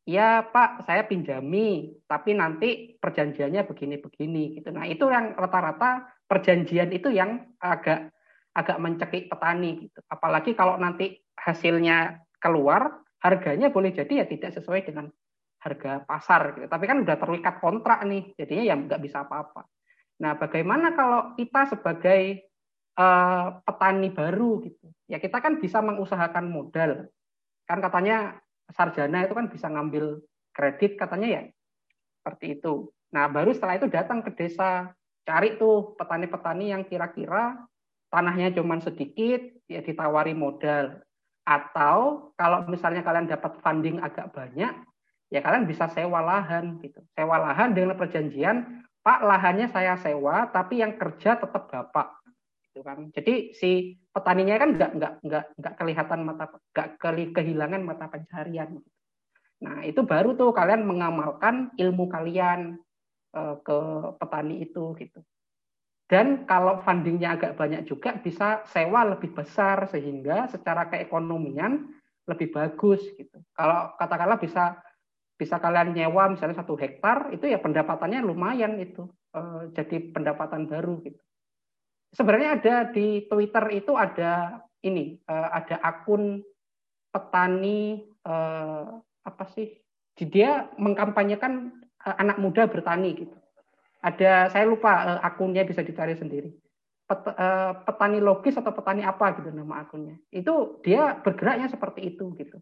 Ya 0.03 0.43
pak 0.43 0.83
saya 0.83 1.07
pinjami 1.07 1.95
tapi 2.09 2.35
nanti 2.35 2.99
perjanjiannya 2.99 3.63
begini-begini. 3.63 4.59
Gitu. 4.59 4.69
Nah 4.75 4.83
itu 4.83 5.07
yang 5.07 5.31
rata-rata 5.39 6.11
perjanjian 6.27 6.91
itu 6.91 7.07
yang 7.07 7.47
agak 7.63 8.11
agak 8.51 8.77
mencekik 8.83 9.31
petani 9.31 9.87
gitu. 9.87 9.99
Apalagi 10.11 10.51
kalau 10.57 10.75
nanti 10.75 11.23
hasilnya 11.39 12.19
keluar 12.43 12.99
harganya 13.23 13.71
boleh 13.71 13.95
jadi 13.95 14.23
ya 14.23 14.25
tidak 14.27 14.59
sesuai 14.59 14.83
dengan 14.83 15.07
harga 15.63 16.03
pasar 16.03 16.59
gitu. 16.59 16.67
Tapi 16.67 16.83
kan 16.83 16.99
udah 16.99 17.15
terikat 17.15 17.55
kontrak 17.63 18.03
nih 18.03 18.35
jadinya 18.35 18.63
ya 18.67 18.75
nggak 18.75 18.99
bisa 18.99 19.23
apa-apa. 19.23 19.63
Nah 20.19 20.35
bagaimana 20.35 20.91
kalau 20.97 21.37
kita 21.39 21.71
sebagai 21.71 22.48
uh, 22.99 23.63
petani 23.63 24.11
baru 24.11 24.59
gitu. 24.67 24.91
Ya 25.07 25.17
kita 25.23 25.39
kan 25.39 25.63
bisa 25.63 25.79
mengusahakan 25.79 26.51
modal. 26.51 27.07
Kan 27.63 27.79
katanya 27.79 28.43
sarjana 28.75 29.23
itu 29.25 29.33
kan 29.33 29.47
bisa 29.47 29.71
ngambil 29.71 30.19
kredit 30.51 30.99
katanya 30.99 31.27
ya. 31.39 31.43
Seperti 32.19 32.59
itu. 32.59 32.91
Nah, 33.09 33.25
baru 33.31 33.55
setelah 33.55 33.79
itu 33.81 33.87
datang 33.89 34.21
ke 34.21 34.35
desa, 34.37 34.93
cari 35.25 35.57
tuh 35.57 35.97
petani-petani 35.97 36.75
yang 36.75 36.85
kira-kira 36.85 37.57
tanahnya 38.13 38.53
cuma 38.53 38.77
sedikit, 38.83 39.41
ya 39.65 39.81
ditawari 39.81 40.37
modal. 40.37 41.01
Atau 41.47 42.29
kalau 42.37 42.69
misalnya 42.69 43.01
kalian 43.01 43.25
dapat 43.25 43.57
funding 43.65 43.97
agak 43.97 44.29
banyak, 44.29 44.73
ya 45.33 45.39
kalian 45.41 45.65
bisa 45.65 45.89
sewa 45.89 46.21
lahan 46.21 46.77
gitu. 46.85 47.01
Sewa 47.17 47.41
lahan 47.41 47.73
dengan 47.73 47.97
perjanjian, 47.97 48.85
Pak 49.01 49.25
lahannya 49.25 49.71
saya 49.73 49.97
sewa, 49.97 50.51
tapi 50.53 50.85
yang 50.85 50.99
kerja 50.99 51.39
tetap 51.39 51.71
Bapak 51.71 52.18
gitu 52.79 52.87
kan. 52.87 53.11
Jadi 53.11 53.51
si 53.51 53.99
petaninya 54.15 54.55
kan 54.55 54.69
nggak 54.79 54.91
nggak 54.95 55.13
nggak 55.27 55.45
nggak 55.59 55.73
kelihatan 55.75 56.19
mata 56.23 56.45
nggak 56.71 56.87
kehilangan 57.35 57.83
mata 57.83 58.07
pencarian. 58.07 58.79
Nah, 59.59 59.83
itu 59.83 60.07
baru 60.07 60.39
tuh 60.39 60.55
kalian 60.55 60.87
mengamalkan 60.87 61.75
ilmu 61.75 62.07
kalian 62.07 62.79
uh, 63.35 63.59
ke 63.59 63.79
petani 64.15 64.63
itu 64.63 64.95
gitu. 64.95 65.19
Dan 66.07 66.47
kalau 66.47 66.79
fundingnya 66.81 67.35
agak 67.35 67.59
banyak 67.59 67.83
juga 67.83 68.15
bisa 68.17 68.63
sewa 68.71 69.03
lebih 69.03 69.35
besar 69.35 69.85
sehingga 69.91 70.47
secara 70.47 70.87
keekonomian 70.87 71.91
lebih 72.23 72.55
bagus 72.55 73.03
gitu. 73.19 73.43
Kalau 73.51 73.93
katakanlah 73.99 74.39
bisa 74.39 74.79
bisa 75.35 75.59
kalian 75.59 75.91
nyewa 75.91 76.31
misalnya 76.31 76.63
satu 76.63 76.79
hektar 76.79 77.31
itu 77.35 77.47
ya 77.47 77.59
pendapatannya 77.59 78.23
lumayan 78.23 78.79
itu 78.79 79.07
uh, 79.35 79.67
jadi 79.75 80.15
pendapatan 80.15 80.71
baru 80.71 81.03
gitu. 81.03 81.19
Sebenarnya 82.09 82.57
ada 82.57 82.75
di 82.89 83.29
Twitter 83.29 83.65
itu 83.69 83.93
ada 83.93 84.65
ini 84.81 85.19
uh, 85.29 85.49
ada 85.53 85.77
akun 85.85 86.41
petani 87.13 88.01
uh, 88.25 88.97
apa 89.25 89.43
sih? 89.53 89.77
Dia 90.19 90.67
mengkampanyekan 90.75 91.69
uh, 92.05 92.15
anak 92.17 92.41
muda 92.41 92.65
bertani 92.65 93.13
gitu. 93.13 93.37
Ada 94.01 94.49
saya 94.49 94.65
lupa 94.65 94.91
uh, 95.05 95.19
akunnya 95.21 95.61
bisa 95.69 95.85
dicari 95.85 96.17
sendiri. 96.17 96.49
Pet, 97.05 97.29
uh, 97.29 97.85
petani 97.85 98.17
logis 98.17 98.57
atau 98.57 98.73
petani 98.73 99.05
apa 99.05 99.37
gitu 99.37 99.53
nama 99.53 99.85
akunnya. 99.85 100.17
Itu 100.33 100.81
dia 100.81 101.13
bergeraknya 101.21 101.69
seperti 101.69 102.09
itu 102.15 102.33
gitu. 102.41 102.57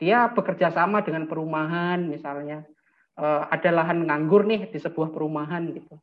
Dia 0.00 0.32
bekerja 0.32 0.72
sama 0.72 1.04
dengan 1.04 1.28
perumahan 1.28 2.08
misalnya. 2.08 2.64
Uh, 3.18 3.50
ada 3.50 3.74
lahan 3.74 4.06
nganggur 4.06 4.46
nih 4.46 4.70
di 4.70 4.78
sebuah 4.78 5.10
perumahan 5.10 5.74
gitu 5.74 5.98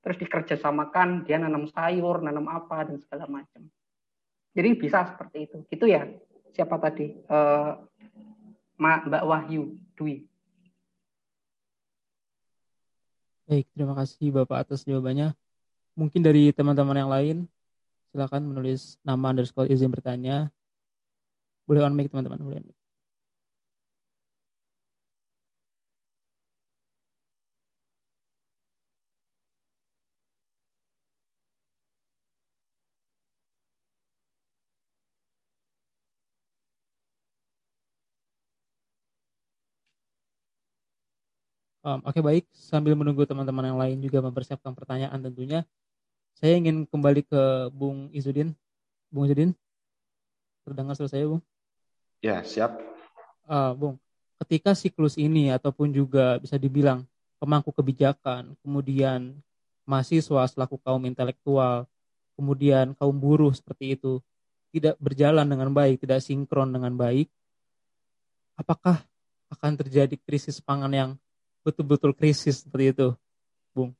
terus 0.00 0.16
dikerjasamakan 0.20 1.28
dia 1.28 1.36
nanam 1.36 1.68
sayur 1.68 2.24
nanam 2.24 2.48
apa 2.48 2.88
dan 2.88 2.96
segala 3.00 3.28
macam 3.28 3.68
jadi 4.56 4.68
bisa 4.74 5.04
seperti 5.06 5.48
itu 5.48 5.56
gitu 5.68 5.84
ya 5.88 6.08
siapa 6.52 6.80
tadi 6.80 7.14
uh, 7.28 7.78
Mbak 8.80 9.24
Wahyu 9.28 9.76
Dwi 9.94 10.30
Baik, 13.50 13.66
terima 13.74 13.98
kasih 13.98 14.30
Bapak 14.30 14.62
atas 14.62 14.86
jawabannya. 14.86 15.34
Mungkin 15.98 16.22
dari 16.22 16.54
teman-teman 16.54 16.94
yang 16.94 17.10
lain, 17.10 17.36
silakan 18.14 18.46
menulis 18.46 18.94
nama 19.02 19.34
underscore 19.34 19.66
izin 19.66 19.90
bertanya. 19.90 20.54
Boleh 21.66 21.82
on 21.82 21.98
mic 21.98 22.14
teman-teman, 22.14 22.38
boleh 22.38 22.62
on 22.62 22.70
mic. 22.70 22.79
Um, 41.80 42.04
Oke 42.04 42.20
okay, 42.20 42.22
baik, 42.22 42.44
sambil 42.52 42.92
menunggu 42.92 43.24
teman-teman 43.24 43.72
yang 43.72 43.80
lain 43.80 43.96
juga 44.04 44.20
mempersiapkan 44.20 44.76
pertanyaan 44.76 45.16
tentunya, 45.16 45.64
saya 46.36 46.60
ingin 46.60 46.84
kembali 46.84 47.24
ke 47.24 47.72
Bung 47.72 48.12
Izudin. 48.12 48.52
Bung 49.08 49.24
Izudin, 49.24 49.56
terdengar 50.60 50.92
suara 50.92 51.08
saya 51.08 51.24
Bung? 51.24 51.40
Ya, 52.20 52.44
siap. 52.44 52.76
Uh, 53.48 53.72
Bung, 53.72 53.94
ketika 54.44 54.76
siklus 54.76 55.16
ini 55.16 55.48
ataupun 55.56 55.88
juga 55.88 56.36
bisa 56.36 56.60
dibilang 56.60 57.08
pemangku 57.40 57.72
kebijakan, 57.72 58.52
kemudian 58.60 59.40
mahasiswa 59.88 60.52
selaku 60.52 60.76
kaum 60.84 61.00
intelektual, 61.08 61.88
kemudian 62.36 62.92
kaum 62.92 63.16
buruh 63.16 63.56
seperti 63.56 63.96
itu, 63.96 64.20
tidak 64.68 65.00
berjalan 65.00 65.48
dengan 65.48 65.72
baik, 65.72 66.04
tidak 66.04 66.20
sinkron 66.20 66.76
dengan 66.76 66.92
baik, 66.92 67.32
apakah 68.60 69.00
akan 69.48 69.80
terjadi 69.80 70.20
krisis 70.20 70.60
pangan 70.60 70.92
yang 70.92 71.10
betul-betul 71.60 72.12
krisis 72.16 72.64
seperti 72.64 72.96
itu, 72.96 73.08
Bung? 73.72 73.92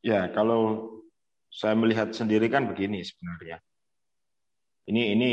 Ya, 0.00 0.30
kalau 0.32 0.88
saya 1.50 1.74
melihat 1.74 2.14
sendiri 2.14 2.46
kan 2.46 2.70
begini 2.70 3.02
sebenarnya. 3.02 3.58
Ini 4.86 5.02
ini 5.18 5.30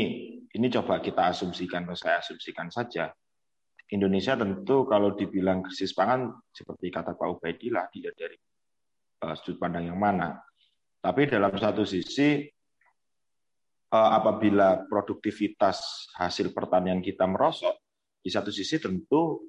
ini 0.52 0.66
coba 0.70 1.00
kita 1.00 1.30
asumsikan 1.30 1.86
atau 1.88 1.96
saya 1.96 2.20
asumsikan 2.20 2.68
saja. 2.68 3.10
Indonesia 3.88 4.36
tentu 4.36 4.84
kalau 4.84 5.16
dibilang 5.16 5.64
krisis 5.64 5.96
pangan 5.96 6.28
seperti 6.52 6.92
kata 6.92 7.16
Pak 7.16 7.28
Ubaidillah 7.40 7.88
tidak 7.88 8.12
dari 8.20 8.36
uh, 9.24 9.32
sudut 9.32 9.56
pandang 9.56 9.88
yang 9.88 9.96
mana. 9.96 10.36
Tapi 11.00 11.24
dalam 11.24 11.54
satu 11.56 11.88
sisi 11.88 12.44
uh, 13.94 14.10
apabila 14.12 14.84
produktivitas 14.84 16.10
hasil 16.20 16.52
pertanian 16.52 17.00
kita 17.00 17.24
merosot, 17.24 17.80
di 18.20 18.28
satu 18.28 18.52
sisi 18.52 18.76
tentu 18.76 19.48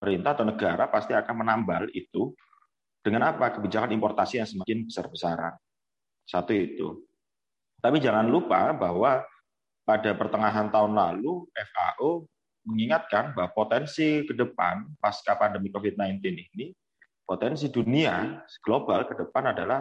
atau 0.00 0.44
negara 0.48 0.88
pasti 0.88 1.12
akan 1.12 1.44
menambal 1.44 1.92
itu 1.92 2.32
dengan 3.04 3.32
apa? 3.32 3.52
Kebijakan 3.52 3.92
importasi 3.92 4.40
yang 4.40 4.48
semakin 4.48 4.88
besar-besaran. 4.88 5.54
Satu 6.24 6.52
itu. 6.56 7.04
Tapi 7.80 8.00
jangan 8.00 8.28
lupa 8.28 8.72
bahwa 8.76 9.24
pada 9.84 10.12
pertengahan 10.16 10.68
tahun 10.68 10.92
lalu 10.96 11.48
FAO 11.52 12.28
mengingatkan 12.68 13.32
bahwa 13.32 13.50
potensi 13.56 14.24
ke 14.24 14.36
depan 14.36 14.84
pasca 15.00 15.36
pandemi 15.36 15.72
COVID-19 15.72 16.20
ini, 16.28 16.72
potensi 17.24 17.72
dunia 17.72 18.44
global 18.60 19.08
ke 19.08 19.16
depan 19.16 19.56
adalah 19.56 19.80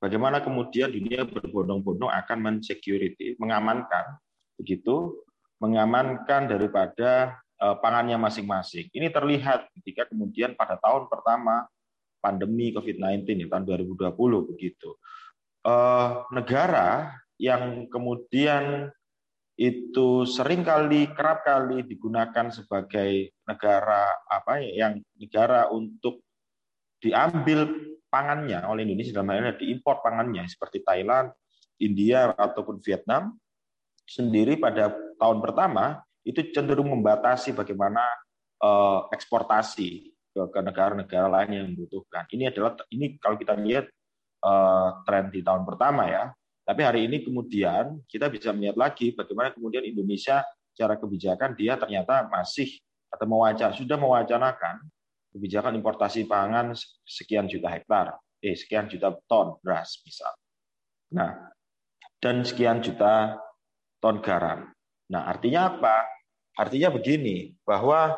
bagaimana 0.00 0.40
kemudian 0.40 0.88
dunia 0.88 1.28
berbondong-bondong 1.28 2.08
akan 2.08 2.38
mensecurity, 2.40 3.36
mengamankan 3.36 4.16
begitu, 4.56 5.12
mengamankan 5.60 6.48
daripada 6.48 7.38
pangannya 7.80 8.20
masing-masing. 8.20 8.92
Ini 8.92 9.08
terlihat 9.08 9.72
ketika 9.80 10.10
kemudian 10.12 10.52
pada 10.52 10.76
tahun 10.76 11.08
pertama 11.08 11.64
pandemi 12.20 12.72
COVID-19 12.72 13.24
ya 13.24 13.46
tahun 13.48 13.64
2020 13.64 14.50
begitu. 14.52 14.96
Uh, 15.64 16.28
negara 16.28 17.16
yang 17.40 17.88
kemudian 17.88 18.92
itu 19.54 20.26
sering 20.26 20.66
kali 20.66 21.14
kerap 21.14 21.46
kali 21.46 21.86
digunakan 21.86 22.50
sebagai 22.50 23.38
negara 23.46 24.10
apa 24.26 24.58
ya 24.58 24.88
yang 24.88 24.92
negara 25.14 25.70
untuk 25.70 26.26
diambil 26.98 27.70
pangannya 28.10 28.66
oleh 28.66 28.82
Indonesia 28.82 29.14
dalam 29.14 29.30
hal 29.30 29.40
ini 29.40 29.60
diimpor 29.60 30.02
pangannya 30.02 30.48
seperti 30.50 30.82
Thailand, 30.82 31.30
India 31.78 32.34
ataupun 32.34 32.82
Vietnam 32.82 33.38
sendiri 34.04 34.58
pada 34.58 34.90
tahun 35.20 35.38
pertama 35.38 36.02
itu 36.24 36.40
cenderung 36.50 36.88
membatasi 36.90 37.52
bagaimana 37.52 38.02
uh, 38.64 39.06
eksportasi 39.12 40.10
ke 40.34 40.60
negara-negara 40.60 41.30
lain 41.30 41.50
yang 41.54 41.66
membutuhkan. 41.70 42.26
Ini 42.26 42.50
adalah 42.50 42.74
ini 42.90 43.14
kalau 43.22 43.38
kita 43.38 43.54
lihat 43.54 43.86
uh, 44.42 45.04
tren 45.06 45.30
di 45.30 45.44
tahun 45.44 45.62
pertama 45.62 46.10
ya. 46.10 46.34
Tapi 46.64 46.80
hari 46.80 47.00
ini 47.06 47.20
kemudian 47.22 48.00
kita 48.08 48.32
bisa 48.32 48.50
melihat 48.50 48.74
lagi 48.80 49.12
bagaimana 49.12 49.52
kemudian 49.52 49.84
Indonesia 49.84 50.42
cara 50.74 50.96
kebijakan 50.96 51.54
dia 51.54 51.76
ternyata 51.76 52.26
masih 52.26 52.66
atau 53.12 53.28
mewacana 53.30 53.70
sudah 53.70 53.94
mewacanakan 53.94 54.82
kebijakan 55.30 55.76
importasi 55.78 56.26
pangan 56.26 56.74
sekian 57.04 57.46
juta 57.46 57.70
hektar, 57.70 58.16
eh 58.42 58.54
sekian 58.54 58.86
juta 58.90 59.14
ton 59.26 59.58
beras 59.62 60.02
misal. 60.02 60.30
Nah, 61.14 61.52
dan 62.18 62.42
sekian 62.46 62.80
juta 62.80 63.38
ton 63.98 64.22
garam. 64.22 64.70
Nah, 65.10 65.22
artinya 65.28 65.74
apa? 65.74 66.13
Artinya 66.54 66.94
begini, 66.94 67.54
bahwa 67.66 68.14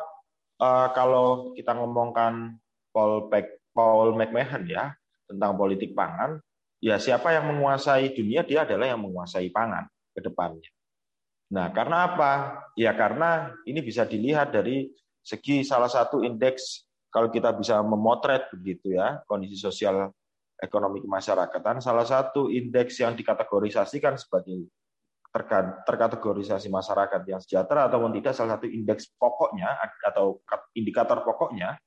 uh, 0.61 0.87
kalau 0.93 1.53
kita 1.57 1.73
ngomongkan 1.73 2.57
Paul, 2.93 3.29
Beck, 3.29 3.61
Paul 3.73 4.13
McMahon 4.13 4.69
ya 4.69 4.93
tentang 5.25 5.57
politik 5.57 5.97
pangan, 5.97 6.41
ya 6.77 7.01
siapa 7.01 7.33
yang 7.33 7.49
menguasai 7.49 8.13
dunia 8.13 8.45
dia 8.45 8.65
adalah 8.65 8.89
yang 8.89 9.01
menguasai 9.01 9.49
pangan 9.49 9.89
ke 10.13 10.21
depannya. 10.21 10.69
Nah, 11.47 11.71
karena 11.71 12.13
apa? 12.13 12.31
Ya 12.75 12.91
karena 12.93 13.55
ini 13.63 13.79
bisa 13.79 14.03
dilihat 14.03 14.51
dari 14.51 14.91
segi 15.23 15.63
salah 15.63 15.91
satu 15.91 16.23
indeks 16.23 16.87
kalau 17.11 17.27
kita 17.31 17.51
bisa 17.55 17.79
memotret 17.83 18.47
begitu 18.55 18.95
ya 18.95 19.19
kondisi 19.27 19.59
sosial 19.59 20.11
ekonomi 20.55 21.03
kemasyarakatan 21.03 21.83
salah 21.83 22.07
satu 22.07 22.47
indeks 22.47 22.99
yang 23.03 23.11
dikategorisasikan 23.13 24.15
sebagai 24.15 24.71
terkategorisasi 25.85 26.71
masyarakat 26.71 27.21
yang 27.27 27.41
sejahtera 27.43 27.91
ataupun 27.91 28.15
tidak 28.17 28.33
salah 28.33 28.57
satu 28.57 28.65
indeks 28.65 29.11
pokoknya 29.19 29.75
atau 30.07 30.41
indikator 30.73 31.21
pokoknya 31.21 31.77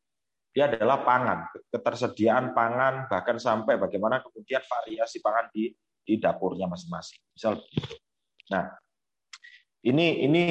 dia 0.50 0.66
adalah 0.66 1.06
pangan, 1.06 1.46
ketersediaan 1.70 2.52
pangan 2.52 3.06
bahkan 3.06 3.38
sampai 3.38 3.78
bagaimana 3.78 4.18
kemudian 4.18 4.58
variasi 4.66 5.22
pangan 5.22 5.46
di 5.54 5.70
di 6.02 6.18
dapurnya 6.18 6.66
masing-masing. 6.66 7.22
Misal. 7.30 7.62
Nah, 8.50 8.66
ini 9.86 10.26
ini 10.26 10.44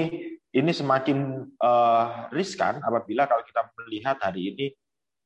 ini 0.56 0.72
semakin 0.72 1.46
uh, 1.60 2.32
riskan 2.32 2.80
apabila 2.80 3.28
kalau 3.28 3.44
kita 3.44 3.68
melihat 3.76 4.18
hari 4.24 4.56
ini 4.56 4.66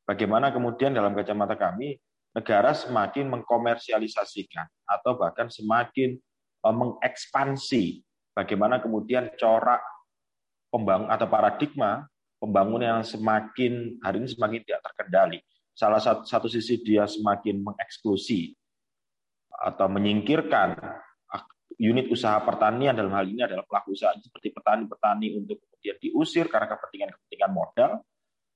bagaimana 0.04 0.50
kemudian 0.50 0.92
dalam 0.92 1.14
kacamata 1.14 1.56
kami 1.56 1.96
negara 2.34 2.74
semakin 2.74 3.30
mengkomersialisasikan 3.30 4.66
atau 4.90 5.16
bahkan 5.16 5.48
semakin 5.54 6.18
mengekspansi 6.72 8.00
bagaimana 8.32 8.80
kemudian 8.80 9.34
corak 9.36 9.84
pembangun 10.72 11.12
atau 11.12 11.28
paradigma 11.28 12.08
pembangunan 12.40 13.00
yang 13.00 13.06
semakin 13.06 14.00
hari 14.00 14.24
ini 14.24 14.28
semakin 14.32 14.60
tidak 14.64 14.82
terkendali. 14.88 15.40
Salah 15.74 16.00
satu, 16.00 16.24
satu 16.24 16.48
sisi 16.48 16.80
dia 16.86 17.10
semakin 17.10 17.60
mengeksklusi 17.66 18.54
atau 19.50 19.88
menyingkirkan 19.90 20.76
unit 21.82 22.08
usaha 22.14 22.38
pertanian 22.46 22.94
dalam 22.94 23.12
hal 23.18 23.26
ini 23.26 23.42
adalah 23.44 23.66
pelaku 23.66 23.98
usaha 23.98 24.14
seperti 24.22 24.54
petani-petani 24.54 25.34
untuk 25.40 25.58
kemudian 25.66 25.98
diusir 25.98 26.46
karena 26.48 26.70
kepentingan-kepentingan 26.70 27.52
modal. 27.52 27.92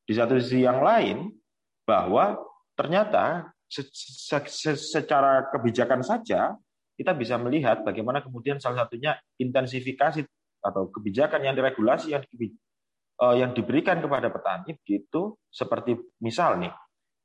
Di 0.08 0.14
satu 0.16 0.40
sisi 0.40 0.64
yang 0.64 0.80
lain, 0.80 1.34
bahwa 1.88 2.36
ternyata 2.76 3.52
secara 3.68 5.48
kebijakan 5.52 6.04
saja 6.04 6.56
kita 6.98 7.14
bisa 7.14 7.38
melihat 7.38 7.86
bagaimana 7.86 8.26
kemudian 8.26 8.58
salah 8.58 8.86
satunya 8.86 9.16
intensifikasi 9.38 10.26
atau 10.66 10.90
kebijakan 10.90 11.46
yang 11.46 11.54
diregulasi 11.54 12.18
yang 12.18 12.26
uh, 13.22 13.36
yang 13.38 13.54
diberikan 13.54 14.02
kepada 14.02 14.34
petani 14.34 14.74
begitu 14.82 15.38
seperti 15.48 15.96
misal 16.20 16.58
nih 16.58 16.74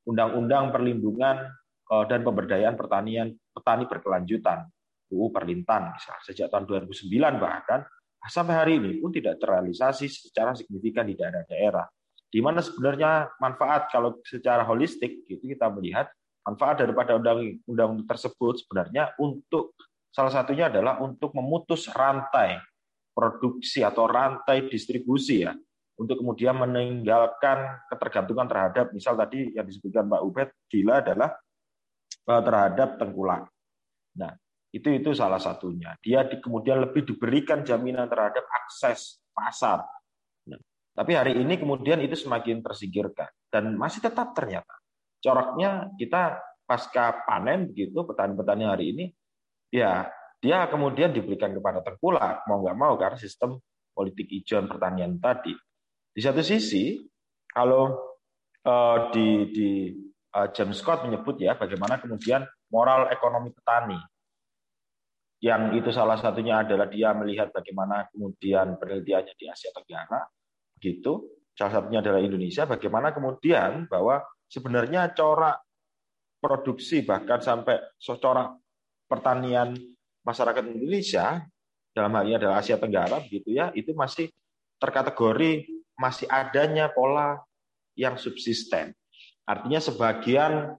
undang-undang 0.05 0.69
perlindungan 0.69 1.49
uh, 1.89 2.05
dan 2.05 2.21
pemberdayaan 2.21 2.77
pertanian 2.77 3.33
petani 3.51 3.89
berkelanjutan 3.89 4.69
UU 5.09 5.33
Perlintan 5.33 5.93
misal 5.93 6.17
sejak 6.21 6.53
tahun 6.53 6.69
2009 6.69 7.09
bahkan 7.41 7.81
sampai 8.29 8.55
hari 8.55 8.73
ini 8.79 9.03
pun 9.03 9.11
tidak 9.11 9.41
terrealisasi 9.41 10.07
secara 10.07 10.55
signifikan 10.55 11.03
di 11.03 11.15
daerah-daerah. 11.19 11.85
Di 12.33 12.41
mana 12.41 12.63
sebenarnya 12.65 13.29
manfaat 13.37 13.93
kalau 13.93 14.17
secara 14.25 14.65
holistik 14.65 15.27
gitu 15.29 15.43
kita 15.43 15.69
melihat 15.69 16.09
manfaat 16.43 16.83
daripada 16.83 17.15
undang-undang 17.15 18.03
tersebut 18.07 18.63
sebenarnya 18.63 19.15
untuk 19.19 19.75
salah 20.13 20.29
satunya 20.29 20.69
adalah 20.69 20.99
untuk 20.99 21.33
memutus 21.33 21.89
rantai 21.89 22.59
produksi 23.15 23.81
atau 23.81 24.05
rantai 24.05 24.67
distribusi 24.67 25.47
ya 25.47 25.55
untuk 25.97 26.19
kemudian 26.19 26.57
meninggalkan 26.57 27.87
ketergantungan 27.87 28.49
terhadap 28.49 28.91
misal 28.91 29.13
tadi 29.15 29.53
yang 29.53 29.65
disebutkan 29.65 30.09
Mbak 30.09 30.21
Ubed 30.25 30.49
gila 30.67 31.05
adalah 31.05 31.29
eh, 32.27 32.41
terhadap 32.41 32.89
tengkulak. 32.97 33.43
Nah, 34.17 34.33
itu 34.73 34.89
itu 34.89 35.13
salah 35.13 35.37
satunya. 35.37 35.93
Dia 36.01 36.25
di, 36.25 36.41
kemudian 36.41 36.81
lebih 36.81 37.05
diberikan 37.05 37.61
jaminan 37.61 38.09
terhadap 38.09 38.41
akses 38.49 39.21
pasar 39.33 39.85
tapi 40.93 41.17
hari 41.17 41.33
ini 41.41 41.57
kemudian 41.57 41.97
itu 42.05 42.13
semakin 42.13 42.61
tersingkirkan 42.61 43.29
dan 43.49 43.73
masih 43.73 44.05
tetap 44.05 44.37
ternyata 44.37 44.77
coraknya 45.23 45.87
kita 45.95 46.43
pasca 46.67 47.23
panen 47.23 47.71
begitu 47.71 48.03
petani-petani 48.03 48.63
hari 48.67 48.85
ini 48.91 49.05
ya 49.71 50.11
dia 50.43 50.67
kemudian 50.67 51.15
diberikan 51.15 51.55
kepada 51.55 51.79
tengkulak 51.79 52.43
mau 52.51 52.59
nggak 52.59 52.75
mau 52.75 52.99
karena 52.99 53.15
sistem 53.15 53.55
politik 53.95 54.27
hijau 54.27 54.65
pertanian 54.67 55.15
tadi. 55.21 55.55
Di 56.11 56.19
satu 56.19 56.43
sisi 56.43 56.99
kalau 57.47 57.95
uh, 58.65 58.97
di 59.13 59.27
di 59.53 59.69
uh, 60.35 60.51
James 60.51 60.77
Scott 60.81 61.05
menyebut 61.07 61.39
ya 61.39 61.55
bagaimana 61.55 62.01
kemudian 62.01 62.43
moral 62.73 63.07
ekonomi 63.13 63.53
petani 63.53 63.97
yang 65.39 65.75
itu 65.75 65.91
salah 65.91 66.17
satunya 66.17 66.63
adalah 66.65 66.87
dia 66.89 67.11
melihat 67.13 67.51
bagaimana 67.53 68.09
kemudian 68.09 68.79
penelitiannya 68.79 69.33
di 69.35 69.45
Asia 69.47 69.71
Tenggara 69.75 70.27
gitu 70.79 71.39
salah 71.53 71.79
satunya 71.79 71.99
adalah 72.01 72.23
Indonesia 72.23 72.65
bagaimana 72.65 73.13
kemudian 73.13 73.85
bahwa 73.91 74.23
sebenarnya 74.53 75.09
corak 75.17 75.65
produksi 76.37 77.01
bahkan 77.01 77.41
sampai 77.41 77.81
corak 77.97 78.61
pertanian 79.09 79.73
masyarakat 80.21 80.61
Indonesia 80.69 81.41
dalam 81.89 82.13
hal 82.13 82.23
ini 82.29 82.35
adalah 82.37 82.61
Asia 82.61 82.77
Tenggara 82.77 83.17
begitu 83.25 83.57
ya 83.57 83.73
itu 83.73 83.97
masih 83.97 84.29
terkategori 84.77 85.65
masih 85.97 86.29
adanya 86.29 86.89
pola 86.89 87.41
yang 87.97 88.17
subsisten. 88.17 88.93
Artinya 89.45 89.81
sebagian 89.81 90.73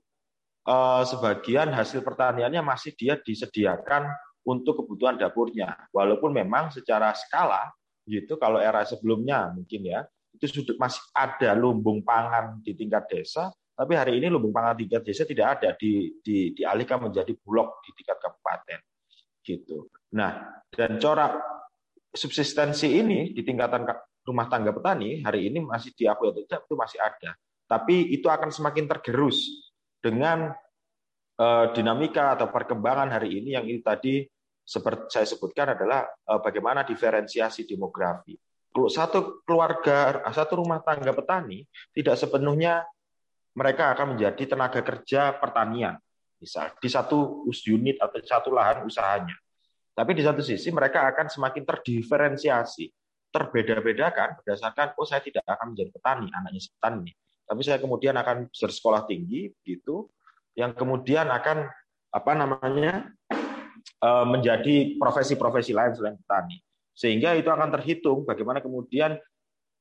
eh, 0.66 1.02
sebagian 1.06 1.70
hasil 1.74 2.02
pertaniannya 2.02 2.62
masih 2.62 2.94
dia 2.94 3.18
disediakan 3.18 4.10
untuk 4.44 4.84
kebutuhan 4.84 5.16
dapurnya. 5.16 5.88
Walaupun 5.94 6.34
memang 6.34 6.74
secara 6.74 7.14
skala 7.14 7.70
gitu 8.04 8.36
kalau 8.36 8.60
era 8.60 8.84
sebelumnya 8.84 9.48
mungkin 9.54 9.80
ya 9.80 10.04
itu 10.36 10.60
sudah 10.60 10.76
masih 10.76 11.00
ada 11.16 11.56
lumbung 11.56 12.04
pangan 12.04 12.60
di 12.60 12.76
tingkat 12.76 13.08
desa 13.08 13.48
tapi 13.74 13.92
hari 13.98 14.22
ini 14.22 14.30
lumbung 14.30 14.54
pangan 14.54 14.78
tingkat 14.78 15.02
desa 15.02 15.26
tidak 15.26 15.58
ada 15.58 15.74
di, 15.74 16.14
di 16.22 16.54
dialihkan 16.54 17.02
menjadi 17.02 17.34
bulog 17.42 17.82
di 17.82 17.90
tingkat 17.98 18.22
kabupaten. 18.22 18.80
Gitu. 19.42 19.90
Nah 20.14 20.62
dan 20.70 20.96
corak 21.02 21.42
subsistensi 22.14 22.86
ini 22.94 23.34
di 23.34 23.42
tingkatan 23.42 23.82
rumah 24.24 24.46
tangga 24.46 24.70
petani 24.70 25.20
hari 25.26 25.50
ini 25.50 25.60
masih 25.60 25.90
diakui 25.92 26.30
atau 26.30 26.42
tidak 26.46 26.62
itu 26.70 26.74
masih 26.78 26.98
ada. 27.02 27.30
Tapi 27.66 28.14
itu 28.14 28.30
akan 28.30 28.54
semakin 28.54 28.86
tergerus 28.86 29.42
dengan 29.98 30.54
uh, 31.40 31.66
dinamika 31.74 32.38
atau 32.38 32.48
perkembangan 32.48 33.10
hari 33.10 33.42
ini 33.42 33.58
yang 33.58 33.66
ini 33.66 33.82
tadi 33.82 34.22
seperti 34.64 35.12
saya 35.12 35.26
sebutkan 35.28 35.76
adalah 35.76 36.06
uh, 36.30 36.40
bagaimana 36.40 36.86
diferensiasi 36.86 37.66
demografi. 37.68 38.38
Kalau 38.74 38.90
satu 38.90 39.44
keluarga, 39.46 40.18
satu 40.34 40.58
rumah 40.58 40.82
tangga 40.82 41.14
petani 41.14 41.62
tidak 41.94 42.18
sepenuhnya 42.18 42.82
mereka 43.54 43.94
akan 43.94 44.14
menjadi 44.14 44.54
tenaga 44.54 44.82
kerja 44.82 45.34
pertanian, 45.38 45.96
misal 46.38 46.74
di 46.78 46.88
satu 46.90 47.46
unit 47.48 47.98
atau 48.02 48.18
satu 48.22 48.50
lahan 48.50 48.82
usahanya. 48.86 49.34
Tapi 49.94 50.10
di 50.14 50.22
satu 50.26 50.42
sisi 50.42 50.74
mereka 50.74 51.06
akan 51.06 51.30
semakin 51.30 51.62
terdiferensiasi, 51.62 52.90
terbeda-bedakan 53.30 54.42
berdasarkan 54.42 54.98
oh 54.98 55.06
saya 55.06 55.22
tidak 55.22 55.46
akan 55.46 55.74
menjadi 55.74 55.90
petani, 55.94 56.26
anaknya 56.34 56.60
petani, 56.66 57.10
tapi 57.46 57.60
saya 57.62 57.78
kemudian 57.78 58.14
akan 58.18 58.50
bersekolah 58.50 59.06
tinggi 59.06 59.54
gitu, 59.62 60.10
yang 60.58 60.74
kemudian 60.74 61.30
akan 61.30 61.70
apa 62.14 62.32
namanya 62.34 63.14
Eh, 64.04 64.26
menjadi 64.28 65.00
profesi-profesi 65.00 65.72
lain 65.72 65.96
selain 65.96 66.16
petani. 66.20 66.60
Sehingga 66.92 67.32
itu 67.40 67.48
akan 67.48 67.72
terhitung 67.72 68.28
bagaimana 68.28 68.60
kemudian 68.60 69.16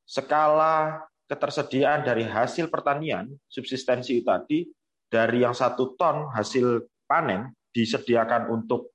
skala 0.08 1.04
ketersediaan 1.34 2.06
dari 2.06 2.30
hasil 2.30 2.70
pertanian, 2.70 3.26
subsistensi 3.50 4.22
tadi, 4.22 4.70
dari 5.10 5.42
yang 5.42 5.58
satu 5.58 5.98
ton 5.98 6.30
hasil 6.30 6.86
panen 7.10 7.50
disediakan 7.74 8.54
untuk 8.54 8.94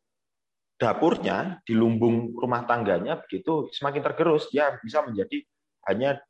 dapurnya, 0.78 1.58
di 1.66 1.74
lumbung 1.74 2.30
rumah 2.38 2.62
tangganya, 2.62 3.18
begitu 3.18 3.66
semakin 3.74 4.02
tergerus, 4.06 4.46
dia 4.54 4.78
bisa 4.78 5.02
menjadi 5.02 5.42
hanya 5.90 6.22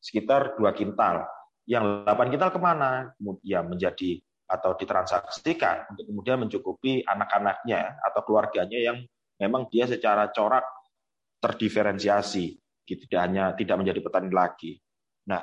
sekitar 0.00 0.56
dua 0.56 0.72
kintal. 0.72 1.28
Yang 1.68 2.08
8 2.08 2.32
kintal 2.32 2.50
ke 2.50 2.58
mana? 2.60 3.12
Ya 3.44 3.60
menjadi 3.60 4.24
atau 4.50 4.74
ditransaksikan 4.74 5.94
untuk 5.94 6.10
kemudian 6.10 6.42
mencukupi 6.42 7.06
anak-anaknya 7.06 8.00
atau 8.02 8.20
keluarganya 8.26 8.80
yang 8.80 8.98
memang 9.38 9.70
dia 9.70 9.86
secara 9.86 10.26
corak 10.34 10.66
terdiferensiasi 11.38 12.58
gitu 12.82 13.06
tidak 13.06 13.22
hanya 13.30 13.44
tidak 13.54 13.76
menjadi 13.78 14.00
petani 14.02 14.32
lagi. 14.34 14.82
Nah, 15.30 15.42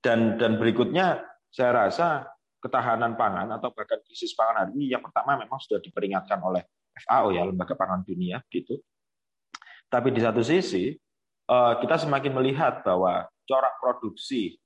dan 0.00 0.40
dan 0.40 0.56
berikutnya 0.56 1.20
saya 1.52 1.86
rasa 1.86 2.24
ketahanan 2.56 3.14
pangan 3.14 3.52
atau 3.52 3.68
bahkan 3.76 4.00
krisis 4.02 4.32
pangan 4.32 4.64
hari 4.64 4.72
ini 4.80 4.96
yang 4.96 5.04
pertama 5.04 5.36
memang 5.36 5.60
sudah 5.60 5.78
diperingatkan 5.78 6.40
oleh 6.40 6.64
FAO 7.04 7.36
ya 7.36 7.44
lembaga 7.44 7.76
pangan 7.76 8.00
dunia 8.00 8.40
gitu. 8.48 8.80
Tapi 9.86 10.08
di 10.10 10.20
satu 10.24 10.40
sisi 10.40 10.90
eh, 11.46 11.74
kita 11.78 11.96
semakin 12.00 12.32
melihat 12.32 12.80
bahwa 12.80 13.28
corak 13.44 13.76
produksi 13.78 14.56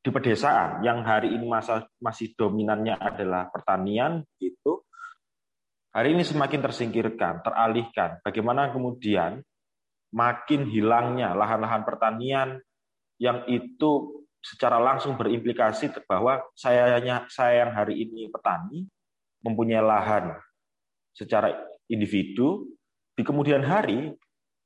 di 0.00 0.08
pedesaan 0.08 0.80
yang 0.80 1.04
hari 1.04 1.36
ini 1.36 1.44
masa, 1.44 1.84
masih 2.00 2.32
dominannya 2.32 2.96
adalah 2.96 3.52
pertanian 3.52 4.24
itu 4.40 4.80
hari 5.92 6.16
ini 6.16 6.24
semakin 6.24 6.60
tersingkirkan, 6.64 7.44
teralihkan. 7.44 8.16
Bagaimana 8.24 8.72
kemudian 8.72 9.44
makin 10.10 10.66
hilangnya 10.66 11.34
lahan-lahan 11.34 11.86
pertanian 11.86 12.58
yang 13.20 13.46
itu 13.46 14.22
secara 14.40 14.80
langsung 14.80 15.14
berimplikasi 15.14 15.92
bahwa 16.08 16.40
saya 16.56 16.96
saya 17.28 17.66
yang 17.66 17.72
hari 17.76 18.08
ini 18.08 18.26
petani 18.32 18.88
mempunyai 19.44 19.84
lahan 19.84 20.34
secara 21.12 21.52
individu 21.86 22.64
di 23.14 23.22
kemudian 23.22 23.60
hari 23.60 24.16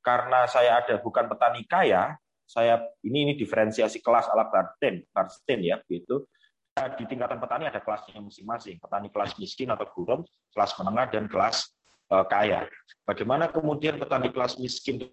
karena 0.04 0.46
saya 0.46 0.84
ada 0.84 1.00
bukan 1.02 1.26
petani 1.26 1.66
kaya 1.66 2.14
saya 2.44 2.84
ini 3.00 3.24
ini 3.28 3.32
diferensiasi 3.40 4.04
kelas 4.04 4.28
ala 4.28 4.52
Bernstein, 4.52 5.04
Bernstein 5.10 5.60
ya 5.64 5.80
begitu. 5.80 6.28
Di 6.74 7.06
tingkatan 7.06 7.38
petani 7.38 7.70
ada 7.70 7.78
kelasnya 7.78 8.18
masing-masing, 8.18 8.82
petani 8.82 9.06
kelas 9.06 9.38
miskin 9.38 9.70
atau 9.70 9.86
gurem, 9.94 10.26
kelas 10.50 10.74
menengah 10.74 11.06
dan 11.06 11.30
kelas 11.30 11.70
uh, 12.10 12.26
kaya. 12.26 12.66
Bagaimana 13.06 13.46
kemudian 13.46 13.94
petani 13.94 14.34
kelas 14.34 14.58
miskin 14.58 15.06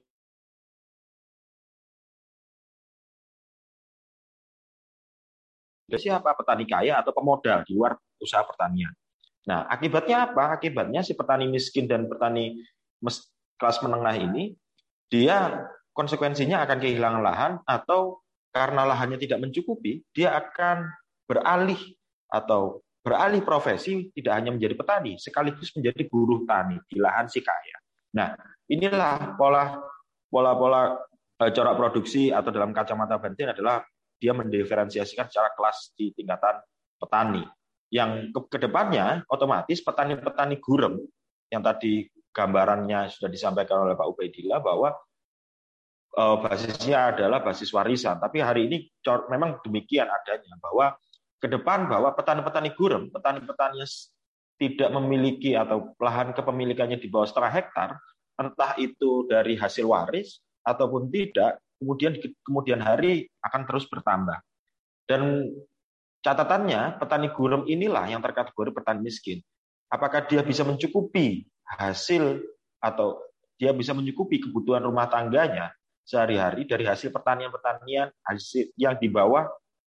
siapa 5.97 6.35
petani 6.37 6.67
kaya 6.67 6.99
atau 6.99 7.11
pemodal 7.15 7.63
di 7.65 7.75
luar 7.75 7.97
usaha 8.21 8.43
pertanian. 8.45 8.91
Nah, 9.47 9.65
akibatnya 9.65 10.29
apa? 10.29 10.53
Akibatnya 10.53 11.01
si 11.01 11.17
petani 11.17 11.49
miskin 11.49 11.89
dan 11.89 12.05
petani 12.05 12.61
kelas 13.57 13.81
menengah 13.81 14.15
ini 14.17 14.53
dia 15.09 15.67
konsekuensinya 15.91 16.63
akan 16.63 16.77
kehilangan 16.77 17.21
lahan 17.21 17.53
atau 17.65 18.21
karena 18.51 18.83
lahannya 18.83 19.17
tidak 19.19 19.39
mencukupi, 19.43 20.03
dia 20.11 20.35
akan 20.35 20.87
beralih 21.27 21.79
atau 22.27 22.83
beralih 23.01 23.41
profesi 23.41 24.11
tidak 24.13 24.33
hanya 24.37 24.51
menjadi 24.53 24.75
petani, 24.77 25.17
sekaligus 25.17 25.73
menjadi 25.73 26.05
buruh 26.07 26.45
tani 26.45 26.77
di 26.85 26.99
lahan 26.99 27.25
si 27.31 27.41
kaya. 27.41 27.77
Nah, 28.13 28.35
inilah 28.69 29.35
pola 29.39 29.79
pola-pola 30.27 30.95
eh, 31.41 31.51
corak 31.51 31.75
produksi 31.75 32.29
atau 32.29 32.51
dalam 32.53 32.71
kacamata 32.71 33.17
Bentin 33.17 33.51
adalah 33.51 33.81
dia 34.21 34.37
mendiferensiasikan 34.37 35.25
secara 35.25 35.49
kelas 35.57 35.97
di 35.97 36.13
tingkatan 36.13 36.61
petani. 37.01 37.41
Yang 37.89 38.29
ke 38.31 38.39
ke 38.55 38.57
depannya 38.69 39.25
otomatis 39.27 39.81
petani-petani 39.81 40.61
gurem 40.61 41.01
yang 41.49 41.65
tadi 41.65 42.05
gambarannya 42.31 43.11
sudah 43.11 43.27
disampaikan 43.27 43.83
oleh 43.83 43.97
Pak 43.97 44.07
Ubaidillah 44.07 44.63
bahwa 44.63 44.95
uh, 46.15 46.37
basisnya 46.39 47.11
adalah 47.11 47.43
basis 47.43 47.73
warisan. 47.75 48.21
Tapi 48.21 48.39
hari 48.39 48.71
ini 48.71 48.77
memang 49.03 49.59
demikian 49.65 50.07
adanya 50.07 50.55
bahwa 50.61 50.95
ke 51.41 51.49
depan 51.49 51.89
bahwa 51.89 52.13
petani-petani 52.13 52.71
gurem, 52.77 53.09
petani-petani 53.09 53.81
tidak 54.61 54.89
memiliki 54.93 55.57
atau 55.57 55.97
lahan 55.97 56.37
kepemilikannya 56.37 57.01
di 57.01 57.09
bawah 57.09 57.25
setengah 57.25 57.51
hektar, 57.51 57.89
entah 58.37 58.77
itu 58.77 59.25
dari 59.25 59.57
hasil 59.57 59.89
waris 59.89 60.37
ataupun 60.61 61.09
tidak, 61.09 61.57
kemudian 61.81 62.13
kemudian 62.45 62.77
hari 62.77 63.25
akan 63.41 63.65
terus 63.65 63.89
bertambah. 63.89 64.37
Dan 65.09 65.49
catatannya 66.21 67.01
petani 67.01 67.33
gurem 67.33 67.65
inilah 67.65 68.05
yang 68.05 68.21
terkategori 68.21 68.69
petani 68.69 69.01
miskin. 69.01 69.41
Apakah 69.89 70.29
dia 70.29 70.45
bisa 70.45 70.61
mencukupi 70.61 71.49
hasil 71.65 72.39
atau 72.77 73.17
dia 73.57 73.73
bisa 73.73 73.97
mencukupi 73.97 74.37
kebutuhan 74.39 74.85
rumah 74.85 75.09
tangganya 75.09 75.73
sehari-hari 76.05 76.69
dari 76.69 76.85
hasil 76.85 77.09
pertanian-pertanian 77.09 78.13
hasil 78.23 78.69
yang 78.77 78.95
di 79.01 79.09
bawah 79.09 79.49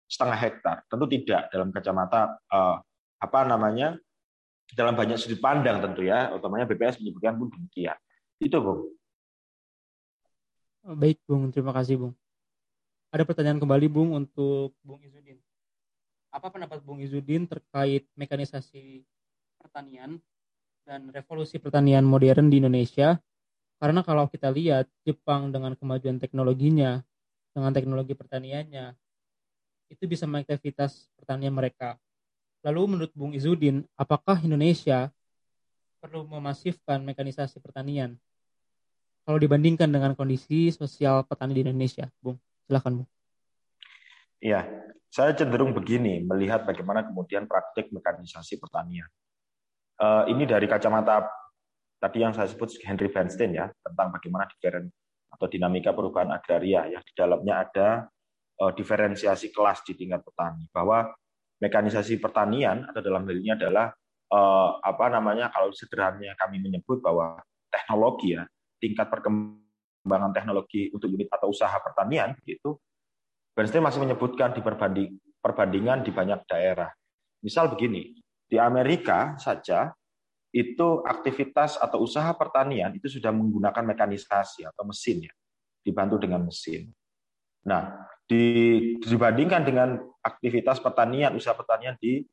setengah 0.07 0.39
hektar? 0.39 0.77
Tentu 0.87 1.11
tidak 1.11 1.51
dalam 1.51 1.75
kacamata 1.75 2.39
eh, 2.47 2.77
apa 3.21 3.41
namanya 3.45 3.99
dalam 4.73 4.97
banyak 4.97 5.21
sudut 5.21 5.43
pandang 5.43 5.85
tentu 5.85 6.07
ya, 6.07 6.33
utamanya 6.33 6.65
BPS 6.65 7.03
menyebutkan 7.05 7.37
pun 7.37 7.53
demikian. 7.53 7.99
Itu, 8.41 8.59
Bung. 8.65 8.81
Baik, 10.83 11.23
Bung. 11.31 11.55
Terima 11.55 11.71
kasih, 11.71 11.95
Bung. 11.95 12.15
Ada 13.15 13.23
pertanyaan 13.23 13.63
kembali, 13.63 13.87
Bung, 13.87 14.19
untuk 14.19 14.75
Bung 14.83 14.99
Izudin. 15.07 15.39
Apa 16.35 16.51
pendapat 16.51 16.83
Bung 16.83 16.99
Izudin 16.99 17.47
terkait 17.47 18.11
mekanisasi 18.19 19.07
pertanian 19.63 20.19
dan 20.83 21.07
revolusi 21.15 21.63
pertanian 21.63 22.03
modern 22.03 22.51
di 22.51 22.59
Indonesia? 22.59 23.15
Karena 23.79 24.03
kalau 24.03 24.27
kita 24.27 24.51
lihat 24.51 24.91
Jepang 25.07 25.55
dengan 25.55 25.79
kemajuan 25.79 26.19
teknologinya, 26.19 26.99
dengan 27.55 27.71
teknologi 27.71 28.19
pertaniannya, 28.19 28.99
itu 29.87 30.03
bisa 30.11 30.27
mengaktivitas 30.27 31.07
pertanian 31.15 31.55
mereka. 31.55 31.95
Lalu 32.67 32.99
menurut 32.99 33.13
Bung 33.15 33.39
Izudin, 33.39 33.87
apakah 33.95 34.43
Indonesia 34.43 35.15
perlu 36.03 36.27
memasifkan 36.27 37.07
mekanisasi 37.07 37.63
pertanian 37.63 38.19
kalau 39.23 39.39
dibandingkan 39.39 39.87
dengan 39.91 40.13
kondisi 40.19 40.75
sosial 40.75 41.23
petani 41.27 41.55
di 41.55 41.63
Indonesia, 41.67 42.11
Bung? 42.19 42.39
Silakan, 42.67 43.03
Bung. 43.03 43.09
Iya, 44.43 44.67
saya 45.07 45.37
cenderung 45.39 45.71
begini 45.71 46.27
melihat 46.27 46.67
bagaimana 46.67 47.07
kemudian 47.07 47.47
praktik 47.47 47.95
mekanisasi 47.95 48.59
pertanian. 48.59 49.07
Uh, 50.03 50.27
ini 50.27 50.43
dari 50.43 50.67
kacamata 50.67 51.31
tadi 52.03 52.19
yang 52.27 52.35
saya 52.35 52.51
sebut 52.51 52.75
Henry 52.83 53.07
Feinstein 53.07 53.55
ya 53.55 53.71
tentang 53.87 54.11
bagaimana 54.11 54.51
diferen 54.51 54.91
atau 55.31 55.47
dinamika 55.47 55.95
perubahan 55.95 56.35
agraria 56.35 56.91
ya 56.91 56.99
di 56.99 57.13
dalamnya 57.15 57.55
ada 57.63 57.89
uh, 58.59 58.75
diferensiasi 58.75 59.55
kelas 59.55 59.87
di 59.87 59.95
tingkat 59.95 60.27
petani 60.27 60.67
bahwa 60.75 61.15
mekanisasi 61.63 62.19
pertanian 62.19 62.83
atau 62.91 62.99
dalam 62.99 63.23
hal 63.23 63.39
ini 63.39 63.55
adalah 63.55 63.95
uh, 64.35 64.83
apa 64.83 65.07
namanya 65.15 65.55
kalau 65.55 65.71
sederhananya 65.71 66.35
kami 66.35 66.59
menyebut 66.59 66.99
bahwa 66.99 67.39
teknologi 67.71 68.35
ya 68.35 68.43
tingkat 68.83 69.07
perkembangan 69.07 70.35
teknologi 70.35 70.91
untuk 70.91 71.07
unit 71.07 71.31
atau 71.31 71.55
usaha 71.55 71.79
pertanian 71.79 72.35
gitu, 72.43 72.75
Bernstein 73.55 73.87
masih 73.87 74.03
menyebutkan 74.03 74.51
di 74.51 74.59
perbanding, 74.59 75.15
perbandingan 75.39 76.03
di 76.03 76.11
banyak 76.11 76.43
daerah. 76.51 76.91
Misal 77.47 77.71
begini, 77.71 78.19
di 78.51 78.59
Amerika 78.59 79.39
saja 79.39 79.95
itu 80.51 81.01
aktivitas 81.07 81.79
atau 81.79 82.03
usaha 82.03 82.29
pertanian 82.35 82.93
itu 82.99 83.07
sudah 83.07 83.31
menggunakan 83.31 83.95
mekanisasi 83.95 84.67
atau 84.67 84.83
mesin 84.83 85.31
ya, 85.31 85.33
dibantu 85.87 86.19
dengan 86.19 86.43
mesin. 86.43 86.91
Nah, 87.63 88.11
di, 88.27 88.99
dibandingkan 88.99 89.63
dengan 89.63 89.97
aktivitas 90.21 90.83
pertanian, 90.83 91.33
usaha 91.39 91.55
pertanian 91.55 91.95
di 91.97 92.27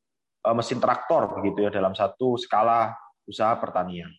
uh, 0.45 0.55
mesin 0.55 0.79
traktor 0.79 1.39
begitu 1.39 1.67
ya 1.67 1.71
dalam 1.71 1.91
satu 1.95 2.39
skala 2.39 2.95
usaha 3.27 3.53
pertanian 3.59 4.09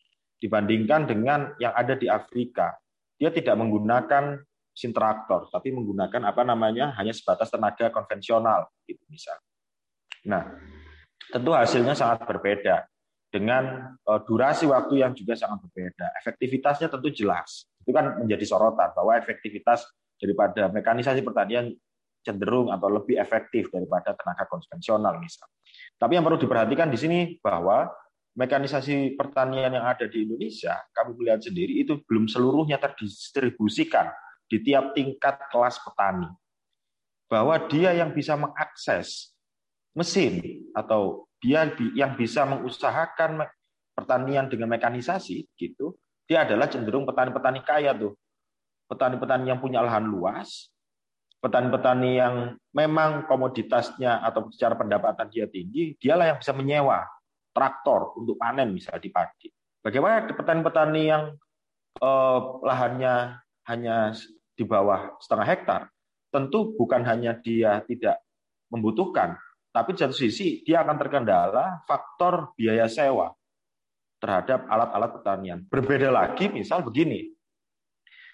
dibandingkan 0.40 1.04
dengan 1.04 1.52
yang 1.60 1.76
ada 1.76 1.94
di 1.94 2.08
Afrika. 2.08 2.74
Dia 3.20 3.28
tidak 3.28 3.60
menggunakan 3.60 4.40
mesin 4.72 4.96
traktor, 4.96 5.52
tapi 5.52 5.76
menggunakan 5.76 6.24
apa 6.24 6.40
namanya 6.40 6.96
hanya 6.96 7.12
sebatas 7.12 7.52
tenaga 7.52 7.92
konvensional, 7.92 8.72
gitu 8.88 9.04
misal. 9.12 9.36
Nah, 10.24 10.56
tentu 11.28 11.52
hasilnya 11.52 11.92
sangat 11.92 12.24
berbeda 12.24 12.88
dengan 13.28 13.94
uh, 14.08 14.20
durasi 14.24 14.64
waktu 14.64 15.04
yang 15.04 15.12
juga 15.12 15.36
sangat 15.36 15.68
berbeda. 15.68 16.16
Efektivitasnya 16.24 16.88
tentu 16.88 17.12
jelas. 17.12 17.68
Itu 17.84 17.92
kan 17.92 18.24
menjadi 18.24 18.44
sorotan 18.48 18.96
bahwa 18.96 19.20
efektivitas 19.20 19.84
daripada 20.16 20.72
mekanisasi 20.72 21.20
pertanian 21.20 21.72
cenderung 22.20 22.68
atau 22.68 22.88
lebih 22.92 23.16
efektif 23.16 23.72
daripada 23.72 24.12
tenaga 24.12 24.44
konvensional 24.48 25.16
misal. 25.16 25.48
Tapi 25.96 26.16
yang 26.16 26.24
perlu 26.24 26.36
diperhatikan 26.36 26.88
di 26.92 26.98
sini 27.00 27.18
bahwa 27.40 27.88
mekanisasi 28.38 29.18
pertanian 29.18 29.74
yang 29.74 29.86
ada 29.86 30.06
di 30.06 30.22
Indonesia, 30.22 30.78
kami 30.94 31.18
melihat 31.18 31.42
sendiri 31.42 31.82
itu 31.82 31.98
belum 32.06 32.30
seluruhnya 32.30 32.78
terdistribusikan 32.78 34.10
di 34.46 34.62
tiap 34.62 34.94
tingkat 34.94 35.38
kelas 35.50 35.82
petani. 35.82 36.30
Bahwa 37.30 37.54
dia 37.70 37.94
yang 37.94 38.10
bisa 38.10 38.34
mengakses 38.34 39.34
mesin 39.94 40.66
atau 40.74 41.26
dia 41.38 41.70
yang 41.94 42.14
bisa 42.18 42.42
mengusahakan 42.46 43.46
pertanian 43.94 44.50
dengan 44.50 44.70
mekanisasi 44.70 45.46
gitu, 45.54 45.94
dia 46.26 46.46
adalah 46.46 46.66
cenderung 46.70 47.06
petani-petani 47.06 47.60
kaya 47.62 47.94
tuh. 47.94 48.14
Petani-petani 48.90 49.54
yang 49.54 49.62
punya 49.62 49.78
lahan 49.86 50.02
luas, 50.02 50.74
petani-petani 51.38 52.10
yang 52.18 52.34
memang 52.74 53.30
komoditasnya 53.30 54.18
atau 54.26 54.50
secara 54.50 54.74
pendapatan 54.74 55.30
dia 55.30 55.46
tinggi, 55.46 55.94
dialah 56.02 56.34
yang 56.34 56.38
bisa 56.42 56.50
menyewa 56.50 57.06
traktor 57.60 58.16
untuk 58.16 58.40
panen 58.40 58.72
misalnya 58.72 59.04
di 59.04 59.12
padi. 59.12 59.52
Bagaimana 59.84 60.24
petani-petani 60.24 61.02
yang 61.04 61.36
eh, 62.00 62.40
lahannya 62.64 63.36
hanya 63.68 64.16
di 64.56 64.64
bawah 64.64 65.20
setengah 65.20 65.46
hektar, 65.52 65.80
tentu 66.32 66.72
bukan 66.72 67.04
hanya 67.04 67.36
dia 67.36 67.84
tidak 67.84 68.24
membutuhkan, 68.72 69.36
tapi 69.76 69.92
di 69.92 70.00
satu 70.00 70.16
sisi 70.16 70.64
dia 70.64 70.80
akan 70.80 70.96
terkendala 70.96 71.84
faktor 71.84 72.56
biaya 72.56 72.88
sewa 72.88 73.28
terhadap 74.16 74.64
alat-alat 74.68 75.10
pertanian. 75.20 75.58
Berbeda 75.68 76.08
lagi, 76.08 76.48
misal 76.48 76.80
begini, 76.80 77.28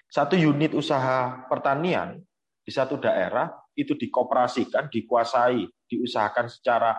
satu 0.07 0.39
unit 0.39 0.71
usaha 0.75 1.47
pertanian 1.51 2.23
di 2.63 2.71
satu 2.71 2.99
daerah 2.99 3.51
itu 3.75 3.95
dikoperasikan, 3.95 4.91
dikuasai, 4.91 5.67
diusahakan 5.87 6.47
secara 6.51 6.95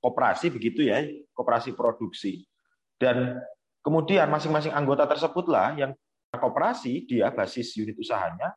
koperasi 0.00 0.52
begitu 0.52 0.86
ya, 0.86 1.02
koperasi 1.32 1.72
produksi. 1.72 2.44
Dan 2.96 3.40
kemudian 3.84 4.28
masing-masing 4.30 4.72
anggota 4.72 5.04
tersebutlah 5.04 5.76
yang 5.76 5.92
koperasi 6.32 7.08
dia 7.08 7.32
basis 7.32 7.76
unit 7.76 7.96
usahanya, 7.96 8.52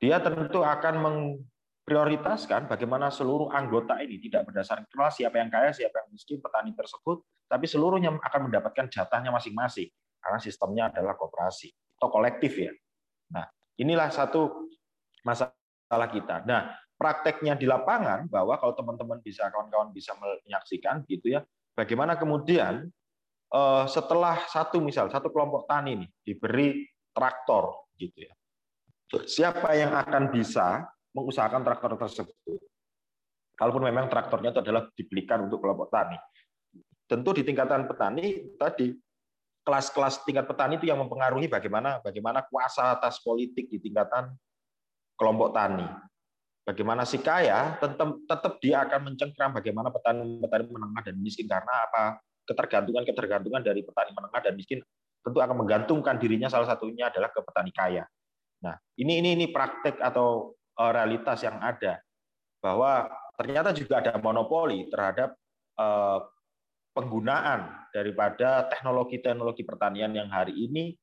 dia 0.00 0.20
tentu 0.20 0.60
akan 0.60 0.94
memprioritaskan 1.00 2.68
bagaimana 2.68 3.08
seluruh 3.08 3.52
anggota 3.52 4.00
ini 4.00 4.20
tidak 4.20 4.52
berdasarkan 4.52 4.88
kelas 4.88 5.20
siapa 5.20 5.36
yang 5.40 5.50
kaya, 5.52 5.70
siapa 5.72 6.04
yang 6.04 6.08
miskin, 6.12 6.40
petani 6.40 6.72
tersebut, 6.76 7.24
tapi 7.48 7.64
seluruhnya 7.68 8.12
akan 8.12 8.50
mendapatkan 8.50 8.88
jatahnya 8.88 9.32
masing-masing 9.32 9.88
karena 10.20 10.38
sistemnya 10.40 10.88
adalah 10.88 11.16
koperasi 11.16 11.72
atau 12.00 12.08
kolektif 12.08 12.52
ya. 12.56 12.72
Nah, 13.32 13.44
inilah 13.80 14.08
satu 14.12 14.68
masalah 15.24 16.08
kita. 16.12 16.44
Nah, 16.44 16.72
prakteknya 16.94 17.58
di 17.58 17.66
lapangan 17.66 18.30
bahwa 18.30 18.56
kalau 18.58 18.74
teman-teman 18.78 19.18
bisa 19.20 19.50
kawan-kawan 19.50 19.90
bisa 19.90 20.14
menyaksikan 20.16 21.02
gitu 21.10 21.34
ya 21.34 21.40
bagaimana 21.74 22.14
kemudian 22.14 22.86
eh, 23.50 23.84
setelah 23.90 24.46
satu 24.46 24.78
misal 24.78 25.10
satu 25.10 25.28
kelompok 25.28 25.66
tani 25.66 26.06
nih 26.06 26.10
diberi 26.22 26.68
traktor 27.14 27.86
gitu 27.98 28.26
ya. 28.26 28.34
Siapa 29.14 29.78
yang 29.78 29.94
akan 29.94 30.34
bisa 30.34 30.82
mengusahakan 31.14 31.62
traktor 31.62 31.94
tersebut? 31.94 32.58
Kalaupun 33.54 33.86
memang 33.86 34.10
traktornya 34.10 34.50
itu 34.50 34.60
adalah 34.66 34.90
dibelikan 34.98 35.46
untuk 35.46 35.62
kelompok 35.62 35.86
tani. 35.94 36.18
Tentu 37.06 37.30
di 37.30 37.46
tingkatan 37.46 37.86
petani 37.86 38.58
tadi 38.58 38.90
kelas-kelas 39.62 40.26
tingkat 40.26 40.50
petani 40.50 40.82
itu 40.82 40.90
yang 40.90 40.98
mempengaruhi 40.98 41.46
bagaimana 41.46 42.02
bagaimana 42.02 42.42
kuasa 42.50 42.98
atas 42.98 43.22
politik 43.22 43.70
di 43.70 43.78
tingkatan 43.78 44.34
kelompok 45.14 45.54
tani. 45.54 45.86
Bagaimana 46.64 47.04
si 47.04 47.20
kaya 47.20 47.76
tetap 47.76 48.24
tetap 48.24 48.52
dia 48.56 48.80
akan 48.88 49.12
mencengkram 49.12 49.52
bagaimana 49.52 49.92
petani-petani 49.92 50.64
menengah 50.72 51.02
dan 51.04 51.16
miskin 51.20 51.44
karena 51.44 51.84
apa? 51.84 52.24
Ketergantungan-ketergantungan 52.48 53.60
dari 53.60 53.84
petani 53.84 54.16
menengah 54.16 54.40
dan 54.40 54.56
miskin 54.56 54.80
tentu 55.20 55.38
akan 55.44 55.60
menggantungkan 55.60 56.16
dirinya 56.16 56.48
salah 56.48 56.64
satunya 56.64 57.12
adalah 57.12 57.28
ke 57.28 57.40
petani 57.44 57.72
kaya. 57.72 58.04
Nah, 58.64 58.80
ini 58.96 59.20
ini 59.20 59.36
ini 59.36 59.46
praktek 59.52 60.00
atau 60.00 60.56
eh, 60.56 60.92
realitas 60.92 61.44
yang 61.44 61.60
ada 61.60 62.00
bahwa 62.64 63.12
ternyata 63.36 63.76
juga 63.76 64.00
ada 64.00 64.16
monopoli 64.16 64.88
terhadap 64.88 65.36
eh, 65.76 66.18
penggunaan 66.96 67.92
daripada 67.92 68.72
teknologi-teknologi 68.72 69.68
pertanian 69.68 70.16
yang 70.16 70.32
hari 70.32 70.56
ini 70.56 70.96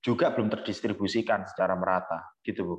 juga 0.00 0.30
belum 0.32 0.48
terdistribusikan 0.48 1.44
secara 1.44 1.74
merata, 1.74 2.22
gitu 2.46 2.62
Bu. 2.64 2.76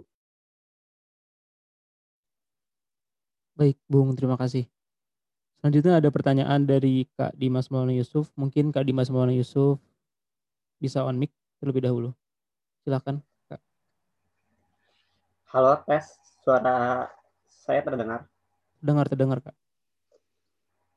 Baik, 3.59 3.75
Bung, 3.91 4.15
terima 4.15 4.39
kasih. 4.39 4.63
Selanjutnya 5.59 5.99
ada 5.99 6.07
pertanyaan 6.07 6.63
dari 6.63 7.03
Kak 7.19 7.35
Dimas 7.35 7.67
Maulana 7.67 7.91
Yusuf. 7.91 8.31
Mungkin 8.39 8.71
Kak 8.71 8.87
Dimas 8.87 9.11
Maulana 9.11 9.35
Yusuf 9.35 9.83
bisa 10.79 11.03
on 11.03 11.19
mic 11.19 11.35
terlebih 11.59 11.83
dahulu. 11.83 12.15
Silakan, 12.87 13.19
Kak. 13.51 13.59
Halo, 15.51 15.75
tes. 15.83 16.07
Suara 16.39 17.11
saya 17.43 17.83
terdengar? 17.83 18.31
Dengar, 18.79 19.11
terdengar, 19.11 19.43
Kak. 19.43 19.55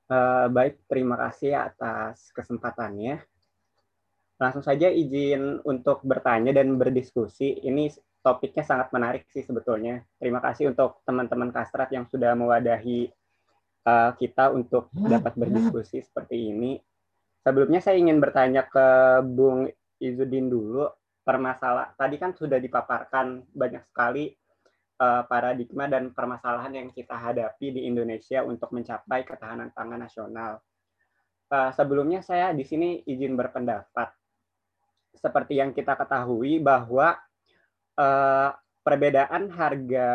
Uh, 0.06 0.46
baik, 0.54 0.86
terima 0.86 1.18
kasih 1.18 1.58
atas 1.58 2.30
kesempatannya. 2.30 3.26
Langsung 4.38 4.62
saja 4.62 4.86
izin 4.86 5.58
untuk 5.66 6.06
bertanya 6.06 6.54
dan 6.54 6.78
berdiskusi. 6.78 7.58
Ini 7.58 7.90
topiknya 8.22 8.62
sangat 8.62 8.88
menarik 8.94 9.26
sih 9.28 9.42
sebetulnya. 9.42 10.06
Terima 10.16 10.38
kasih 10.38 10.70
untuk 10.70 11.02
teman-teman 11.02 11.50
Kastrat 11.50 11.90
yang 11.90 12.06
sudah 12.06 12.32
mewadahi 12.38 13.10
uh, 13.84 14.14
kita 14.14 14.54
untuk 14.54 14.88
dapat 14.94 15.34
berdiskusi 15.34 16.00
seperti 16.06 16.54
ini. 16.54 16.78
Sebelumnya 17.42 17.82
saya 17.82 17.98
ingin 17.98 18.22
bertanya 18.22 18.62
ke 18.62 18.86
Bung 19.26 19.66
Izudin 19.98 20.46
dulu. 20.46 20.86
Permasalah 21.22 21.94
tadi 21.94 22.18
kan 22.18 22.34
sudah 22.34 22.58
dipaparkan 22.58 23.46
banyak 23.54 23.82
sekali 23.90 24.30
uh, 24.98 25.22
paradigma 25.26 25.86
dan 25.86 26.10
permasalahan 26.10 26.82
yang 26.82 26.88
kita 26.90 27.14
hadapi 27.14 27.74
di 27.74 27.86
Indonesia 27.86 28.42
untuk 28.46 28.70
mencapai 28.74 29.26
ketahanan 29.26 29.70
pangan 29.74 30.02
nasional. 30.02 30.62
Uh, 31.50 31.70
sebelumnya 31.74 32.22
saya 32.22 32.50
di 32.54 32.62
sini 32.66 33.02
izin 33.06 33.34
berpendapat. 33.34 34.14
Seperti 35.14 35.62
yang 35.62 35.70
kita 35.74 35.94
ketahui 35.94 36.58
bahwa 36.58 37.18
uh, 37.98 38.50
perbedaan 38.82 39.50
harga 39.52 40.08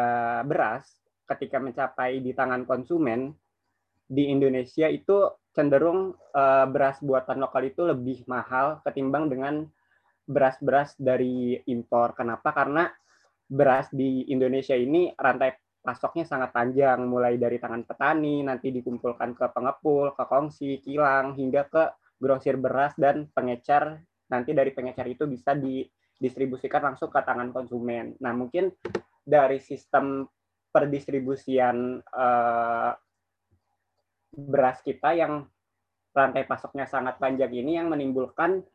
beras 0.44 0.88
ketika 1.28 1.60
mencapai 1.60 2.24
di 2.24 2.32
tangan 2.32 2.64
konsumen 2.64 3.36
di 4.08 4.32
Indonesia 4.32 4.88
itu 4.88 5.28
cenderung 5.52 6.16
uh, 6.32 6.66
beras 6.70 7.02
buatan 7.04 7.44
lokal 7.44 7.68
itu 7.68 7.84
lebih 7.84 8.24
mahal 8.30 8.80
ketimbang 8.88 9.28
dengan 9.28 9.68
beras-beras 10.28 10.96
dari 11.00 11.60
impor. 11.68 12.16
Kenapa? 12.16 12.52
Karena 12.52 12.88
beras 13.48 13.88
di 13.92 14.28
Indonesia 14.28 14.76
ini 14.76 15.12
rantai 15.16 15.56
pasoknya 15.84 16.28
sangat 16.28 16.52
panjang, 16.52 17.00
mulai 17.08 17.40
dari 17.40 17.58
tangan 17.64 17.88
petani, 17.88 18.44
nanti 18.44 18.76
dikumpulkan 18.76 19.32
ke 19.32 19.48
pengepul, 19.56 20.12
ke 20.20 20.24
kongsi, 20.28 20.84
kilang, 20.84 21.32
hingga 21.40 21.64
ke 21.72 21.84
grosir 22.20 22.60
beras 22.60 22.92
dan 23.00 23.32
pengecer. 23.32 24.04
Nanti 24.28 24.52
dari 24.52 24.76
pengecer 24.76 25.08
itu 25.08 25.24
bisa 25.32 25.56
di 25.56 25.88
distribusikan 26.18 26.94
langsung 26.94 27.14
ke 27.14 27.22
tangan 27.22 27.54
konsumen. 27.54 28.18
Nah, 28.22 28.34
mungkin 28.34 28.74
dari 29.22 29.62
sistem 29.62 30.26
perdistribusian 30.74 32.02
uh, 32.02 32.92
beras 34.34 34.82
kita 34.86 35.18
yang 35.18 35.46
rantai 36.14 36.46
pasoknya 36.50 36.90
sangat 36.90 37.22
panjang 37.22 37.54
ini 37.54 37.78
yang 37.78 37.94
menimbulkan 37.94 38.66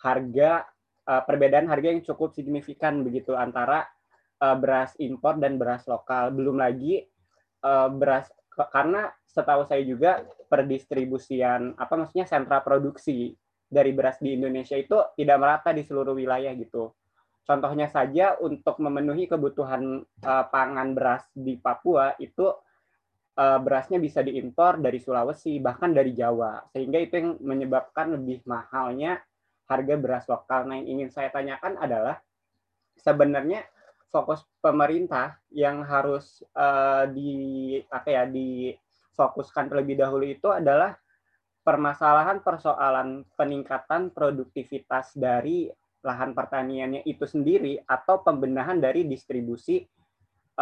harga 0.00 0.64
uh, 1.08 1.22
perbedaan 1.24 1.68
harga 1.68 1.88
yang 1.92 2.02
cukup 2.04 2.32
signifikan 2.32 3.04
begitu 3.04 3.36
antara 3.36 3.84
uh, 4.40 4.56
beras 4.56 4.96
impor 5.00 5.36
dan 5.36 5.56
beras 5.60 5.84
lokal. 5.88 6.32
Belum 6.32 6.56
lagi 6.56 7.04
uh, 7.64 7.88
beras 7.92 8.28
karena 8.72 9.12
setahu 9.28 9.68
saya 9.68 9.84
juga 9.84 10.24
perdistribusian 10.48 11.76
apa 11.76 11.92
maksudnya 12.00 12.24
sentra 12.24 12.64
produksi 12.64 13.36
dari 13.66 13.90
beras 13.90 14.22
di 14.22 14.38
Indonesia 14.38 14.78
itu 14.78 14.94
tidak 15.18 15.36
merata 15.42 15.70
di 15.74 15.82
seluruh 15.82 16.14
wilayah 16.14 16.54
gitu. 16.54 16.94
Contohnya 17.46 17.86
saja 17.86 18.34
untuk 18.42 18.82
memenuhi 18.82 19.30
kebutuhan 19.30 20.02
uh, 20.02 20.44
pangan 20.50 20.94
beras 20.98 21.30
di 21.30 21.54
Papua 21.54 22.18
itu 22.18 22.50
uh, 23.38 23.58
berasnya 23.62 24.02
bisa 24.02 24.18
diimpor 24.22 24.82
dari 24.82 24.98
Sulawesi 24.98 25.62
bahkan 25.62 25.94
dari 25.94 26.10
Jawa 26.10 26.66
sehingga 26.74 26.98
itu 26.98 27.14
yang 27.22 27.30
menyebabkan 27.38 28.18
lebih 28.18 28.42
mahalnya 28.50 29.22
harga 29.70 29.94
beras 29.94 30.24
lokal. 30.26 30.66
Nah, 30.66 30.82
yang 30.82 30.98
ingin 30.98 31.10
saya 31.14 31.30
tanyakan 31.30 31.78
adalah 31.78 32.18
sebenarnya 32.98 33.62
fokus 34.10 34.42
pemerintah 34.58 35.38
yang 35.54 35.86
harus 35.86 36.42
uh, 36.56 37.06
di 37.10 37.76
apa 37.86 38.08
ya 38.08 38.24
difokuskan 38.26 39.70
terlebih 39.70 40.02
dahulu 40.02 40.24
itu 40.26 40.50
adalah 40.50 40.98
permasalahan 41.66 42.46
persoalan 42.46 43.26
peningkatan 43.34 44.14
produktivitas 44.14 45.18
dari 45.18 45.66
lahan 46.06 46.30
pertaniannya 46.30 47.02
itu 47.02 47.26
sendiri 47.26 47.82
atau 47.82 48.22
pembenahan 48.22 48.78
dari 48.78 49.02
distribusi 49.02 49.82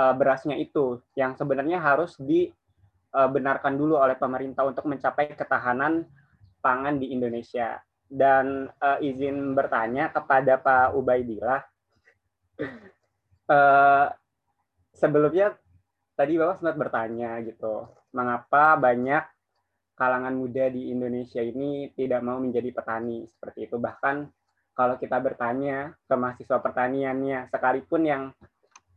uh, 0.01 0.16
berasnya 0.16 0.56
itu 0.56 1.05
yang 1.12 1.36
sebenarnya 1.36 1.76
harus 1.76 2.16
dibenarkan 2.16 3.76
dulu 3.76 4.01
oleh 4.01 4.16
pemerintah 4.16 4.64
untuk 4.64 4.89
mencapai 4.89 5.36
ketahanan 5.36 6.09
pangan 6.64 6.97
di 6.97 7.12
Indonesia. 7.12 7.76
Dan 8.09 8.72
uh, 8.81 8.98
izin 9.05 9.52
bertanya 9.52 10.09
kepada 10.09 10.56
Pak 10.56 10.97
Ubaidillah, 10.97 11.60
sebelumnya 14.97 15.52
tadi 16.16 16.39
Bapak 16.40 16.62
sempat 16.62 16.76
bertanya 16.78 17.36
gitu, 17.43 17.90
mengapa 18.14 18.78
banyak 18.78 19.34
kalangan 19.95 20.35
muda 20.35 20.69
di 20.71 20.91
Indonesia 20.91 21.39
ini 21.39 21.91
tidak 21.95 22.21
mau 22.23 22.43
menjadi 22.43 22.71
petani 22.75 23.27
seperti 23.31 23.71
itu. 23.71 23.79
Bahkan 23.79 24.16
kalau 24.75 24.99
kita 24.99 25.23
bertanya 25.23 25.95
ke 26.03 26.15
mahasiswa 26.19 26.59
pertaniannya, 26.59 27.47
sekalipun 27.47 28.03
yang 28.03 28.23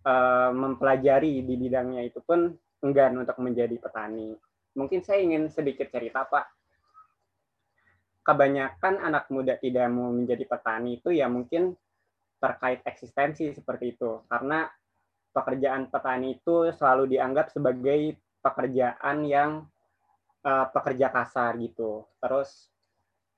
uh, 0.01 0.49
mempelajari 0.49 1.45
di 1.45 1.53
bidangnya 1.53 2.01
itu 2.01 2.17
pun 2.25 2.49
enggan 2.81 3.13
untuk 3.21 3.37
menjadi 3.37 3.77
petani. 3.77 4.33
Mungkin 4.73 5.05
saya 5.05 5.21
ingin 5.21 5.53
sedikit 5.53 5.89
cerita, 5.93 6.25
Pak. 6.25 6.45
Kebanyakan 8.25 8.99
anak 8.99 9.29
muda 9.31 9.55
tidak 9.55 9.87
mau 9.87 10.11
menjadi 10.11 10.43
petani 10.43 10.99
itu 10.99 11.15
ya 11.15 11.31
mungkin 11.31 11.77
terkait 12.41 12.83
eksistensi 12.83 13.53
seperti 13.53 13.95
itu. 13.95 14.25
Karena 14.27 14.67
pekerjaan 15.31 15.93
petani 15.93 16.41
itu 16.41 16.73
selalu 16.73 17.17
dianggap 17.17 17.53
sebagai 17.53 18.17
pekerjaan 18.41 19.23
yang 19.23 19.65
uh, 20.47 20.65
pekerja 20.71 21.11
kasar 21.11 21.59
gitu. 21.59 22.07
Terus 22.23 22.71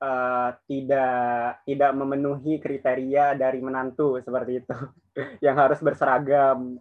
uh, 0.06 0.54
tidak 0.70 1.66
tidak 1.66 1.92
memenuhi 1.98 2.62
kriteria 2.62 3.34
dari 3.34 3.60
menantu 3.60 4.22
seperti 4.22 4.62
itu, 4.62 4.78
yang 5.46 5.58
harus 5.58 5.82
berseragam 5.82 6.78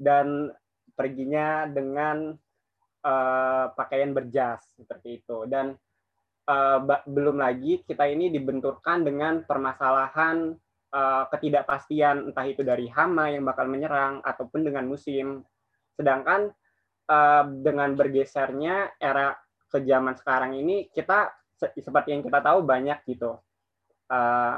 dan 0.00 0.48
perginya 0.96 1.68
dengan 1.68 2.32
uh, 3.04 3.64
pakaian 3.76 4.16
berjas 4.16 4.64
seperti 4.80 5.20
itu. 5.20 5.44
Dan 5.44 5.76
uh, 6.48 6.78
belum 7.04 7.36
lagi 7.36 7.84
kita 7.84 8.08
ini 8.08 8.32
dibenturkan 8.32 9.04
dengan 9.04 9.44
permasalahan 9.44 10.56
uh, 10.96 11.24
ketidakpastian 11.28 12.32
entah 12.32 12.46
itu 12.48 12.64
dari 12.64 12.88
hama 12.88 13.28
yang 13.28 13.44
bakal 13.44 13.68
menyerang 13.68 14.24
ataupun 14.24 14.64
dengan 14.64 14.88
musim. 14.88 15.44
Sedangkan 15.96 16.52
uh, 17.08 17.44
dengan 17.64 17.92
bergesernya 17.96 18.96
era 19.00 19.36
ke 19.66 19.78
zaman 19.82 20.14
sekarang 20.14 20.56
ini 20.56 20.88
kita 20.90 21.32
seperti 21.56 22.12
yang 22.12 22.22
kita 22.22 22.38
tahu 22.44 22.62
banyak 22.62 23.00
gitu 23.08 23.40
uh, 24.12 24.56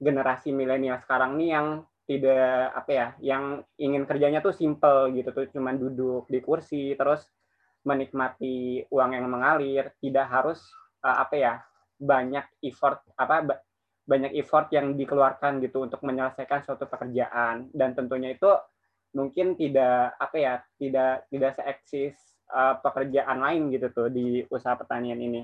generasi 0.00 0.54
milenial 0.54 0.98
sekarang 1.02 1.36
nih 1.36 1.50
yang 1.58 1.68
tidak 2.08 2.74
apa 2.74 2.90
ya 2.90 3.06
yang 3.22 3.44
ingin 3.78 4.02
kerjanya 4.08 4.42
tuh 4.42 4.54
simple 4.54 5.14
gitu 5.14 5.30
tuh 5.30 5.46
cuman 5.54 5.78
duduk 5.78 6.26
di 6.26 6.42
kursi 6.42 6.98
terus 6.98 7.22
menikmati 7.86 8.84
uang 8.90 9.10
yang 9.14 9.26
mengalir 9.30 9.94
tidak 10.02 10.26
harus 10.26 10.58
uh, 11.06 11.22
apa 11.22 11.34
ya 11.36 11.54
banyak 12.00 12.46
effort 12.64 13.04
apa 13.14 13.62
banyak 14.10 14.34
effort 14.42 14.66
yang 14.74 14.98
dikeluarkan 14.98 15.62
gitu 15.62 15.86
untuk 15.86 16.02
menyelesaikan 16.02 16.66
suatu 16.66 16.90
pekerjaan. 16.90 17.70
Dan 17.70 17.94
tentunya 17.94 18.34
itu 18.34 18.50
mungkin 19.14 19.54
tidak 19.54 20.18
apa 20.18 20.36
ya 20.38 20.54
tidak 20.78 21.30
tidak 21.30 21.50
seeksis 21.58 22.14
uh, 22.50 22.74
pekerjaan 22.82 23.38
lain 23.40 23.70
gitu 23.72 23.88
tuh 23.94 24.08
di 24.10 24.42
usaha 24.50 24.74
pertanian 24.74 25.18
ini. 25.18 25.42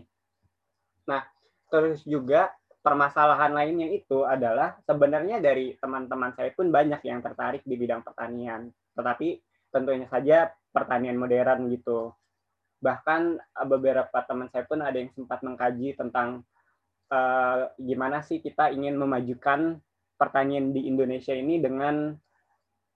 Nah, 1.07 1.23
terus 1.71 2.03
juga 2.03 2.51
permasalahan 2.83 3.51
lainnya 3.51 3.91
itu 3.91 4.23
adalah 4.23 4.79
sebenarnya 4.87 5.43
dari 5.43 5.75
teman-teman 5.79 6.31
saya 6.39 6.55
pun 6.55 6.71
banyak 6.71 7.03
yang 7.03 7.19
tertarik 7.19 7.67
di 7.67 7.75
bidang 7.75 8.07
pertanian, 8.07 8.71
tetapi 8.95 9.43
tentunya 9.75 10.07
saja 10.07 10.55
pertanian 10.71 11.19
modern 11.19 11.67
gitu. 11.75 12.15
Bahkan 12.79 13.23
eh, 13.43 13.67
beberapa 13.67 14.19
teman 14.23 14.47
saya 14.55 14.63
pun 14.71 14.87
ada 14.87 14.95
yang 14.95 15.11
sempat 15.19 15.43
mengkaji 15.43 15.99
tentang 15.99 16.47
uh, 17.11 17.71
gimana 17.79 18.23
sih 18.23 18.39
kita 18.39 18.71
ingin 18.71 18.95
memajukan 18.99 19.83
pertanian 20.15 20.71
di 20.71 20.87
Indonesia 20.87 21.35
ini 21.35 21.59
dengan 21.59 22.15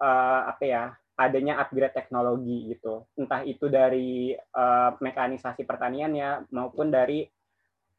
uh, 0.01 0.41
apa 0.47 0.65
ya 0.65 0.85
adanya 1.21 1.61
upgrade 1.61 1.93
teknologi 1.93 2.73
gitu, 2.73 3.05
entah 3.21 3.45
itu 3.45 3.69
dari 3.69 4.33
uh, 4.33 4.97
mekanisasi 4.97 5.69
pertaniannya 5.69 6.49
maupun 6.49 6.89
dari 6.89 7.29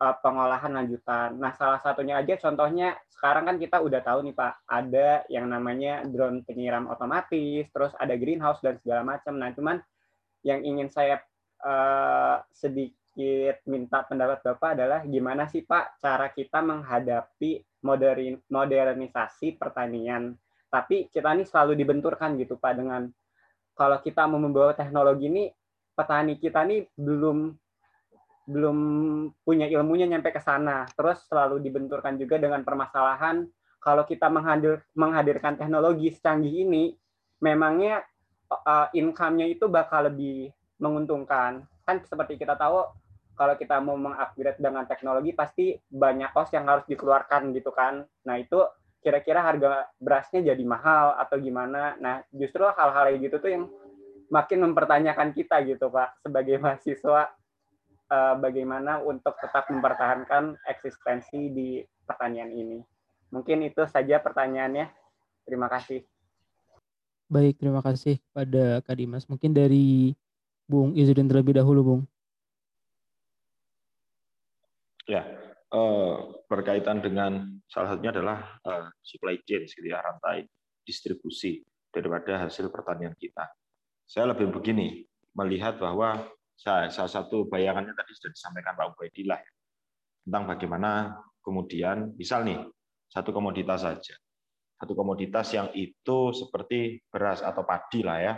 uh, 0.02 0.16
pengolahan 0.26 0.74
lanjutan. 0.74 1.38
Nah, 1.38 1.54
salah 1.54 1.78
satunya 1.86 2.18
aja 2.18 2.34
contohnya 2.42 2.98
sekarang 3.14 3.46
kan 3.46 3.58
kita 3.62 3.78
udah 3.78 4.02
tahu 4.02 4.26
nih 4.26 4.34
Pak, 4.34 4.54
ada 4.66 5.22
yang 5.30 5.46
namanya 5.46 6.02
drone 6.02 6.42
penyiram 6.42 6.90
otomatis, 6.90 7.70
terus 7.70 7.94
ada 8.02 8.18
greenhouse 8.18 8.58
dan 8.66 8.82
segala 8.82 9.06
macam. 9.06 9.38
Nah, 9.38 9.54
cuman 9.54 9.78
yang 10.42 10.66
ingin 10.66 10.90
saya 10.90 11.22
uh, 11.62 12.42
sedikit 12.50 13.62
minta 13.70 14.02
pendapat 14.02 14.42
Bapak 14.42 14.74
adalah 14.74 15.06
gimana 15.06 15.46
sih 15.46 15.62
Pak 15.62 16.02
cara 16.02 16.34
kita 16.34 16.66
menghadapi 16.66 17.62
modern 17.86 18.42
modernisasi 18.50 19.62
pertanian. 19.62 20.34
Tapi 20.72 21.12
kita 21.12 21.36
ini 21.36 21.44
selalu 21.44 21.76
dibenturkan 21.76 22.40
gitu 22.40 22.56
Pak 22.56 22.74
dengan 22.80 23.12
kalau 23.76 24.00
kita 24.00 24.24
mau 24.26 24.40
membawa 24.40 24.72
teknologi 24.72 25.28
ini 25.28 25.44
petani 25.92 26.40
kita 26.40 26.64
ini 26.64 26.88
belum 26.96 27.52
belum 28.48 28.78
punya 29.44 29.68
ilmunya 29.68 30.08
nyampe 30.08 30.32
ke 30.32 30.40
sana. 30.40 30.88
Terus 30.96 31.28
selalu 31.28 31.60
dibenturkan 31.60 32.16
juga 32.16 32.40
dengan 32.40 32.64
permasalahan 32.64 33.46
kalau 33.82 34.06
kita 34.06 34.30
menghadir, 34.30 34.86
menghadirkan 34.94 35.58
teknologi 35.58 36.14
secanggih 36.14 36.70
ini, 36.70 36.94
memangnya 37.42 38.06
uh, 38.54 38.88
income-nya 38.94 39.50
itu 39.50 39.66
bakal 39.66 40.06
lebih 40.06 40.54
menguntungkan. 40.78 41.66
Kan 41.82 42.06
seperti 42.06 42.38
kita 42.38 42.54
tahu, 42.54 42.86
kalau 43.34 43.58
kita 43.58 43.82
mau 43.82 43.98
mengupgrade 43.98 44.62
dengan 44.62 44.86
teknologi, 44.86 45.34
pasti 45.34 45.74
banyak 45.90 46.30
cost 46.30 46.54
yang 46.54 46.70
harus 46.70 46.86
dikeluarkan 46.86 47.50
gitu 47.58 47.74
kan. 47.74 48.06
Nah 48.30 48.36
itu 48.38 48.62
kira-kira 49.02 49.42
harga 49.42 49.90
berasnya 49.98 50.54
jadi 50.54 50.64
mahal 50.64 51.18
atau 51.18 51.42
gimana. 51.42 51.98
Nah 51.98 52.22
justru 52.30 52.64
hal-hal 52.64 53.18
gitu 53.18 53.42
tuh 53.42 53.50
yang 53.50 53.64
makin 54.32 54.64
mempertanyakan 54.72 55.34
kita 55.36 55.60
gitu 55.68 55.90
Pak, 55.92 56.24
sebagai 56.24 56.56
mahasiswa 56.64 57.34
uh, 58.08 58.36
bagaimana 58.38 59.02
untuk 59.02 59.36
tetap 59.42 59.68
mempertahankan 59.68 60.56
eksistensi 60.70 61.52
di 61.52 61.82
pertanian 62.06 62.54
ini. 62.54 62.80
Mungkin 63.34 63.66
itu 63.66 63.84
saja 63.90 64.22
pertanyaannya. 64.22 64.88
Terima 65.48 65.68
kasih. 65.68 66.06
Baik, 67.32 67.58
terima 67.64 67.80
kasih 67.80 68.20
pada 68.36 68.84
Kak 68.84 68.96
Dimas. 69.00 69.24
Mungkin 69.26 69.56
dari 69.56 70.12
Bung 70.68 70.92
Izudin 71.00 71.32
terlebih 71.32 71.56
dahulu, 71.56 71.80
Bung. 71.84 72.02
Ya, 75.08 75.24
eh, 75.24 75.51
berkaitan 76.52 77.00
dengan 77.00 77.48
salah 77.72 77.96
satunya 77.96 78.12
adalah 78.12 78.60
eh, 78.68 78.88
supply 79.00 79.40
chain, 79.48 79.64
gitu 79.64 79.88
ya, 79.88 80.04
rantai 80.04 80.44
distribusi 80.84 81.64
daripada 81.92 82.48
hasil 82.48 82.68
pertanian 82.68 83.16
kita. 83.16 83.48
Saya 84.04 84.36
lebih 84.36 84.52
begini, 84.52 85.08
melihat 85.32 85.80
bahwa 85.80 86.28
salah 86.60 86.92
satu 86.92 87.48
bayangannya 87.48 87.96
tadi 87.96 88.12
sudah 88.14 88.32
disampaikan 88.36 88.76
Pak 88.76 88.94
Ubaidillah 88.94 89.40
ya, 89.40 89.52
tentang 90.28 90.44
bagaimana 90.46 91.18
kemudian 91.42 92.14
misal 92.16 92.46
nih 92.46 92.62
satu 93.10 93.34
komoditas 93.34 93.82
saja 93.82 94.16
satu 94.78 94.94
komoditas 94.94 95.50
yang 95.54 95.70
itu 95.74 96.34
seperti 96.34 97.02
beras 97.10 97.42
atau 97.42 97.66
padi 97.66 98.06
lah 98.06 98.18
ya 98.22 98.34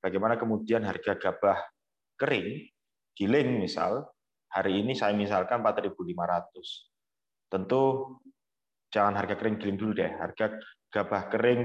bagaimana 0.00 0.40
kemudian 0.40 0.84
harga 0.84 1.16
gabah 1.16 1.60
kering 2.16 2.68
giling 3.16 3.60
misal 3.60 4.08
hari 4.56 4.80
ini 4.80 4.96
saya 4.96 5.12
misalkan 5.12 5.60
4.500 5.60 7.52
tentu 7.52 7.82
jangan 8.88 9.12
harga 9.20 9.36
kering 9.36 9.60
giling 9.60 9.76
dulu 9.76 9.92
deh 9.92 10.08
harga 10.16 10.56
gabah 10.88 11.28
kering 11.28 11.60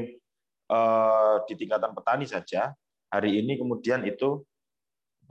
eh, 0.68 1.36
di 1.48 1.54
tingkatan 1.56 1.96
petani 1.96 2.28
saja 2.28 2.76
hari 3.08 3.40
ini 3.40 3.56
kemudian 3.56 4.04
itu 4.04 4.44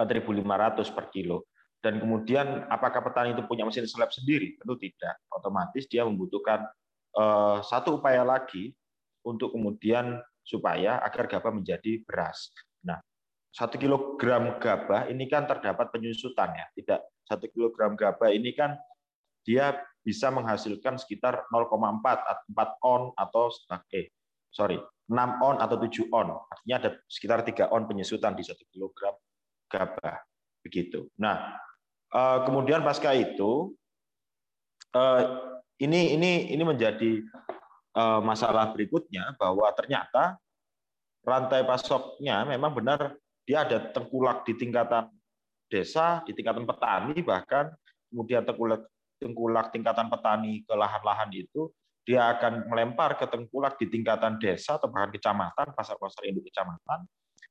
4.500 0.01 0.97
per 0.97 1.13
kilo. 1.13 1.45
Dan 1.81 1.97
kemudian 1.97 2.69
apakah 2.69 3.01
petani 3.01 3.33
itu 3.33 3.45
punya 3.49 3.65
mesin 3.65 3.89
slab 3.89 4.13
sendiri? 4.13 4.57
Tentu 4.61 4.77
tidak. 4.81 5.17
Otomatis 5.33 5.89
dia 5.89 6.05
membutuhkan 6.05 6.69
uh, 7.17 7.65
satu 7.65 8.01
upaya 8.01 8.21
lagi 8.21 8.77
untuk 9.25 9.57
kemudian 9.57 10.21
supaya 10.45 11.01
agar 11.01 11.25
gabah 11.25 11.53
menjadi 11.53 12.05
beras. 12.05 12.53
Nah, 12.85 13.01
satu 13.49 13.81
kilogram 13.81 14.61
gabah 14.61 15.09
ini 15.09 15.25
kan 15.25 15.49
terdapat 15.49 15.89
penyusutan 15.89 16.53
ya. 16.53 16.69
Tidak 16.77 17.01
satu 17.31 17.47
kilogram 17.55 17.95
gabah 17.95 18.35
ini 18.35 18.51
kan 18.51 18.75
dia 19.47 19.79
bisa 20.03 20.27
menghasilkan 20.35 20.99
sekitar 20.99 21.47
0,4 21.55 21.71
4 21.71 22.59
on 22.83 23.15
atau 23.15 23.55
eh 23.95 24.11
sorry 24.51 24.83
6 25.07 25.15
on 25.43 25.57
atau 25.63 25.77
7 25.79 26.11
on. 26.11 26.35
Artinya 26.51 26.77
ada 26.83 26.91
sekitar 27.07 27.47
3 27.47 27.71
on 27.71 27.87
penyusutan 27.87 28.35
di 28.35 28.43
satu 28.43 28.67
kilogram 28.75 29.15
gabah 29.71 30.19
begitu. 30.67 31.07
Nah, 31.19 31.55
eh, 32.11 32.39
kemudian 32.43 32.83
pasca 32.83 33.15
itu 33.15 33.75
eh, 34.95 35.23
ini 35.83 36.19
ini 36.19 36.51
ini 36.51 36.63
menjadi 36.67 37.23
eh, 37.95 38.21
masalah 38.23 38.75
berikutnya 38.75 39.39
bahwa 39.39 39.71
ternyata 39.79 40.35
rantai 41.23 41.63
pasoknya 41.63 42.43
memang 42.49 42.75
benar 42.75 43.15
dia 43.45 43.67
ada 43.67 43.93
tengkulak 43.93 44.47
di 44.47 44.57
tingkatan 44.57 45.11
desa, 45.71 46.21
di 46.27 46.35
tingkatan 46.35 46.67
petani 46.67 47.23
bahkan 47.23 47.71
kemudian 48.11 48.43
tengkulak 48.43 48.83
tengkulak 49.23 49.71
tingkatan 49.71 50.11
petani 50.11 50.67
ke 50.67 50.75
lahan-lahan 50.75 51.31
itu 51.31 51.71
dia 52.03 52.33
akan 52.35 52.67
melempar 52.67 53.15
ke 53.15 53.29
tengkulak 53.29 53.79
di 53.79 53.87
tingkatan 53.87 54.41
desa 54.43 54.81
atau 54.81 54.91
bahkan 54.91 55.15
kecamatan, 55.15 55.71
pasar-pasar 55.77 56.27
induk 56.27 56.49
kecamatan, 56.51 57.07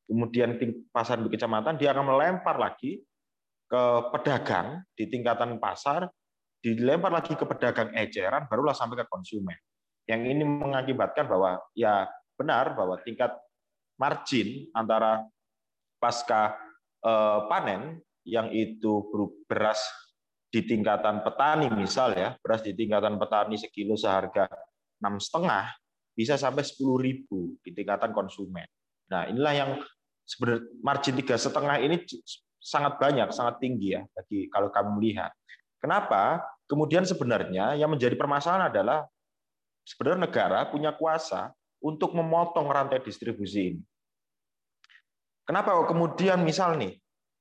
kemudian 0.10 0.58
pasar 0.90 1.22
di 1.22 1.30
kecamatan 1.32 1.78
dia 1.80 1.96
akan 1.96 2.06
melempar 2.12 2.60
lagi 2.60 3.00
ke 3.70 3.84
pedagang 4.10 4.82
di 4.98 5.06
tingkatan 5.06 5.62
pasar, 5.62 6.10
dilempar 6.60 7.14
lagi 7.14 7.38
ke 7.38 7.46
pedagang 7.46 7.94
eceran, 7.94 8.50
barulah 8.50 8.74
sampai 8.74 9.00
ke 9.00 9.06
konsumen. 9.08 9.56
Yang 10.10 10.22
ini 10.34 10.44
mengakibatkan 10.44 11.30
bahwa 11.30 11.62
ya 11.78 12.10
benar 12.34 12.74
bahwa 12.74 12.98
tingkat 13.06 13.30
margin 14.02 14.66
antara 14.74 15.22
pasca 16.02 16.58
eh, 17.06 17.40
panen 17.46 18.02
yang 18.30 18.54
itu 18.54 19.10
beras 19.50 19.82
di 20.50 20.66
tingkatan 20.66 21.22
petani 21.22 21.70
misal 21.74 22.14
ya 22.14 22.34
beras 22.42 22.66
di 22.66 22.74
tingkatan 22.74 23.18
petani 23.18 23.58
sekilo 23.58 23.94
seharga 23.98 24.50
enam 25.02 25.22
setengah 25.22 25.74
bisa 26.14 26.36
sampai 26.36 26.66
sepuluh 26.66 27.00
ribu 27.00 27.56
di 27.64 27.72
tingkatan 27.74 28.12
konsumen. 28.14 28.66
Nah 29.10 29.30
inilah 29.30 29.54
yang 29.56 29.72
sebenarnya 30.26 30.62
margin 30.86 31.16
tiga 31.18 31.36
setengah 31.38 31.78
ini 31.82 32.06
sangat 32.60 33.00
banyak, 33.00 33.30
sangat 33.32 33.58
tinggi 33.64 33.96
ya 33.98 34.04
bagi 34.14 34.52
kalau 34.52 34.70
kamu 34.70 35.00
melihat. 35.00 35.32
Kenapa? 35.80 36.44
Kemudian 36.68 37.08
sebenarnya 37.08 37.80
yang 37.80 37.90
menjadi 37.90 38.14
permasalahan 38.20 38.70
adalah 38.70 39.08
sebenarnya 39.88 40.28
negara 40.28 40.68
punya 40.68 40.92
kuasa 40.94 41.50
untuk 41.80 42.12
memotong 42.12 42.68
rantai 42.68 43.00
distribusi 43.00 43.74
ini. 43.74 43.82
Kenapa 45.48 45.74
kemudian 45.88 46.44
misal 46.46 46.78
nih, 46.78 46.94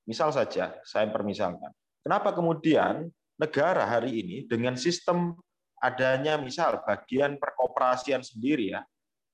misal 0.08 0.32
saja 0.32 0.72
saya 0.88 1.06
permisalkan, 1.12 1.68
kenapa 2.00 2.32
kemudian 2.32 3.12
negara 3.36 3.84
hari 3.84 4.24
ini 4.24 4.36
dengan 4.48 4.74
sistem 4.74 5.36
adanya 5.78 6.40
misal 6.40 6.80
bagian 6.82 7.36
perkoperasian 7.36 8.24
sendiri 8.24 8.72
ya, 8.72 8.80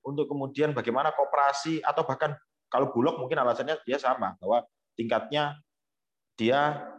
untuk 0.04 0.28
kemudian 0.28 0.76
bagaimana 0.76 1.14
kooperasi 1.14 1.80
atau 1.80 2.04
bahkan 2.04 2.36
kalau 2.68 2.90
Bulog 2.90 3.22
mungkin 3.22 3.38
alasannya 3.38 3.80
dia 3.86 3.96
sama 3.96 4.36
bahwa 4.42 4.66
tingkatnya 4.98 5.56
dia 6.34 6.90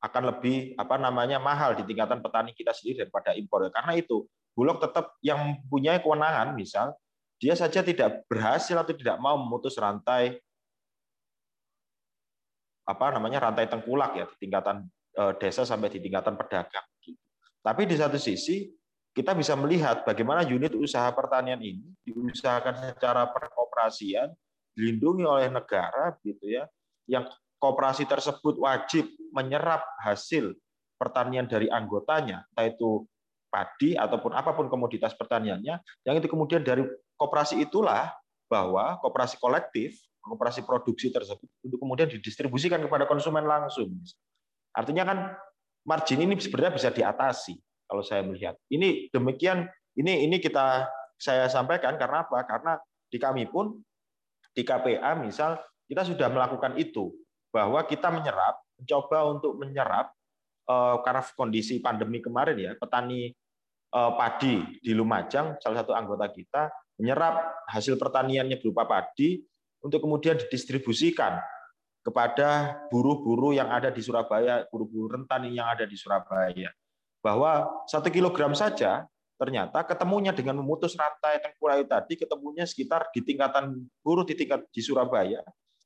akan 0.00 0.22
lebih 0.30 0.78
apa 0.78 0.96
namanya 0.96 1.42
mahal 1.42 1.74
di 1.74 1.82
tingkatan 1.82 2.22
petani 2.22 2.54
kita 2.54 2.70
sendiri 2.70 3.04
daripada 3.04 3.34
impor. 3.34 3.66
Karena 3.74 3.98
itu 3.98 4.24
Bulog 4.56 4.80
tetap 4.80 5.18
yang 5.20 5.60
mempunyai 5.66 6.00
kewenangan 6.00 6.54
misal 6.54 6.94
dia 7.36 7.52
saja 7.52 7.84
tidak 7.84 8.24
berhasil 8.30 8.72
atau 8.72 8.96
tidak 8.96 9.20
mau 9.20 9.36
memutus 9.36 9.76
rantai 9.76 10.40
apa 12.86 13.06
namanya 13.18 13.50
rantai 13.50 13.66
tengkulak 13.66 14.14
ya 14.14 14.24
di 14.30 14.36
tingkatan 14.46 14.86
eh, 15.18 15.32
desa 15.42 15.66
sampai 15.66 15.90
di 15.90 15.98
tingkatan 15.98 16.38
pedagang. 16.38 16.86
Tapi 17.60 17.82
di 17.84 17.96
satu 17.98 18.14
sisi 18.16 18.70
kita 19.10 19.34
bisa 19.34 19.58
melihat 19.58 20.06
bagaimana 20.06 20.46
unit 20.46 20.76
usaha 20.76 21.08
pertanian 21.10 21.58
ini 21.58 21.82
diusahakan 22.06 22.94
secara 22.94 23.26
perkoperasian 23.32 24.30
dilindungi 24.76 25.24
oleh 25.24 25.48
negara 25.48 26.14
gitu 26.20 26.46
ya 26.46 26.68
yang 27.08 27.24
kooperasi 27.56 28.04
tersebut 28.04 28.60
wajib 28.60 29.08
menyerap 29.32 29.82
hasil 30.04 30.52
pertanian 31.00 31.48
dari 31.48 31.66
anggotanya 31.72 32.44
entah 32.52 32.68
itu 32.68 33.08
padi 33.56 33.96
ataupun 33.96 34.36
apa 34.36 34.52
pun 34.52 34.68
komoditas 34.68 35.16
pertaniannya, 35.16 35.80
yang 36.04 36.14
itu 36.20 36.28
kemudian 36.28 36.60
dari 36.60 36.84
koperasi 37.16 37.64
itulah 37.64 38.12
bahwa 38.52 39.00
koperasi 39.00 39.40
kolektif, 39.40 39.96
koperasi 40.26 40.66
produksi 40.66 41.14
tersebut 41.14 41.46
untuk 41.62 41.78
kemudian 41.78 42.10
didistribusikan 42.10 42.82
kepada 42.82 43.06
konsumen 43.06 43.46
langsung. 43.46 43.94
Artinya 44.74 45.04
kan 45.06 45.18
margin 45.86 46.26
ini 46.26 46.34
sebenarnya 46.36 46.74
bisa 46.74 46.90
diatasi 46.90 47.54
kalau 47.86 48.02
saya 48.02 48.26
melihat. 48.26 48.58
Ini 48.66 49.14
demikian 49.14 49.70
ini 49.96 50.26
ini 50.26 50.42
kita 50.42 50.90
saya 51.16 51.46
sampaikan 51.46 51.96
karena 51.96 52.26
apa? 52.26 52.42
Karena 52.44 52.76
di 53.08 53.16
kami 53.16 53.46
pun 53.48 53.78
di 54.52 54.66
KPA 54.66 55.14
misal 55.22 55.56
kita 55.86 56.02
sudah 56.02 56.26
melakukan 56.28 56.74
itu 56.76 57.14
bahwa 57.54 57.80
kita 57.86 58.10
menyerap 58.10 58.58
mencoba 58.76 59.18
untuk 59.32 59.56
menyerap 59.56 60.12
uh, 60.68 61.00
karena 61.00 61.22
kondisi 61.32 61.80
pandemi 61.80 62.20
kemarin 62.20 62.56
ya 62.58 62.72
petani 62.76 63.32
uh, 63.94 64.12
padi 64.18 64.80
di 64.82 64.92
Lumajang 64.92 65.56
salah 65.62 65.80
satu 65.80 65.96
anggota 65.96 66.28
kita 66.28 66.68
menyerap 67.00 67.64
hasil 67.70 67.96
pertaniannya 67.96 68.60
berupa 68.60 68.84
padi 68.84 69.40
untuk 69.86 70.02
kemudian 70.02 70.34
didistribusikan 70.34 71.38
kepada 72.02 72.82
buruh-buruh 72.90 73.54
yang 73.54 73.70
ada 73.70 73.90
di 73.90 74.02
Surabaya, 74.02 74.66
buruh-buruh 74.70 75.22
rentan 75.22 75.46
yang 75.50 75.70
ada 75.70 75.86
di 75.86 75.94
Surabaya. 75.94 76.70
Bahwa 77.22 77.66
satu 77.86 78.10
kilogram 78.10 78.54
saja 78.54 79.06
ternyata 79.38 79.86
ketemunya 79.86 80.34
dengan 80.34 80.58
memutus 80.58 80.98
rantai 80.98 81.38
tengkulai 81.38 81.86
tadi, 81.86 82.18
ketemunya 82.18 82.66
sekitar 82.66 83.10
di 83.14 83.22
tingkatan 83.22 83.86
buruh 84.02 84.26
di 84.26 84.34
tingkat 84.34 84.66
di 84.70 84.82
Surabaya 84.82 85.42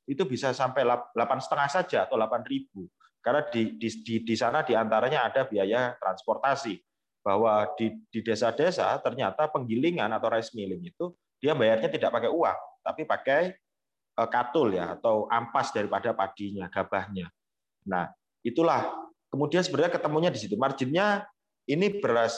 itu 0.09 0.23
bisa 0.25 0.51
sampai 0.51 0.81
delapan 1.13 1.39
setengah 1.39 1.69
saja 1.69 1.97
atau 2.09 2.17
delapan 2.17 2.41
ribu 2.43 2.89
karena 3.21 3.45
di, 3.47 3.77
di, 3.77 3.89
di, 4.01 4.15
di 4.25 4.35
sana 4.35 4.65
di 4.65 4.73
antaranya 4.73 5.29
ada 5.29 5.45
biaya 5.45 5.93
transportasi 6.01 6.81
bahwa 7.21 7.69
di, 7.77 8.01
di 8.09 8.19
desa-desa 8.25 8.97
ternyata 8.97 9.45
penggilingan 9.53 10.09
atau 10.09 10.27
rice 10.33 10.57
milling 10.57 10.89
itu 10.89 11.13
dia 11.37 11.53
bayarnya 11.53 11.87
tidak 11.93 12.09
pakai 12.09 12.33
uang 12.33 12.59
tapi 12.81 13.05
pakai 13.05 13.53
katul 14.15 14.75
ya 14.75 14.99
atau 14.99 15.25
ampas 15.31 15.71
daripada 15.71 16.11
padinya 16.11 16.67
gabahnya. 16.67 17.31
Nah 17.87 18.11
itulah. 18.45 19.09
Kemudian 19.31 19.63
sebenarnya 19.63 19.95
ketemunya 19.95 20.27
di 20.27 20.43
situ. 20.43 20.59
Marginnya 20.59 21.23
ini 21.63 22.03
beras 22.03 22.35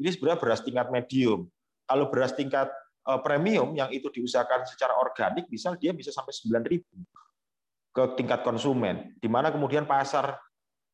ini 0.00 0.08
sebenarnya 0.08 0.40
beras 0.40 0.64
tingkat 0.64 0.88
medium. 0.88 1.44
Kalau 1.84 2.08
beras 2.08 2.32
tingkat 2.32 2.72
uh, 3.04 3.20
premium 3.20 3.76
yang 3.76 3.92
itu 3.92 4.08
diusahakan 4.08 4.64
secara 4.64 4.96
organik 4.96 5.44
misal 5.52 5.76
dia 5.76 5.92
bisa 5.92 6.08
sampai 6.08 6.32
9000 6.32 6.80
ke 7.90 8.02
tingkat 8.16 8.40
konsumen, 8.46 9.12
di 9.18 9.26
mana 9.26 9.50
kemudian 9.50 9.82
pasar 9.82 10.38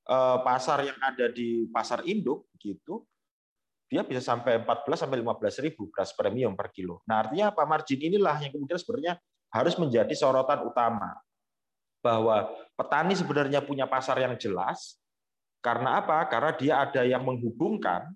eh, 0.08 0.38
pasar 0.40 0.80
yang 0.80 0.96
ada 0.96 1.28
di 1.28 1.68
pasar 1.68 2.00
induk 2.08 2.48
gitu, 2.56 3.04
dia 3.86 4.00
bisa 4.00 4.24
sampai 4.24 4.64
14 4.64 5.04
sampai 5.04 5.20
15 5.20 5.64
ribu 5.68 5.92
beras 5.92 6.16
premium 6.16 6.56
per 6.56 6.72
kilo. 6.72 7.04
Nah 7.04 7.26
artinya 7.26 7.52
apa? 7.52 7.68
Margin 7.68 8.00
inilah 8.00 8.40
yang 8.40 8.48
kemudian 8.48 8.80
sebenarnya 8.80 9.20
harus 9.56 9.74
menjadi 9.80 10.12
sorotan 10.12 10.62
utama 10.68 11.16
bahwa 12.04 12.52
petani 12.76 13.16
sebenarnya 13.16 13.64
punya 13.64 13.88
pasar 13.88 14.20
yang 14.20 14.36
jelas 14.36 15.00
karena 15.64 15.98
apa? 15.98 16.22
Karena 16.30 16.52
dia 16.54 16.74
ada 16.84 17.02
yang 17.02 17.26
menghubungkan 17.26 18.12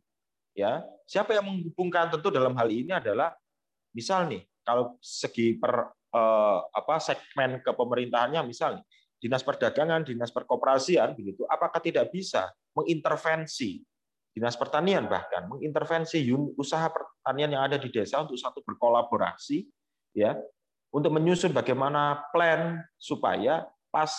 ya. 0.55 0.85
Siapa 1.09 1.35
yang 1.35 1.51
menghubungkan 1.51 2.07
tentu 2.13 2.31
dalam 2.31 2.55
hal 2.55 2.71
ini 2.71 2.95
adalah 2.95 3.35
misal 3.91 4.31
nih 4.31 4.47
kalau 4.63 4.95
segi 5.03 5.59
per 5.59 5.91
eh, 6.15 6.59
apa 6.71 7.03
segmen 7.03 7.59
kepemerintahannya 7.67 8.47
misalnya 8.47 8.87
dinas 9.19 9.43
perdagangan, 9.43 10.07
dinas 10.07 10.31
perkoperasian 10.31 11.13
begitu, 11.19 11.45
apakah 11.51 11.83
tidak 11.83 12.09
bisa 12.15 12.49
mengintervensi 12.73 13.83
dinas 14.31 14.55
pertanian 14.55 15.11
bahkan 15.11 15.51
mengintervensi 15.51 16.23
usaha 16.55 16.87
pertanian 16.87 17.51
yang 17.51 17.63
ada 17.67 17.77
di 17.77 17.91
desa 17.91 18.23
untuk 18.23 18.39
satu 18.39 18.63
berkolaborasi 18.63 19.67
ya 20.15 20.39
untuk 20.91 21.15
menyusun 21.15 21.55
bagaimana 21.55 22.27
plan 22.35 22.83
supaya 22.99 23.67
pas 23.91 24.11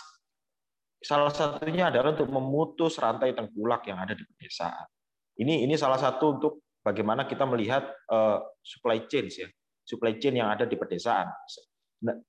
salah 1.02 1.34
satunya 1.34 1.90
adalah 1.90 2.16
untuk 2.16 2.30
memutus 2.30 2.96
rantai 3.02 3.36
tengkulak 3.36 3.84
yang 3.90 4.00
ada 4.00 4.16
di 4.16 4.24
pedesaan. 4.24 4.88
Ini 5.36 5.66
ini 5.66 5.74
salah 5.76 5.98
satu 5.98 6.38
untuk 6.38 6.54
bagaimana 6.86 7.26
kita 7.26 7.44
melihat 7.50 7.88
uh, 8.08 8.40
supply 8.62 9.04
chain 9.10 9.28
ya, 9.28 9.50
supply 9.84 10.16
chain 10.22 10.38
yang 10.38 10.54
ada 10.54 10.70
di 10.70 10.78
pedesaan 10.78 11.28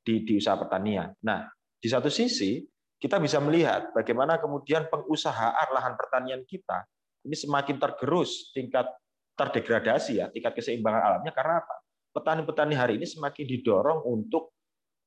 di, 0.00 0.24
di 0.24 0.32
usaha 0.40 0.56
pertanian. 0.56 1.12
Nah, 1.22 1.46
di 1.78 1.88
satu 1.90 2.08
sisi 2.08 2.62
kita 3.02 3.18
bisa 3.18 3.42
melihat 3.42 3.90
bagaimana 3.90 4.38
kemudian 4.38 4.86
pengusahaan 4.86 5.68
lahan 5.74 5.98
pertanian 5.98 6.46
kita 6.46 6.86
ini 7.26 7.34
semakin 7.34 7.82
tergerus 7.82 8.54
tingkat 8.54 8.86
terdegradasi 9.34 10.22
ya 10.22 10.30
tingkat 10.30 10.54
keseimbangan 10.54 11.02
alamnya 11.02 11.34
karena 11.34 11.58
apa? 11.58 11.81
Petani-petani 12.12 12.76
hari 12.76 13.00
ini 13.00 13.08
semakin 13.08 13.44
didorong 13.48 14.04
untuk 14.04 14.52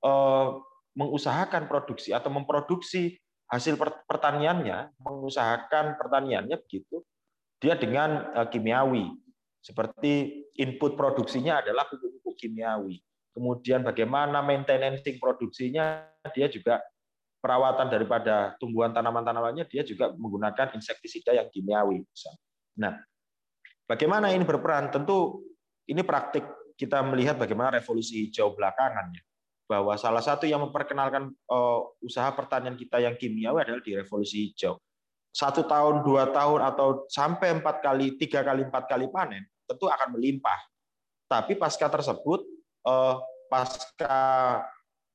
eh, 0.02 0.48
mengusahakan 0.96 1.70
produksi 1.70 2.12
atau 2.12 2.34
memproduksi 2.34 3.18
hasil 3.46 3.78
pertaniannya, 4.10 4.98
mengusahakan 4.98 6.02
pertaniannya 6.02 6.58
begitu 6.66 7.06
dia 7.62 7.78
dengan 7.78 8.34
eh, 8.34 8.48
kimiawi 8.50 9.14
seperti 9.62 10.46
input 10.58 10.94
produksinya 10.94 11.62
adalah 11.62 11.90
pupuk-pupuk 11.90 12.38
kimiawi 12.38 13.02
kemudian 13.36 13.84
bagaimana 13.84 14.40
maintenance 14.40 15.04
produksinya, 15.20 16.08
dia 16.32 16.48
juga 16.48 16.80
perawatan 17.44 17.92
daripada 17.92 18.56
tumbuhan 18.58 18.96
tanaman-tanamannya 18.96 19.68
dia 19.68 19.84
juga 19.84 20.16
menggunakan 20.16 20.74
insektisida 20.74 21.36
yang 21.36 21.52
kimiawi. 21.52 22.02
Nah, 22.80 22.96
bagaimana 23.86 24.32
ini 24.32 24.48
berperan? 24.48 24.90
Tentu 24.90 25.44
ini 25.92 26.02
praktik 26.02 26.48
kita 26.76 27.02
melihat 27.04 27.40
bagaimana 27.40 27.80
revolusi 27.80 28.28
hijau 28.28 28.54
belakangannya. 28.56 29.24
Bahwa 29.66 29.98
salah 29.98 30.22
satu 30.22 30.46
yang 30.46 30.62
memperkenalkan 30.62 31.34
uh, 31.50 31.80
usaha 32.04 32.30
pertanian 32.38 32.78
kita 32.78 33.02
yang 33.02 33.18
kimiawi 33.18 33.66
adalah 33.66 33.82
di 33.82 33.98
revolusi 33.98 34.52
hijau. 34.52 34.78
Satu 35.36 35.66
tahun, 35.66 36.06
dua 36.06 36.30
tahun, 36.32 36.64
atau 36.64 37.10
sampai 37.10 37.60
empat 37.60 37.82
kali, 37.82 38.16
tiga 38.16 38.46
kali, 38.46 38.64
empat 38.70 38.88
kali 38.88 39.10
panen, 39.10 39.44
tentu 39.68 39.90
akan 39.90 40.16
melimpah. 40.16 40.60
Tapi 41.26 41.58
pasca 41.58 41.90
tersebut 41.90 42.46
uh, 42.86 43.20
pasca 43.50 44.18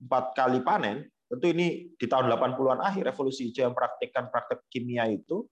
empat 0.03 0.25
kali 0.35 0.61
panen, 0.67 1.07
tentu 1.31 1.47
ini 1.55 1.95
di 1.95 2.07
tahun 2.11 2.27
80-an 2.27 2.83
akhir 2.83 3.15
revolusi 3.15 3.49
hijau 3.49 3.71
yang 3.71 3.77
praktikkan 3.77 4.29
praktek 4.29 4.67
kimia 4.67 5.07
itu, 5.07 5.47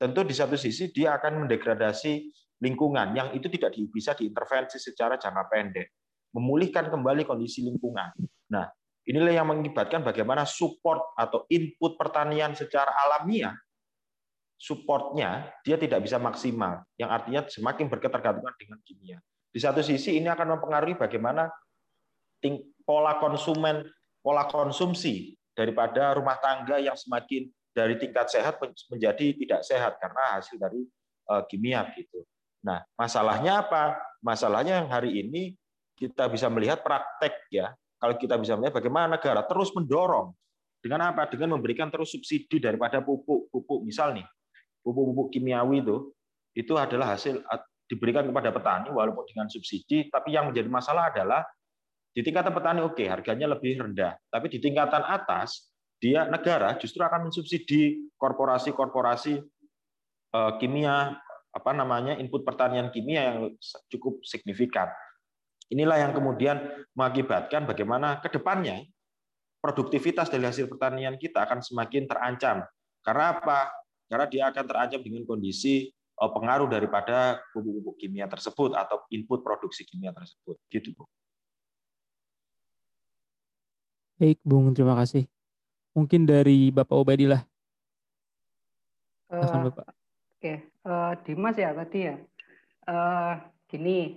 tentu 0.00 0.24
di 0.24 0.32
satu 0.32 0.56
sisi 0.56 0.88
dia 0.94 1.18
akan 1.18 1.44
mendegradasi 1.44 2.32
lingkungan 2.58 3.14
yang 3.14 3.28
itu 3.34 3.46
tidak 3.50 3.74
bisa 3.90 4.14
diintervensi 4.18 4.82
secara 4.82 5.14
jangka 5.14 5.44
pendek, 5.46 5.88
memulihkan 6.34 6.90
kembali 6.90 7.22
kondisi 7.22 7.62
lingkungan. 7.62 8.10
Nah, 8.50 8.66
inilah 9.06 9.32
yang 9.32 9.48
mengibatkan 9.48 10.02
bagaimana 10.02 10.42
support 10.42 11.14
atau 11.14 11.46
input 11.48 11.94
pertanian 11.94 12.52
secara 12.58 12.90
alamiah 13.06 13.54
supportnya 14.58 15.54
dia 15.62 15.78
tidak 15.78 16.02
bisa 16.02 16.18
maksimal, 16.18 16.82
yang 16.98 17.08
artinya 17.14 17.46
semakin 17.46 17.86
berketergantungan 17.86 18.54
dengan 18.58 18.78
kimia. 18.82 19.18
Di 19.48 19.62
satu 19.62 19.80
sisi 19.80 20.18
ini 20.18 20.26
akan 20.26 20.58
mempengaruhi 20.58 20.98
bagaimana 20.98 21.46
pola 22.82 23.22
konsumen, 23.22 23.86
pola 24.20 24.50
konsumsi 24.50 25.38
daripada 25.54 26.12
rumah 26.18 26.36
tangga 26.42 26.82
yang 26.82 26.98
semakin 26.98 27.46
dari 27.70 27.94
tingkat 27.96 28.26
sehat 28.28 28.58
menjadi 28.90 29.26
tidak 29.38 29.60
sehat 29.62 29.92
karena 30.02 30.24
hasil 30.36 30.58
dari 30.58 30.82
uh, 31.30 31.46
kimia 31.46 31.86
gitu. 31.94 32.26
Nah, 32.68 32.84
masalahnya 33.00 33.64
apa? 33.64 33.96
Masalahnya 34.20 34.84
yang 34.84 34.92
hari 34.92 35.24
ini 35.24 35.56
kita 35.96 36.28
bisa 36.28 36.52
melihat 36.52 36.84
praktek 36.84 37.48
ya. 37.48 37.72
Kalau 37.96 38.14
kita 38.20 38.36
bisa 38.36 38.60
melihat 38.60 38.76
bagaimana 38.76 39.16
negara 39.16 39.40
terus 39.48 39.72
mendorong 39.72 40.36
dengan 40.84 41.08
apa? 41.08 41.24
Dengan 41.32 41.56
memberikan 41.56 41.88
terus 41.88 42.12
subsidi 42.12 42.60
daripada 42.60 43.00
pupuk-pupuk 43.00 43.88
misal 43.88 44.12
nih, 44.12 44.28
pupuk-pupuk 44.84 45.32
kimiawi 45.32 45.80
itu 45.80 46.12
itu 46.52 46.76
adalah 46.76 47.16
hasil 47.16 47.40
diberikan 47.88 48.28
kepada 48.28 48.52
petani 48.52 48.92
walaupun 48.92 49.24
dengan 49.24 49.48
subsidi, 49.48 50.12
tapi 50.12 50.36
yang 50.36 50.52
menjadi 50.52 50.68
masalah 50.68 51.08
adalah 51.08 51.40
di 52.12 52.20
tingkatan 52.20 52.52
petani 52.52 52.84
oke, 52.84 53.00
okay, 53.00 53.08
harganya 53.08 53.48
lebih 53.48 53.80
rendah, 53.80 54.12
tapi 54.28 54.52
di 54.52 54.58
tingkatan 54.60 55.02
atas 55.08 55.72
dia 55.98 56.28
negara 56.28 56.76
justru 56.76 57.00
akan 57.02 57.30
mensubsidi 57.30 58.12
korporasi-korporasi 58.20 59.40
uh, 60.36 60.52
kimia 60.60 61.16
apa 61.58 61.74
namanya 61.74 62.14
input 62.14 62.46
pertanian 62.46 62.94
kimia 62.94 63.34
yang 63.34 63.38
cukup 63.90 64.22
signifikan. 64.22 64.86
Inilah 65.68 66.00
yang 66.00 66.12
kemudian 66.14 66.62
mengakibatkan 66.96 67.66
bagaimana 67.66 68.22
ke 68.22 68.30
depannya 68.32 68.86
produktivitas 69.60 70.30
dari 70.30 70.46
hasil 70.46 70.70
pertanian 70.70 71.18
kita 71.18 71.44
akan 71.44 71.60
semakin 71.60 72.06
terancam. 72.06 72.62
Karena 73.02 73.36
apa? 73.36 73.68
Karena 74.08 74.24
dia 74.30 74.48
akan 74.48 74.64
terancam 74.64 75.00
dengan 75.02 75.26
kondisi 75.28 75.92
Eh, 76.18 76.30
pengaruh 76.34 76.66
daripada 76.66 77.38
pupuk-pupuk 77.54 77.94
kimia 77.94 78.26
tersebut 78.26 78.74
atau 78.74 79.06
input 79.14 79.38
produksi 79.38 79.86
kimia 79.86 80.10
tersebut. 80.10 80.58
Gitu, 80.66 80.90
Bu. 80.90 81.06
Baik, 84.18 84.42
Bung. 84.42 84.74
Terima 84.74 84.98
kasih. 84.98 85.30
Mungkin 85.94 86.26
dari 86.26 86.74
Bapak 86.74 86.98
Ubaidillah. 86.98 87.46
Uh, 89.30 89.70
Bapak. 89.70 89.94
Oke, 89.94 90.42
okay. 90.42 90.56
Uh, 90.88 91.12
Dimas 91.22 91.56
ya 91.60 91.76
tadi 91.76 92.08
ya. 92.08 92.16
uh, 92.88 93.36
gini, 93.68 94.16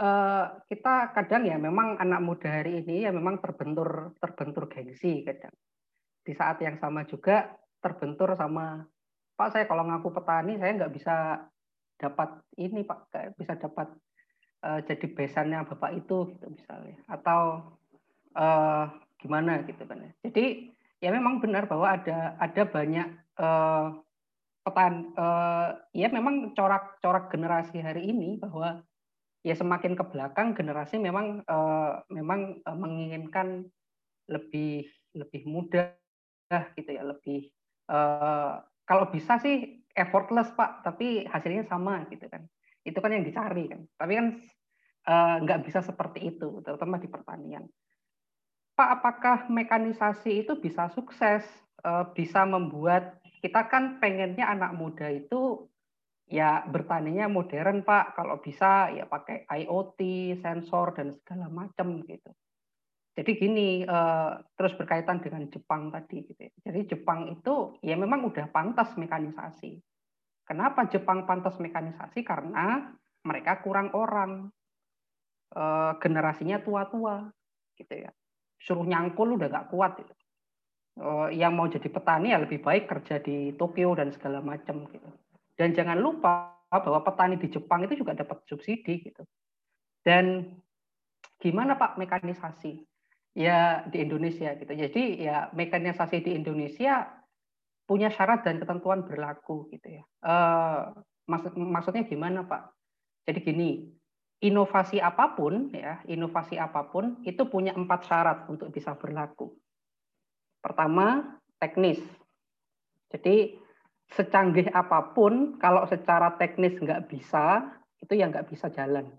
uh, 0.00 0.44
kita 0.64 1.12
kadang 1.12 1.44
ya 1.44 1.60
memang 1.60 2.00
anak 2.00 2.20
muda 2.24 2.48
hari 2.48 2.80
ini 2.80 3.04
ya 3.04 3.12
memang 3.12 3.36
terbentur 3.44 4.16
terbentur 4.16 4.72
gengsi 4.72 5.20
kadang. 5.20 5.52
Di 6.24 6.32
saat 6.32 6.58
yang 6.64 6.80
sama 6.80 7.04
juga 7.04 7.52
terbentur 7.84 8.32
sama 8.34 8.82
Pak 9.36 9.52
saya 9.52 9.68
kalau 9.68 9.84
ngaku 9.84 10.16
petani 10.16 10.56
saya 10.56 10.72
nggak 10.72 10.94
bisa 10.96 11.44
dapat 12.00 12.40
ini 12.56 12.80
Pak 12.82 13.12
kayak 13.12 13.30
bisa 13.36 13.52
dapat 13.60 13.92
uh, 14.64 14.80
jadi 14.80 15.06
besannya 15.12 15.68
Bapak 15.68 15.92
itu 15.92 16.32
gitu 16.32 16.46
misalnya 16.48 16.96
atau 17.12 17.72
uh, 18.32 18.88
gimana 19.20 19.60
gitu 19.68 19.84
kan 19.84 20.00
ya. 20.00 20.12
Jadi 20.24 20.72
ya 21.04 21.12
memang 21.12 21.44
benar 21.44 21.68
bahwa 21.68 21.92
ada 21.92 22.40
ada 22.40 22.62
banyak 22.64 23.08
uh, 23.36 24.00
petan 24.66 25.14
uh, 25.14 25.78
ya 25.94 26.10
memang 26.10 26.58
corak-corak 26.58 27.30
generasi 27.30 27.78
hari 27.78 28.10
ini 28.10 28.42
bahwa 28.42 28.82
ya 29.46 29.54
semakin 29.54 29.94
ke 29.94 30.02
belakang 30.10 30.58
generasi 30.58 30.98
memang 30.98 31.46
uh, 31.46 32.02
memang 32.10 32.58
uh, 32.66 32.74
menginginkan 32.74 33.70
lebih 34.26 34.90
lebih 35.14 35.46
mudah 35.46 35.94
gitu 36.74 36.90
ya 36.90 37.06
lebih 37.06 37.54
uh, 37.86 38.58
kalau 38.86 39.10
bisa 39.10 39.38
sih 39.38 39.86
effortless 39.96 40.52
pak 40.54 40.86
tapi 40.86 41.24
hasilnya 41.26 41.66
sama 41.66 42.06
gitu 42.12 42.28
kan. 42.30 42.46
Itu 42.86 43.02
kan 43.02 43.10
yang 43.10 43.26
dicari 43.26 43.66
kan. 43.66 43.82
Tapi 43.98 44.12
kan 44.14 44.26
uh, 45.10 45.36
nggak 45.42 45.66
bisa 45.66 45.82
seperti 45.82 46.36
itu 46.36 46.62
terutama 46.62 47.02
di 47.02 47.08
pertanian. 47.10 47.66
Pak 48.76 48.88
apakah 49.00 49.38
mekanisasi 49.48 50.46
itu 50.46 50.60
bisa 50.60 50.92
sukses 50.92 51.42
uh, 51.82 52.06
bisa 52.12 52.44
membuat 52.44 53.18
kita 53.46 53.70
kan 53.70 54.02
pengennya 54.02 54.42
anak 54.50 54.74
muda 54.74 55.06
itu 55.06 55.70
ya 56.26 56.66
bertaninya 56.66 57.30
modern 57.30 57.86
Pak. 57.86 58.18
Kalau 58.18 58.42
bisa 58.42 58.90
ya 58.90 59.06
pakai 59.06 59.46
IoT, 59.46 59.98
sensor 60.42 60.98
dan 60.98 61.14
segala 61.22 61.46
macam 61.46 62.02
gitu. 62.02 62.34
Jadi 63.14 63.30
gini, 63.38 63.86
eh, 63.86 64.32
terus 64.58 64.74
berkaitan 64.74 65.22
dengan 65.22 65.46
Jepang 65.46 65.94
tadi 65.94 66.26
gitu. 66.26 66.42
Ya. 66.42 66.52
Jadi 66.66 66.90
Jepang 66.90 67.30
itu 67.30 67.78
ya 67.86 67.94
memang 67.94 68.26
udah 68.26 68.50
pantas 68.50 68.98
mekanisasi. 68.98 69.78
Kenapa 70.42 70.90
Jepang 70.90 71.22
pantas 71.22 71.54
mekanisasi? 71.62 72.26
Karena 72.26 72.90
mereka 73.22 73.62
kurang 73.62 73.94
orang, 73.94 74.50
eh, 75.54 75.92
generasinya 76.02 76.58
tua-tua 76.66 77.30
gitu 77.78 77.94
ya. 77.94 78.10
Suruh 78.58 78.82
nyangkul 78.82 79.38
udah 79.38 79.48
gak 79.48 79.68
kuat 79.70 80.02
gitu. 80.02 80.25
Oh, 80.96 81.28
yang 81.28 81.52
mau 81.52 81.68
jadi 81.68 81.92
petani 81.92 82.32
ya 82.32 82.40
lebih 82.40 82.64
baik 82.64 82.88
kerja 82.88 83.20
di 83.20 83.52
Tokyo 83.52 83.92
dan 83.92 84.16
segala 84.16 84.40
macam 84.40 84.88
gitu. 84.88 85.08
Dan 85.52 85.76
jangan 85.76 86.00
lupa 86.00 86.56
bahwa 86.72 87.04
petani 87.04 87.36
di 87.36 87.52
Jepang 87.52 87.84
itu 87.84 88.00
juga 88.00 88.16
dapat 88.16 88.40
subsidi 88.48 89.04
gitu. 89.04 89.22
Dan 90.00 90.56
gimana 91.36 91.76
Pak 91.76 92.00
mekanisasi? 92.00 92.80
Ya 93.36 93.84
di 93.92 94.00
Indonesia 94.00 94.56
gitu. 94.56 94.72
Jadi 94.72 95.20
ya 95.20 95.52
mekanisasi 95.52 96.24
di 96.24 96.32
Indonesia 96.32 97.04
punya 97.84 98.08
syarat 98.08 98.48
dan 98.48 98.56
ketentuan 98.56 99.04
berlaku 99.04 99.68
gitu 99.76 100.00
ya. 100.00 100.02
Uh, 100.24 100.96
maksud 101.28 101.60
maksudnya 101.60 102.08
gimana 102.08 102.48
Pak? 102.48 102.72
Jadi 103.28 103.38
gini, 103.44 103.70
inovasi 104.40 104.96
apa 104.96 105.36
pun 105.36 105.68
ya, 105.76 106.00
inovasi 106.08 106.56
apa 106.56 106.88
pun 106.88 107.20
itu 107.28 107.44
punya 107.52 107.76
empat 107.76 108.08
syarat 108.08 108.38
untuk 108.48 108.72
bisa 108.72 108.96
berlaku. 108.96 109.52
Pertama, 110.66 111.38
teknis. 111.62 112.02
Jadi 113.14 113.54
secanggih 114.10 114.74
apa 114.74 115.14
pun, 115.14 115.62
kalau 115.62 115.86
secara 115.86 116.34
teknis 116.34 116.74
nggak 116.82 117.06
bisa, 117.06 117.62
itu 118.02 118.18
yang 118.18 118.34
nggak 118.34 118.50
bisa 118.50 118.66
jalan. 118.74 119.14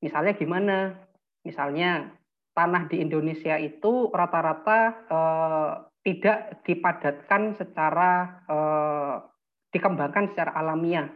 Misalnya 0.00 0.32
gimana? 0.32 0.96
Misalnya 1.44 2.08
tanah 2.56 2.88
di 2.88 3.04
Indonesia 3.04 3.60
itu 3.60 4.08
rata-rata 4.08 4.80
eh, 5.04 5.72
tidak 6.08 6.64
dipadatkan 6.64 7.52
secara 7.60 8.40
eh, 8.48 9.14
dikembangkan 9.76 10.32
secara 10.32 10.56
alamiah 10.56 11.12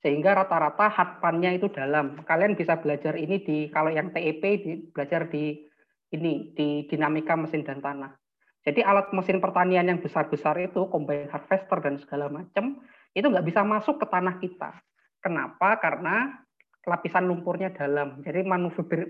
sehingga 0.00 0.32
rata-rata 0.32 0.88
hadpannya 0.88 1.60
itu 1.60 1.68
dalam. 1.68 2.24
Kalian 2.24 2.56
bisa 2.56 2.80
belajar 2.80 3.12
ini 3.20 3.44
di 3.44 3.68
kalau 3.68 3.92
yang 3.92 4.08
TEP 4.16 4.42
di, 4.64 4.72
belajar 4.88 5.28
di 5.28 5.68
ini 6.16 6.56
di 6.56 6.88
dinamika 6.88 7.36
mesin 7.36 7.60
dan 7.60 7.84
tanah. 7.84 8.19
Jadi 8.60 8.84
alat 8.84 9.08
mesin 9.16 9.40
pertanian 9.40 9.88
yang 9.88 10.04
besar-besar 10.04 10.52
itu, 10.60 10.84
combine 10.92 11.32
harvester 11.32 11.80
dan 11.80 11.96
segala 11.96 12.28
macam, 12.28 12.84
itu 13.16 13.24
nggak 13.24 13.46
bisa 13.48 13.64
masuk 13.64 13.96
ke 13.96 14.06
tanah 14.06 14.36
kita. 14.36 14.76
Kenapa? 15.24 15.80
Karena 15.80 16.36
lapisan 16.84 17.28
lumpurnya 17.28 17.72
dalam, 17.72 18.20
jadi 18.24 18.44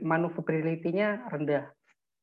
maneuverability-nya 0.03 1.31
rendah. 1.31 1.71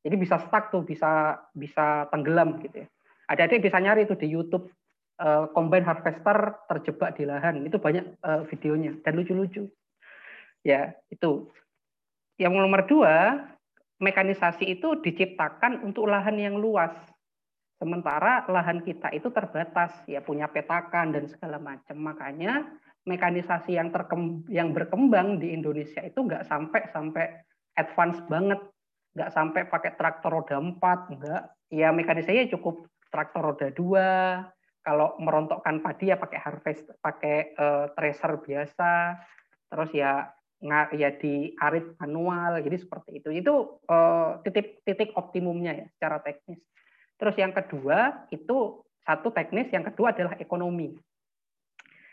Jadi 0.04 0.16
bisa 0.16 0.40
stuck 0.40 0.72
tuh, 0.72 0.84
bisa 0.88 1.40
bisa 1.52 2.08
tenggelam 2.12 2.64
gitu 2.64 2.84
ya. 2.84 2.88
Ada 3.28 3.52
adik 3.52 3.68
bisa 3.68 3.80
nyari 3.80 4.08
itu 4.08 4.16
di 4.16 4.28
YouTube 4.32 4.72
uh, 5.20 5.52
combine 5.52 5.84
harvester 5.84 6.64
terjebak 6.72 7.20
di 7.20 7.28
lahan, 7.28 7.64
itu 7.68 7.76
banyak 7.76 8.08
uh, 8.24 8.48
videonya 8.48 8.96
dan 9.04 9.20
lucu-lucu. 9.20 9.68
Ya 10.64 10.96
itu. 11.12 11.52
Yang 12.40 12.54
nomor 12.56 12.88
dua, 12.88 13.16
mekanisasi 14.00 14.80
itu 14.80 15.00
diciptakan 15.04 15.84
untuk 15.84 16.08
lahan 16.08 16.38
yang 16.40 16.56
luas 16.56 16.94
Sementara 17.78 18.42
lahan 18.50 18.82
kita 18.82 19.14
itu 19.14 19.30
terbatas, 19.30 19.94
ya 20.10 20.18
punya 20.26 20.50
petakan 20.50 21.14
dan 21.14 21.30
segala 21.30 21.62
macam. 21.62 21.94
Makanya 22.02 22.66
mekanisasi 23.06 23.78
yang 23.78 23.94
yang 24.50 24.74
berkembang 24.74 25.38
di 25.38 25.54
Indonesia 25.54 26.02
itu 26.02 26.26
nggak 26.26 26.50
sampai 26.50 26.82
sampai 26.90 27.26
advance 27.78 28.18
banget, 28.26 28.58
nggak 29.14 29.30
sampai 29.30 29.62
pakai 29.70 29.94
traktor 29.94 30.42
roda 30.42 30.58
empat, 30.58 31.00
nggak. 31.22 31.42
Ya 31.70 31.94
mekanisasinya 31.94 32.50
cukup 32.58 32.90
traktor 33.14 33.54
roda 33.54 33.70
dua. 33.70 34.10
Kalau 34.82 35.14
merontokkan 35.22 35.84
padi 35.84 36.10
ya 36.10 36.18
pakai 36.18 36.40
harvest, 36.42 36.90
pakai 37.04 37.54
uh, 37.62 37.94
tracer 37.94 38.42
biasa. 38.42 39.22
Terus 39.70 39.90
ya 39.94 40.34
nggak 40.58 40.98
ya 40.98 41.14
di 41.14 41.54
arit 41.62 41.94
manual, 42.02 42.58
jadi 42.66 42.78
seperti 42.82 43.22
itu. 43.22 43.30
Itu 43.30 43.86
uh, 43.86 44.42
titik 44.42 44.82
titik 44.82 45.14
optimumnya 45.14 45.78
ya 45.78 45.86
secara 45.94 46.26
teknis. 46.26 46.58
Terus 47.18 47.36
yang 47.38 47.54
kedua 47.54 48.30
itu 48.30 48.82
satu 49.02 49.34
teknis, 49.34 49.74
yang 49.74 49.86
kedua 49.88 50.14
adalah 50.14 50.38
ekonomi. 50.38 50.94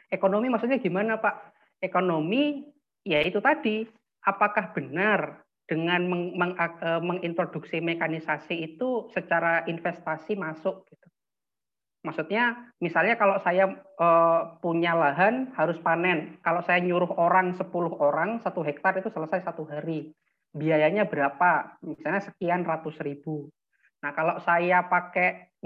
Ekonomi 0.08 0.46
maksudnya 0.48 0.80
gimana 0.80 1.20
Pak? 1.20 1.52
Ekonomi 1.82 2.64
ya 3.04 3.20
itu 3.20 3.42
tadi, 3.44 3.84
apakah 4.24 4.72
benar 4.72 5.44
dengan 5.64 6.04
meng, 6.08 6.36
meng, 6.36 6.52
e, 6.56 6.90
mengintroduksi 7.00 7.80
mekanisasi 7.80 8.74
itu 8.74 9.08
secara 9.12 9.64
investasi 9.64 10.36
masuk 10.36 10.84
gitu. 10.88 11.06
Maksudnya 12.04 12.68
misalnya 12.84 13.16
kalau 13.16 13.40
saya 13.40 13.64
e, 13.74 14.08
punya 14.60 14.92
lahan 14.92 15.52
harus 15.56 15.80
panen, 15.80 16.36
kalau 16.44 16.60
saya 16.64 16.84
nyuruh 16.84 17.16
orang 17.16 17.56
10 17.56 17.64
orang 17.96 18.44
satu 18.44 18.60
hektar 18.60 19.00
itu 19.00 19.08
selesai 19.08 19.44
satu 19.44 19.64
hari. 19.64 20.12
Biayanya 20.54 21.10
berapa? 21.10 21.80
Misalnya 21.82 22.22
sekian 22.22 22.62
ratus 22.62 23.00
ribu. 23.02 23.50
Nah, 24.04 24.12
kalau 24.12 24.36
saya 24.44 24.84
pakai 24.84 25.56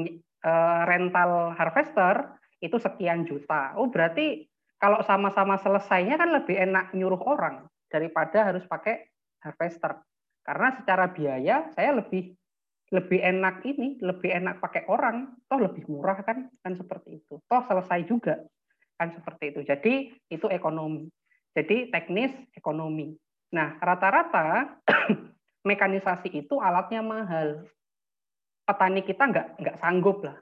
uh, 0.47 0.83
rental 0.87 1.59
harvester 1.59 2.39
itu 2.63 2.79
sekian 2.79 3.27
juta. 3.27 3.75
Oh, 3.75 3.91
berarti 3.91 4.47
kalau 4.79 5.03
sama-sama 5.03 5.59
selesainya 5.59 6.15
kan 6.15 6.31
lebih 6.31 6.55
enak 6.55 6.95
nyuruh 6.95 7.19
orang 7.27 7.67
daripada 7.91 8.47
harus 8.47 8.63
pakai 8.63 9.11
harvester. 9.43 9.99
Karena 10.47 10.71
secara 10.79 11.11
biaya 11.11 11.67
saya 11.75 11.99
lebih 11.99 12.31
lebih 12.89 13.21
enak 13.21 13.67
ini, 13.67 13.99
lebih 14.01 14.33
enak 14.33 14.65
pakai 14.65 14.87
orang, 14.89 15.37
toh 15.45 15.61
lebih 15.61 15.85
murah 15.91 16.23
kan, 16.25 16.49
kan 16.63 16.73
seperti 16.73 17.21
itu. 17.21 17.37
Toh 17.45 17.63
selesai 17.67 18.07
juga, 18.07 18.39
kan 18.97 19.13
seperti 19.13 19.53
itu. 19.53 19.61
Jadi 19.67 19.95
itu 20.31 20.47
ekonomi. 20.47 21.11
Jadi 21.53 21.91
teknis 21.91 22.33
ekonomi. 22.55 23.19
Nah 23.51 23.77
rata-rata 23.83 24.79
mekanisasi 25.69 26.33
itu 26.33 26.63
alatnya 26.63 27.03
mahal 27.03 27.67
petani 28.69 29.01
kita 29.01 29.25
nggak 29.25 29.49
nggak 29.57 29.77
sanggup 29.81 30.21
lah. 30.21 30.37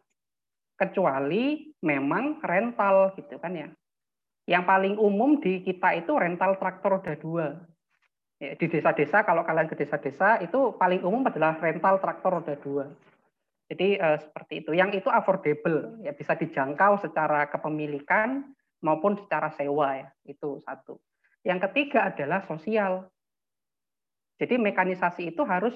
Kecuali 0.74 1.70
memang 1.86 2.42
rental 2.42 3.14
gitu 3.14 3.38
kan 3.38 3.54
ya. 3.54 3.68
Yang 4.50 4.64
paling 4.66 4.94
umum 4.98 5.38
di 5.38 5.62
kita 5.62 5.94
itu 5.94 6.10
rental 6.18 6.58
traktor 6.58 6.98
roda 6.98 7.14
dua. 7.14 7.54
Ya, 8.36 8.52
di 8.52 8.66
desa-desa 8.68 9.24
kalau 9.24 9.46
kalian 9.46 9.70
ke 9.70 9.78
desa-desa 9.78 10.42
itu 10.44 10.76
paling 10.76 11.00
umum 11.06 11.24
adalah 11.24 11.56
rental 11.56 12.02
traktor 12.02 12.42
roda 12.42 12.54
dua. 12.58 12.90
Jadi 13.70 13.96
eh, 13.96 14.18
seperti 14.18 14.66
itu. 14.66 14.70
Yang 14.74 15.06
itu 15.06 15.08
affordable 15.08 16.02
ya 16.02 16.12
bisa 16.12 16.34
dijangkau 16.34 16.98
secara 16.98 17.46
kepemilikan 17.46 18.42
maupun 18.84 19.16
secara 19.16 19.48
sewa 19.54 19.96
ya 19.96 20.08
itu 20.26 20.60
satu. 20.66 20.98
Yang 21.46 21.70
ketiga 21.70 22.10
adalah 22.10 22.42
sosial. 22.44 23.06
Jadi 24.36 24.60
mekanisasi 24.60 25.32
itu 25.32 25.40
harus 25.48 25.72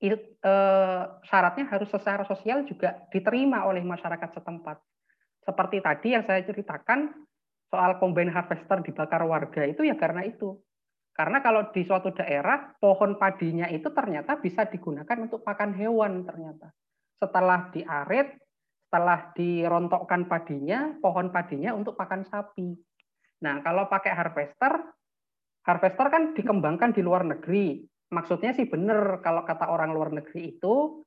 Eh, 0.00 1.04
syaratnya 1.28 1.68
harus 1.68 1.92
secara 1.92 2.24
sosial 2.24 2.64
juga 2.64 3.04
diterima 3.12 3.68
oleh 3.68 3.84
masyarakat 3.84 4.32
setempat. 4.32 4.80
Seperti 5.44 5.84
tadi 5.84 6.16
yang 6.16 6.24
saya 6.24 6.40
ceritakan, 6.40 7.12
soal 7.68 8.00
combine 8.00 8.32
harvester 8.32 8.80
dibakar 8.80 9.20
warga 9.28 9.68
itu 9.68 9.84
ya 9.84 10.00
karena 10.00 10.24
itu. 10.24 10.56
Karena 11.12 11.44
kalau 11.44 11.68
di 11.68 11.84
suatu 11.84 12.16
daerah 12.16 12.72
pohon 12.80 13.20
padinya 13.20 13.68
itu 13.68 13.92
ternyata 13.92 14.40
bisa 14.40 14.64
digunakan 14.64 15.20
untuk 15.20 15.44
pakan 15.44 15.76
hewan 15.76 16.24
ternyata. 16.24 16.72
Setelah 17.20 17.68
diarit, 17.68 18.40
setelah 18.88 19.28
dirontokkan 19.36 20.24
padinya, 20.24 20.96
pohon 20.96 21.28
padinya 21.28 21.76
untuk 21.76 21.92
pakan 21.92 22.24
sapi. 22.24 22.72
Nah, 23.44 23.60
kalau 23.60 23.84
pakai 23.84 24.16
harvester, 24.16 24.72
harvester 25.68 26.06
kan 26.08 26.32
dikembangkan 26.32 26.96
di 26.96 27.04
luar 27.04 27.28
negeri. 27.28 27.84
Maksudnya 28.10 28.50
sih 28.54 28.66
benar 28.66 29.22
kalau 29.22 29.46
kata 29.46 29.70
orang 29.70 29.94
luar 29.94 30.10
negeri 30.10 30.58
itu 30.58 31.06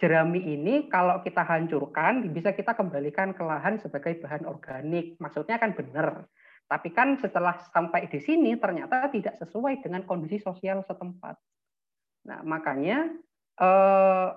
jerami 0.00 0.42
ini 0.42 0.90
kalau 0.90 1.22
kita 1.22 1.46
hancurkan 1.46 2.32
bisa 2.34 2.56
kita 2.56 2.74
kembalikan 2.74 3.36
ke 3.36 3.44
lahan 3.44 3.78
sebagai 3.78 4.18
bahan 4.18 4.48
organik. 4.48 5.20
Maksudnya 5.20 5.60
kan 5.60 5.76
benar. 5.76 6.26
Tapi 6.66 6.88
kan 6.90 7.20
setelah 7.20 7.60
sampai 7.70 8.08
di 8.08 8.16
sini 8.16 8.56
ternyata 8.56 9.12
tidak 9.12 9.36
sesuai 9.38 9.84
dengan 9.84 10.08
kondisi 10.08 10.40
sosial 10.40 10.80
setempat. 10.88 11.36
Nah, 12.26 12.40
makanya 12.48 13.12
eh, 13.60 14.28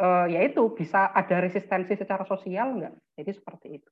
eh, 0.00 0.26
yaitu 0.32 0.72
bisa 0.72 1.12
ada 1.12 1.44
resistensi 1.44 1.92
secara 1.92 2.24
sosial 2.24 2.80
enggak? 2.80 2.94
Jadi 3.20 3.30
seperti 3.36 3.68
itu. 3.78 3.90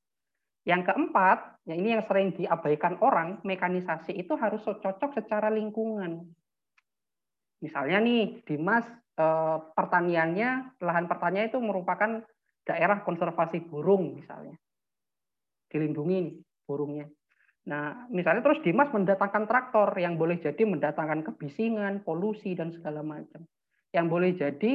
Yang 0.64 0.89
keempat, 0.89 1.60
ya 1.68 1.76
ini 1.76 1.93
yang 1.93 2.05
sering 2.09 2.32
diabaikan 2.32 2.97
orang, 3.05 3.44
mekanisasi 3.44 4.16
itu 4.16 4.32
harus 4.40 4.64
cocok 4.64 5.12
secara 5.12 5.52
lingkungan. 5.52 6.24
Misalnya 7.62 7.98
nih, 8.02 8.43
Dimas 8.43 8.86
eh, 9.18 9.59
pertaniannya, 9.76 10.81
lahan 10.82 11.06
pertanian 11.06 11.51
itu 11.51 11.60
merupakan 11.60 12.22
daerah 12.64 13.05
konservasi 13.05 13.62
burung 13.68 14.16
misalnya. 14.16 14.56
Dilindungi 15.68 16.40
burungnya. 16.64 17.06
Nah, 17.64 18.09
misalnya 18.12 18.44
terus 18.44 18.60
Dimas 18.60 18.93
mendatangkan 18.93 19.48
traktor 19.48 19.89
yang 19.97 20.20
boleh 20.20 20.36
jadi 20.36 20.68
mendatangkan 20.68 21.24
kebisingan, 21.24 22.05
polusi 22.05 22.52
dan 22.52 22.68
segala 22.72 23.01
macam. 23.01 23.48
Yang 23.89 24.06
boleh 24.09 24.31
jadi 24.36 24.74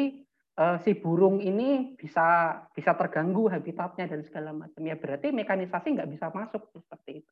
uh, 0.57 0.77
si 0.81 0.97
burung 0.97 1.38
ini 1.38 1.93
bisa 1.95 2.60
bisa 2.73 2.97
terganggu 2.97 3.45
habitatnya 3.47 4.10
dan 4.10 4.22
segala 4.26 4.51
macam 4.51 4.81
ya 4.81 4.97
berarti 4.97 5.30
mekanisasi 5.30 5.88
nggak 5.95 6.10
bisa 6.11 6.27
masuk 6.34 6.65
seperti 6.73 7.22
itu. 7.22 7.31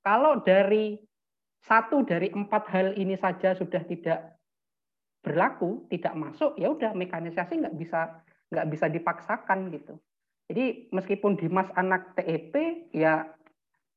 Kalau 0.00 0.40
dari 0.44 1.00
satu 1.60 2.04
dari 2.04 2.32
empat 2.32 2.64
hal 2.72 2.96
ini 2.96 3.16
saja 3.16 3.52
sudah 3.52 3.84
tidak 3.84 4.39
berlaku, 5.20 5.84
tidak 5.92 6.16
masuk, 6.16 6.56
ya 6.56 6.72
udah 6.72 6.96
mekanisasi 6.96 7.60
nggak 7.60 7.76
bisa 7.76 8.24
nggak 8.50 8.68
bisa 8.72 8.86
dipaksakan 8.90 9.70
gitu. 9.70 9.94
Jadi 10.50 10.90
meskipun 10.90 11.38
Dimas 11.38 11.70
anak 11.78 12.18
TEP, 12.18 12.54
ya 12.90 13.30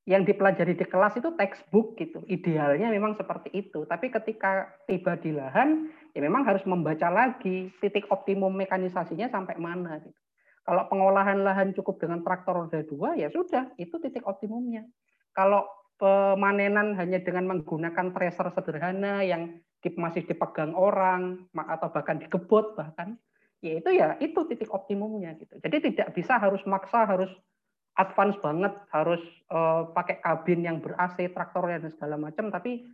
yang 0.04 0.28
dipelajari 0.28 0.76
di 0.76 0.86
kelas 0.86 1.16
itu 1.18 1.32
textbook 1.40 1.96
gitu. 1.96 2.22
Idealnya 2.28 2.92
memang 2.92 3.16
seperti 3.16 3.50
itu. 3.56 3.88
Tapi 3.88 4.12
ketika 4.12 4.68
tiba 4.86 5.16
di 5.16 5.32
lahan, 5.32 5.90
ya 6.12 6.20
memang 6.20 6.44
harus 6.44 6.62
membaca 6.68 7.08
lagi 7.08 7.72
titik 7.80 8.06
optimum 8.12 8.52
mekanisasinya 8.54 9.32
sampai 9.32 9.56
mana. 9.58 10.04
Gitu. 10.04 10.20
Kalau 10.64 10.84
pengolahan 10.92 11.40
lahan 11.42 11.72
cukup 11.72 12.04
dengan 12.04 12.22
traktor 12.22 12.68
roda 12.68 12.84
dua, 12.84 13.16
ya 13.16 13.32
sudah, 13.32 13.72
itu 13.80 13.96
titik 14.04 14.28
optimumnya. 14.28 14.84
Kalau 15.32 15.66
pemanenan 15.98 17.00
hanya 17.00 17.24
dengan 17.24 17.48
menggunakan 17.48 18.12
tracer 18.12 18.52
sederhana 18.52 19.24
yang 19.24 19.60
masih 20.00 20.24
dipegang 20.24 20.72
orang 20.72 21.44
atau 21.52 21.92
bahkan 21.92 22.20
dikebut 22.20 22.80
bahkan, 22.80 23.20
ya 23.60 23.80
itu 23.84 23.90
ya 23.92 24.16
itu 24.24 24.40
titik 24.48 24.72
optimumnya 24.72 25.36
gitu. 25.36 25.60
Jadi 25.60 25.92
tidak 25.92 26.16
bisa 26.16 26.40
harus 26.40 26.64
maksa 26.64 27.04
harus 27.04 27.32
advance 28.00 28.40
banget 28.42 28.74
harus 28.90 29.22
uh, 29.54 29.92
pakai 29.92 30.24
kabin 30.24 30.66
yang 30.66 30.80
ber 30.80 30.96
AC, 30.96 31.30
traktor 31.36 31.68
dan 31.70 31.92
segala 31.94 32.16
macam, 32.18 32.50
tapi 32.50 32.88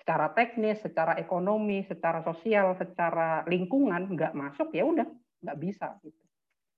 secara 0.00 0.30
teknis, 0.32 0.78
secara 0.80 1.18
ekonomi, 1.18 1.82
secara 1.90 2.22
sosial, 2.22 2.78
secara 2.78 3.42
lingkungan 3.50 4.14
nggak 4.14 4.32
masuk 4.38 4.70
ya 4.70 4.86
udah 4.86 5.06
nggak 5.42 5.58
bisa 5.58 5.98
gitu. 6.06 6.22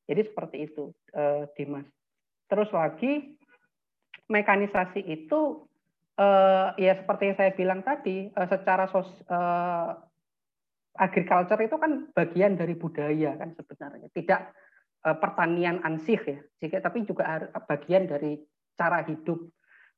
Jadi 0.08 0.20
seperti 0.24 0.56
itu, 0.64 0.88
uh, 1.12 1.44
Dimas. 1.52 1.84
Terus 2.48 2.72
lagi 2.72 3.36
mekanisasi 4.32 5.04
itu 5.04 5.67
uh, 6.18 6.74
ya 6.74 6.92
seperti 6.98 7.32
yang 7.32 7.36
saya 7.38 7.52
bilang 7.54 7.80
tadi, 7.86 8.28
uh, 8.34 8.48
secara 8.50 8.90
sos, 8.90 9.08
uh, 9.30 9.94
agriculture 10.98 11.62
itu 11.62 11.78
kan 11.78 12.10
bagian 12.10 12.58
dari 12.58 12.74
budaya 12.74 13.38
kan 13.38 13.54
sebenarnya. 13.54 14.10
Tidak 14.10 14.40
Eh, 14.98 15.16
pertanian 15.22 15.78
ansih 15.86 16.18
ya, 16.18 16.38
jika 16.58 16.82
tapi 16.82 17.06
juga 17.06 17.46
bagian 17.70 18.10
dari 18.10 18.34
cara 18.74 19.06
hidup. 19.06 19.46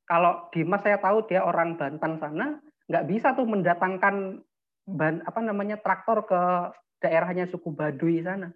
Kalau 0.05 0.53
Dimas 0.53 0.85
saya 0.85 1.01
tahu 1.01 1.25
dia 1.25 1.41
orang 1.41 1.81
Banten 1.81 2.21
sana, 2.21 2.61
nggak 2.85 3.07
bisa 3.09 3.33
tuh 3.33 3.49
mendatangkan 3.49 4.45
ban, 4.85 5.25
apa 5.25 5.41
namanya 5.41 5.81
traktor 5.81 6.29
ke 6.29 6.43
daerahnya 7.01 7.49
suku 7.49 7.73
Baduy 7.73 8.21
sana, 8.21 8.53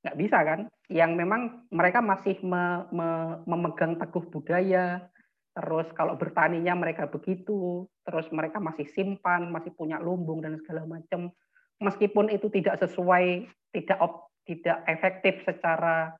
nggak 0.00 0.16
bisa 0.16 0.38
kan? 0.48 0.60
Yang 0.88 1.12
memang 1.12 1.68
mereka 1.68 2.00
masih 2.00 2.40
me, 2.40 2.88
me, 2.88 3.08
memegang 3.44 4.00
teguh 4.00 4.24
budaya, 4.32 5.12
terus 5.54 5.86
kalau 5.94 6.18
bertaninya 6.18 6.74
mereka 6.74 7.06
begitu, 7.06 7.86
terus 8.02 8.26
mereka 8.34 8.58
masih 8.58 8.90
simpan, 8.90 9.54
masih 9.54 9.70
punya 9.78 10.02
lumbung 10.02 10.42
dan 10.42 10.58
segala 10.58 10.82
macam. 10.84 11.30
Meskipun 11.78 12.26
itu 12.30 12.50
tidak 12.50 12.82
sesuai, 12.82 13.46
tidak 13.70 13.98
op, 14.02 14.34
tidak 14.46 14.82
efektif 14.90 15.46
secara 15.46 16.14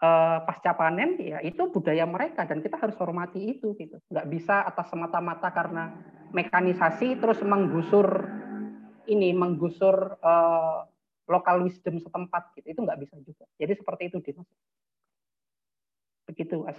uh, 0.00 0.38
pasca 0.44 0.76
panen 0.76 1.16
ya 1.20 1.40
itu 1.40 1.68
budaya 1.72 2.04
mereka 2.04 2.44
dan 2.44 2.60
kita 2.60 2.76
harus 2.76 2.96
hormati 3.00 3.56
itu 3.56 3.72
gitu. 3.80 3.96
Nggak 4.12 4.28
bisa 4.28 4.64
atas 4.68 4.92
semata-mata 4.92 5.48
karena 5.52 5.96
mekanisasi 6.36 7.16
terus 7.16 7.40
menggusur 7.40 8.28
ini 9.08 9.32
menggusur 9.32 10.20
uh, 10.20 10.84
lokal 11.26 11.64
wisdom 11.64 11.96
setempat 12.00 12.52
gitu. 12.60 12.76
Itu 12.76 12.80
nggak 12.84 13.00
bisa 13.00 13.14
juga. 13.24 13.44
Jadi 13.56 13.72
seperti 13.72 14.02
itu 14.12 14.18
Dimas. 14.20 14.48
Begitu 16.26 16.66
As 16.66 16.76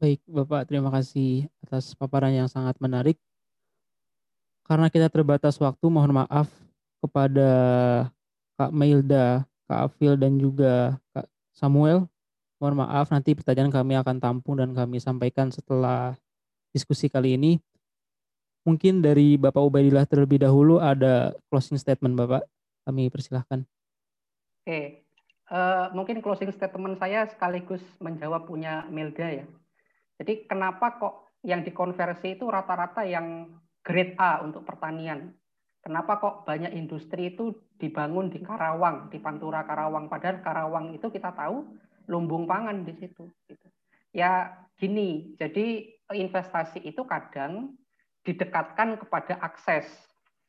baik 0.00 0.24
Bapak 0.24 0.64
terima 0.64 0.88
kasih 0.88 1.44
atas 1.60 1.92
paparan 1.92 2.32
yang 2.32 2.48
sangat 2.48 2.74
menarik 2.80 3.20
karena 4.70 4.86
kita 4.86 5.10
terbatas 5.10 5.58
waktu 5.58 5.86
mohon 5.90 6.14
maaf 6.14 6.46
kepada 7.02 7.50
Kak 8.54 8.70
Mailda, 8.70 9.42
Kak 9.66 9.90
Afil 9.90 10.14
dan 10.14 10.38
juga 10.38 10.94
Kak 11.10 11.26
Samuel. 11.50 12.06
Mohon 12.62 12.86
maaf 12.86 13.10
nanti 13.10 13.34
pertanyaan 13.34 13.74
kami 13.74 13.98
akan 13.98 14.22
tampung 14.22 14.62
dan 14.62 14.70
kami 14.70 15.02
sampaikan 15.02 15.50
setelah 15.50 16.14
diskusi 16.70 17.10
kali 17.10 17.34
ini. 17.34 17.58
Mungkin 18.62 19.02
dari 19.02 19.34
Bapak 19.34 19.58
Ubaidillah 19.58 20.06
terlebih 20.06 20.38
dahulu 20.38 20.78
ada 20.78 21.34
closing 21.50 21.80
statement 21.80 22.14
Bapak. 22.14 22.46
Kami 22.86 23.10
persilahkan. 23.10 23.66
Oke, 24.62 25.02
uh, 25.50 25.90
mungkin 25.98 26.22
closing 26.22 26.54
statement 26.54 27.00
saya 27.02 27.26
sekaligus 27.26 27.82
menjawab 27.98 28.46
punya 28.46 28.86
Melda 28.86 29.42
ya. 29.42 29.46
Jadi 30.20 30.44
kenapa 30.44 31.00
kok 31.00 31.32
yang 31.40 31.64
dikonversi 31.64 32.36
itu 32.36 32.44
rata-rata 32.44 33.08
yang 33.08 33.48
grade 33.80 34.12
A 34.20 34.44
untuk 34.44 34.68
pertanian? 34.68 35.32
Kenapa 35.80 36.20
kok 36.20 36.44
banyak 36.44 36.76
industri 36.76 37.32
itu 37.32 37.56
dibangun 37.80 38.28
di 38.28 38.44
Karawang, 38.44 39.08
di 39.08 39.16
Pantura 39.16 39.64
Karawang, 39.64 40.12
padahal 40.12 40.44
Karawang 40.44 40.92
itu 40.92 41.08
kita 41.08 41.32
tahu 41.32 41.64
lumbung 42.12 42.44
pangan 42.44 42.84
di 42.84 42.92
situ. 43.00 43.24
Gitu. 43.48 43.64
Ya 44.12 44.60
gini, 44.76 45.32
jadi 45.40 45.88
investasi 46.12 46.84
itu 46.84 47.00
kadang 47.08 47.72
didekatkan 48.28 49.00
kepada 49.00 49.40
akses. 49.40 49.88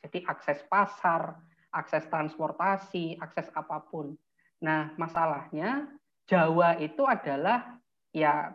Jadi 0.03 0.27
akses 0.27 0.59
pasar, 0.67 1.39
akses 1.71 2.03
transportasi, 2.11 3.15
akses 3.23 3.47
apa 3.55 3.79
pun. 3.87 4.19
Nah, 4.59 4.91
masalahnya 4.99 5.87
Jawa 6.27 6.75
itu 6.83 7.07
adalah 7.07 7.79
ya 8.11 8.51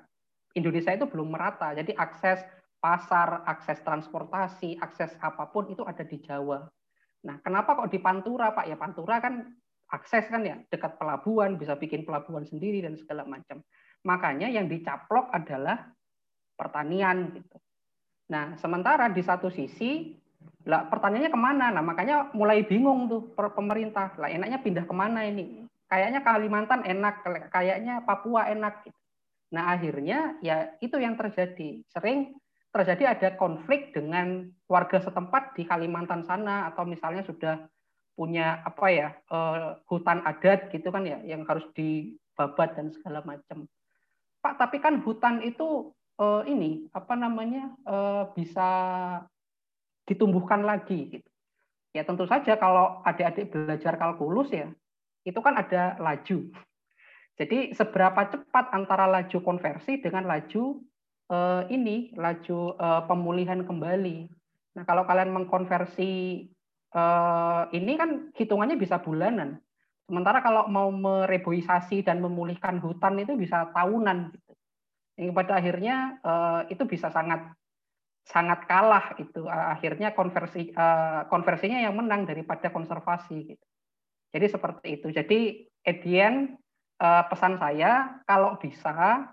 Indonesia 0.57 0.97
itu 0.97 1.05
belum 1.07 1.37
merata. 1.37 1.77
Jadi 1.77 1.93
akses 1.93 2.41
pasar, 2.81 3.45
akses 3.45 3.79
transportasi, 3.85 4.81
akses 4.81 5.13
apa 5.21 5.53
pun 5.53 5.69
itu 5.69 5.85
ada 5.85 6.03
di 6.03 6.17
Jawa. 6.25 6.65
Nah, 7.29 7.37
kenapa 7.45 7.77
kok 7.77 7.93
di 7.93 8.01
Pantura, 8.01 8.57
Pak? 8.57 8.65
Ya 8.65 8.77
Pantura 8.81 9.21
kan 9.21 9.53
akses 9.93 10.27
kan 10.33 10.43
ya, 10.43 10.57
dekat 10.73 10.97
pelabuhan, 10.97 11.61
bisa 11.61 11.77
bikin 11.77 12.03
pelabuhan 12.09 12.49
sendiri 12.49 12.81
dan 12.81 12.97
segala 12.97 13.29
macam. 13.29 13.61
Makanya 14.07 14.49
yang 14.49 14.67
dicaplok 14.67 15.31
adalah 15.31 15.93
pertanian 16.57 17.37
gitu. 17.37 17.59
Nah, 18.33 18.59
sementara 18.59 19.13
di 19.13 19.23
satu 19.23 19.53
sisi 19.53 20.17
lah 20.67 20.87
pertanyaannya 20.91 21.31
ke 21.31 21.41
mana? 21.41 21.67
Nah, 21.71 21.83
makanya 21.83 22.31
mulai 22.35 22.67
bingung 22.67 23.07
tuh 23.07 23.23
pemerintah. 23.35 24.15
Lah 24.19 24.31
enaknya 24.31 24.59
pindah 24.63 24.85
ke 24.87 24.95
mana 24.95 25.23
ini? 25.27 25.63
Kayaknya 25.87 26.27
Kalimantan 26.27 26.83
enak, 26.83 27.23
kayaknya 27.55 28.03
Papua 28.03 28.51
enak. 28.51 28.83
Gitu. 28.83 28.99
Nah, 29.55 29.79
akhirnya 29.79 30.39
ya 30.43 30.75
itu 30.83 30.99
yang 30.99 31.15
terjadi. 31.15 31.83
Sering 31.91 32.35
terjadi 32.75 33.17
ada 33.17 33.29
konflik 33.39 33.95
dengan 33.95 34.51
warga 34.67 35.01
setempat 35.01 35.57
di 35.57 35.65
Kalimantan 35.65 36.27
sana 36.27 36.69
atau 36.69 36.85
misalnya 36.85 37.25
sudah 37.25 37.65
punya 38.17 38.65
apa 38.65 38.87
ya 38.89 39.09
uh, 39.29 39.77
hutan 39.93 40.25
adat 40.25 40.73
gitu 40.73 40.89
kan 40.89 41.05
ya 41.05 41.21
yang 41.25 41.45
harus 41.45 41.65
dibabat 41.77 42.75
dan 42.75 42.93
segala 42.93 43.21
macam. 43.23 43.69
Pak, 44.41 44.55
tapi 44.57 44.81
kan 44.81 45.01
hutan 45.05 45.45
itu 45.45 45.93
uh, 46.21 46.43
ini 46.49 46.89
apa 46.97 47.15
namanya 47.17 47.73
uh, 47.85 48.29
bisa 48.33 48.69
ditumbuhkan 50.09 50.65
lagi 50.65 51.21
gitu. 51.21 51.29
Ya 51.93 52.05
tentu 52.05 52.29
saja 52.29 52.61
kalau 52.61 53.01
adik-adik 53.09 53.53
belajar 53.53 53.97
kalkulus 53.97 54.53
ya, 54.53 54.69
itu 55.25 55.41
kan 55.41 55.57
ada 55.57 55.97
laju. 55.97 56.53
Jadi 57.37 57.77
seberapa 57.77 58.33
cepat 58.33 58.73
antara 58.73 59.05
laju 59.05 59.39
konversi 59.45 60.01
dengan 60.01 60.25
laju 60.25 60.81
uh, 61.29 61.69
ini, 61.69 62.17
laju 62.17 62.73
uh, 62.81 63.05
pemulihan 63.05 63.61
kembali. 63.61 64.29
Nah 64.81 64.85
kalau 64.89 65.05
kalian 65.05 65.37
mengkonversi 65.37 66.45
uh, 66.97 67.69
ini 67.77 67.93
kan 68.01 68.33
hitungannya 68.33 68.81
bisa 68.81 69.05
bulanan. 69.05 69.61
Sementara 70.09 70.41
kalau 70.41 70.65
mau 70.71 70.89
mereboisasi 70.89 72.07
dan 72.07 72.25
memulihkan 72.25 72.81
hutan 72.81 73.21
itu 73.21 73.37
bisa 73.37 73.69
tahunan. 73.75 74.33
Gitu. 74.33 74.53
Yang 75.21 75.33
pada 75.37 75.53
akhirnya 75.61 75.97
uh, 76.25 76.61
itu 76.73 76.89
bisa 76.89 77.13
sangat 77.13 77.53
sangat 78.27 78.67
kalah 78.67 79.15
itu 79.23 79.47
akhirnya 79.47 80.11
konversi 80.11 80.75
uh, 80.75 81.31
konversinya 81.31 81.79
yang 81.79 81.95
menang 81.95 82.27
daripada 82.27 82.73
konservasi 82.73 83.55
gitu. 83.55 83.67
Jadi 84.35 84.47
seperti 84.51 84.89
itu. 84.99 85.09
Jadi 85.15 85.39
Edian 85.87 86.59
uh, 87.01 87.25
pesan 87.29 87.57
saya 87.61 88.23
kalau 88.25 88.57
bisa 88.61 89.29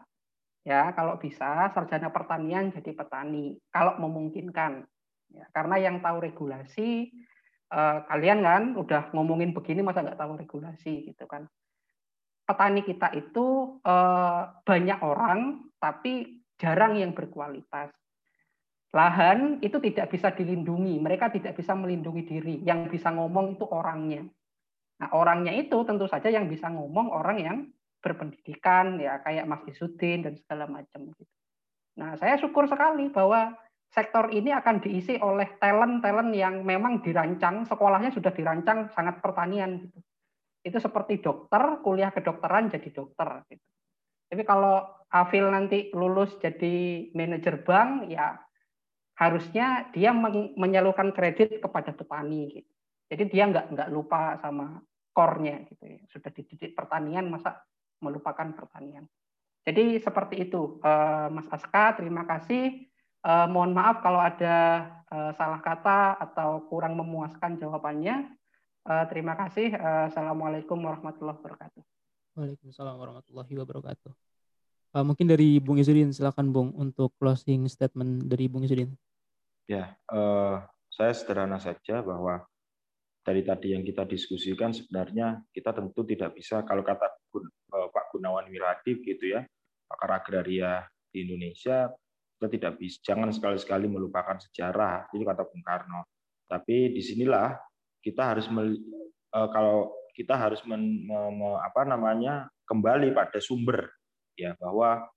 ya 0.63 0.95
kalau 0.95 1.19
bisa 1.19 1.71
sarjana 1.75 2.07
pertanian 2.07 2.71
jadi 2.71 2.95
petani 2.95 3.59
kalau 3.67 3.99
memungkinkan 3.99 4.87
ya 5.35 5.45
karena 5.51 5.75
yang 5.79 5.99
tahu 5.99 6.23
regulasi 6.23 7.11
uh, 7.75 8.07
kalian 8.07 8.39
kan 8.43 8.63
udah 8.79 9.11
ngomongin 9.11 9.51
begini 9.51 9.83
masa 9.83 10.05
nggak 10.05 10.19
tahu 10.19 10.39
regulasi 10.39 11.11
gitu 11.11 11.27
kan 11.27 11.51
petani 12.47 12.87
kita 12.87 13.11
itu 13.11 13.79
uh, 13.83 14.41
banyak 14.63 14.99
orang 15.03 15.67
tapi 15.83 16.43
jarang 16.55 16.95
yang 16.95 17.11
berkualitas 17.11 17.91
lahan 18.93 19.57
itu 19.65 19.81
tidak 19.81 20.13
bisa 20.13 20.29
dilindungi, 20.29 21.01
mereka 21.01 21.33
tidak 21.33 21.57
bisa 21.57 21.73
melindungi 21.73 22.23
diri. 22.29 22.55
Yang 22.61 22.93
bisa 22.93 23.09
ngomong 23.09 23.57
itu 23.57 23.65
orangnya. 23.65 24.21
Nah, 25.01 25.09
orangnya 25.15 25.53
itu 25.55 25.81
tentu 25.87 26.05
saja 26.05 26.29
yang 26.29 26.45
bisa 26.45 26.69
ngomong 26.69 27.09
orang 27.09 27.37
yang 27.41 27.57
berpendidikan, 28.03 28.99
ya 28.99 29.23
kayak 29.23 29.47
Mas 29.47 29.63
Isudin 29.65 30.27
dan 30.27 30.35
segala 30.35 30.67
macam. 30.67 31.07
Gitu. 31.15 31.33
Nah, 31.97 32.19
saya 32.19 32.35
syukur 32.35 32.67
sekali 32.67 33.07
bahwa 33.07 33.55
sektor 33.93 34.27
ini 34.33 34.51
akan 34.51 34.83
diisi 34.83 35.15
oleh 35.21 35.55
talent-talent 35.61 36.33
yang 36.35 36.65
memang 36.67 36.99
dirancang, 36.99 37.63
sekolahnya 37.63 38.11
sudah 38.11 38.35
dirancang 38.35 38.91
sangat 38.91 39.23
pertanian. 39.23 39.87
Gitu. 39.87 39.99
Itu 40.63 40.77
seperti 40.83 41.23
dokter, 41.23 41.79
kuliah 41.79 42.11
kedokteran 42.11 42.67
jadi 42.73 42.89
dokter. 42.91 43.47
Gitu. 43.47 43.65
Tapi 44.33 44.43
kalau 44.43 44.83
Afil 45.13 45.45
nanti 45.47 45.93
lulus 45.93 46.35
jadi 46.41 47.07
manajer 47.13 47.61
bank, 47.61 48.09
ya 48.09 48.35
harusnya 49.13 49.93
dia 49.93 50.09
menyalurkan 50.57 51.13
kredit 51.13 51.61
kepada 51.61 51.93
petani. 51.93 52.49
Gitu. 52.49 52.72
Jadi 53.13 53.29
dia 53.29 53.45
nggak 53.45 53.77
nggak 53.77 53.89
lupa 53.93 54.41
sama 54.41 54.81
core-nya 55.13 55.61
gitu 55.69 55.85
ya. 55.85 56.01
Sudah 56.09 56.33
dididik 56.33 56.73
pertanian 56.73 57.29
masa 57.29 57.61
melupakan 58.01 58.49
pertanian. 58.57 59.05
Jadi 59.61 60.01
seperti 60.01 60.49
itu, 60.49 60.81
eh, 60.81 61.27
Mas 61.29 61.45
Aska. 61.53 61.93
Terima 61.93 62.25
kasih. 62.25 62.89
Eh, 63.23 63.47
mohon 63.53 63.77
maaf 63.77 64.01
kalau 64.01 64.17
ada 64.17 64.89
eh, 65.13 65.31
salah 65.37 65.61
kata 65.61 66.17
atau 66.17 66.65
kurang 66.65 66.97
memuaskan 66.97 67.61
jawabannya. 67.61 68.33
Terima 68.83 69.31
kasih. 69.39 69.71
Assalamualaikum 70.11 70.75
warahmatullahi 70.75 71.39
wabarakatuh. 71.39 71.79
Waalaikumsalam 72.35 72.99
warahmatullahi 72.99 73.53
wabarakatuh. 73.55 74.11
mungkin 75.07 75.25
dari 75.31 75.63
Bung 75.63 75.79
Izudin, 75.79 76.11
silakan 76.11 76.51
Bung 76.51 76.75
untuk 76.75 77.15
closing 77.15 77.63
statement 77.71 78.27
dari 78.27 78.51
Bung 78.51 78.67
Izudin. 78.67 78.91
Ya, 79.71 79.95
eh, 80.11 80.55
saya 80.91 81.13
sederhana 81.15 81.57
saja 81.57 82.03
bahwa 82.03 82.43
dari 83.23 83.41
tadi 83.41 83.71
yang 83.71 83.87
kita 83.87 84.03
diskusikan 84.03 84.75
sebenarnya 84.75 85.39
kita 85.55 85.71
tentu 85.71 86.03
tidak 86.03 86.35
bisa 86.35 86.67
kalau 86.67 86.83
kata 86.83 87.07
eh, 87.39 87.87
Pak 87.89 88.05
Gunawan 88.11 88.45
Wiradi 88.51 88.99
gitu 88.99 89.31
ya, 89.33 89.41
pakar 89.87 90.19
agraria 90.19 90.83
di 91.07 91.23
Indonesia 91.23 91.87
kita 92.35 92.47
tidak 92.51 92.73
bisa 92.75 92.99
jangan 93.07 93.31
sekali-sekali 93.31 93.87
melupakan 93.87 94.35
sejarah 94.35 95.07
itu 95.15 95.23
kata 95.23 95.47
Bung 95.47 95.63
Karno. 95.63 96.03
Tapi 96.43 96.91
di 96.91 96.99
sinilah 96.99 97.55
kita 98.03 98.35
harus 98.35 98.51
eh, 98.51 99.47
kalau 99.55 99.95
kita 100.13 100.35
harus 100.37 100.61
men, 100.67 101.07
me, 101.07 101.19
me, 101.33 101.49
apa 101.63 101.87
namanya 101.87 102.51
kembali 102.67 103.15
pada 103.15 103.39
sumber 103.39 103.87
ya 104.35 104.53
bahwa 104.59 105.07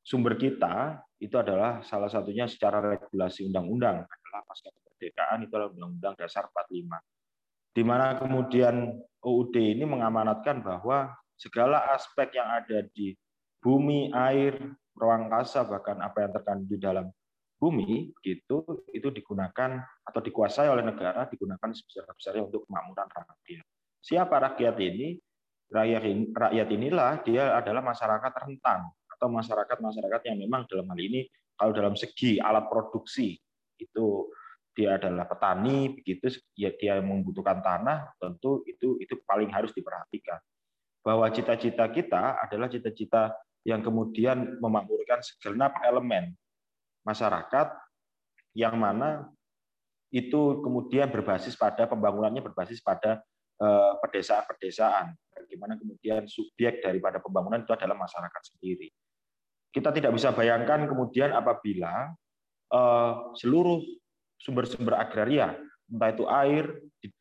sumber 0.00 0.38
kita 0.38 1.02
itu 1.18 1.34
adalah 1.36 1.82
salah 1.84 2.08
satunya 2.08 2.46
secara 2.46 2.80
regulasi 2.80 3.46
undang-undang 3.50 4.02
adalah 4.06 4.40
pasca 4.46 4.72
kemerdekaan 5.02 5.42
itu 5.42 5.52
adalah 5.58 5.70
Undang-Undang 5.74 6.14
Dasar 6.14 6.46
45. 6.46 7.21
Di 7.72 7.80
mana 7.80 8.20
kemudian 8.20 9.00
UUD 9.24 9.56
ini 9.56 9.88
mengamanatkan 9.88 10.60
bahwa 10.60 11.08
segala 11.40 11.88
aspek 11.96 12.36
yang 12.36 12.48
ada 12.52 12.84
di 12.92 13.16
bumi, 13.64 14.12
air, 14.12 14.60
ruang 14.92 15.32
angkasa 15.32 15.64
bahkan 15.64 15.96
apa 16.04 16.28
yang 16.28 16.32
terkandung 16.36 16.68
di 16.68 16.78
dalam 16.78 17.06
bumi 17.56 18.10
gitu 18.20 18.84
itu 18.90 19.08
digunakan 19.14 19.78
atau 20.02 20.20
dikuasai 20.20 20.66
oleh 20.66 20.82
negara 20.82 21.30
digunakan 21.30 21.70
sebesar-besarnya 21.70 22.42
untuk 22.50 22.66
kemakmuran 22.66 23.06
rakyat. 23.06 23.64
Siapa 24.02 24.34
rakyat 24.50 24.76
ini? 24.82 25.16
Rakyat 25.72 26.02
rakyat 26.36 26.68
inilah 26.68 27.24
dia 27.24 27.56
adalah 27.56 27.80
masyarakat 27.80 28.32
rentan 28.44 28.84
atau 29.08 29.28
masyarakat-masyarakat 29.32 30.20
yang 30.28 30.36
memang 30.44 30.68
dalam 30.68 30.84
hal 30.90 31.00
ini 31.00 31.24
kalau 31.56 31.72
dalam 31.72 31.94
segi 31.96 32.36
alat 32.42 32.68
produksi 32.68 33.38
itu 33.80 34.06
dia 34.72 34.96
adalah 34.96 35.28
petani 35.28 35.92
begitu 35.92 36.32
ya 36.56 36.72
dia 36.76 37.00
membutuhkan 37.00 37.60
tanah 37.60 38.16
tentu 38.16 38.64
itu 38.64 38.96
itu 39.00 39.14
paling 39.24 39.52
harus 39.52 39.70
diperhatikan 39.76 40.40
bahwa 41.02 41.28
cita-cita 41.28 41.88
kita 41.92 42.40
adalah 42.40 42.70
cita-cita 42.70 43.36
yang 43.62 43.84
kemudian 43.84 44.58
memakmurkan 44.58 45.22
segenap 45.22 45.76
elemen 45.84 46.34
masyarakat 47.04 47.74
yang 48.56 48.78
mana 48.78 49.28
itu 50.12 50.60
kemudian 50.60 51.08
berbasis 51.08 51.56
pada 51.56 51.88
pembangunannya 51.88 52.44
berbasis 52.44 52.84
pada 52.84 53.24
eh, 53.58 53.92
pedesaan-pedesaan. 54.04 55.16
Bagaimana 55.32 55.80
kemudian 55.80 56.28
subjek 56.28 56.84
daripada 56.84 57.18
pembangunan 57.18 57.64
itu 57.64 57.72
adalah 57.72 57.96
masyarakat 57.96 58.42
sendiri 58.44 58.92
kita 59.72 59.88
tidak 59.90 60.12
bisa 60.12 60.30
bayangkan 60.36 60.84
kemudian 60.84 61.32
apabila 61.32 62.12
uh, 62.68 63.32
seluruh 63.40 63.80
sumber-sumber 64.42 64.98
agraria, 64.98 65.54
entah 65.86 66.10
itu 66.10 66.26
air, 66.26 66.66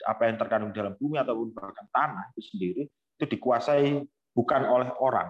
apa 0.10 0.26
yang 0.26 0.38
terkandung 0.42 0.74
dalam 0.74 0.98
bumi 0.98 1.22
ataupun 1.22 1.54
bahkan 1.54 1.86
tanah 1.94 2.34
itu 2.34 2.42
sendiri, 2.50 2.84
itu 2.90 3.26
dikuasai 3.38 4.02
bukan 4.34 4.62
oleh 4.66 4.90
orang, 4.98 5.30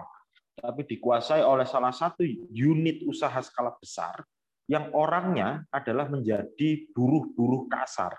tapi 0.56 0.88
dikuasai 0.88 1.44
oleh 1.44 1.68
salah 1.68 1.92
satu 1.92 2.24
unit 2.48 3.04
usaha 3.04 3.36
skala 3.44 3.76
besar 3.76 4.24
yang 4.70 4.88
orangnya 4.96 5.66
adalah 5.68 6.08
menjadi 6.08 6.88
buruh-buruh 6.96 7.68
kasar. 7.68 8.16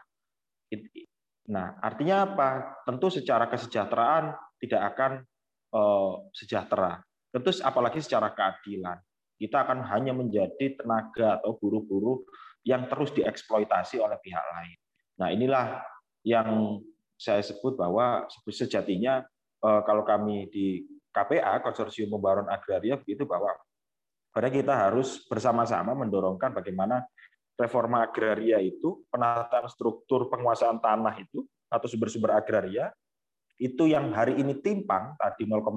Nah, 1.49 1.75
artinya 1.81 2.29
apa? 2.29 2.49
Tentu 2.85 3.09
secara 3.09 3.49
kesejahteraan 3.49 4.35
tidak 4.59 4.81
akan 4.93 5.11
uh, 5.73 6.13
sejahtera. 6.31 7.01
Tentu 7.33 7.49
apalagi 7.63 7.99
secara 8.03 8.31
keadilan. 8.31 8.99
Kita 9.43 9.67
akan 9.67 9.83
hanya 9.91 10.15
menjadi 10.15 10.79
tenaga 10.79 11.43
atau 11.43 11.59
buruh-buruh 11.59 12.23
yang 12.63 12.87
terus 12.87 13.11
dieksploitasi 13.11 13.99
oleh 13.99 14.15
pihak 14.23 14.39
lain. 14.39 14.77
Nah, 15.19 15.27
inilah 15.35 15.83
yang 16.23 16.79
saya 17.19 17.43
sebut 17.43 17.75
bahwa 17.75 18.23
sejatinya 18.47 19.19
eh, 19.59 19.81
kalau 19.83 20.07
kami 20.07 20.47
di 20.47 20.87
KPA 21.11 21.59
Konsorsium 21.59 22.15
Pembaruan 22.15 22.47
Agraria 22.47 22.95
begitu 22.95 23.27
bahwa 23.27 23.51
pada 24.33 24.47
kita 24.49 24.73
harus 24.73 25.21
bersama-sama 25.27 25.93
mendorongkan 25.93 26.55
bagaimana 26.57 27.05
reforma 27.53 28.01
agraria 28.01 28.57
itu 28.57 29.05
penataan 29.13 29.69
struktur 29.69 30.25
penguasaan 30.25 30.81
tanah 30.81 31.13
itu 31.21 31.45
atau 31.69 31.85
sumber-sumber 31.85 32.33
agraria 32.33 32.89
itu 33.61 33.85
yang 33.85 34.09
hari 34.09 34.41
ini 34.41 34.57
timpang 34.57 35.13
tadi 35.21 35.45
0,68 35.45 35.69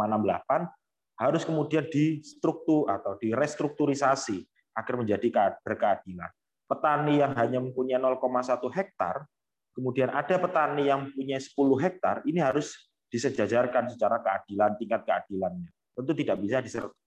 harus 1.16 1.43
kemudian 1.48 1.88
distruktur 1.88 2.88
atau 2.93 3.16
direstrukturisasi 3.16 4.44
agar 4.76 4.94
menjadi 5.01 5.56
berkeadilan. 5.64 6.28
Petani 6.68 7.22
yang 7.24 7.32
hanya 7.32 7.62
mempunyai 7.62 7.97
0,1 7.97 8.68
hektar, 8.68 9.24
kemudian 9.72 10.12
ada 10.12 10.36
petani 10.36 10.93
yang 10.93 11.09
punya 11.14 11.40
10 11.40 11.56
hektar, 11.80 12.20
ini 12.28 12.43
harus 12.43 12.76
disejajarkan 13.09 13.88
secara 13.88 14.20
keadilan, 14.20 14.76
tingkat 14.76 15.06
keadilannya. 15.06 15.70
Tentu 15.97 16.12
tidak 16.12 16.36
bisa 16.43 16.60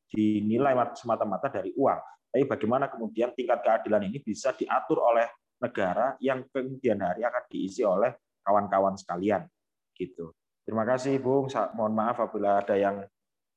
dinilai 0.10 0.74
semata-mata 0.98 1.54
dari 1.54 1.70
uang, 1.78 2.02
tapi 2.34 2.44
bagaimana 2.50 2.90
kemudian 2.90 3.30
tingkat 3.38 3.62
keadilan 3.62 4.10
ini 4.10 4.18
bisa 4.24 4.56
diatur 4.58 5.06
oleh 5.06 5.30
negara 5.60 6.16
yang 6.24 6.48
kemudian 6.50 6.98
hari 7.04 7.22
akan 7.28 7.44
diisi 7.52 7.84
oleh 7.86 8.16
kawan-kawan 8.42 8.96
sekalian. 8.96 9.46
Gitu. 9.94 10.32
Terima 10.64 10.88
kasih, 10.88 11.20
Bung. 11.20 11.52
Mohon 11.76 11.94
maaf 11.94 12.18
apabila 12.24 12.64
ada 12.64 12.80
yang 12.80 13.04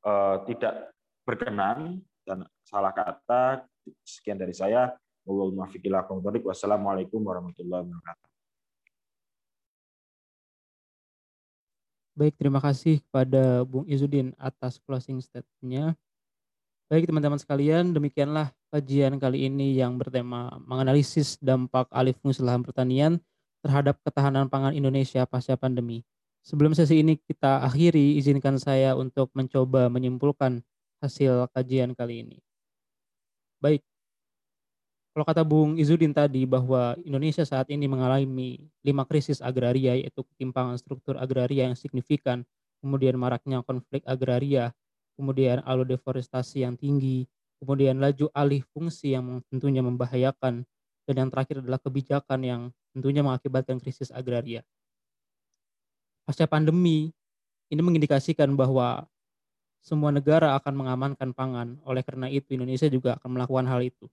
uh, 0.07 0.47
tidak 0.47 0.95
berkenan 1.27 2.03
dan 2.27 2.47
salah 2.67 2.95
kata. 2.95 3.67
Sekian 4.07 4.39
dari 4.39 4.55
saya. 4.55 4.95
Wassalamualaikum 5.23 7.23
warahmatullahi 7.23 7.87
wabarakatuh. 7.87 8.31
Baik, 12.13 12.37
terima 12.37 12.61
kasih 12.61 13.01
kepada 13.01 13.65
Bung 13.65 13.89
Izudin 13.89 14.37
atas 14.37 14.77
closing 14.85 15.17
statement-nya. 15.25 15.97
Baik 16.93 17.09
teman-teman 17.09 17.41
sekalian, 17.41 17.97
demikianlah 17.97 18.53
kajian 18.69 19.17
kali 19.17 19.49
ini 19.49 19.81
yang 19.81 19.97
bertema 19.97 20.61
menganalisis 20.61 21.41
dampak 21.41 21.89
alih 21.89 22.13
fungsi 22.21 22.45
lahan 22.45 22.61
pertanian 22.61 23.17
terhadap 23.65 23.97
ketahanan 24.05 24.53
pangan 24.53 24.77
Indonesia 24.77 25.25
pasca 25.25 25.57
pandemi. 25.57 26.05
Sebelum 26.43 26.75
sesi 26.75 26.99
ini 27.07 27.15
kita 27.23 27.63
akhiri, 27.63 28.19
izinkan 28.19 28.59
saya 28.59 28.99
untuk 28.99 29.31
mencoba 29.39 29.87
menyimpulkan 29.87 30.59
hasil 30.99 31.47
kajian 31.55 31.95
kali 31.95 32.27
ini. 32.27 32.39
Baik, 33.63 33.87
kalau 35.13 35.29
kata 35.29 35.45
Bung 35.45 35.77
Izudin 35.77 36.11
tadi 36.11 36.49
bahwa 36.49 36.99
Indonesia 37.05 37.45
saat 37.45 37.69
ini 37.69 37.85
mengalami 37.85 38.65
lima 38.83 39.05
krisis 39.05 39.45
agraria 39.45 39.93
yaitu 39.93 40.25
ketimpangan 40.35 40.81
struktur 40.81 41.15
agraria 41.15 41.69
yang 41.69 41.77
signifikan, 41.77 42.49
kemudian 42.81 43.21
maraknya 43.21 43.61
konflik 43.63 44.01
agraria, 44.03 44.75
kemudian 45.21 45.61
alur 45.63 45.85
deforestasi 45.85 46.67
yang 46.67 46.75
tinggi, 46.75 47.29
kemudian 47.61 48.01
laju 48.01 48.33
alih 48.33 48.65
fungsi 48.73 49.13
yang 49.13 49.45
tentunya 49.53 49.85
membahayakan, 49.85 50.67
dan 51.07 51.15
yang 51.15 51.29
terakhir 51.29 51.61
adalah 51.61 51.79
kebijakan 51.79 52.41
yang 52.43 52.61
tentunya 52.91 53.21
mengakibatkan 53.21 53.79
krisis 53.79 54.09
agraria. 54.11 54.65
Pasca 56.23 56.47
pandemi, 56.47 57.11
ini 57.73 57.81
mengindikasikan 57.83 58.55
bahwa 58.55 59.07
semua 59.83 60.15
negara 60.15 60.55
akan 60.55 60.75
mengamankan 60.79 61.35
pangan, 61.35 61.79
oleh 61.83 62.07
karena 62.07 62.31
itu 62.31 62.55
Indonesia 62.55 62.87
juga 62.87 63.19
akan 63.19 63.35
melakukan 63.35 63.67
hal 63.67 63.83
itu. 63.83 64.07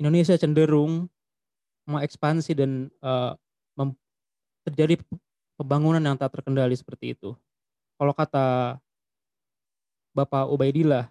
Indonesia 0.00 0.36
cenderung 0.36 1.08
mengekspansi 1.88 2.52
dan 2.56 2.88
uh, 3.00 3.36
terjadi 4.66 4.98
pembangunan 5.54 6.02
yang 6.02 6.18
tak 6.18 6.34
terkendali 6.34 6.74
seperti 6.74 7.14
itu. 7.14 7.38
Kalau 7.96 8.12
kata 8.12 8.76
Bapak 10.10 10.50
Ubaidillah 10.50 11.06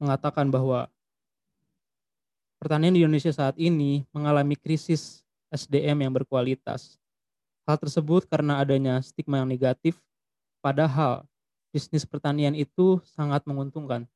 mengatakan 0.00 0.48
bahwa 0.48 0.88
pertanian 2.58 2.96
di 2.96 3.04
Indonesia 3.04 3.30
saat 3.30 3.54
ini 3.60 4.08
mengalami 4.10 4.56
krisis 4.56 5.22
SDM 5.52 6.08
yang 6.08 6.12
berkualitas. 6.14 6.96
Hal 7.68 7.76
tersebut 7.76 8.24
karena 8.24 8.64
adanya 8.64 8.96
stigma 9.04 9.44
yang 9.44 9.48
negatif, 9.52 10.00
padahal 10.64 11.28
bisnis 11.68 12.08
pertanian 12.08 12.56
itu 12.56 12.96
sangat 13.04 13.44
menguntungkan. 13.44 14.08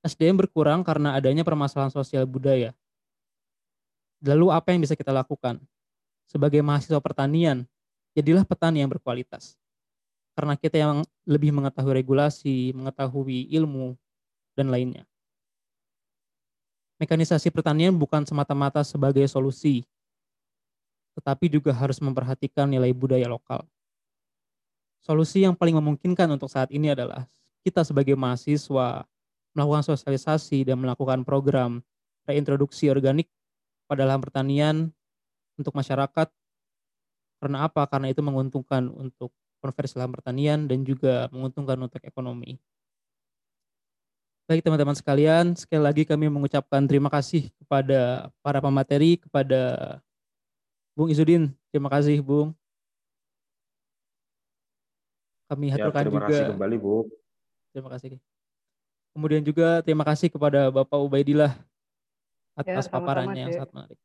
SDM 0.00 0.40
berkurang 0.40 0.80
karena 0.80 1.12
adanya 1.12 1.44
permasalahan 1.44 1.92
sosial 1.92 2.24
budaya. 2.24 2.72
Lalu 4.24 4.48
apa 4.48 4.72
yang 4.72 4.80
bisa 4.80 4.96
kita 4.96 5.12
lakukan? 5.12 5.60
Sebagai 6.24 6.64
mahasiswa 6.64 6.96
pertanian, 6.96 7.68
jadilah 8.16 8.48
petani 8.48 8.80
yang 8.80 8.88
berkualitas. 8.88 9.60
Karena 10.32 10.56
kita 10.56 10.80
yang 10.80 11.04
lebih 11.28 11.52
mengetahui 11.52 11.92
regulasi, 11.92 12.72
mengetahui 12.72 13.52
ilmu, 13.52 13.92
dan 14.56 14.72
lainnya. 14.72 15.04
Mekanisasi 16.96 17.52
pertanian 17.52 17.92
bukan 17.92 18.24
semata-mata 18.24 18.80
sebagai 18.80 19.28
solusi, 19.28 19.84
tetapi 21.18 21.50
juga 21.50 21.74
harus 21.74 21.98
memperhatikan 21.98 22.70
nilai 22.70 22.94
budaya 22.94 23.26
lokal. 23.26 23.66
Solusi 25.02 25.42
yang 25.42 25.58
paling 25.58 25.74
memungkinkan 25.74 26.30
untuk 26.30 26.46
saat 26.46 26.70
ini 26.70 26.94
adalah 26.94 27.26
kita 27.66 27.82
sebagai 27.82 28.14
mahasiswa 28.14 29.02
melakukan 29.50 29.82
sosialisasi 29.82 30.62
dan 30.62 30.78
melakukan 30.78 31.26
program 31.26 31.82
reintroduksi 32.22 32.86
organik 32.86 33.26
pada 33.90 34.06
lahan 34.06 34.22
pertanian 34.22 34.76
untuk 35.58 35.74
masyarakat. 35.74 36.30
Karena 37.42 37.66
apa? 37.66 37.82
Karena 37.90 38.14
itu 38.14 38.22
menguntungkan 38.22 38.86
untuk 38.94 39.34
konversi 39.58 39.98
lahan 39.98 40.14
pertanian 40.14 40.70
dan 40.70 40.86
juga 40.86 41.26
menguntungkan 41.34 41.78
untuk 41.82 41.98
ekonomi. 42.06 42.62
Baik 44.48 44.64
teman-teman 44.64 44.96
sekalian, 44.96 45.52
sekali 45.58 45.82
lagi 45.82 46.02
kami 46.08 46.30
mengucapkan 46.32 46.80
terima 46.88 47.12
kasih 47.12 47.52
kepada 47.60 48.32
para 48.40 48.64
pemateri, 48.64 49.20
kepada 49.20 50.00
Bung 50.98 51.14
Izudin. 51.14 51.54
Terima 51.70 51.86
kasih 51.86 52.18
Bung. 52.18 52.50
Kami 55.46 55.70
ya, 55.70 55.78
terima 55.78 56.02
juga. 56.02 56.02
Terima 56.02 56.26
kasih 56.26 56.50
kembali 56.58 56.76
Bu. 56.82 56.94
Terima 57.70 57.88
kasih. 57.94 58.10
Kemudian 59.14 59.42
juga 59.46 59.68
terima 59.86 60.02
kasih 60.02 60.26
kepada 60.26 60.74
Bapak 60.74 60.98
Ubaidillah 60.98 61.54
atas 62.58 62.90
ya, 62.90 62.92
paparannya 62.92 63.46
yang 63.46 63.54
sangat 63.54 63.70
menarik. 63.70 63.98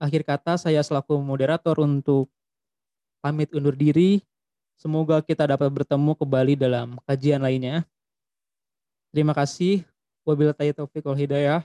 Akhir 0.00 0.22
kata 0.24 0.56
saya 0.56 0.80
selaku 0.80 1.20
moderator 1.20 1.76
untuk 1.84 2.32
pamit 3.20 3.52
undur 3.52 3.76
diri. 3.76 4.24
Semoga 4.80 5.20
kita 5.20 5.44
dapat 5.44 5.68
bertemu 5.68 6.16
kembali 6.16 6.56
dalam 6.56 6.96
kajian 7.04 7.44
lainnya. 7.44 7.84
Terima 9.12 9.36
kasih. 9.36 9.84
Wabillahi 10.24 10.72
taufiq 10.72 11.04
wal 11.04 11.16
hidayah. 11.16 11.64